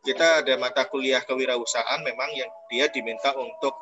kita 0.00 0.40
ada 0.40 0.56
mata 0.56 0.88
kuliah 0.88 1.20
kewirausahaan 1.20 2.00
memang 2.00 2.32
yang 2.32 2.48
dia 2.72 2.88
diminta 2.88 3.36
untuk 3.36 3.76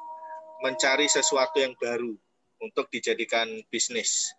mencari 0.66 1.06
sesuatu 1.06 1.62
yang 1.62 1.78
baru 1.78 2.10
untuk 2.58 2.90
dijadikan 2.90 3.46
bisnis. 3.70 4.34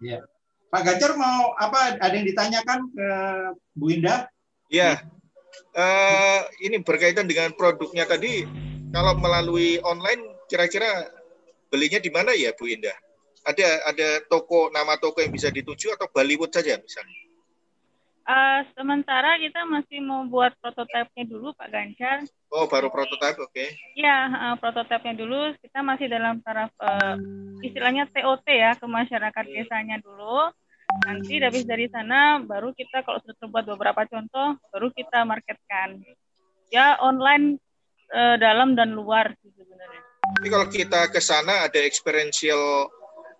Ya. 0.00 0.24
Pak 0.68 0.84
Ganjar 0.84 1.16
mau 1.16 1.56
apa? 1.56 1.96
Ada 1.96 2.12
yang 2.12 2.28
ditanyakan 2.28 2.78
ke 2.92 3.08
Bu 3.72 3.88
Indah? 3.88 4.28
Ya, 4.68 5.00
uh, 5.72 6.40
ini 6.60 6.80
berkaitan 6.84 7.24
dengan 7.24 7.56
produknya 7.56 8.04
tadi. 8.04 8.44
Kalau 8.92 9.16
melalui 9.16 9.80
online, 9.80 10.36
kira-kira 10.48 11.08
belinya 11.72 12.00
di 12.00 12.12
mana 12.12 12.36
ya, 12.36 12.52
Bu 12.52 12.68
Indah? 12.68 12.96
Ada 13.48 13.68
ada 13.88 14.08
toko 14.28 14.68
nama 14.68 15.00
toko 15.00 15.24
yang 15.24 15.32
bisa 15.32 15.48
dituju 15.48 15.96
atau 15.96 16.04
Bollywood 16.12 16.52
saja 16.52 16.76
misalnya? 16.76 17.16
Uh, 18.28 18.60
sementara 18.76 19.40
kita 19.40 19.64
masih 19.64 20.04
mau 20.04 20.20
buat 20.28 20.52
prototipenya 20.60 21.24
dulu 21.24 21.56
Pak 21.56 21.68
Ganjar. 21.72 22.28
Oh 22.52 22.68
baru 22.68 22.92
prototipe, 22.92 23.40
oke? 23.40 23.56
Okay. 23.56 23.72
Ya 23.96 24.52
uh, 24.52 24.56
prototipenya 24.60 25.16
dulu. 25.16 25.56
Kita 25.64 25.80
masih 25.80 26.12
dalam 26.12 26.44
taraf 26.44 26.68
uh, 26.76 27.16
istilahnya 27.64 28.04
TOT 28.12 28.44
ya 28.52 28.76
ke 28.76 28.84
masyarakat 28.84 29.44
desanya 29.48 29.96
dulu. 30.04 30.52
Nanti 31.08 31.40
habis 31.40 31.64
dari 31.64 31.88
sana 31.88 32.36
baru 32.44 32.76
kita 32.76 33.00
kalau 33.00 33.16
sudah 33.24 33.36
terbuat 33.40 33.64
beberapa 33.64 34.04
contoh, 34.04 34.60
baru 34.76 34.92
kita 34.92 35.24
marketkan. 35.24 35.96
Ya 36.68 37.00
online 37.00 37.56
uh, 38.12 38.36
dalam 38.36 38.76
dan 38.76 38.92
luar 38.92 39.32
sih 39.40 39.48
sebenarnya. 39.56 40.04
Tapi 40.36 40.48
kalau 40.52 40.66
kita 40.68 41.08
ke 41.08 41.20
sana 41.24 41.64
ada 41.64 41.80
experiential 41.80 42.92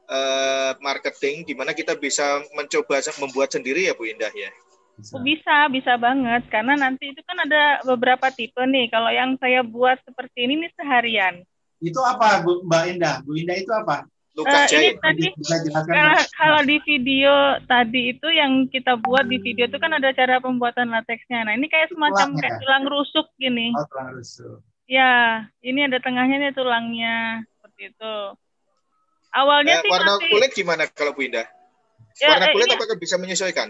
uh, 0.08 0.72
marketing 0.80 1.44
di 1.44 1.54
mana 1.54 1.76
kita 1.76 1.94
bisa 1.94 2.42
mencoba 2.56 2.98
membuat 3.20 3.52
sendiri 3.52 3.86
ya 3.86 3.94
Bu 3.94 4.08
Indah 4.08 4.32
ya. 4.32 4.50
Bisa. 4.98 5.14
bisa, 5.22 5.56
bisa 5.70 5.92
banget. 5.94 6.42
Karena 6.50 6.74
nanti 6.74 7.14
itu 7.14 7.22
kan 7.22 7.38
ada 7.38 7.86
beberapa 7.86 8.34
tipe 8.34 8.58
nih. 8.58 8.90
Kalau 8.90 9.14
yang 9.14 9.38
saya 9.38 9.62
buat 9.62 10.02
seperti 10.02 10.50
ini 10.50 10.66
nih 10.66 10.72
seharian. 10.74 11.34
Itu 11.78 12.02
apa, 12.02 12.42
Bu, 12.42 12.66
Mbak 12.66 12.84
Indah? 12.90 13.14
Bu 13.22 13.38
Indah 13.38 13.54
itu 13.54 13.70
apa? 13.70 14.10
uh, 14.46 14.66
ini 14.70 14.94
tadi 15.02 15.26
kalau, 15.74 16.14
kalau 16.38 16.60
di 16.62 16.76
video 16.86 17.58
tadi 17.66 18.14
itu 18.14 18.28
yang 18.30 18.70
kita 18.70 18.94
buat 19.02 19.26
di 19.26 19.42
video 19.42 19.66
itu 19.66 19.78
kan 19.82 19.90
ada 19.90 20.14
cara 20.14 20.38
pembuatan 20.38 20.94
lateksnya. 20.94 21.42
Nah 21.42 21.58
ini 21.58 21.66
kayak 21.66 21.90
semacam 21.90 22.34
tulang, 22.34 22.42
kayak 22.42 22.54
ya? 22.54 22.60
tulang 22.62 22.84
rusuk 22.86 23.26
gini. 23.40 23.74
Oh 23.74 23.86
tulang 23.90 24.14
rusuk. 24.14 24.62
Ya, 24.88 25.44
ini 25.60 25.84
ada 25.84 26.00
tengahnya 26.00 26.40
nih 26.40 26.52
tulangnya 26.56 27.44
seperti 27.58 27.92
itu. 27.92 28.16
Awalnya 29.34 29.80
eh, 29.80 29.82
sih 29.84 29.90
warna 29.92 30.12
masih... 30.16 30.30
kulit 30.32 30.50
gimana 30.56 30.82
kalau 30.88 31.12
Bu 31.12 31.26
Indah? 31.26 31.46
Ya, 32.18 32.34
warna 32.34 32.46
eh, 32.48 32.54
kulit 32.56 32.68
eh, 32.68 32.74
apakah 32.76 32.96
bisa 32.96 33.16
menyesuaikan? 33.20 33.68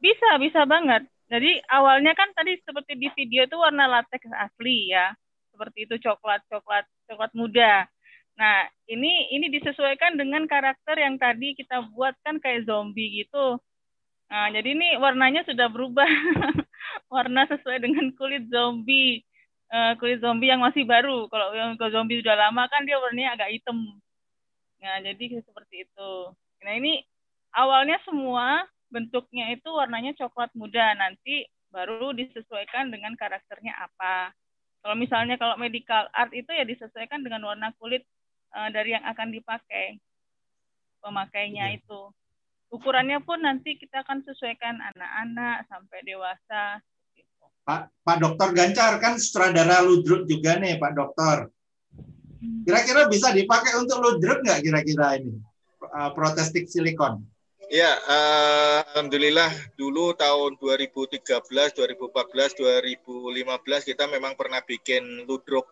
Bisa, 0.00 0.28
bisa 0.40 0.64
banget. 0.64 1.04
Jadi 1.28 1.60
awalnya 1.72 2.12
kan 2.12 2.28
tadi 2.36 2.60
seperti 2.60 3.00
di 3.00 3.08
video 3.16 3.48
itu 3.48 3.56
warna 3.56 3.88
latex 3.88 4.28
asli 4.36 4.92
ya, 4.92 5.16
seperti 5.52 5.88
itu 5.88 5.96
coklat, 6.04 6.44
coklat, 6.52 6.84
coklat 7.08 7.32
muda. 7.32 7.88
Nah, 8.34 8.66
ini 8.90 9.30
ini 9.30 9.46
disesuaikan 9.48 10.18
dengan 10.18 10.44
karakter 10.50 10.98
yang 10.98 11.16
tadi 11.16 11.54
kita 11.54 11.86
buat 11.94 12.18
kan 12.26 12.42
kayak 12.42 12.66
zombie 12.66 13.24
gitu. 13.24 13.62
Nah, 14.28 14.50
jadi 14.50 14.74
ini 14.74 14.98
warnanya 14.98 15.46
sudah 15.46 15.70
berubah. 15.70 16.06
Warna 17.14 17.46
sesuai 17.46 17.78
dengan 17.78 18.10
kulit 18.18 18.50
zombie. 18.50 19.22
Uh, 19.70 19.94
kulit 20.02 20.18
zombie 20.18 20.50
yang 20.50 20.58
masih 20.58 20.82
baru. 20.82 21.30
Kalau 21.30 21.54
yang 21.54 21.78
zombie 21.78 22.18
sudah 22.18 22.34
lama 22.34 22.66
kan 22.66 22.82
dia 22.82 22.98
warnanya 22.98 23.38
agak 23.38 23.54
hitam. 23.54 23.78
Nah, 24.84 25.00
jadi 25.00 25.40
seperti 25.40 25.88
itu. 25.88 26.12
Nah, 26.60 26.72
ini 26.76 27.00
awalnya 27.56 27.96
semua 28.04 28.68
bentuknya 28.92 29.48
itu 29.56 29.72
warnanya 29.72 30.12
coklat 30.20 30.52
muda. 30.52 30.92
Nanti 30.92 31.48
baru 31.72 32.12
disesuaikan 32.12 32.92
dengan 32.92 33.16
karakternya 33.16 33.72
apa. 33.80 34.36
Kalau 34.84 35.00
misalnya 35.00 35.40
kalau 35.40 35.56
medical 35.56 36.04
art 36.12 36.36
itu 36.36 36.52
ya 36.52 36.68
disesuaikan 36.68 37.24
dengan 37.24 37.48
warna 37.48 37.72
kulit 37.80 38.04
uh, 38.52 38.68
dari 38.68 38.92
yang 38.92 39.08
akan 39.08 39.32
dipakai 39.32 39.96
pemakainya 41.00 41.72
ya. 41.72 41.80
itu. 41.80 42.12
Ukurannya 42.68 43.24
pun 43.24 43.40
nanti 43.40 43.80
kita 43.80 44.04
akan 44.04 44.20
sesuaikan 44.28 44.76
anak-anak 44.92 45.64
sampai 45.72 45.98
dewasa. 46.04 46.84
Pak 47.64 47.88
Pak 48.04 48.16
Dokter 48.20 48.52
Gancar 48.52 49.00
kan 49.00 49.16
sutradara 49.16 49.80
ludruk 49.80 50.28
juga 50.28 50.60
nih 50.60 50.76
Pak 50.76 50.92
Dokter. 50.92 51.48
Kira-kira 52.64 53.06
bisa 53.08 53.32
dipakai 53.32 53.76
untuk 53.76 54.00
ludruk 54.00 54.40
nggak 54.44 54.60
kira-kira 54.64 55.20
ini 55.20 55.38
uh, 55.92 56.10
protestik 56.12 56.66
silikon? 56.66 57.24
Ya, 57.72 57.96
uh, 58.06 58.84
alhamdulillah 58.92 59.48
dulu 59.80 60.12
tahun 60.14 60.60
2013, 60.60 61.24
2014, 61.48 62.60
2015 62.60 63.88
kita 63.88 64.04
memang 64.06 64.36
pernah 64.36 64.60
bikin 64.60 65.24
ludruk. 65.24 65.64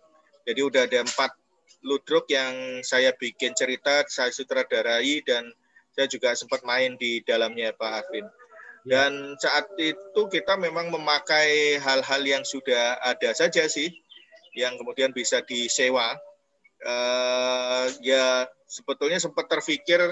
Jadi 0.49 0.61
udah 0.65 0.89
ada 0.89 1.05
empat 1.05 1.37
ludruk 1.85 2.27
yang 2.33 2.81
saya 2.81 3.13
bikin 3.13 3.53
cerita, 3.53 4.03
saya 4.09 4.33
sutradarai 4.33 5.21
dan 5.23 5.53
saya 5.93 6.09
juga 6.09 6.33
sempat 6.33 6.65
main 6.65 6.97
di 6.97 7.21
dalamnya 7.23 7.77
Pak 7.77 7.93
Arvin. 7.93 8.27
Ya. 8.83 9.07
Dan 9.07 9.37
saat 9.39 9.69
itu 9.79 10.23
kita 10.33 10.59
memang 10.59 10.91
memakai 10.91 11.79
hal-hal 11.79 12.23
yang 12.25 12.43
sudah 12.43 12.99
ada 13.05 13.31
saja 13.37 13.69
sih, 13.69 13.93
yang 14.57 14.75
kemudian 14.81 15.13
bisa 15.15 15.45
disewa. 15.45 16.17
Uh, 16.83 17.87
ya 18.03 18.51
sebetulnya 18.67 19.23
sempat 19.23 19.47
terpikir 19.47 20.03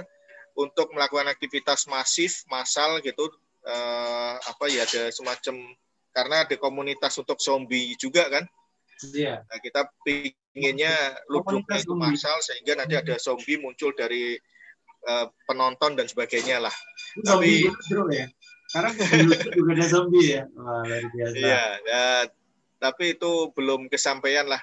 untuk 0.55 0.95
melakukan 0.95 1.27
aktivitas 1.27 1.91
masif, 1.91 2.47
massal 2.47 3.03
gitu, 3.03 3.27
uh, 3.67 4.39
apa 4.39 4.71
ya 4.71 4.87
ada 4.87 5.11
semacam 5.11 5.75
karena 6.15 6.47
ada 6.47 6.55
komunitas 6.63 7.19
untuk 7.19 7.43
zombie 7.43 7.99
juga 7.99 8.31
kan. 8.31 8.47
Iya. 9.03 9.43
Nah, 9.43 9.59
kita 9.59 9.91
inginnya 10.55 10.95
ludruknya 11.27 11.83
itu 11.83 11.95
massal 11.99 12.39
sehingga 12.39 12.79
nanti 12.79 12.95
ada 12.95 13.19
zombie 13.19 13.59
muncul 13.59 13.91
dari 13.97 14.39
uh, 15.11 15.27
penonton 15.51 15.99
dan 15.99 16.07
sebagainya 16.07 16.63
lah. 16.63 16.75
Zombie 17.27 17.67
tapi 17.67 18.15
ya. 18.15 18.27
Karena 18.71 18.91
juga 19.59 19.71
ada 19.75 19.87
zombie 19.91 20.39
ya. 20.39 20.47
Wah, 20.55 20.87
luar 20.87 21.05
biasa. 21.11 21.35
Iya, 21.35 21.65
dan, 21.83 22.27
tapi 22.79 23.19
itu 23.19 23.51
belum 23.59 23.91
kesampaian 23.91 24.47
lah. 24.47 24.63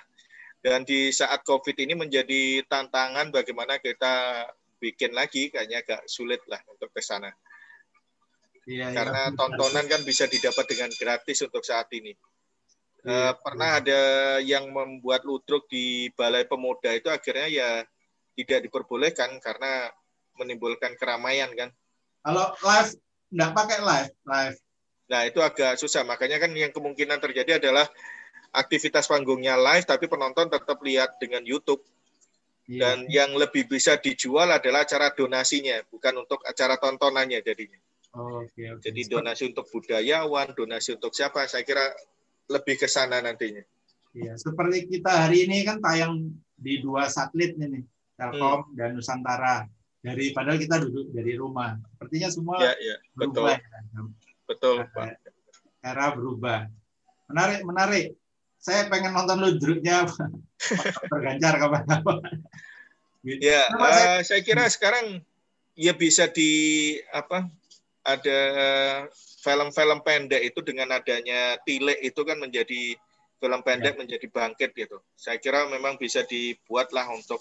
Dan 0.57 0.83
di 0.83 1.13
saat 1.13 1.45
COVID 1.45 1.77
ini 1.77 1.93
menjadi 1.93 2.65
tantangan 2.65 3.29
bagaimana 3.29 3.77
kita 3.77 4.45
bikin 4.77 5.13
lagi 5.13 5.49
kayaknya 5.49 5.81
agak 5.81 6.01
sulit 6.05 6.41
lah 6.49 6.61
untuk 6.69 6.89
ke 6.93 7.01
sana. 7.01 7.29
Iya, 8.67 8.91
iya. 8.91 8.95
Karena 8.95 9.21
iya. 9.31 9.35
tontonan 9.37 9.85
kan 9.87 10.01
bisa 10.03 10.27
didapat 10.27 10.65
dengan 10.67 10.91
gratis 10.91 11.39
untuk 11.45 11.63
saat 11.63 11.87
ini. 11.95 12.13
Uh, 13.07 13.31
pernah 13.39 13.79
ada 13.79 14.01
yang 14.43 14.67
membuat 14.67 15.23
ludruk 15.23 15.69
di 15.71 16.11
Balai 16.11 16.43
Pemuda 16.43 16.91
itu 16.91 17.07
akhirnya 17.07 17.47
ya 17.47 17.69
tidak 18.35 18.67
diperbolehkan 18.67 19.39
karena 19.39 19.87
menimbulkan 20.35 20.99
keramaian 20.99 21.47
kan. 21.55 21.69
Kalau 22.21 22.51
live 22.59 22.91
nggak 23.31 23.51
pakai 23.55 23.79
live, 23.79 24.11
live. 24.27 24.57
Nah 25.07 25.21
itu 25.23 25.39
agak 25.39 25.79
susah. 25.79 26.03
Makanya 26.03 26.43
kan 26.43 26.51
yang 26.51 26.75
kemungkinan 26.75 27.23
terjadi 27.23 27.63
adalah 27.63 27.87
aktivitas 28.57 29.05
panggungnya 29.05 29.53
live 29.53 29.85
tapi 29.85 30.09
penonton 30.09 30.49
tetap 30.49 30.81
lihat 30.81 31.21
dengan 31.21 31.45
YouTube. 31.45 31.85
Yeah. 32.67 32.83
Dan 32.83 32.97
yang 33.07 33.31
lebih 33.37 33.71
bisa 33.71 33.95
dijual 33.95 34.51
adalah 34.51 34.83
acara 34.83 35.15
donasinya, 35.15 35.79
bukan 35.87 36.27
untuk 36.27 36.43
acara 36.43 36.75
tontonannya 36.75 37.39
jadinya. 37.39 37.79
Oh, 38.11 38.43
okay, 38.43 38.75
okay. 38.75 38.91
Jadi 38.91 39.01
donasi 39.07 39.43
untuk 39.47 39.71
budayawan, 39.71 40.51
donasi 40.51 40.99
untuk 40.99 41.15
siapa? 41.15 41.47
Saya 41.47 41.63
kira 41.63 41.95
lebih 42.51 42.75
ke 42.75 42.91
sana 42.91 43.23
nantinya. 43.23 43.63
Iya, 44.17 44.35
seperti 44.35 44.89
kita 44.89 45.27
hari 45.27 45.47
ini 45.47 45.63
kan 45.63 45.79
tayang 45.79 46.33
di 46.57 46.81
dua 46.81 47.07
satelit 47.07 47.55
nih, 47.55 47.85
Telkom 48.17 48.67
hmm. 48.67 48.75
dan 48.75 48.89
Nusantara. 48.97 49.63
Dari 50.01 50.31
padahal 50.31 50.59
kita 50.59 50.81
duduk 50.81 51.11
dari 51.13 51.35
rumah. 51.35 51.77
Sepertinya 51.93 52.29
semua 52.31 52.57
ya, 52.63 52.73
ya. 52.79 52.95
Betul. 53.15 53.53
Ya. 53.53 53.59
Betul, 54.47 54.75
Pak. 54.95 55.19
Era 55.83 56.15
berubah. 56.15 56.67
Menarik, 57.27 57.61
menarik. 57.67 58.07
Saya 58.67 58.91
pengen 58.91 59.15
nonton 59.15 59.39
ludruknya 59.39 60.03
tergancar 61.11 61.55
kapan-kapan. 61.55 62.19
Ya, 63.23 63.63
uh, 63.71 64.19
saya 64.27 64.43
kira 64.43 64.67
sekarang 64.67 65.23
ya 65.79 65.95
bisa 65.95 66.27
di 66.27 66.51
apa 67.15 67.47
ada 68.03 68.39
film-film 69.39 70.03
pendek 70.03 70.51
itu 70.51 70.59
dengan 70.67 70.91
adanya 70.99 71.55
tile 71.63 71.95
itu 72.03 72.19
kan 72.27 72.43
menjadi 72.43 72.99
film 73.39 73.61
pendek 73.63 73.95
ya. 73.95 73.99
menjadi 74.03 74.27
bangkit 74.27 74.75
gitu. 74.75 74.99
Saya 75.15 75.39
kira 75.39 75.63
memang 75.71 75.95
bisa 75.95 76.27
dibuatlah 76.27 77.07
untuk 77.15 77.39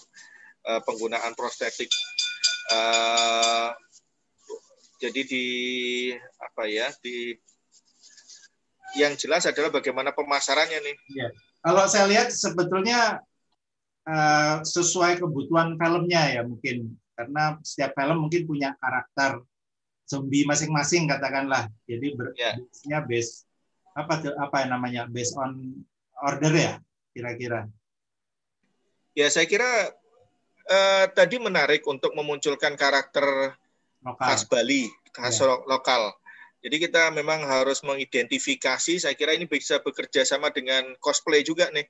uh, 0.62 0.78
penggunaan 0.86 1.35
prostetik. 1.35 1.90
Uh, 2.70 3.74
jadi 5.03 5.20
di 5.27 5.47
apa 6.39 6.70
ya 6.70 6.94
di 7.03 7.35
yang 8.95 9.19
jelas 9.19 9.49
adalah 9.49 9.75
bagaimana 9.75 10.15
pemasarannya 10.15 10.79
nih. 10.79 10.97
Ya. 11.17 11.29
Kalau 11.67 11.85
saya 11.91 12.07
lihat 12.07 12.31
sebetulnya 12.31 13.19
uh, 14.07 14.63
sesuai 14.63 15.19
kebutuhan 15.19 15.75
filmnya 15.75 16.23
ya 16.39 16.43
mungkin 16.47 16.95
karena 17.19 17.59
setiap 17.67 17.97
film 17.99 18.29
mungkin 18.29 18.47
punya 18.47 18.77
karakter 18.79 19.43
zombie 20.07 20.47
masing-masing 20.47 21.11
katakanlah. 21.11 21.67
Jadi 21.91 22.15
bernya 22.15 23.03
base 23.03 23.43
apa 23.97 24.13
tuh 24.23 24.33
apa 24.39 24.63
yang 24.63 24.71
namanya 24.79 25.03
based 25.11 25.35
on 25.35 25.83
order 26.23 26.53
ya 26.55 26.73
kira-kira. 27.11 27.67
Ya 29.17 29.27
saya 29.33 29.49
kira 29.49 29.91
uh, 30.69 31.05
tadi 31.11 31.41
menarik 31.41 31.83
untuk 31.89 32.13
memunculkan 32.13 32.77
karakter 32.77 33.57
lokal. 34.05 34.27
khas 34.29 34.45
Bali, 34.45 34.87
khas 35.11 35.41
ya. 35.41 35.57
lokal. 35.65 36.13
Jadi 36.66 36.82
kita 36.82 37.14
memang 37.14 37.47
harus 37.47 37.78
mengidentifikasi. 37.86 38.98
Saya 38.98 39.14
kira 39.14 39.38
ini 39.38 39.47
bisa 39.47 39.78
bekerja 39.78 40.26
sama 40.26 40.51
dengan 40.51 40.98
cosplay 40.98 41.47
juga 41.47 41.70
nih, 41.70 41.86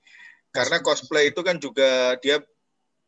karena 0.52 0.84
cosplay 0.84 1.32
itu 1.32 1.40
kan 1.40 1.56
juga 1.56 2.20
dia 2.20 2.44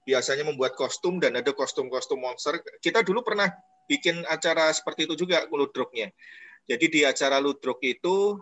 biasanya 0.09 0.49
membuat 0.49 0.73
kostum 0.81 1.21
dan 1.21 1.37
ada 1.37 1.53
kostum-kostum 1.53 2.25
monster. 2.25 2.57
Kita 2.81 3.05
dulu 3.05 3.21
pernah 3.21 3.53
bikin 3.85 4.25
acara 4.25 4.73
seperti 4.73 5.05
itu 5.05 5.29
juga 5.29 5.45
ludruknya. 5.53 6.09
Jadi 6.65 6.89
di 6.89 7.01
acara 7.05 7.37
ludruk 7.37 7.85
itu 7.85 8.41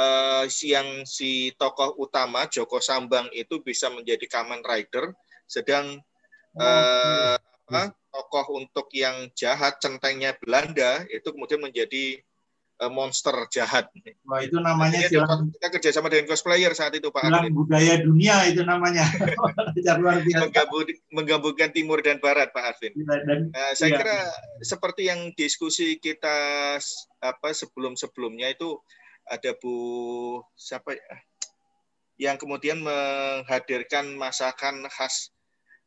uh, 0.00 0.44
yang 0.64 1.04
si 1.04 1.52
tokoh 1.60 1.92
utama 2.00 2.48
Joko 2.48 2.80
Sambang 2.80 3.28
itu 3.36 3.60
bisa 3.60 3.92
menjadi 3.92 4.24
Kamen 4.24 4.64
Rider, 4.64 5.12
sedang 5.44 6.00
uh, 6.56 7.36
apa, 7.36 7.92
tokoh 8.08 8.64
untuk 8.64 8.88
yang 8.96 9.28
jahat 9.36 9.76
centengnya 9.84 10.32
Belanda 10.40 11.04
itu 11.12 11.28
kemudian 11.32 11.60
menjadi 11.60 12.20
monster 12.90 13.34
jahat. 13.52 13.86
Wah 14.26 14.42
itu 14.42 14.58
namanya 14.58 15.06
kita, 15.06 15.22
kita 15.28 15.68
kerjasama 15.78 16.10
dengan 16.10 16.32
cosplayer 16.32 16.72
saat 16.74 16.96
itu 16.96 17.12
Pak 17.14 17.28
Film 17.28 17.54
budaya 17.54 18.00
dunia 18.00 18.48
itu 18.48 18.64
namanya. 18.66 19.06
luar 20.02 20.24
biasa. 20.24 20.66
menggabungkan 21.12 21.70
timur 21.70 22.00
dan 22.00 22.18
barat 22.18 22.50
Pak 22.50 22.74
Arvin. 22.74 22.96
Ya, 22.96 23.22
dan, 23.22 23.52
nah, 23.52 23.70
saya 23.76 23.94
ya. 23.94 23.98
kira 24.02 24.18
seperti 24.64 25.06
yang 25.06 25.30
diskusi 25.36 26.00
kita 26.00 26.78
apa 27.22 27.48
sebelum-sebelumnya 27.54 28.50
itu 28.50 28.80
ada 29.28 29.54
Bu 29.60 30.42
siapa 30.58 30.98
ya? 30.98 31.16
yang 32.18 32.36
kemudian 32.38 32.78
menghadirkan 32.82 34.14
masakan 34.14 34.86
khas 34.90 35.34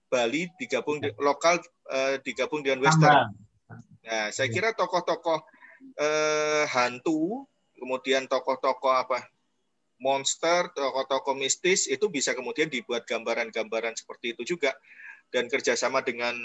Bali 0.06 0.48
digabung 0.62 1.02
di, 1.02 1.10
lokal 1.18 1.60
uh, 1.90 2.22
digabung 2.22 2.62
dengan 2.62 2.86
western. 2.86 3.34
Nah, 4.06 4.30
saya 4.30 4.48
kira 4.54 4.70
tokoh-tokoh 4.78 5.42
eh, 5.94 6.66
hantu, 6.70 7.46
kemudian 7.78 8.26
tokoh-tokoh 8.26 8.94
apa 8.94 9.30
monster, 10.00 10.72
tokoh-tokohh 10.76 11.38
mistis 11.38 11.88
itu 11.88 12.12
bisa 12.12 12.36
kemudian 12.36 12.68
dibuat 12.68 13.08
gambaran-gambaran 13.08 13.96
seperti 13.96 14.36
itu 14.36 14.56
juga 14.56 14.76
dan 15.32 15.48
kerjasama 15.48 16.04
dengan 16.04 16.36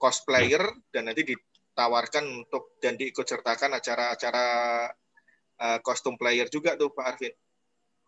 cosplayer 0.00 0.62
dan 0.90 1.06
nanti 1.06 1.22
ditawarkan 1.22 2.42
untuk 2.42 2.76
dan 2.82 2.98
diikut 2.98 3.22
sertakan 3.22 3.78
acara-acara 3.78 4.46
uh, 5.62 5.78
kostum 5.84 6.18
player 6.18 6.50
juga 6.50 6.74
tuh 6.74 6.90
Pak 6.90 7.06
Arvin. 7.06 7.34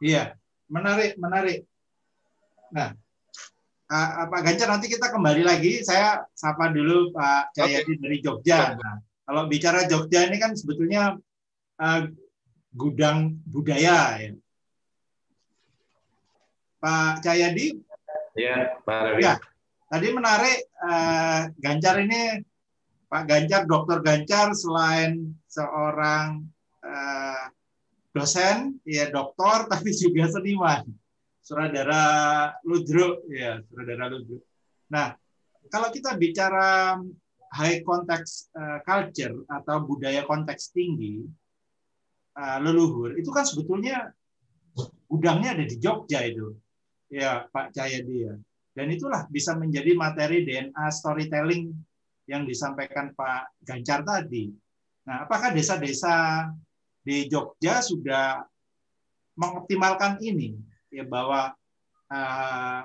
Iya, 0.02 0.34
menarik, 0.66 1.14
menarik. 1.20 1.62
Nah, 2.74 2.90
uh, 3.88 4.26
Pak 4.26 4.40
Ganjar 4.42 4.68
nanti 4.74 4.90
kita 4.90 5.12
kembali 5.14 5.46
lagi. 5.46 5.86
Saya 5.86 6.26
sapa 6.34 6.74
dulu 6.74 7.14
Pak 7.14 7.54
Jayadi 7.54 7.94
okay. 7.94 8.00
dari 8.02 8.18
Jogja. 8.18 8.74
Nah, 8.74 8.98
kalau 9.24 9.48
bicara 9.48 9.88
Jogja 9.88 10.28
ini 10.28 10.36
kan 10.36 10.52
sebetulnya 10.52 11.16
uh, 11.80 12.02
gudang 12.76 13.40
budaya 13.48 14.20
ya. 14.20 14.32
Pak 16.84 17.24
Cahyadi? 17.24 17.80
Ya, 18.36 18.76
Pak 18.84 19.16
Ya, 19.22 19.40
tadi 19.88 20.12
menarik 20.12 20.68
uh, 20.84 21.48
Ganjar 21.56 21.96
ini 22.04 22.44
Pak 23.08 23.24
Ganjar, 23.30 23.62
Dokter 23.64 24.02
Ganjar 24.02 24.52
selain 24.52 25.38
seorang 25.48 26.44
uh, 26.82 27.46
dosen, 28.10 28.82
ya 28.82 29.06
doktor, 29.08 29.64
tapi 29.72 29.94
juga 29.94 30.26
seniman. 30.28 30.82
Saudara 31.44 32.02
Ludro, 32.66 33.22
ya 33.30 33.60
saudara 33.70 34.10
Ludro. 34.10 34.42
Nah, 34.90 35.14
kalau 35.70 35.94
kita 35.94 36.16
bicara 36.18 36.98
high 37.54 37.80
context 37.86 38.50
uh, 38.58 38.82
culture 38.82 39.46
atau 39.46 39.86
budaya 39.86 40.26
konteks 40.26 40.74
tinggi 40.74 41.22
uh, 42.34 42.58
leluhur 42.58 43.14
itu 43.14 43.30
kan 43.30 43.46
sebetulnya 43.46 44.10
gudangnya 45.06 45.54
ada 45.54 45.64
di 45.64 45.76
Jogja 45.78 46.26
itu. 46.26 46.58
Ya 47.06 47.46
Pak 47.46 47.70
Cahyadi 47.70 48.26
ya. 48.26 48.34
Dan 48.74 48.90
itulah 48.90 49.30
bisa 49.30 49.54
menjadi 49.54 49.94
materi 49.94 50.42
DNA 50.42 50.86
storytelling 50.90 51.70
yang 52.26 52.42
disampaikan 52.42 53.14
Pak 53.14 53.54
Ganjar 53.62 54.02
tadi. 54.02 54.50
Nah, 55.06 55.28
apakah 55.28 55.54
desa-desa 55.54 56.48
di 57.06 57.30
Jogja 57.30 57.78
sudah 57.78 58.42
mengoptimalkan 59.38 60.18
ini? 60.18 60.58
Ya 60.90 61.06
bahwa 61.06 61.54
uh, 62.10 62.82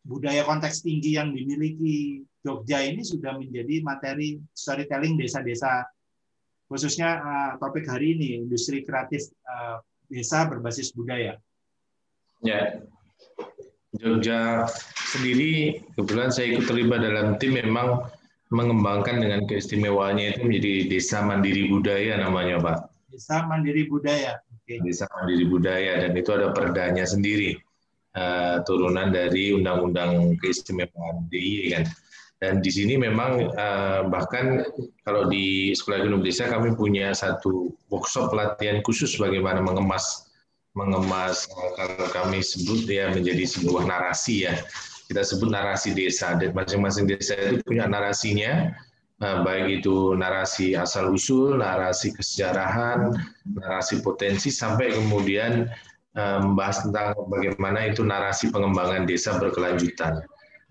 budaya 0.00 0.40
konteks 0.48 0.80
tinggi 0.80 1.20
yang 1.20 1.36
dimiliki 1.36 2.24
Jogja 2.40 2.80
ini 2.80 3.04
sudah 3.04 3.36
menjadi 3.36 3.84
materi 3.84 4.40
storytelling 4.56 5.20
desa-desa 5.20 5.84
khususnya 6.70 7.18
uh, 7.20 7.50
topik 7.58 7.84
hari 7.84 8.14
ini 8.14 8.46
industri 8.46 8.86
kreatif 8.86 9.26
uh, 9.44 9.82
desa 10.06 10.46
berbasis 10.46 10.94
budaya. 10.94 11.36
Ya, 12.40 12.80
Jogja 13.98 14.64
sendiri 15.10 15.82
kebetulan 15.98 16.30
saya 16.30 16.56
ikut 16.56 16.64
terlibat 16.70 17.02
dalam 17.02 17.36
tim 17.42 17.58
memang 17.58 18.06
mengembangkan 18.50 19.22
dengan 19.22 19.46
keistimewaannya 19.46 20.34
itu 20.34 20.40
menjadi 20.46 20.74
desa 20.90 21.22
mandiri 21.22 21.70
budaya 21.70 22.18
namanya 22.18 22.56
Pak. 22.62 22.78
Desa 23.10 23.46
mandiri 23.46 23.86
budaya. 23.90 24.38
Okay. 24.62 24.78
Desa 24.82 25.10
mandiri 25.10 25.44
budaya 25.46 26.06
dan 26.06 26.12
itu 26.14 26.30
ada 26.30 26.54
perdanya 26.54 27.02
sendiri 27.06 27.58
uh, 28.14 28.62
turunan 28.66 29.10
dari 29.10 29.54
undang-undang 29.54 30.38
keistimewaan 30.38 31.26
DIY 31.30 31.78
kan. 31.78 31.84
Dan 32.40 32.64
di 32.64 32.72
sini 32.72 32.96
memang 32.96 33.52
uh, 33.52 34.08
bahkan 34.08 34.64
kalau 35.04 35.28
di 35.28 35.76
Sekolah 35.76 36.00
Ekonomi 36.00 36.24
Desa 36.24 36.48
kami 36.48 36.72
punya 36.72 37.12
satu 37.12 37.76
workshop 37.92 38.32
pelatihan 38.32 38.80
khusus 38.80 39.20
bagaimana 39.20 39.60
mengemas 39.60 40.32
mengemas 40.72 41.44
kalau 41.76 42.08
kami 42.16 42.40
sebut 42.40 42.88
ya 42.88 43.12
menjadi 43.12 43.44
sebuah 43.44 43.84
narasi 43.84 44.48
ya. 44.48 44.56
Kita 45.04 45.20
sebut 45.20 45.52
narasi 45.52 45.92
desa. 45.92 46.38
Dan 46.40 46.56
masing-masing 46.56 47.12
desa 47.12 47.36
itu 47.36 47.60
punya 47.66 47.84
narasinya, 47.84 48.72
uh, 49.20 49.44
baik 49.44 49.84
itu 49.84 50.16
narasi 50.16 50.72
asal 50.72 51.12
usul, 51.12 51.60
narasi 51.60 52.16
kesejarahan, 52.16 53.20
narasi 53.52 54.00
potensi 54.00 54.48
sampai 54.48 54.96
kemudian 54.96 55.68
membahas 56.10 56.82
tentang 56.82 57.14
bagaimana 57.30 57.86
itu 57.86 58.02
narasi 58.02 58.50
pengembangan 58.50 59.06
desa 59.06 59.38
berkelanjutan. 59.38 60.18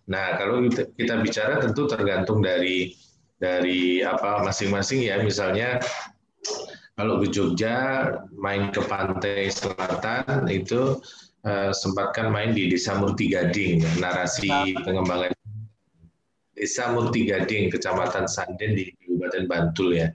Nah, 0.10 0.42
kalau 0.42 0.66
kita, 0.66 1.22
bicara 1.22 1.62
tentu 1.62 1.86
tergantung 1.86 2.42
dari 2.42 2.98
dari 3.38 4.02
apa 4.02 4.42
masing-masing 4.44 5.06
ya. 5.06 5.22
Misalnya 5.22 5.78
kalau 6.98 7.22
ke 7.22 7.32
Jogja 7.32 8.10
main 8.36 8.74
ke 8.74 8.82
pantai 8.84 9.54
selatan 9.54 10.50
itu 10.50 11.00
uh, 11.46 11.72
sempatkan 11.72 12.34
main 12.34 12.52
di 12.52 12.68
Desa 12.68 12.98
Murti 12.98 13.32
Gading, 13.32 13.86
narasi 14.02 14.76
pengembangan 14.84 15.32
Desa 16.58 16.92
Murti 16.92 17.30
Gading, 17.30 17.72
Kecamatan 17.72 18.28
Sanden 18.28 18.76
di 18.76 18.92
Kabupaten 18.92 19.46
Bantul 19.48 19.90
ya. 19.96 20.10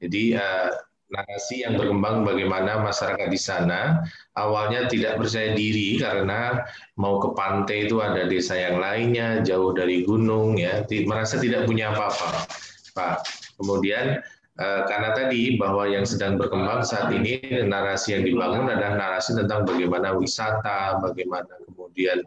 Jadi 0.00 0.38
uh, 0.38 0.70
narasi 1.12 1.62
yang 1.62 1.76
berkembang 1.76 2.24
bagaimana 2.24 2.80
masyarakat 2.80 3.28
di 3.28 3.36
sana 3.36 4.00
awalnya 4.34 4.88
tidak 4.88 5.20
percaya 5.20 5.52
diri 5.52 6.00
karena 6.00 6.64
mau 6.96 7.20
ke 7.20 7.36
pantai 7.36 7.86
itu 7.86 8.00
ada 8.00 8.24
desa 8.24 8.56
yang 8.56 8.80
lainnya 8.80 9.44
jauh 9.44 9.76
dari 9.76 10.02
gunung 10.08 10.56
ya. 10.56 10.82
Merasa 10.88 11.36
tidak 11.36 11.68
punya 11.68 11.92
apa-apa 11.92 12.48
Pak. 12.96 13.16
Kemudian 13.60 14.24
eh, 14.56 14.82
karena 14.88 15.12
tadi 15.12 15.60
bahwa 15.60 15.84
yang 15.84 16.08
sedang 16.08 16.40
berkembang 16.40 16.80
saat 16.80 17.12
ini 17.12 17.40
narasi 17.68 18.16
yang 18.16 18.24
dibangun 18.24 18.72
adalah 18.72 18.96
narasi 18.96 19.36
tentang 19.36 19.68
bagaimana 19.68 20.16
wisata 20.16 20.96
bagaimana 21.04 21.52
kemudian 21.68 22.24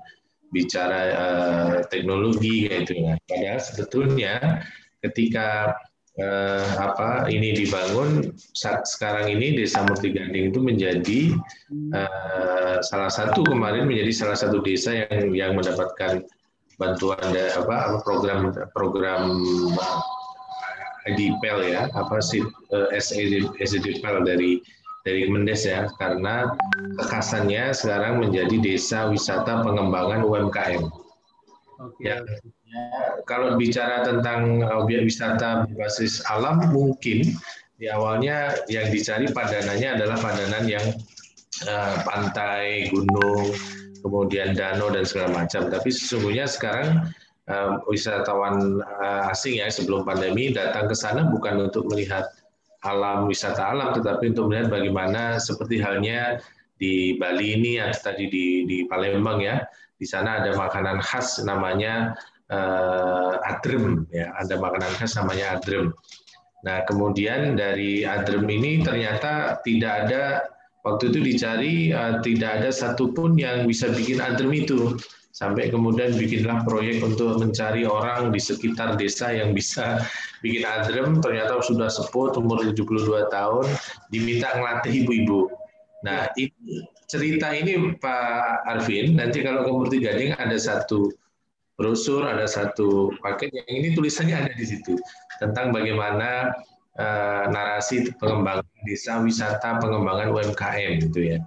bicara 0.53 0.99
eh, 1.09 1.75
teknologi 1.89 2.69
gitu 2.69 2.93
ya. 2.93 3.17
Padahal 3.25 3.59
sebetulnya 3.59 4.61
ketika 5.01 5.73
eh, 6.19 6.67
apa 6.79 7.27
ini 7.27 7.51
dibangun 7.55 8.31
saat 8.55 8.87
sekarang 8.87 9.31
ini 9.31 9.59
Desa 9.59 9.83
Murti 9.83 10.15
Ganding 10.15 10.51
itu 10.51 10.59
menjadi 10.63 11.21
eh, 11.91 12.77
salah 12.83 13.11
satu 13.11 13.43
kemarin 13.43 13.87
menjadi 13.87 14.11
salah 14.11 14.37
satu 14.39 14.63
desa 14.63 15.07
yang 15.07 15.35
yang 15.35 15.51
mendapatkan 15.59 16.23
bantuan 16.75 17.23
apa 17.55 18.03
program 18.03 18.51
program 18.75 19.39
IDPEL 21.05 21.57
ya 21.69 21.81
apa 21.93 22.17
sih 22.23 22.41
eh, 22.73 22.99
SEDPEL 23.61 24.25
dari 24.25 24.59
dari 25.05 25.29
Mendes 25.29 25.69
ya 25.69 25.85
karena 26.01 26.49
kekasannya 26.97 27.77
sekarang 27.77 28.25
menjadi 28.25 28.57
desa 28.57 29.05
wisata 29.05 29.61
pengembangan 29.61 30.25
UMKM. 30.25 30.81
Okay. 31.75 32.09
Ya, 32.09 32.17
kalau 33.25 33.57
bicara 33.57 34.05
tentang 34.05 34.61
objek 34.69 35.09
wisata 35.09 35.65
berbasis 35.65 36.21
alam 36.29 36.61
mungkin 36.69 37.33
di 37.75 37.91
awalnya 37.91 38.55
yang 38.71 38.87
dicari 38.93 39.27
padanannya 39.27 39.99
adalah 39.99 40.17
padanan 40.21 40.63
yang 40.63 40.85
uh, 41.67 41.95
pantai, 42.07 42.87
gunung, 42.87 43.51
kemudian 43.99 44.55
danau 44.55 44.87
dan 44.93 45.03
segala 45.03 45.43
macam. 45.43 45.67
Tapi 45.67 45.89
sesungguhnya 45.91 46.47
sekarang 46.47 47.11
uh, 47.51 47.83
wisatawan 47.91 48.79
asing 49.27 49.59
ya 49.59 49.67
sebelum 49.67 50.07
pandemi 50.07 50.55
datang 50.55 50.87
ke 50.87 50.95
sana 50.95 51.27
bukan 51.27 51.67
untuk 51.67 51.89
melihat 51.91 52.31
alam 52.85 53.27
wisata 53.27 53.73
alam, 53.75 53.91
tetapi 53.97 54.31
untuk 54.31 54.53
melihat 54.53 54.69
bagaimana 54.69 55.41
seperti 55.41 55.81
halnya 55.81 56.39
di 56.77 57.17
Bali 57.17 57.57
ini 57.59 57.81
atau 57.81 58.13
tadi 58.13 58.29
di, 58.29 58.45
di 58.67 58.77
Palembang 58.85 59.41
ya, 59.41 59.65
di 59.97 60.05
sana 60.05 60.43
ada 60.43 60.53
makanan 60.53 61.01
khas 61.01 61.41
namanya 61.41 62.13
uh, 62.51 63.41
adrem 63.45 64.05
ya. 64.11 64.33
Ada 64.37 64.59
makanan 64.59 64.91
khas 64.99 65.17
namanya 65.17 65.57
adrem. 65.57 65.93
Nah 66.65 66.81
kemudian 66.89 67.53
dari 67.57 68.03
adrem 68.03 68.45
ini 68.49 68.81
ternyata 68.81 69.61
tidak 69.61 70.07
ada 70.07 70.23
waktu 70.85 71.13
itu 71.13 71.19
dicari 71.21 71.73
uh, 71.93 72.21
tidak 72.21 72.61
ada 72.61 72.69
satupun 72.69 73.37
yang 73.37 73.65
bisa 73.65 73.89
bikin 73.93 74.21
adrem 74.21 74.53
itu. 74.53 74.97
Sampai 75.35 75.67
kemudian 75.67 76.15
bikinlah 76.15 76.63
proyek 76.63 77.03
untuk 77.03 77.43
mencari 77.43 77.83
orang 77.83 78.31
di 78.31 78.39
sekitar 78.39 78.95
desa 78.95 79.35
yang 79.35 79.51
bisa 79.51 79.99
bikin 80.39 80.63
adrem, 80.63 81.19
ternyata 81.19 81.59
sudah 81.59 81.91
sepuh, 81.91 82.31
umur 82.39 82.63
72 82.63 83.27
tahun, 83.27 83.67
diminta 84.15 84.55
ngelatih 84.55 85.03
ibu-ibu. 85.03 85.51
Nah, 86.07 86.31
ini, 86.39 86.87
cerita 87.11 87.51
ini 87.51 87.99
Pak 87.99 88.63
Arvin, 88.63 89.19
nanti 89.19 89.43
kalau 89.43 89.67
ke 89.67 89.71
Murti 89.75 89.97
Gading 89.99 90.39
ada 90.39 90.55
satu 90.55 91.11
brosur, 91.75 92.23
ada 92.23 92.47
satu 92.47 93.11
paket 93.19 93.51
yang 93.51 93.67
ini 93.83 93.87
tulisannya 93.95 94.47
ada 94.47 94.53
di 94.55 94.65
situ 94.65 94.95
tentang 95.39 95.75
bagaimana 95.75 96.55
uh, 96.95 97.43
narasi 97.51 98.11
pengembangan 98.15 98.65
desa 98.87 99.19
wisata 99.19 99.79
pengembangan 99.83 100.31
UMKM 100.31 100.91
gitu 101.11 101.35
ya. 101.35 101.39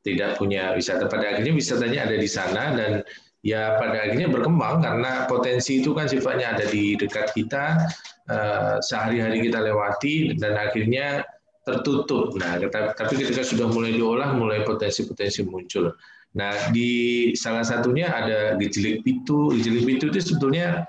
Tidak 0.00 0.40
punya 0.40 0.72
wisata 0.72 1.08
pada 1.08 1.36
akhirnya 1.36 1.52
wisatanya 1.52 2.08
ada 2.08 2.16
di 2.16 2.28
sana 2.28 2.72
dan 2.72 3.04
ya 3.44 3.76
pada 3.80 4.08
akhirnya 4.08 4.28
berkembang 4.28 4.84
karena 4.84 5.24
potensi 5.28 5.80
itu 5.80 5.96
kan 5.96 6.08
sifatnya 6.08 6.56
ada 6.56 6.64
di 6.68 6.96
dekat 6.96 7.32
kita 7.36 7.88
uh, 8.28 8.76
sehari-hari 8.80 9.44
kita 9.48 9.60
lewati 9.60 10.36
dan 10.36 10.56
akhirnya 10.56 11.24
tertutup. 11.64 12.32
Nah, 12.40 12.56
tapi 12.96 13.14
ketika 13.20 13.44
sudah 13.44 13.68
mulai 13.68 13.92
diolah, 13.92 14.32
mulai 14.32 14.64
potensi-potensi 14.64 15.44
muncul. 15.44 15.92
Nah, 16.30 16.70
di 16.70 17.32
salah 17.34 17.66
satunya 17.66 18.06
ada 18.06 18.54
Gejelik 18.54 19.02
Pitu. 19.02 19.50
Gejelik 19.58 19.84
Pitu 19.86 20.04
itu 20.14 20.20
sebetulnya 20.22 20.86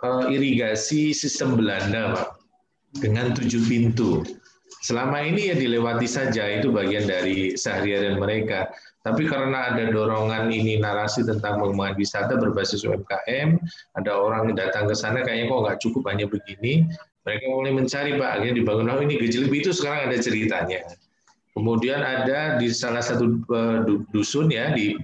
uh, 0.00 0.24
irigasi 0.32 1.12
sistem 1.12 1.60
Belanda, 1.60 2.16
Pak, 2.16 2.28
dengan 3.04 3.36
tujuh 3.36 3.60
pintu. 3.68 4.24
Selama 4.80 5.20
ini 5.20 5.52
ya 5.52 5.56
dilewati 5.60 6.08
saja, 6.08 6.48
itu 6.48 6.72
bagian 6.72 7.04
dari 7.04 7.52
sehari-hari 7.52 8.16
mereka. 8.16 8.72
Tapi 9.04 9.28
karena 9.28 9.72
ada 9.72 9.92
dorongan 9.92 10.48
ini 10.48 10.80
narasi 10.80 11.24
tentang 11.24 11.60
pengembangan 11.60 11.96
wisata 12.00 12.36
berbasis 12.40 12.84
UMKM, 12.84 13.60
ada 13.96 14.12
orang 14.12 14.52
datang 14.56 14.88
ke 14.88 14.96
sana 14.96 15.20
kayaknya 15.24 15.52
kok 15.52 15.60
nggak 15.64 15.78
cukup 15.84 16.02
hanya 16.08 16.28
begini, 16.28 16.84
mereka 17.24 17.44
mulai 17.48 17.72
mencari 17.76 18.16
Pak, 18.16 18.30
akhirnya 18.40 18.56
dibangun, 18.60 18.92
oh 18.92 19.00
ini 19.04 19.20
Gejelik 19.20 19.52
Pitu 19.52 19.72
sekarang 19.72 20.08
ada 20.08 20.16
ceritanya. 20.20 20.80
Kemudian 21.50 21.98
ada 21.98 22.56
di 22.56 22.70
salah 22.70 23.02
satu 23.02 23.42
eh, 23.50 23.78
dusun 24.14 24.54
ya 24.54 24.70
di 24.70 24.94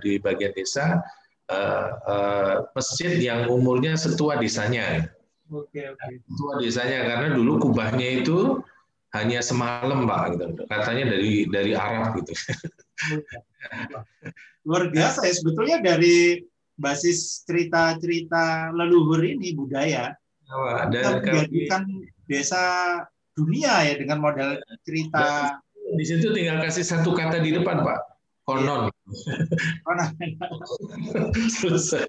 di 0.00 0.16
bagian 0.16 0.56
desa 0.56 1.04
uh, 1.52 1.88
uh, 2.08 2.54
masjid 2.72 3.20
yang 3.20 3.52
umurnya 3.52 4.00
setua 4.00 4.40
desanya. 4.40 5.12
Oke, 5.50 5.92
oke. 5.92 6.12
Setua 6.24 6.62
desanya 6.62 7.04
karena 7.04 7.36
dulu 7.36 7.68
kubahnya 7.68 8.22
itu 8.22 8.64
hanya 9.12 9.42
semalam 9.42 10.06
pak 10.06 10.38
gitu. 10.38 10.46
Katanya 10.70 11.04
dari 11.10 11.44
dari 11.50 11.72
Arab 11.74 12.22
gitu. 12.22 12.32
Luar 14.68 14.88
biasa 14.88 15.26
ya 15.26 15.34
sebetulnya 15.34 15.82
dari 15.82 16.38
basis 16.80 17.44
cerita-cerita 17.44 18.72
leluhur 18.72 19.20
ini 19.20 19.52
budaya 19.52 20.16
dan 20.88 21.20
menjadikan 21.20 21.84
desa 22.24 22.62
dunia 23.36 23.84
ya 23.84 23.94
dengan 24.00 24.18
model 24.18 24.58
cerita 24.82 25.60
di 25.94 26.04
situ 26.06 26.30
tinggal 26.30 26.62
kasih 26.62 26.84
satu 26.86 27.10
kata 27.14 27.42
di 27.42 27.54
depan, 27.54 27.82
Pak. 27.82 27.98
Konon. 28.46 28.90
Konon. 29.86 30.10
Selesai. 31.60 32.06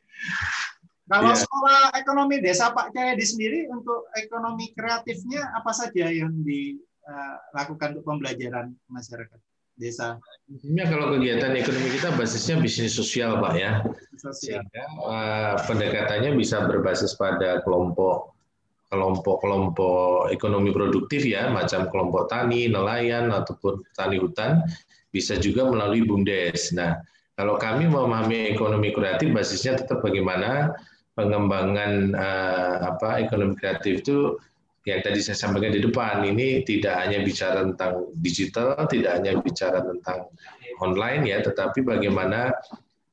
Kalau 1.11 1.35
ya. 1.35 1.43
sekolah 1.43 1.79
ekonomi 1.99 2.39
desa 2.39 2.71
Pak 2.71 2.95
Cahyadi 2.95 3.25
sendiri 3.27 3.59
untuk 3.67 4.07
ekonomi 4.15 4.71
kreatifnya 4.71 5.43
apa 5.59 5.75
saja 5.75 6.07
yang 6.07 6.31
dilakukan 6.39 7.87
eh, 7.87 7.93
untuk 7.99 8.05
pembelajaran 8.07 8.71
masyarakat 8.87 9.39
desa? 9.75 10.15
Intinya 10.47 10.87
kalau 10.87 11.05
kegiatan 11.19 11.51
ekonomi 11.51 11.89
kita 11.99 12.15
basisnya 12.15 12.63
bisnis 12.63 12.95
sosial 12.95 13.43
Pak 13.43 13.53
ya. 13.59 13.83
Sosial. 14.15 14.63
Sehingga 14.63 14.85
uh, 15.03 15.55
pendekatannya 15.67 16.31
bisa 16.39 16.63
berbasis 16.63 17.19
pada 17.19 17.59
kelompok 17.67 18.31
kelompok-kelompok 18.91 20.29
ekonomi 20.35 20.75
produktif 20.75 21.23
ya, 21.23 21.47
macam 21.47 21.87
kelompok 21.87 22.27
tani, 22.27 22.67
nelayan, 22.67 23.31
ataupun 23.31 23.79
tani 23.95 24.19
hutan, 24.19 24.59
bisa 25.15 25.39
juga 25.39 25.63
melalui 25.63 26.03
BUMDes. 26.03 26.75
Nah, 26.75 26.99
kalau 27.39 27.55
kami 27.55 27.87
memahami 27.87 28.51
ekonomi 28.51 28.91
kreatif, 28.91 29.31
basisnya 29.31 29.79
tetap 29.79 30.03
bagaimana 30.03 30.75
pengembangan 31.15 32.11
eh, 32.11 32.75
apa 32.83 33.23
ekonomi 33.23 33.55
kreatif 33.55 34.03
itu 34.03 34.35
yang 34.83 34.99
tadi 35.05 35.21
saya 35.21 35.37
sampaikan 35.37 35.77
di 35.77 35.81
depan 35.81 36.25
ini 36.25 36.65
tidak 36.65 36.97
hanya 37.05 37.21
bicara 37.21 37.61
tentang 37.61 38.09
digital, 38.17 38.73
tidak 38.89 39.21
hanya 39.21 39.37
bicara 39.37 39.79
tentang 39.85 40.25
online 40.81 41.29
ya, 41.29 41.37
tetapi 41.45 41.85
bagaimana 41.85 42.49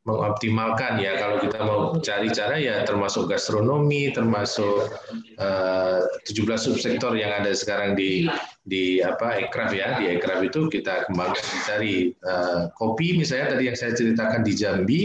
mengoptimalkan 0.09 0.97
ya. 0.97 1.20
Kalau 1.20 1.36
kita 1.44 1.59
mau 1.60 1.80
cari 2.01 2.32
cara 2.32 2.56
ya 2.56 2.80
termasuk 2.89 3.28
gastronomi 3.28 4.09
termasuk 4.09 4.89
uh, 5.36 6.01
17 6.24 6.48
subsektor 6.56 7.12
yang 7.12 7.28
ada 7.28 7.52
sekarang 7.52 7.93
di 7.93 8.24
di 8.64 9.05
apa 9.05 9.44
ekraf 9.44 9.76
ya. 9.76 10.01
Di 10.01 10.16
ekraf 10.16 10.40
itu 10.40 10.72
kita 10.72 11.12
kembangkan 11.12 11.44
dicari 11.44 12.16
uh, 12.24 12.72
kopi. 12.80 13.20
Misalnya 13.20 13.52
tadi 13.55 13.68
yang 13.68 13.76
saya 13.76 13.93
ceritakan 13.93 14.40
di 14.40 14.52
Jambi 14.56 15.01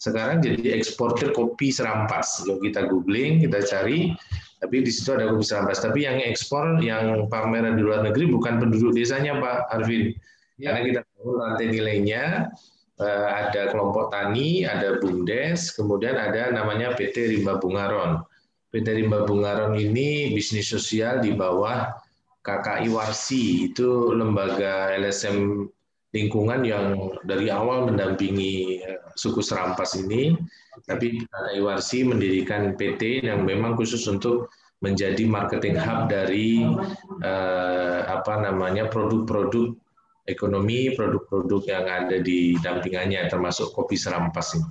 sekarang 0.00 0.40
jadi 0.40 0.80
eksportir 0.80 1.36
kopi 1.36 1.68
serampas. 1.68 2.40
Kalau 2.48 2.56
kita 2.64 2.88
googling 2.88 3.44
kita 3.44 3.60
cari 3.68 4.16
tapi 4.58 4.82
di 4.82 4.90
situ 4.90 5.12
ada 5.12 5.28
kopi 5.28 5.44
serampas. 5.44 5.84
Tapi 5.84 6.08
yang 6.08 6.16
ekspor 6.24 6.80
yang 6.80 7.28
pameran 7.28 7.76
di 7.76 7.84
luar 7.84 8.00
negeri 8.00 8.32
bukan 8.32 8.56
penduduk 8.56 8.96
desanya 8.96 9.36
Pak 9.36 9.68
Arvin. 9.76 10.16
Ya. 10.58 10.74
karena 10.74 10.90
kita 10.90 11.00
tahu 11.14 11.38
rantai 11.38 11.70
nilainya 11.70 12.50
Eh, 12.50 12.77
ada 13.06 13.70
kelompok 13.70 14.10
tani, 14.10 14.66
ada 14.66 14.98
BUMDes, 14.98 15.70
kemudian 15.78 16.18
ada 16.18 16.50
namanya 16.50 16.98
PT 16.98 17.30
Rimba 17.30 17.62
Bungaron. 17.62 18.26
PT 18.74 18.86
Rimba 19.00 19.22
Bungaron 19.22 19.78
ini 19.78 20.34
bisnis 20.34 20.68
sosial 20.68 21.22
di 21.22 21.30
bawah 21.32 21.94
KKI 22.42 22.90
Warsi, 22.90 23.70
itu 23.70 24.12
lembaga 24.12 24.90
LSM 24.98 25.68
lingkungan 26.10 26.64
yang 26.64 27.12
dari 27.22 27.52
awal 27.52 27.86
mendampingi 27.86 28.82
eh, 28.82 29.00
suku 29.14 29.44
Serampas 29.46 29.94
ini, 29.94 30.34
tapi 30.88 31.22
KKI 31.22 31.60
Warsi 31.62 32.02
mendirikan 32.02 32.74
PT 32.74 33.22
yang 33.22 33.46
memang 33.46 33.78
khusus 33.78 34.08
untuk 34.10 34.50
menjadi 34.82 35.26
marketing 35.26 35.78
hub 35.78 36.10
dari 36.10 36.62
eh, 37.22 38.00
apa 38.06 38.42
namanya 38.42 38.90
produk-produk 38.90 39.74
ekonomi 40.28 40.92
produk-produk 40.92 41.64
yang 41.64 41.88
ada 41.88 42.20
di 42.20 42.52
dampingannya 42.60 43.32
termasuk 43.32 43.72
kopi 43.72 43.96
serampas 43.96 44.52
ini. 44.60 44.68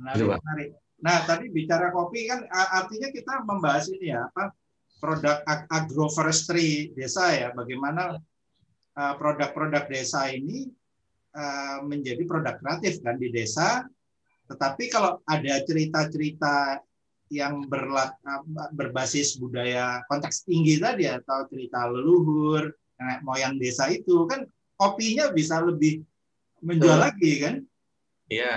Menarik, 0.00 0.40
menarik. 0.40 0.70
Nah, 1.02 1.18
tadi 1.28 1.52
bicara 1.52 1.92
kopi 1.92 2.24
kan 2.24 2.48
artinya 2.50 3.12
kita 3.12 3.44
membahas 3.44 3.92
ini 3.92 4.16
ya, 4.16 4.24
apa 4.32 4.56
produk 5.02 5.44
agroforestry 5.68 6.96
desa 6.96 7.28
ya, 7.36 7.48
bagaimana 7.52 8.16
produk-produk 8.94 9.86
desa 9.92 10.32
ini 10.32 10.72
menjadi 11.84 12.22
produk 12.24 12.56
kreatif 12.56 13.04
kan 13.04 13.20
di 13.20 13.28
desa. 13.28 13.84
Tetapi 14.48 14.84
kalau 14.88 15.20
ada 15.28 15.64
cerita-cerita 15.64 16.80
yang 17.32 17.64
berlat, 17.64 18.12
berbasis 18.76 19.40
budaya 19.40 20.04
konteks 20.06 20.44
tinggi 20.44 20.76
tadi 20.76 21.08
atau 21.08 21.48
cerita 21.48 21.88
leluhur, 21.88 22.68
nenek 23.00 23.24
moyang 23.24 23.56
desa 23.56 23.88
itu 23.88 24.28
kan 24.28 24.44
kopinya 24.82 25.30
bisa 25.30 25.62
lebih 25.62 26.02
menjual 26.58 26.98
Betul. 26.98 27.06
lagi 27.06 27.32
kan? 27.38 27.54
Iya. 28.26 28.54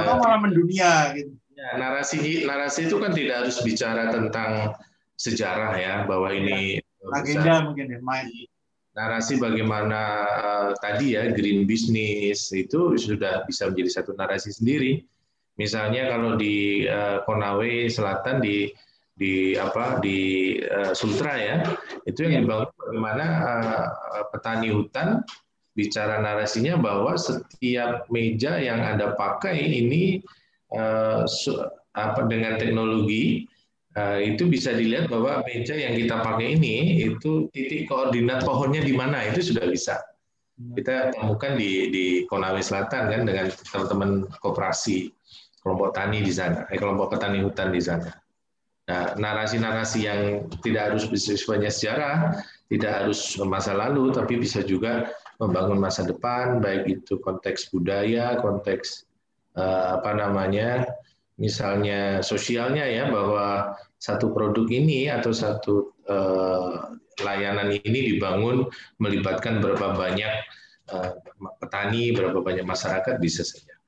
Atau 0.00 0.14
uh, 0.16 0.20
malah 0.24 0.40
mendunia 0.40 1.12
gitu. 1.12 1.36
Ya, 1.58 1.74
narasi 1.74 2.46
narasi 2.46 2.86
itu 2.86 3.02
kan 3.02 3.10
tidak 3.10 3.42
harus 3.42 3.58
bicara 3.66 4.14
tentang 4.14 4.78
sejarah 5.18 5.74
ya 5.74 5.94
bahwa 6.06 6.30
ini 6.30 6.78
agenda 7.10 7.66
mungkin 7.66 7.90
ya 7.90 7.98
main 7.98 8.30
narasi 8.94 9.42
bagaimana 9.42 10.00
uh, 10.38 10.70
tadi 10.78 11.18
ya 11.18 11.34
green 11.34 11.66
business 11.66 12.54
itu 12.54 12.94
sudah 12.94 13.42
bisa 13.42 13.66
menjadi 13.66 13.90
satu 14.02 14.14
narasi 14.14 14.54
sendiri. 14.54 15.02
Misalnya 15.58 16.14
kalau 16.14 16.38
di 16.38 16.86
uh, 16.86 17.26
Konawe 17.26 17.90
Selatan 17.90 18.38
di 18.38 18.70
di 19.18 19.58
apa 19.58 19.98
di 19.98 20.54
uh, 20.62 20.94
Sultra 20.94 21.34
ya 21.34 21.58
itu 22.06 22.22
yang 22.22 22.32
iya. 22.38 22.42
dibangun 22.46 22.70
bagaimana 22.70 23.26
uh, 23.42 23.86
petani 24.30 24.70
hutan 24.70 25.26
bicara 25.78 26.18
narasinya 26.18 26.74
bahwa 26.74 27.14
setiap 27.14 28.10
meja 28.10 28.58
yang 28.58 28.82
Anda 28.82 29.14
pakai 29.14 29.54
ini 29.54 30.18
uh, 30.74 31.22
apa 31.94 32.20
dengan 32.26 32.58
teknologi 32.58 33.46
uh, 33.94 34.18
itu 34.18 34.50
bisa 34.50 34.74
dilihat 34.74 35.06
bahwa 35.06 35.46
meja 35.46 35.78
yang 35.78 35.94
kita 35.94 36.18
pakai 36.18 36.58
ini 36.58 37.06
itu 37.06 37.46
titik 37.54 37.86
koordinat 37.86 38.42
pohonnya 38.42 38.82
di 38.82 38.90
mana 38.90 39.22
itu 39.30 39.54
sudah 39.54 39.70
bisa 39.70 40.02
kita 40.58 41.14
temukan 41.14 41.54
di 41.54 41.94
di 41.94 42.04
Konawe 42.26 42.58
Selatan 42.58 43.14
kan 43.14 43.22
dengan 43.22 43.46
teman-teman 43.70 44.10
koperasi 44.42 45.14
kelompok 45.62 45.94
tani 45.94 46.18
di 46.22 46.32
sana, 46.34 46.66
eh, 46.66 46.78
kelompok 46.78 47.14
petani 47.14 47.44
hutan 47.46 47.70
di 47.70 47.82
sana. 47.82 48.10
Nah, 48.88 49.12
narasi-narasi 49.20 49.98
yang 50.08 50.48
tidak 50.64 50.90
harus 50.90 51.04
bersifat 51.12 51.60
sejarah, 51.68 52.40
tidak 52.72 52.92
harus 53.04 53.36
masa 53.44 53.76
lalu, 53.76 54.08
tapi 54.16 54.40
bisa 54.40 54.64
juga 54.64 55.12
membangun 55.38 55.78
masa 55.78 56.02
depan, 56.02 56.58
baik 56.58 56.86
itu 56.86 57.22
konteks 57.22 57.70
budaya, 57.70 58.38
konteks 58.42 59.06
apa 59.58 60.14
namanya 60.14 60.86
misalnya 61.34 62.22
sosialnya 62.22 62.86
ya 62.86 63.10
bahwa 63.10 63.74
satu 63.98 64.30
produk 64.30 64.66
ini 64.70 65.10
atau 65.10 65.34
satu 65.34 65.94
layanan 67.22 67.74
ini 67.74 68.14
dibangun 68.14 68.66
melibatkan 69.02 69.58
berapa 69.58 69.94
banyak 69.94 70.34
petani, 71.58 72.14
berapa 72.14 72.38
banyak 72.38 72.66
masyarakat 72.66 73.18
bisa 73.18 73.42
saja. 73.42 73.78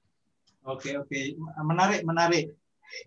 Oke 0.66 0.94
oke 0.98 1.38
menarik 1.66 2.02
menarik. 2.06 2.54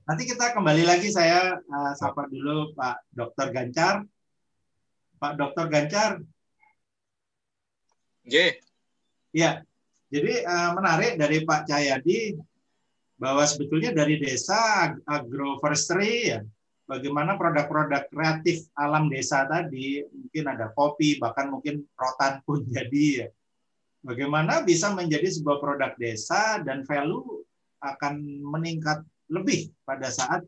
Nanti 0.08 0.24
kita 0.26 0.56
kembali 0.56 0.84
lagi 0.88 1.12
saya 1.12 1.60
uh, 1.60 1.94
sapa 1.96 2.28
dulu 2.32 2.72
Pak 2.74 3.04
Dokter 3.12 3.52
Gancar. 3.52 3.96
Pak 5.20 5.34
Dokter 5.36 5.66
Gancar. 5.68 6.12
J. 8.24 8.58
Ya, 9.34 9.66
jadi 10.14 10.46
uh, 10.46 10.78
menarik 10.78 11.18
dari 11.18 11.42
Pak 11.42 11.66
Cahyadi 11.66 12.38
bahwa 13.18 13.44
sebetulnya 13.50 13.90
dari 13.92 14.22
desa 14.22 14.94
agroforestry 15.10 16.36
ya, 16.36 16.40
bagaimana 16.86 17.34
produk-produk 17.34 18.08
kreatif 18.14 18.70
alam 18.78 19.10
desa 19.10 19.50
tadi, 19.50 20.06
mungkin 20.06 20.44
ada 20.54 20.70
kopi, 20.78 21.18
bahkan 21.18 21.50
mungkin 21.50 21.82
rotan 21.98 22.46
pun 22.46 22.62
jadi 22.76 23.26
ya. 23.26 23.28
Bagaimana 24.04 24.62
bisa 24.68 24.92
menjadi 24.92 25.32
sebuah 25.32 25.64
produk 25.64 25.92
desa 25.96 26.60
dan 26.60 26.84
value 26.84 27.42
akan 27.80 28.20
meningkat 28.44 29.00
lebih 29.32 29.72
pada 29.88 30.12
saat 30.12 30.44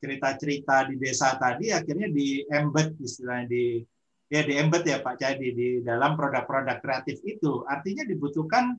cerita-cerita 0.00 0.88
di 0.88 0.96
desa 0.96 1.36
tadi 1.36 1.72
akhirnya 1.72 2.08
di 2.08 2.44
embed 2.48 2.96
istilahnya 3.00 3.48
di 3.48 3.84
ya 4.30 4.46
di 4.46 4.54
embed 4.54 4.86
ya 4.86 5.02
Pak 5.02 5.18
Cadi 5.18 5.48
di 5.50 5.68
dalam 5.82 6.14
produk-produk 6.14 6.78
kreatif 6.78 7.18
itu. 7.26 7.66
Artinya 7.66 8.06
dibutuhkan 8.06 8.78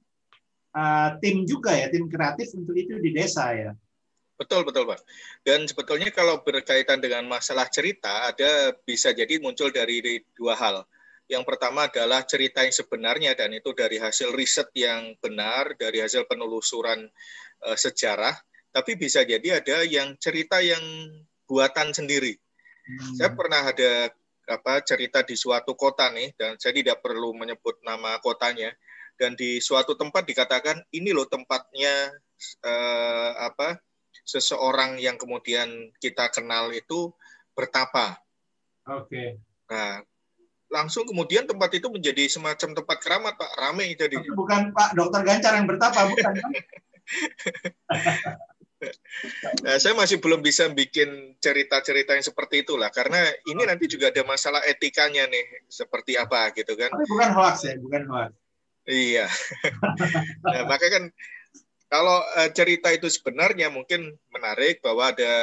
uh, 0.71 1.09
tim 1.19 1.43
juga 1.43 1.75
ya 1.75 1.91
tim 1.91 2.07
kreatif 2.07 2.55
untuk 2.55 2.73
itu 2.79 2.97
di 2.97 3.11
desa 3.11 3.51
ya. 3.51 3.75
Betul 4.39 4.65
betul 4.65 4.89
Pak. 4.89 5.03
Dan 5.45 5.67
sebetulnya 5.67 6.09
kalau 6.09 6.41
berkaitan 6.41 7.03
dengan 7.03 7.27
masalah 7.29 7.67
cerita 7.69 8.31
ada 8.31 8.73
bisa 8.87 9.13
jadi 9.13 9.37
muncul 9.37 9.69
dari 9.69 10.23
dua 10.33 10.57
hal. 10.57 10.87
Yang 11.29 11.43
pertama 11.47 11.87
adalah 11.87 12.25
cerita 12.25 12.63
yang 12.65 12.73
sebenarnya 12.73 13.31
dan 13.37 13.53
itu 13.53 13.71
dari 13.71 14.01
hasil 14.01 14.33
riset 14.33 14.71
yang 14.73 15.13
benar 15.21 15.75
dari 15.77 16.01
hasil 16.01 16.25
penelusuran 16.25 17.05
uh, 17.67 17.77
sejarah. 17.77 18.33
Tapi 18.71 18.95
bisa 18.95 19.27
jadi 19.27 19.59
ada 19.59 19.83
yang 19.83 20.15
cerita 20.15 20.63
yang 20.63 20.81
buatan 21.43 21.91
sendiri. 21.91 22.39
Hmm. 22.87 23.13
Saya 23.19 23.31
pernah 23.35 23.67
ada 23.67 24.15
apa 24.49 24.81
cerita 24.81 25.21
di 25.21 25.37
suatu 25.37 25.77
kota 25.77 26.09
nih 26.09 26.33
dan 26.33 26.57
saya 26.57 26.73
tidak 26.73 26.99
perlu 27.03 27.33
menyebut 27.37 27.77
nama 27.85 28.17
kotanya 28.19 28.73
dan 29.21 29.37
di 29.37 29.61
suatu 29.61 29.93
tempat 29.93 30.25
dikatakan 30.25 30.81
ini 30.93 31.13
loh 31.13 31.29
tempatnya 31.29 32.09
eh, 32.65 33.31
apa 33.37 33.77
seseorang 34.25 34.97
yang 34.97 35.17
kemudian 35.17 35.93
kita 36.01 36.29
kenal 36.33 36.73
itu 36.73 37.13
bertapa. 37.53 38.17
Oke. 38.89 39.07
Okay. 39.07 39.29
Nah, 39.69 40.01
langsung 40.71 41.03
kemudian 41.05 41.45
tempat 41.45 41.69
itu 41.75 41.87
menjadi 41.91 42.27
semacam 42.31 42.69
tempat 42.81 42.97
keramat 43.03 43.33
Pak, 43.37 43.51
ramai 43.59 43.93
jadi. 43.93 44.17
Tapi 44.17 44.33
bukan 44.33 44.71
Pak 44.73 44.95
Dokter 44.97 45.21
Gancar 45.21 45.53
yang 45.57 45.67
bertapa, 45.67 45.99
bukan 46.11 46.33
kan? 46.33 46.51
Nah, 49.65 49.77
saya 49.77 49.93
masih 49.93 50.17
belum 50.17 50.41
bisa 50.41 50.65
bikin 50.73 51.37
cerita-cerita 51.37 52.17
yang 52.17 52.25
seperti 52.25 52.65
itulah 52.65 52.89
karena 52.89 53.29
ini 53.45 53.61
nanti 53.65 53.85
juga 53.85 54.09
ada 54.09 54.25
masalah 54.25 54.65
etikanya 54.65 55.29
nih 55.29 55.69
seperti 55.69 56.17
apa 56.17 56.49
gitu 56.57 56.73
kan. 56.73 56.89
Tapi 56.89 57.05
bukan 57.05 57.29
hoax 57.37 57.55
ya, 57.69 57.73
bukan 57.77 58.03
hoax. 58.09 58.31
Iya. 58.89 59.25
nah, 60.45 60.63
maka 60.65 60.87
kan 60.89 61.03
kalau 61.91 62.23
uh, 62.23 62.49
cerita 62.55 62.89
itu 62.89 63.11
sebenarnya 63.11 63.69
mungkin 63.69 64.15
menarik 64.33 64.81
bahwa 64.81 65.11
ada 65.13 65.33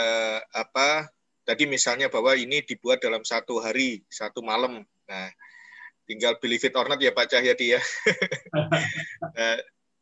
apa 0.51 1.06
tadi 1.47 1.65
misalnya 1.69 2.10
bahwa 2.10 2.35
ini 2.35 2.65
dibuat 2.65 2.98
dalam 3.01 3.23
satu 3.23 3.62
hari, 3.62 4.02
satu 4.10 4.43
malam. 4.43 4.82
Nah, 5.06 5.28
tinggal 6.09 6.40
believe 6.40 6.65
it 6.65 6.74
or 6.74 6.89
not 6.89 6.98
ya 6.98 7.12
Pak 7.12 7.28
Cahyadi 7.31 7.77
ya. 7.77 7.81
nah, 9.36 9.56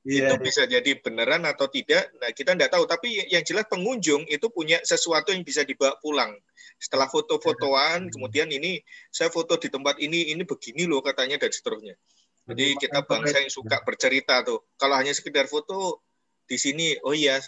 yeah, 0.06 0.30
itu 0.30 0.34
yeah. 0.38 0.42
bisa 0.42 0.62
jadi 0.70 0.90
beneran 1.02 1.42
atau 1.42 1.66
tidak. 1.66 2.14
Nah, 2.22 2.30
kita 2.30 2.54
tidak 2.54 2.70
tahu. 2.70 2.86
Tapi 2.86 3.26
yang 3.26 3.42
jelas 3.42 3.66
pengunjung 3.66 4.22
itu 4.30 4.46
punya 4.54 4.78
sesuatu 4.86 5.34
yang 5.34 5.42
bisa 5.42 5.66
dibawa 5.66 5.98
pulang. 5.98 6.30
Setelah 6.78 7.10
foto-fotoan, 7.10 8.14
kemudian 8.14 8.46
ini 8.54 8.78
saya 9.10 9.28
foto 9.28 9.58
di 9.58 9.66
tempat 9.66 9.98
ini, 9.98 10.30
ini 10.30 10.46
begini 10.46 10.86
loh 10.86 11.02
katanya 11.02 11.42
dan 11.42 11.50
seterusnya. 11.50 11.98
Jadi 12.46 12.78
kita 12.78 13.02
bangsa 13.02 13.42
yang 13.42 13.50
suka 13.50 13.82
bercerita 13.82 14.46
tuh. 14.46 14.62
Kalau 14.78 14.94
hanya 14.94 15.10
sekedar 15.10 15.50
foto 15.50 16.06
di 16.46 16.54
sini, 16.54 16.94
oh 17.02 17.10
iya, 17.10 17.42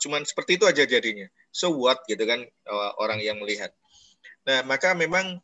cuman 0.00 0.24
seperti 0.24 0.56
itu 0.56 0.64
aja 0.64 0.88
jadinya. 0.88 1.28
So 1.52 1.76
what 1.76 2.00
gitu 2.08 2.24
kan 2.24 2.48
orang 2.96 3.20
yang 3.20 3.36
melihat. 3.36 3.76
Nah, 4.48 4.64
maka 4.64 4.96
memang 4.96 5.36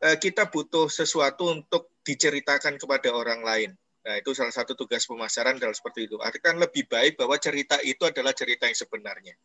eh, 0.00 0.16
kita 0.16 0.48
butuh 0.48 0.88
sesuatu 0.88 1.52
untuk 1.52 1.92
diceritakan 2.00 2.80
kepada 2.80 3.12
orang 3.12 3.44
lain. 3.44 3.70
Nah, 4.10 4.18
itu 4.18 4.34
salah 4.34 4.50
satu 4.50 4.74
tugas 4.74 5.06
pemasaran 5.06 5.54
adalah 5.54 5.70
seperti 5.70 6.10
itu. 6.10 6.18
Artinya 6.18 6.66
lebih 6.66 6.90
baik 6.90 7.14
bahwa 7.14 7.38
cerita 7.38 7.78
itu 7.78 8.02
adalah 8.02 8.34
cerita 8.34 8.66
yang 8.66 8.74
sebenarnya. 8.74 9.38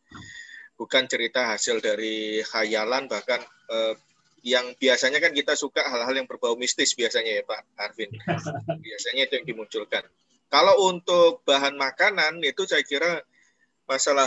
Bukan 0.74 1.06
cerita 1.06 1.54
hasil 1.54 1.78
dari 1.78 2.42
khayalan, 2.42 3.06
bahkan 3.06 3.38
eh, 3.70 3.94
yang 4.42 4.74
biasanya 4.74 5.22
kan 5.22 5.30
kita 5.30 5.54
suka 5.54 5.86
hal-hal 5.86 6.18
yang 6.18 6.26
berbau 6.26 6.58
mistis 6.58 6.98
biasanya 6.98 7.38
ya 7.38 7.42
Pak 7.46 7.62
Arvin. 7.78 8.10
Biasanya 8.90 9.30
itu 9.30 9.38
yang 9.38 9.46
dimunculkan. 9.46 10.02
Kalau 10.50 10.90
untuk 10.90 11.46
bahan 11.46 11.78
makanan 11.78 12.42
itu 12.42 12.66
saya 12.66 12.82
kira 12.82 13.22
masalah 13.86 14.26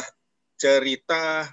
cerita 0.56 1.52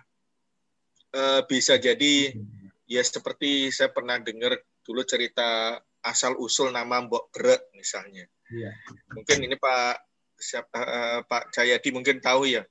eh, 1.11 1.43
bisa 1.51 1.75
jadi 1.75 2.39
ya 2.87 3.03
seperti 3.03 3.75
saya 3.75 3.91
pernah 3.91 4.23
dengar 4.23 4.63
dulu 4.87 5.03
cerita 5.03 5.75
asal 6.07 6.39
usul 6.39 6.71
nama 6.71 7.03
Mbok 7.03 7.35
Brek 7.35 7.75
misalnya. 7.75 8.31
Iya. 8.53 8.71
Mungkin 9.15 9.39
ini 9.43 9.57
Pak 9.59 9.97
siapa, 10.37 10.79
uh, 10.79 11.21
Pak 11.27 11.51
Jayadi 11.55 11.89
mungkin 11.91 12.23
tahu 12.23 12.47
ya. 12.47 12.63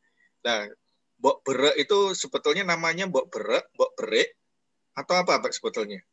Nah, 0.45 0.69
Mbok 1.19 1.41
Berek 1.41 1.75
itu 1.79 2.13
sebetulnya 2.13 2.63
namanya 2.67 3.09
Mbok 3.09 3.27
Berek, 3.31 3.65
Mbok 3.75 3.91
Berek 3.97 4.29
atau 4.95 5.15
apa 5.19 5.41
Pak 5.41 5.51
sebetulnya? 5.51 6.03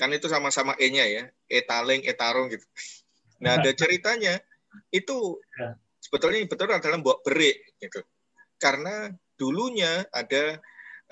Kan 0.00 0.10
itu 0.16 0.26
sama-sama 0.32 0.72
E-nya 0.80 1.04
ya, 1.04 1.28
etaling, 1.50 2.06
etarung 2.08 2.48
gitu. 2.48 2.64
Nah, 3.44 3.60
ada 3.60 3.70
ceritanya 3.80 4.40
itu 4.94 5.38
ya. 5.58 5.76
sebetulnya 6.00 6.40
betul 6.48 6.72
adalah 6.72 6.98
Mbok 6.98 7.20
Berek 7.26 7.76
gitu. 7.78 8.00
Karena 8.56 9.12
dulunya 9.36 10.04
ada 10.12 10.60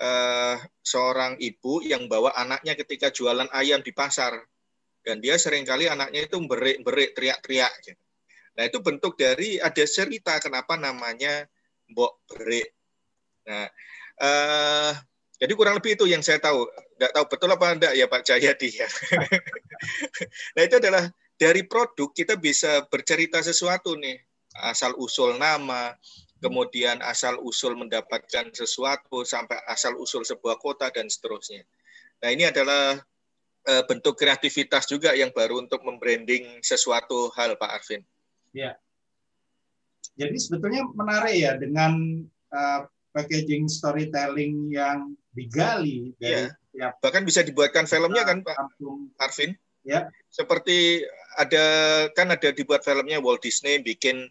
uh, 0.01 0.57
seorang 0.81 1.37
ibu 1.37 1.81
yang 1.85 2.09
bawa 2.09 2.33
anaknya 2.33 2.73
ketika 2.73 3.13
jualan 3.13 3.49
ayam 3.53 3.83
di 3.85 3.93
pasar 3.93 4.37
dan 5.03 5.23
dia 5.23 5.39
sering 5.39 5.63
kali 5.63 5.87
anaknya 5.87 6.27
itu 6.27 6.37
berik-berik, 6.43 7.15
teriak-teriak. 7.15 7.73
Gitu. 7.83 8.01
Nah 8.59 8.63
itu 8.67 8.77
bentuk 8.83 9.15
dari 9.15 9.55
ada 9.55 9.83
cerita 9.87 10.35
kenapa 10.43 10.75
namanya 10.75 11.47
Mbok 11.89 12.13
Berik. 12.27 12.69
Nah, 13.47 13.65
uh, 14.21 14.91
jadi 15.39 15.55
kurang 15.55 15.79
lebih 15.79 15.95
itu 15.95 16.05
yang 16.11 16.19
saya 16.19 16.43
tahu. 16.43 16.67
Tidak 16.99 17.11
tahu 17.15 17.25
betul 17.31 17.49
apa 17.55 17.65
enggak 17.71 17.93
ya 17.95 18.05
Pak 18.11 18.21
Jayadi 18.27 18.69
ya. 18.83 18.87
nah 20.59 20.61
itu 20.67 20.75
adalah 20.77 21.07
dari 21.39 21.63
produk 21.63 22.11
kita 22.11 22.35
bisa 22.35 22.83
bercerita 22.91 23.39
sesuatu 23.39 23.95
nih. 23.95 24.19
Asal 24.59 24.91
usul 24.99 25.39
nama, 25.39 25.95
kemudian 26.43 26.99
asal 26.99 27.39
usul 27.39 27.79
mendapatkan 27.79 28.51
sesuatu, 28.51 29.23
sampai 29.23 29.55
asal 29.71 29.95
usul 29.95 30.27
sebuah 30.27 30.59
kota 30.59 30.91
dan 30.91 31.07
seterusnya. 31.07 31.63
Nah 32.19 32.29
ini 32.35 32.43
adalah 32.43 32.99
uh, 33.69 33.83
bentuk 33.85 34.17
kreativitas 34.17 34.89
juga 34.89 35.13
yang 35.13 35.29
baru 35.29 35.61
untuk 35.61 35.85
membranding 35.85 36.57
sesuatu 36.65 37.29
hal 37.37 37.53
Pak 37.53 37.69
Arvin. 37.69 38.01
Ya. 38.49 38.73
Jadi 40.17 40.35
sebetulnya 40.41 40.83
menarik 40.97 41.37
ya 41.37 41.53
dengan 41.55 42.25
uh, 42.51 42.81
packaging 43.13 43.69
storytelling 43.69 44.73
yang 44.73 45.13
digali 45.31 46.11
dari 46.17 46.49
ya. 46.73 46.91
Bahkan 46.99 47.23
bisa 47.23 47.45
dibuatkan 47.45 47.85
filmnya 47.85 48.25
kan 48.25 48.41
Pak 48.41 48.55
Kampung. 48.57 49.13
Arvin? 49.21 49.53
Ya. 49.85 50.09
Seperti 50.27 51.05
ada 51.37 51.65
kan 52.17 52.33
ada 52.33 52.49
dibuat 52.51 52.83
filmnya 52.83 53.21
Walt 53.23 53.45
Disney 53.45 53.79
bikin 53.79 54.27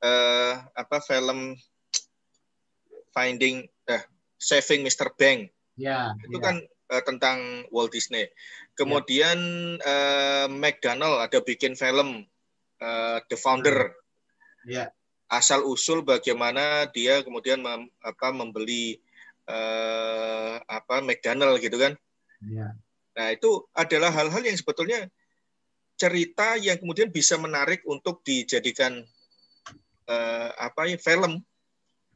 uh, 0.00 0.52
apa 0.72 1.02
film 1.04 1.58
Finding 3.12 3.64
uh, 3.88 4.04
Saving 4.36 4.84
Mr. 4.84 5.12
Bank. 5.16 5.52
Ya. 5.76 6.12
Itu 6.24 6.40
ya. 6.40 6.44
kan 6.44 6.56
uh, 6.92 7.02
tentang 7.04 7.68
Walt 7.72 7.92
Disney. 7.92 8.28
Kemudian 8.76 9.38
ya. 9.80 9.88
uh, 9.88 10.46
McDonald 10.52 11.24
ada 11.24 11.40
bikin 11.40 11.72
film 11.72 12.28
uh, 12.84 13.18
The 13.26 13.36
Founder. 13.40 13.96
Ya. 14.68 14.92
Asal 15.26 15.64
usul 15.64 16.04
bagaimana 16.04 16.86
dia 16.92 17.24
kemudian 17.24 17.58
mem, 17.64 17.88
apa 18.04 18.30
membeli 18.30 19.00
uh, 19.48 20.60
apa 20.68 21.00
McDonald 21.00 21.58
gitu 21.64 21.80
kan. 21.80 21.96
Ya. 22.44 22.76
Nah, 23.16 23.32
itu 23.32 23.64
adalah 23.72 24.12
hal-hal 24.12 24.44
yang 24.44 24.54
sebetulnya 24.60 25.08
cerita 25.96 26.60
yang 26.60 26.76
kemudian 26.76 27.08
bisa 27.08 27.40
menarik 27.40 27.80
untuk 27.88 28.20
dijadikan 28.20 29.00
uh, 30.06 30.50
apa 30.60 30.92
ya 30.92 31.00
film. 31.00 31.40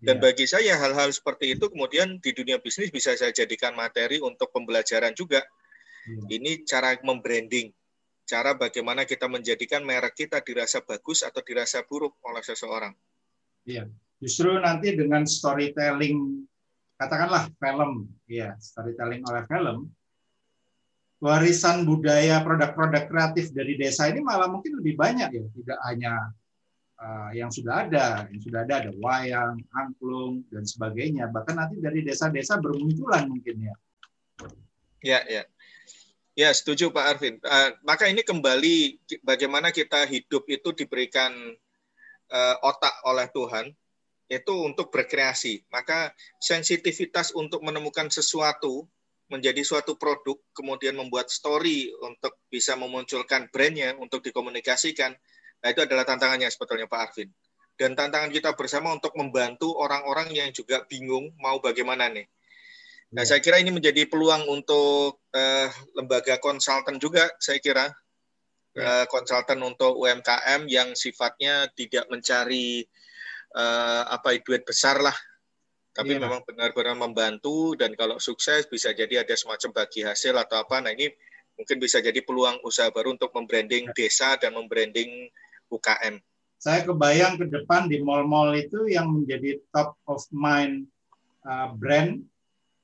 Dan 0.00 0.16
ya. 0.16 0.32
bagi 0.32 0.48
saya 0.48 0.80
hal-hal 0.80 1.12
seperti 1.12 1.56
itu 1.56 1.68
kemudian 1.68 2.16
di 2.24 2.32
dunia 2.32 2.56
bisnis 2.56 2.88
bisa 2.88 3.12
saya 3.16 3.36
jadikan 3.36 3.76
materi 3.76 4.20
untuk 4.20 4.48
pembelajaran 4.52 5.12
juga. 5.12 5.44
Ya. 6.08 6.40
Ini 6.40 6.64
cara 6.64 6.96
membranding, 7.04 7.68
cara 8.24 8.56
bagaimana 8.56 9.04
kita 9.04 9.28
menjadikan 9.28 9.84
merek 9.84 10.16
kita 10.16 10.40
dirasa 10.40 10.80
bagus 10.80 11.20
atau 11.20 11.44
dirasa 11.44 11.84
buruk 11.84 12.16
oleh 12.24 12.40
seseorang. 12.40 12.94
Iya, 13.68 13.90
justru 14.16 14.56
nanti 14.56 14.96
dengan 14.96 15.28
storytelling, 15.28 16.48
katakanlah 16.96 17.52
film, 17.60 18.08
ya 18.24 18.56
storytelling 18.56 19.20
oleh 19.28 19.44
film, 19.44 19.92
warisan 21.20 21.84
budaya 21.84 22.40
produk-produk 22.40 23.04
kreatif 23.12 23.52
dari 23.52 23.76
desa 23.76 24.08
ini 24.08 24.24
malah 24.24 24.48
mungkin 24.48 24.80
lebih 24.80 24.96
banyak 24.96 25.28
ya, 25.28 25.44
tidak 25.52 25.78
hanya 25.84 26.32
uh, 26.96 27.30
yang 27.36 27.52
sudah 27.52 27.84
ada, 27.88 28.24
yang 28.32 28.40
sudah 28.40 28.60
ada 28.64 28.74
ada 28.86 28.90
wayang, 28.96 29.60
angklung 29.76 30.44
dan 30.48 30.64
sebagainya. 30.64 31.28
Bahkan 31.28 31.54
nanti 31.56 31.76
dari 31.76 32.00
desa-desa 32.00 32.56
bermunculan 32.56 33.28
mungkin 33.28 33.68
ya. 33.68 33.74
Ya, 35.00 35.20
ya. 35.24 35.42
Ya, 36.40 36.56
setuju 36.56 36.88
Pak 36.88 37.04
Arvin. 37.04 37.36
Uh, 37.44 37.76
maka 37.84 38.08
ini 38.08 38.24
kembali 38.24 38.96
bagaimana 39.20 39.68
kita 39.68 40.08
hidup 40.08 40.48
itu 40.48 40.72
diberikan 40.72 41.36
uh, 42.32 42.56
otak 42.64 42.96
oleh 43.04 43.28
Tuhan 43.28 43.68
itu 44.32 44.54
untuk 44.64 44.88
berkreasi. 44.88 45.68
Maka 45.68 46.16
sensitivitas 46.40 47.36
untuk 47.36 47.60
menemukan 47.60 48.08
sesuatu 48.08 48.88
menjadi 49.28 49.60
suatu 49.60 50.00
produk, 50.00 50.40
kemudian 50.56 50.96
membuat 50.96 51.28
story 51.28 51.92
untuk 52.00 52.40
bisa 52.48 52.72
memunculkan 52.72 53.52
brandnya, 53.52 53.92
untuk 54.00 54.24
dikomunikasikan, 54.24 55.12
Nah, 55.60 55.68
itu 55.68 55.80
adalah 55.84 56.08
tantangannya 56.08 56.48
sebetulnya 56.48 56.88
Pak 56.88 57.00
Arvin. 57.12 57.28
Dan 57.76 57.96
tantangan 57.96 58.32
kita 58.32 58.52
bersama 58.56 58.92
untuk 58.92 59.12
membantu 59.16 59.72
orang-orang 59.76 60.32
yang 60.32 60.48
juga 60.52 60.84
bingung 60.84 61.32
mau 61.40 61.60
bagaimana 61.60 62.12
nih. 62.12 62.28
Nah, 63.10 63.26
ya. 63.26 63.34
saya 63.34 63.40
kira 63.42 63.58
ini 63.58 63.74
menjadi 63.74 64.06
peluang 64.06 64.46
untuk 64.46 65.18
uh, 65.34 65.68
lembaga 65.98 66.38
konsultan 66.38 67.02
juga, 67.02 67.26
saya 67.42 67.58
kira. 67.58 67.90
Uh, 68.70 69.02
konsultan 69.10 69.58
untuk 69.66 69.98
UMKM 69.98 70.70
yang 70.70 70.94
sifatnya 70.94 71.66
tidak 71.74 72.06
mencari 72.06 72.86
uh, 73.58 74.06
apa 74.06 74.38
duit 74.46 74.62
besar 74.62 75.02
lah, 75.02 75.14
tapi 75.90 76.14
ya. 76.14 76.22
memang 76.22 76.46
benar-benar 76.46 76.94
membantu 76.94 77.74
dan 77.74 77.98
kalau 77.98 78.22
sukses 78.22 78.70
bisa 78.70 78.94
jadi 78.94 79.26
ada 79.26 79.34
semacam 79.34 79.82
bagi 79.82 80.06
hasil 80.06 80.38
atau 80.38 80.62
apa. 80.62 80.86
Nah 80.86 80.94
ini 80.94 81.10
mungkin 81.58 81.82
bisa 81.82 81.98
jadi 81.98 82.22
peluang 82.22 82.62
usaha 82.62 82.86
baru 82.94 83.18
untuk 83.18 83.34
membranding 83.34 83.90
ya. 83.90 83.94
desa 83.98 84.38
dan 84.38 84.54
membranding 84.54 85.26
UKM. 85.66 86.22
Saya 86.62 86.86
kebayang 86.86 87.42
ke 87.42 87.50
depan 87.50 87.90
di 87.90 87.98
mall-mall 88.04 88.54
itu 88.54 88.86
yang 88.86 89.10
menjadi 89.10 89.58
top 89.74 89.98
of 90.06 90.22
mind 90.30 90.86
uh, 91.42 91.74
brand 91.74 92.22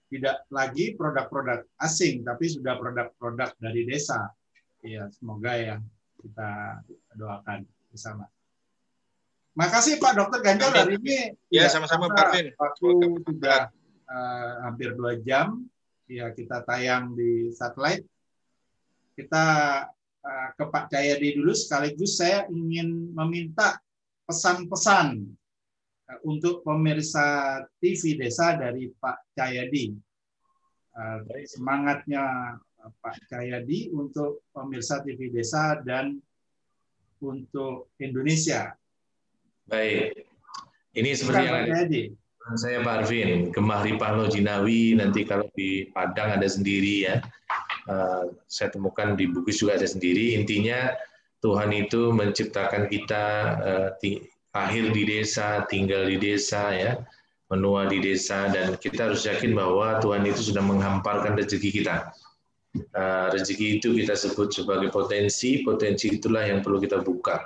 tidak 0.07 0.47
lagi 0.49 0.95
produk-produk 0.95 1.67
asing, 1.83 2.23
tapi 2.23 2.47
sudah 2.47 2.79
produk-produk 2.79 3.53
dari 3.59 3.83
desa. 3.87 4.31
Ya, 4.83 5.11
semoga 5.11 5.59
ya 5.59 5.77
kita 6.23 6.81
doakan 7.19 7.67
bersama. 7.91 8.31
Makasih 9.57 9.97
Pak 9.99 10.13
Dokter 10.15 10.41
Ganjar 10.45 10.71
hari 10.71 11.01
ini. 11.01 11.33
Ya, 11.49 11.67
sama-sama 11.73 12.13
Pak 12.13 12.29
Arvin. 12.29 12.53
Waktu 12.55 12.89
sudah 13.25 13.73
uh, 14.07 14.53
hampir 14.69 14.93
dua 14.93 15.17
jam. 15.25 15.65
Ya, 16.07 16.31
kita 16.31 16.63
tayang 16.63 17.17
di 17.17 17.51
satelit. 17.51 18.07
Kita 19.17 19.45
Eh, 20.27 20.49
ke 20.59 20.65
Pak 20.67 20.91
Jayadi 20.91 21.39
dulu 21.39 21.55
sekaligus 21.55 22.19
saya 22.19 22.51
ingin 22.51 23.15
meminta 23.15 23.79
pesan-pesan 24.27 25.23
untuk 26.23 26.63
pemirsa 26.63 27.61
TV 27.83 28.15
Desa 28.15 28.55
dari 28.55 28.91
Pak 28.95 29.35
Jayadi. 29.35 29.95
Eh, 30.97 31.47
semangatnya 31.51 32.57
Pak 33.03 33.27
Jayadi 33.27 33.91
untuk 33.91 34.47
pemirsa 34.55 35.03
TV 35.03 35.29
Desa 35.35 35.83
dan 35.83 36.17
untuk 37.19 37.91
Indonesia. 37.99 38.75
Baik. 39.67 40.31
Ini 40.95 41.11
seperti 41.13 41.43
yang. 41.43 41.57
Saya 42.55 42.79
Pak 42.79 43.03
Arvin, 43.03 43.51
Gemah 43.51 43.83
Ripah 43.83 44.31
Jinawi, 44.31 44.95
nanti 44.95 45.27
kalau 45.27 45.51
di 45.59 45.91
Padang 45.91 46.39
ada 46.39 46.47
sendiri 46.47 47.11
ya. 47.11 47.19
Eh, 47.91 48.25
saya 48.47 48.71
temukan 48.71 49.19
di 49.19 49.27
Bugis 49.27 49.59
juga 49.59 49.75
ada 49.75 49.87
sendiri. 49.91 50.39
Intinya 50.39 50.95
Tuhan 51.43 51.75
itu 51.75 52.15
menciptakan 52.15 52.87
kita 52.87 53.25
lahir 54.57 54.89
di 54.89 55.05
desa, 55.05 55.69
tinggal 55.69 56.09
di 56.09 56.17
desa, 56.17 56.73
ya, 56.73 56.97
menua 57.53 57.85
di 57.87 58.01
desa, 58.01 58.49
dan 58.49 58.81
kita 58.81 59.13
harus 59.13 59.29
yakin 59.29 59.53
bahwa 59.53 60.01
Tuhan 60.01 60.25
itu 60.25 60.41
sudah 60.51 60.65
menghamparkan 60.65 61.37
rezeki 61.37 61.85
kita. 61.85 62.09
Uh, 62.93 63.33
rezeki 63.33 63.81
itu 63.81 63.93
kita 63.97 64.17
sebut 64.17 64.53
sebagai 64.53 64.89
potensi, 64.93 65.65
potensi 65.65 66.13
itulah 66.13 66.45
yang 66.45 66.61
perlu 66.65 66.81
kita 66.81 67.01
buka. 67.05 67.41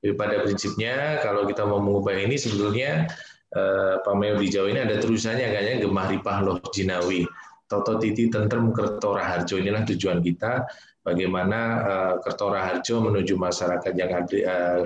Jadi 0.00 0.16
pada 0.16 0.40
prinsipnya 0.40 1.20
kalau 1.20 1.44
kita 1.44 1.68
mau 1.68 1.80
mengubah 1.84 2.16
ini 2.16 2.40
sebetulnya 2.40 3.04
uh, 3.52 4.00
Pameo 4.00 4.40
di 4.40 4.48
Jawa 4.48 4.72
ini 4.72 4.80
ada 4.80 4.96
terusannya 4.96 5.44
kayaknya 5.44 5.84
Gemah 5.84 6.06
Ripah 6.08 6.38
Loh 6.40 6.56
Jinawi 6.72 7.28
Toto 7.68 8.00
Titi 8.00 8.32
Tentrem 8.32 8.72
Kertora 8.72 9.28
Harjo 9.28 9.60
inilah 9.60 9.84
tujuan 9.84 10.24
kita 10.24 10.64
bagaimana 11.04 11.60
uh, 11.84 12.14
Kertora 12.24 12.64
Harjo 12.64 13.04
menuju 13.04 13.36
masyarakat 13.36 13.92
yang 13.92 14.24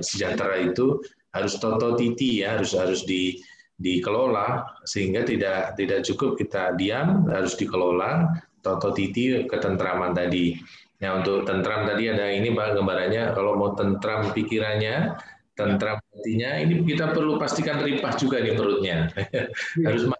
sejahtera 0.02 0.58
itu 0.58 0.98
harus 1.34 1.58
Toto 1.58 1.98
Titi 1.98 2.40
ya 2.46 2.56
harus 2.56 2.72
harus 2.78 3.02
di 3.02 3.42
dikelola 3.74 4.78
sehingga 4.86 5.26
tidak 5.26 5.74
tidak 5.74 6.06
cukup 6.06 6.38
kita 6.38 6.78
diam 6.78 7.26
harus 7.26 7.58
dikelola 7.58 8.30
Toto 8.62 8.94
Titi 8.94 9.44
ketentraman 9.44 10.14
tadi. 10.14 10.56
Nah 11.02 11.20
untuk 11.20 11.44
tentram 11.44 11.84
tadi 11.84 12.08
ada 12.08 12.30
ini 12.30 12.54
Pak 12.54 12.80
gambarannya 12.80 13.34
kalau 13.34 13.58
mau 13.58 13.74
tentram 13.74 14.30
pikirannya 14.30 15.18
tentram 15.58 15.98
hatinya 16.00 16.50
ini 16.62 16.82
kita 16.86 17.12
perlu 17.12 17.36
pastikan 17.36 17.82
ripah 17.82 18.14
juga 18.16 18.42
nih 18.42 18.54
perutnya 18.54 19.10
harus 19.86 20.10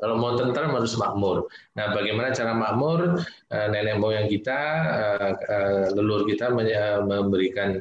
kalau 0.00 0.16
mau 0.20 0.36
tentram 0.36 0.76
harus 0.76 0.94
makmur. 1.00 1.48
Nah, 1.74 1.92
bagaimana 1.96 2.30
cara 2.32 2.52
makmur? 2.52 3.16
Eh, 3.48 3.66
nenek 3.72 3.96
moyang 3.96 4.28
kita, 4.28 4.60
eh, 4.92 5.30
eh, 5.32 5.86
leluhur 5.96 6.28
kita 6.28 6.52
memberikan 6.52 7.80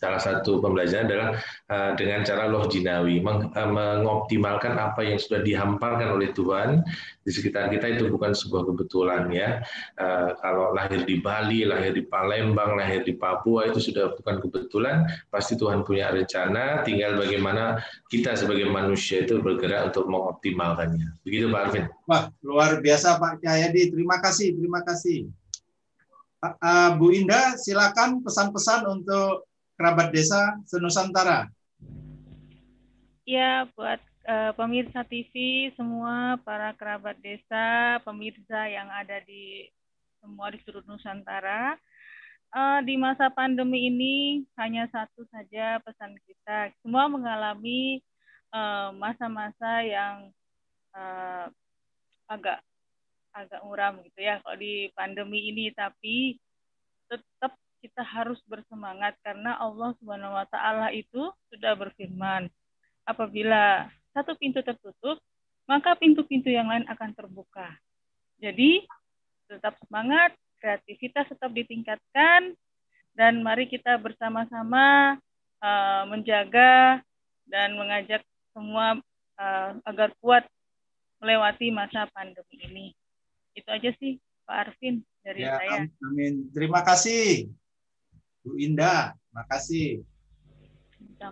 salah 0.00 0.16
satu 0.16 0.64
pembelajaran 0.64 1.04
adalah 1.12 1.28
uh, 1.68 1.92
dengan 1.92 2.24
cara 2.24 2.48
loh 2.48 2.64
jinawi 2.64 3.20
uh, 3.20 3.68
mengoptimalkan 3.68 4.80
apa 4.80 5.04
yang 5.04 5.20
sudah 5.20 5.44
dihamparkan 5.44 6.16
oleh 6.16 6.32
Tuhan 6.32 6.80
di 7.20 7.28
sekitar 7.28 7.68
kita 7.68 8.00
itu 8.00 8.08
bukan 8.08 8.32
sebuah 8.32 8.64
kebetulan 8.72 9.28
ya. 9.28 9.60
Uh, 10.00 10.32
kalau 10.40 10.72
lahir 10.72 11.04
di 11.04 11.20
Bali 11.20 11.68
lahir 11.68 11.92
di 11.92 12.00
Palembang 12.08 12.80
lahir 12.80 13.04
di 13.04 13.12
Papua 13.12 13.68
itu 13.68 13.76
sudah 13.76 14.16
bukan 14.16 14.40
kebetulan. 14.40 15.04
Pasti 15.28 15.60
Tuhan 15.60 15.84
punya 15.84 16.08
rencana 16.08 16.80
tinggal 16.80 17.20
bagaimana 17.20 17.84
kita 18.08 18.32
sebagai 18.40 18.72
manusia 18.72 19.28
itu 19.28 19.36
bergerak 19.44 19.92
untuk 19.92 20.08
mengoptimalkannya. 20.08 21.20
Begitu 21.28 21.52
Pak 21.52 21.60
Arvin? 21.68 21.84
Wah 22.08 22.32
luar 22.40 22.80
biasa 22.80 23.20
Pak 23.20 23.44
Cahyadi 23.44 23.92
terima 23.92 24.16
kasih 24.16 24.56
terima 24.56 24.80
kasih. 24.80 25.28
Bu 26.96 27.12
Indah 27.12 27.52
silakan 27.60 28.24
pesan-pesan 28.24 28.88
untuk 28.88 29.49
kerabat 29.80 30.12
desa 30.12 30.60
senusantara. 30.68 31.48
Ya, 33.24 33.64
buat 33.72 33.96
uh, 34.28 34.52
pemirsa 34.52 35.00
TV 35.08 35.32
semua, 35.72 36.36
para 36.44 36.76
kerabat 36.76 37.16
desa, 37.24 37.96
pemirsa 38.04 38.68
yang 38.68 38.92
ada 38.92 39.24
di 39.24 39.72
semua 40.20 40.52
di 40.52 40.60
seluruh 40.60 40.84
Nusantara. 40.84 41.80
Uh, 42.52 42.82
di 42.84 43.00
masa 43.00 43.32
pandemi 43.32 43.88
ini 43.88 44.44
hanya 44.60 44.84
satu 44.92 45.24
saja 45.32 45.80
pesan 45.80 46.12
kita. 46.28 46.74
Semua 46.82 47.06
mengalami 47.06 48.02
eh, 48.50 48.90
masa-masa 48.98 49.80
uh, 49.80 49.86
yang 49.86 50.16
uh, 50.92 51.46
agak 52.26 52.58
agak 53.30 53.62
muram 53.62 54.02
gitu 54.02 54.18
ya 54.26 54.42
kalau 54.42 54.58
di 54.58 54.90
pandemi 54.98 55.54
ini, 55.54 55.70
tapi 55.70 56.34
tetap 57.06 57.54
kita 57.80 58.04
harus 58.04 58.38
bersemangat 58.46 59.16
karena 59.24 59.56
Allah 59.56 59.96
Subhanahu 59.98 60.36
wa 60.36 60.46
taala 60.46 60.92
itu 60.92 61.32
sudah 61.48 61.74
berfirman, 61.74 62.52
apabila 63.08 63.88
satu 64.12 64.36
pintu 64.36 64.60
tertutup, 64.60 65.18
maka 65.64 65.96
pintu-pintu 65.96 66.52
yang 66.52 66.68
lain 66.68 66.84
akan 66.86 67.10
terbuka. 67.16 67.72
Jadi, 68.40 68.84
tetap 69.48 69.76
semangat, 69.86 70.36
kreativitas 70.60 71.26
tetap 71.30 71.50
ditingkatkan 71.50 72.54
dan 73.16 73.42
mari 73.42 73.66
kita 73.66 73.98
bersama-sama 73.98 75.16
uh, 75.62 76.02
menjaga 76.06 77.02
dan 77.48 77.74
mengajak 77.74 78.22
semua 78.54 78.98
uh, 79.40 79.70
agar 79.88 80.14
kuat 80.22 80.46
melewati 81.18 81.70
masa 81.74 82.06
pandemi 82.14 82.56
ini. 82.64 82.86
Itu 83.54 83.68
aja 83.70 83.90
sih 83.98 84.16
Pak 84.46 84.56
Arvin 84.56 85.02
dari 85.20 85.42
ya, 85.44 85.58
saya. 85.58 85.86
Amin. 86.06 86.48
Terima 86.54 86.80
kasih. 86.86 87.50
Bu 88.40 88.56
Indah, 88.56 89.12
makasih. 89.32 90.04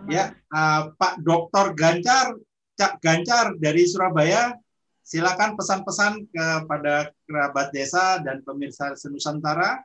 Ya, 0.05 0.37
uh, 0.53 0.93
Pak 0.93 1.25
Dokter 1.25 1.73
Ganjar 1.73 2.37
Cak 2.79 3.03
Gancar 3.03 3.59
dari 3.59 3.83
Surabaya, 3.83 4.55
silakan 5.03 5.59
pesan-pesan 5.59 6.31
kepada 6.31 7.11
kerabat 7.27 7.75
desa 7.75 8.23
dan 8.23 8.39
pemirsa 8.47 8.95
senusantara. 8.95 9.83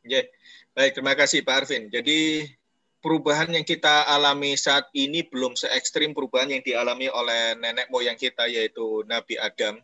Yeah. 0.00 0.24
Baik, 0.72 0.96
terima 0.96 1.12
kasih 1.12 1.44
Pak 1.44 1.68
Arvin. 1.68 1.92
Jadi 1.92 2.48
perubahan 3.04 3.52
yang 3.52 3.68
kita 3.68 4.08
alami 4.08 4.56
saat 4.56 4.88
ini 4.96 5.28
belum 5.28 5.60
se 5.60 5.68
ekstrim 5.76 6.16
perubahan 6.16 6.56
yang 6.56 6.64
dialami 6.64 7.12
oleh 7.12 7.52
nenek 7.60 7.92
moyang 7.92 8.16
kita 8.16 8.48
yaitu 8.48 9.04
Nabi 9.04 9.36
Adam 9.36 9.76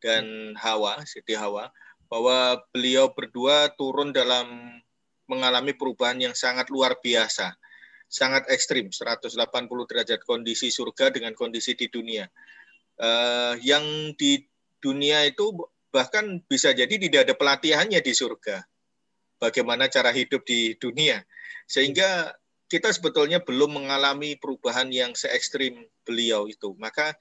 dan 0.00 0.56
Hawa, 0.56 1.04
Siti 1.04 1.36
Hawa, 1.36 1.68
bahwa 2.08 2.64
beliau 2.72 3.12
berdua 3.12 3.68
turun 3.76 4.16
dalam 4.16 4.78
mengalami 5.28 5.76
perubahan 5.76 6.18
yang 6.18 6.34
sangat 6.34 6.72
luar 6.72 6.96
biasa, 6.98 7.54
sangat 8.08 8.48
ekstrim, 8.48 8.88
180 8.88 9.36
derajat 9.86 10.24
kondisi 10.24 10.72
surga 10.72 11.12
dengan 11.12 11.36
kondisi 11.36 11.76
di 11.76 11.86
dunia. 11.92 12.26
Uh, 12.98 13.54
yang 13.62 13.84
di 14.18 14.42
dunia 14.82 15.22
itu 15.28 15.54
bahkan 15.94 16.42
bisa 16.50 16.74
jadi 16.74 16.90
tidak 16.90 17.28
ada 17.28 17.34
pelatihannya 17.36 18.00
di 18.00 18.12
surga. 18.16 18.64
Bagaimana 19.38 19.86
cara 19.86 20.10
hidup 20.10 20.42
di 20.42 20.74
dunia. 20.74 21.22
Sehingga 21.70 22.34
kita 22.66 22.90
sebetulnya 22.90 23.38
belum 23.38 23.80
mengalami 23.80 24.34
perubahan 24.34 24.90
yang 24.90 25.14
se 25.14 25.30
ekstrim 25.30 25.86
beliau 26.02 26.50
itu. 26.50 26.74
Maka 26.74 27.14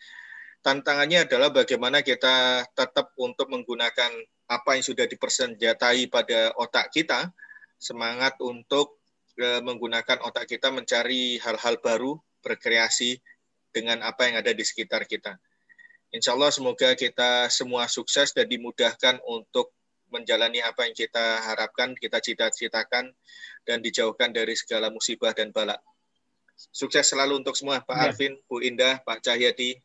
tantangannya 0.66 1.30
adalah 1.30 1.54
bagaimana 1.54 2.02
kita 2.02 2.68
tetap 2.74 3.14
untuk 3.16 3.48
menggunakan 3.48 4.12
apa 4.48 4.70
yang 4.80 4.84
sudah 4.84 5.06
dipersenjatai 5.08 6.08
pada 6.12 6.56
otak 6.60 6.92
kita, 6.92 7.32
semangat 7.78 8.38
untuk 8.42 8.98
e, 9.38 9.62
menggunakan 9.62 10.22
otak 10.26 10.50
kita 10.50 10.74
mencari 10.74 11.38
hal-hal 11.42 11.78
baru, 11.80 12.18
berkreasi 12.42 13.22
dengan 13.74 14.02
apa 14.02 14.30
yang 14.30 14.42
ada 14.42 14.52
di 14.52 14.66
sekitar 14.66 15.06
kita. 15.06 15.38
Insya 16.12 16.34
Allah 16.34 16.50
semoga 16.50 16.96
kita 16.98 17.52
semua 17.52 17.86
sukses 17.86 18.32
dan 18.34 18.48
dimudahkan 18.48 19.22
untuk 19.28 19.76
menjalani 20.08 20.64
apa 20.64 20.88
yang 20.88 20.96
kita 20.96 21.44
harapkan, 21.44 21.92
kita 22.00 22.24
cita-citakan, 22.24 23.12
dan 23.68 23.84
dijauhkan 23.84 24.32
dari 24.32 24.56
segala 24.56 24.88
musibah 24.88 25.36
dan 25.36 25.52
bala. 25.52 25.76
Sukses 26.56 27.06
selalu 27.06 27.44
untuk 27.44 27.54
semua, 27.54 27.84
Pak 27.84 27.92
ya. 27.94 28.04
Arvin, 28.10 28.34
Bu 28.48 28.64
Indah, 28.64 29.04
Pak 29.04 29.22
Cahyadi. 29.22 29.78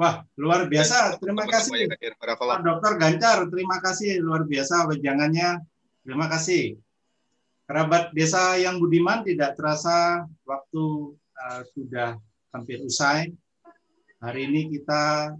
Wah, 0.00 0.24
luar 0.40 0.64
biasa. 0.64 1.20
Terima 1.20 1.44
kasih. 1.44 1.86
Pak 2.16 2.60
Dokter 2.64 2.92
Gancar, 2.96 3.38
terima 3.52 3.78
kasih. 3.84 4.18
Luar 4.24 4.48
biasa 4.48 4.88
wejangannya. 4.88 5.60
Terima 6.02 6.26
kasih. 6.26 6.80
Kerabat 7.70 8.10
desa 8.10 8.58
yang 8.58 8.82
budiman 8.82 9.22
tidak 9.22 9.54
terasa 9.54 10.26
waktu 10.42 11.14
uh, 11.14 11.62
sudah 11.70 12.18
hampir 12.50 12.82
usai. 12.82 13.30
Hari 14.18 14.50
ini 14.50 14.74
kita 14.74 15.30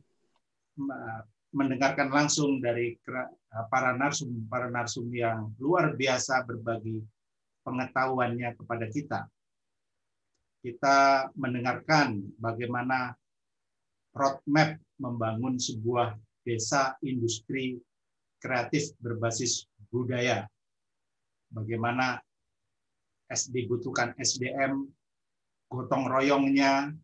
uh, 0.79 1.21
mendengarkan 1.51 2.07
langsung 2.07 2.63
dari 2.63 2.95
uh, 3.11 3.67
para 3.67 3.99
narsum 3.99 4.47
para 4.47 4.71
narsum 4.71 5.11
yang 5.11 5.51
luar 5.59 5.99
biasa 5.99 6.47
berbagi 6.47 7.03
pengetahuannya 7.67 8.55
kepada 8.55 8.87
kita. 8.87 9.21
Kita 10.63 11.27
mendengarkan 11.35 12.15
bagaimana 12.39 13.11
roadmap 14.15 14.79
membangun 15.03 15.59
sebuah 15.59 16.15
desa 16.47 16.95
industri 17.03 17.83
kreatif 18.39 18.95
berbasis 19.03 19.67
budaya. 19.91 20.47
Bagaimana 21.51 22.23
dibutuhkan 23.51 24.15
SDM, 24.19 24.87
gotong 25.71 26.07
royongnya, 26.07 26.95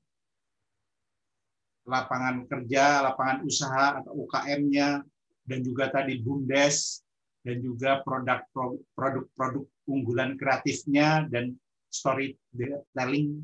lapangan 1.87 2.47
kerja, 2.51 3.03
lapangan 3.07 3.47
usaha 3.47 4.03
atau 4.03 4.27
UKM-nya, 4.27 5.07
dan 5.47 5.59
juga 5.63 5.87
tadi 5.91 6.19
BUMDes, 6.19 7.07
dan 7.47 7.63
juga 7.63 8.03
produk-produk 8.03 9.67
unggulan 9.87 10.35
kreatifnya 10.35 11.31
dan 11.31 11.55
storytelling 11.87 13.39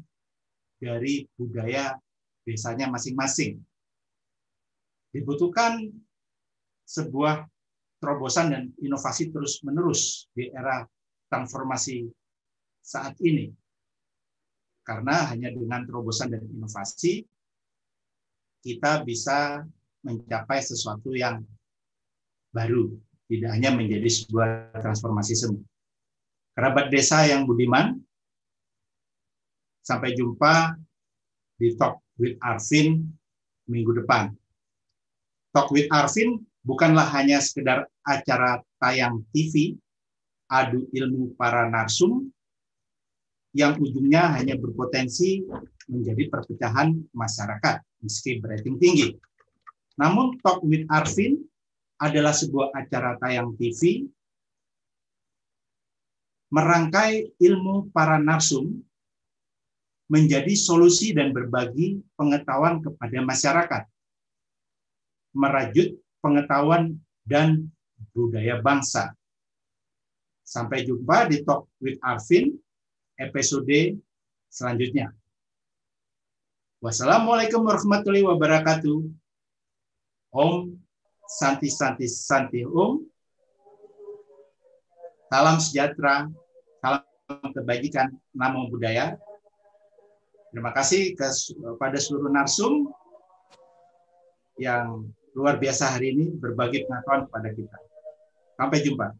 dari 0.82 1.22
budaya 1.38 1.94
desanya 2.42 2.90
masing-masing. 2.90 3.62
Dibutuhkan 5.14 5.86
sebuah 6.82 7.46
terobosan 8.02 8.50
dan 8.50 8.64
inovasi 8.82 9.30
terus-menerus 9.30 10.26
di 10.34 10.50
era 10.50 10.82
transformasi 11.32 12.12
saat 12.84 13.16
ini. 13.24 13.48
Karena 14.84 15.32
hanya 15.32 15.48
dengan 15.48 15.88
terobosan 15.88 16.28
dan 16.36 16.44
inovasi, 16.44 17.24
kita 18.60 19.00
bisa 19.08 19.64
mencapai 20.04 20.60
sesuatu 20.60 21.16
yang 21.16 21.40
baru, 22.52 22.92
tidak 23.32 23.50
hanya 23.56 23.70
menjadi 23.72 24.04
sebuah 24.10 24.76
transformasi 24.76 25.32
semu. 25.32 25.62
Kerabat 26.52 26.92
desa 26.92 27.24
yang 27.24 27.48
budiman, 27.48 27.96
sampai 29.82 30.14
jumpa 30.14 30.78
di 31.58 31.74
Talk 31.74 32.02
with 32.18 32.38
Arvin 32.42 33.02
minggu 33.66 34.02
depan. 34.02 34.30
Talk 35.54 35.70
with 35.74 35.90
Arvin 35.90 36.42
bukanlah 36.62 37.06
hanya 37.18 37.42
sekedar 37.42 37.86
acara 38.06 38.62
tayang 38.78 39.26
TV, 39.34 39.76
adu 40.52 40.84
ilmu 40.92 41.32
para 41.40 41.72
narsum, 41.72 42.28
yang 43.56 43.80
ujungnya 43.80 44.36
hanya 44.36 44.56
berpotensi 44.60 45.44
menjadi 45.88 46.28
perpecahan 46.28 46.92
masyarakat, 47.16 47.80
meski 48.04 48.40
berating 48.40 48.76
tinggi. 48.76 49.16
Namun 49.96 50.36
Talk 50.40 50.64
with 50.64 50.84
Arvin 50.88 51.40
adalah 52.00 52.32
sebuah 52.32 52.72
acara 52.76 53.16
tayang 53.20 53.56
TV 53.56 54.08
merangkai 56.52 57.32
ilmu 57.40 57.88
para 57.96 58.20
narsum 58.20 58.84
menjadi 60.12 60.52
solusi 60.52 61.16
dan 61.16 61.32
berbagi 61.32 62.04
pengetahuan 62.12 62.84
kepada 62.84 63.18
masyarakat. 63.24 63.82
Merajut 65.32 65.96
pengetahuan 66.20 67.00
dan 67.24 67.72
budaya 68.12 68.60
bangsa. 68.60 69.16
Sampai 70.52 70.84
jumpa 70.84 71.32
di 71.32 71.40
Talk 71.48 71.64
with 71.80 71.96
Arvin 72.04 72.52
episode 73.16 73.96
selanjutnya. 74.52 75.08
Wassalamualaikum 76.84 77.64
warahmatullahi 77.64 78.20
wabarakatuh. 78.20 79.00
Om 80.28 80.76
Santi 81.24 81.72
Santi 81.72 82.04
Santi 82.04 82.68
Om. 82.68 83.00
Salam 85.32 85.56
sejahtera, 85.56 86.28
salam 86.84 87.48
kebajikan, 87.56 88.12
namo 88.36 88.68
budaya. 88.68 89.16
Terima 90.52 90.76
kasih 90.76 91.16
kepada 91.16 91.96
seluruh 91.96 92.28
narsum 92.28 92.92
yang 94.60 95.08
luar 95.32 95.56
biasa 95.56 95.96
hari 95.96 96.12
ini 96.12 96.36
berbagi 96.36 96.84
pengetahuan 96.84 97.24
kepada 97.24 97.48
kita. 97.56 97.78
Sampai 98.60 98.84
jumpa. 98.84 99.16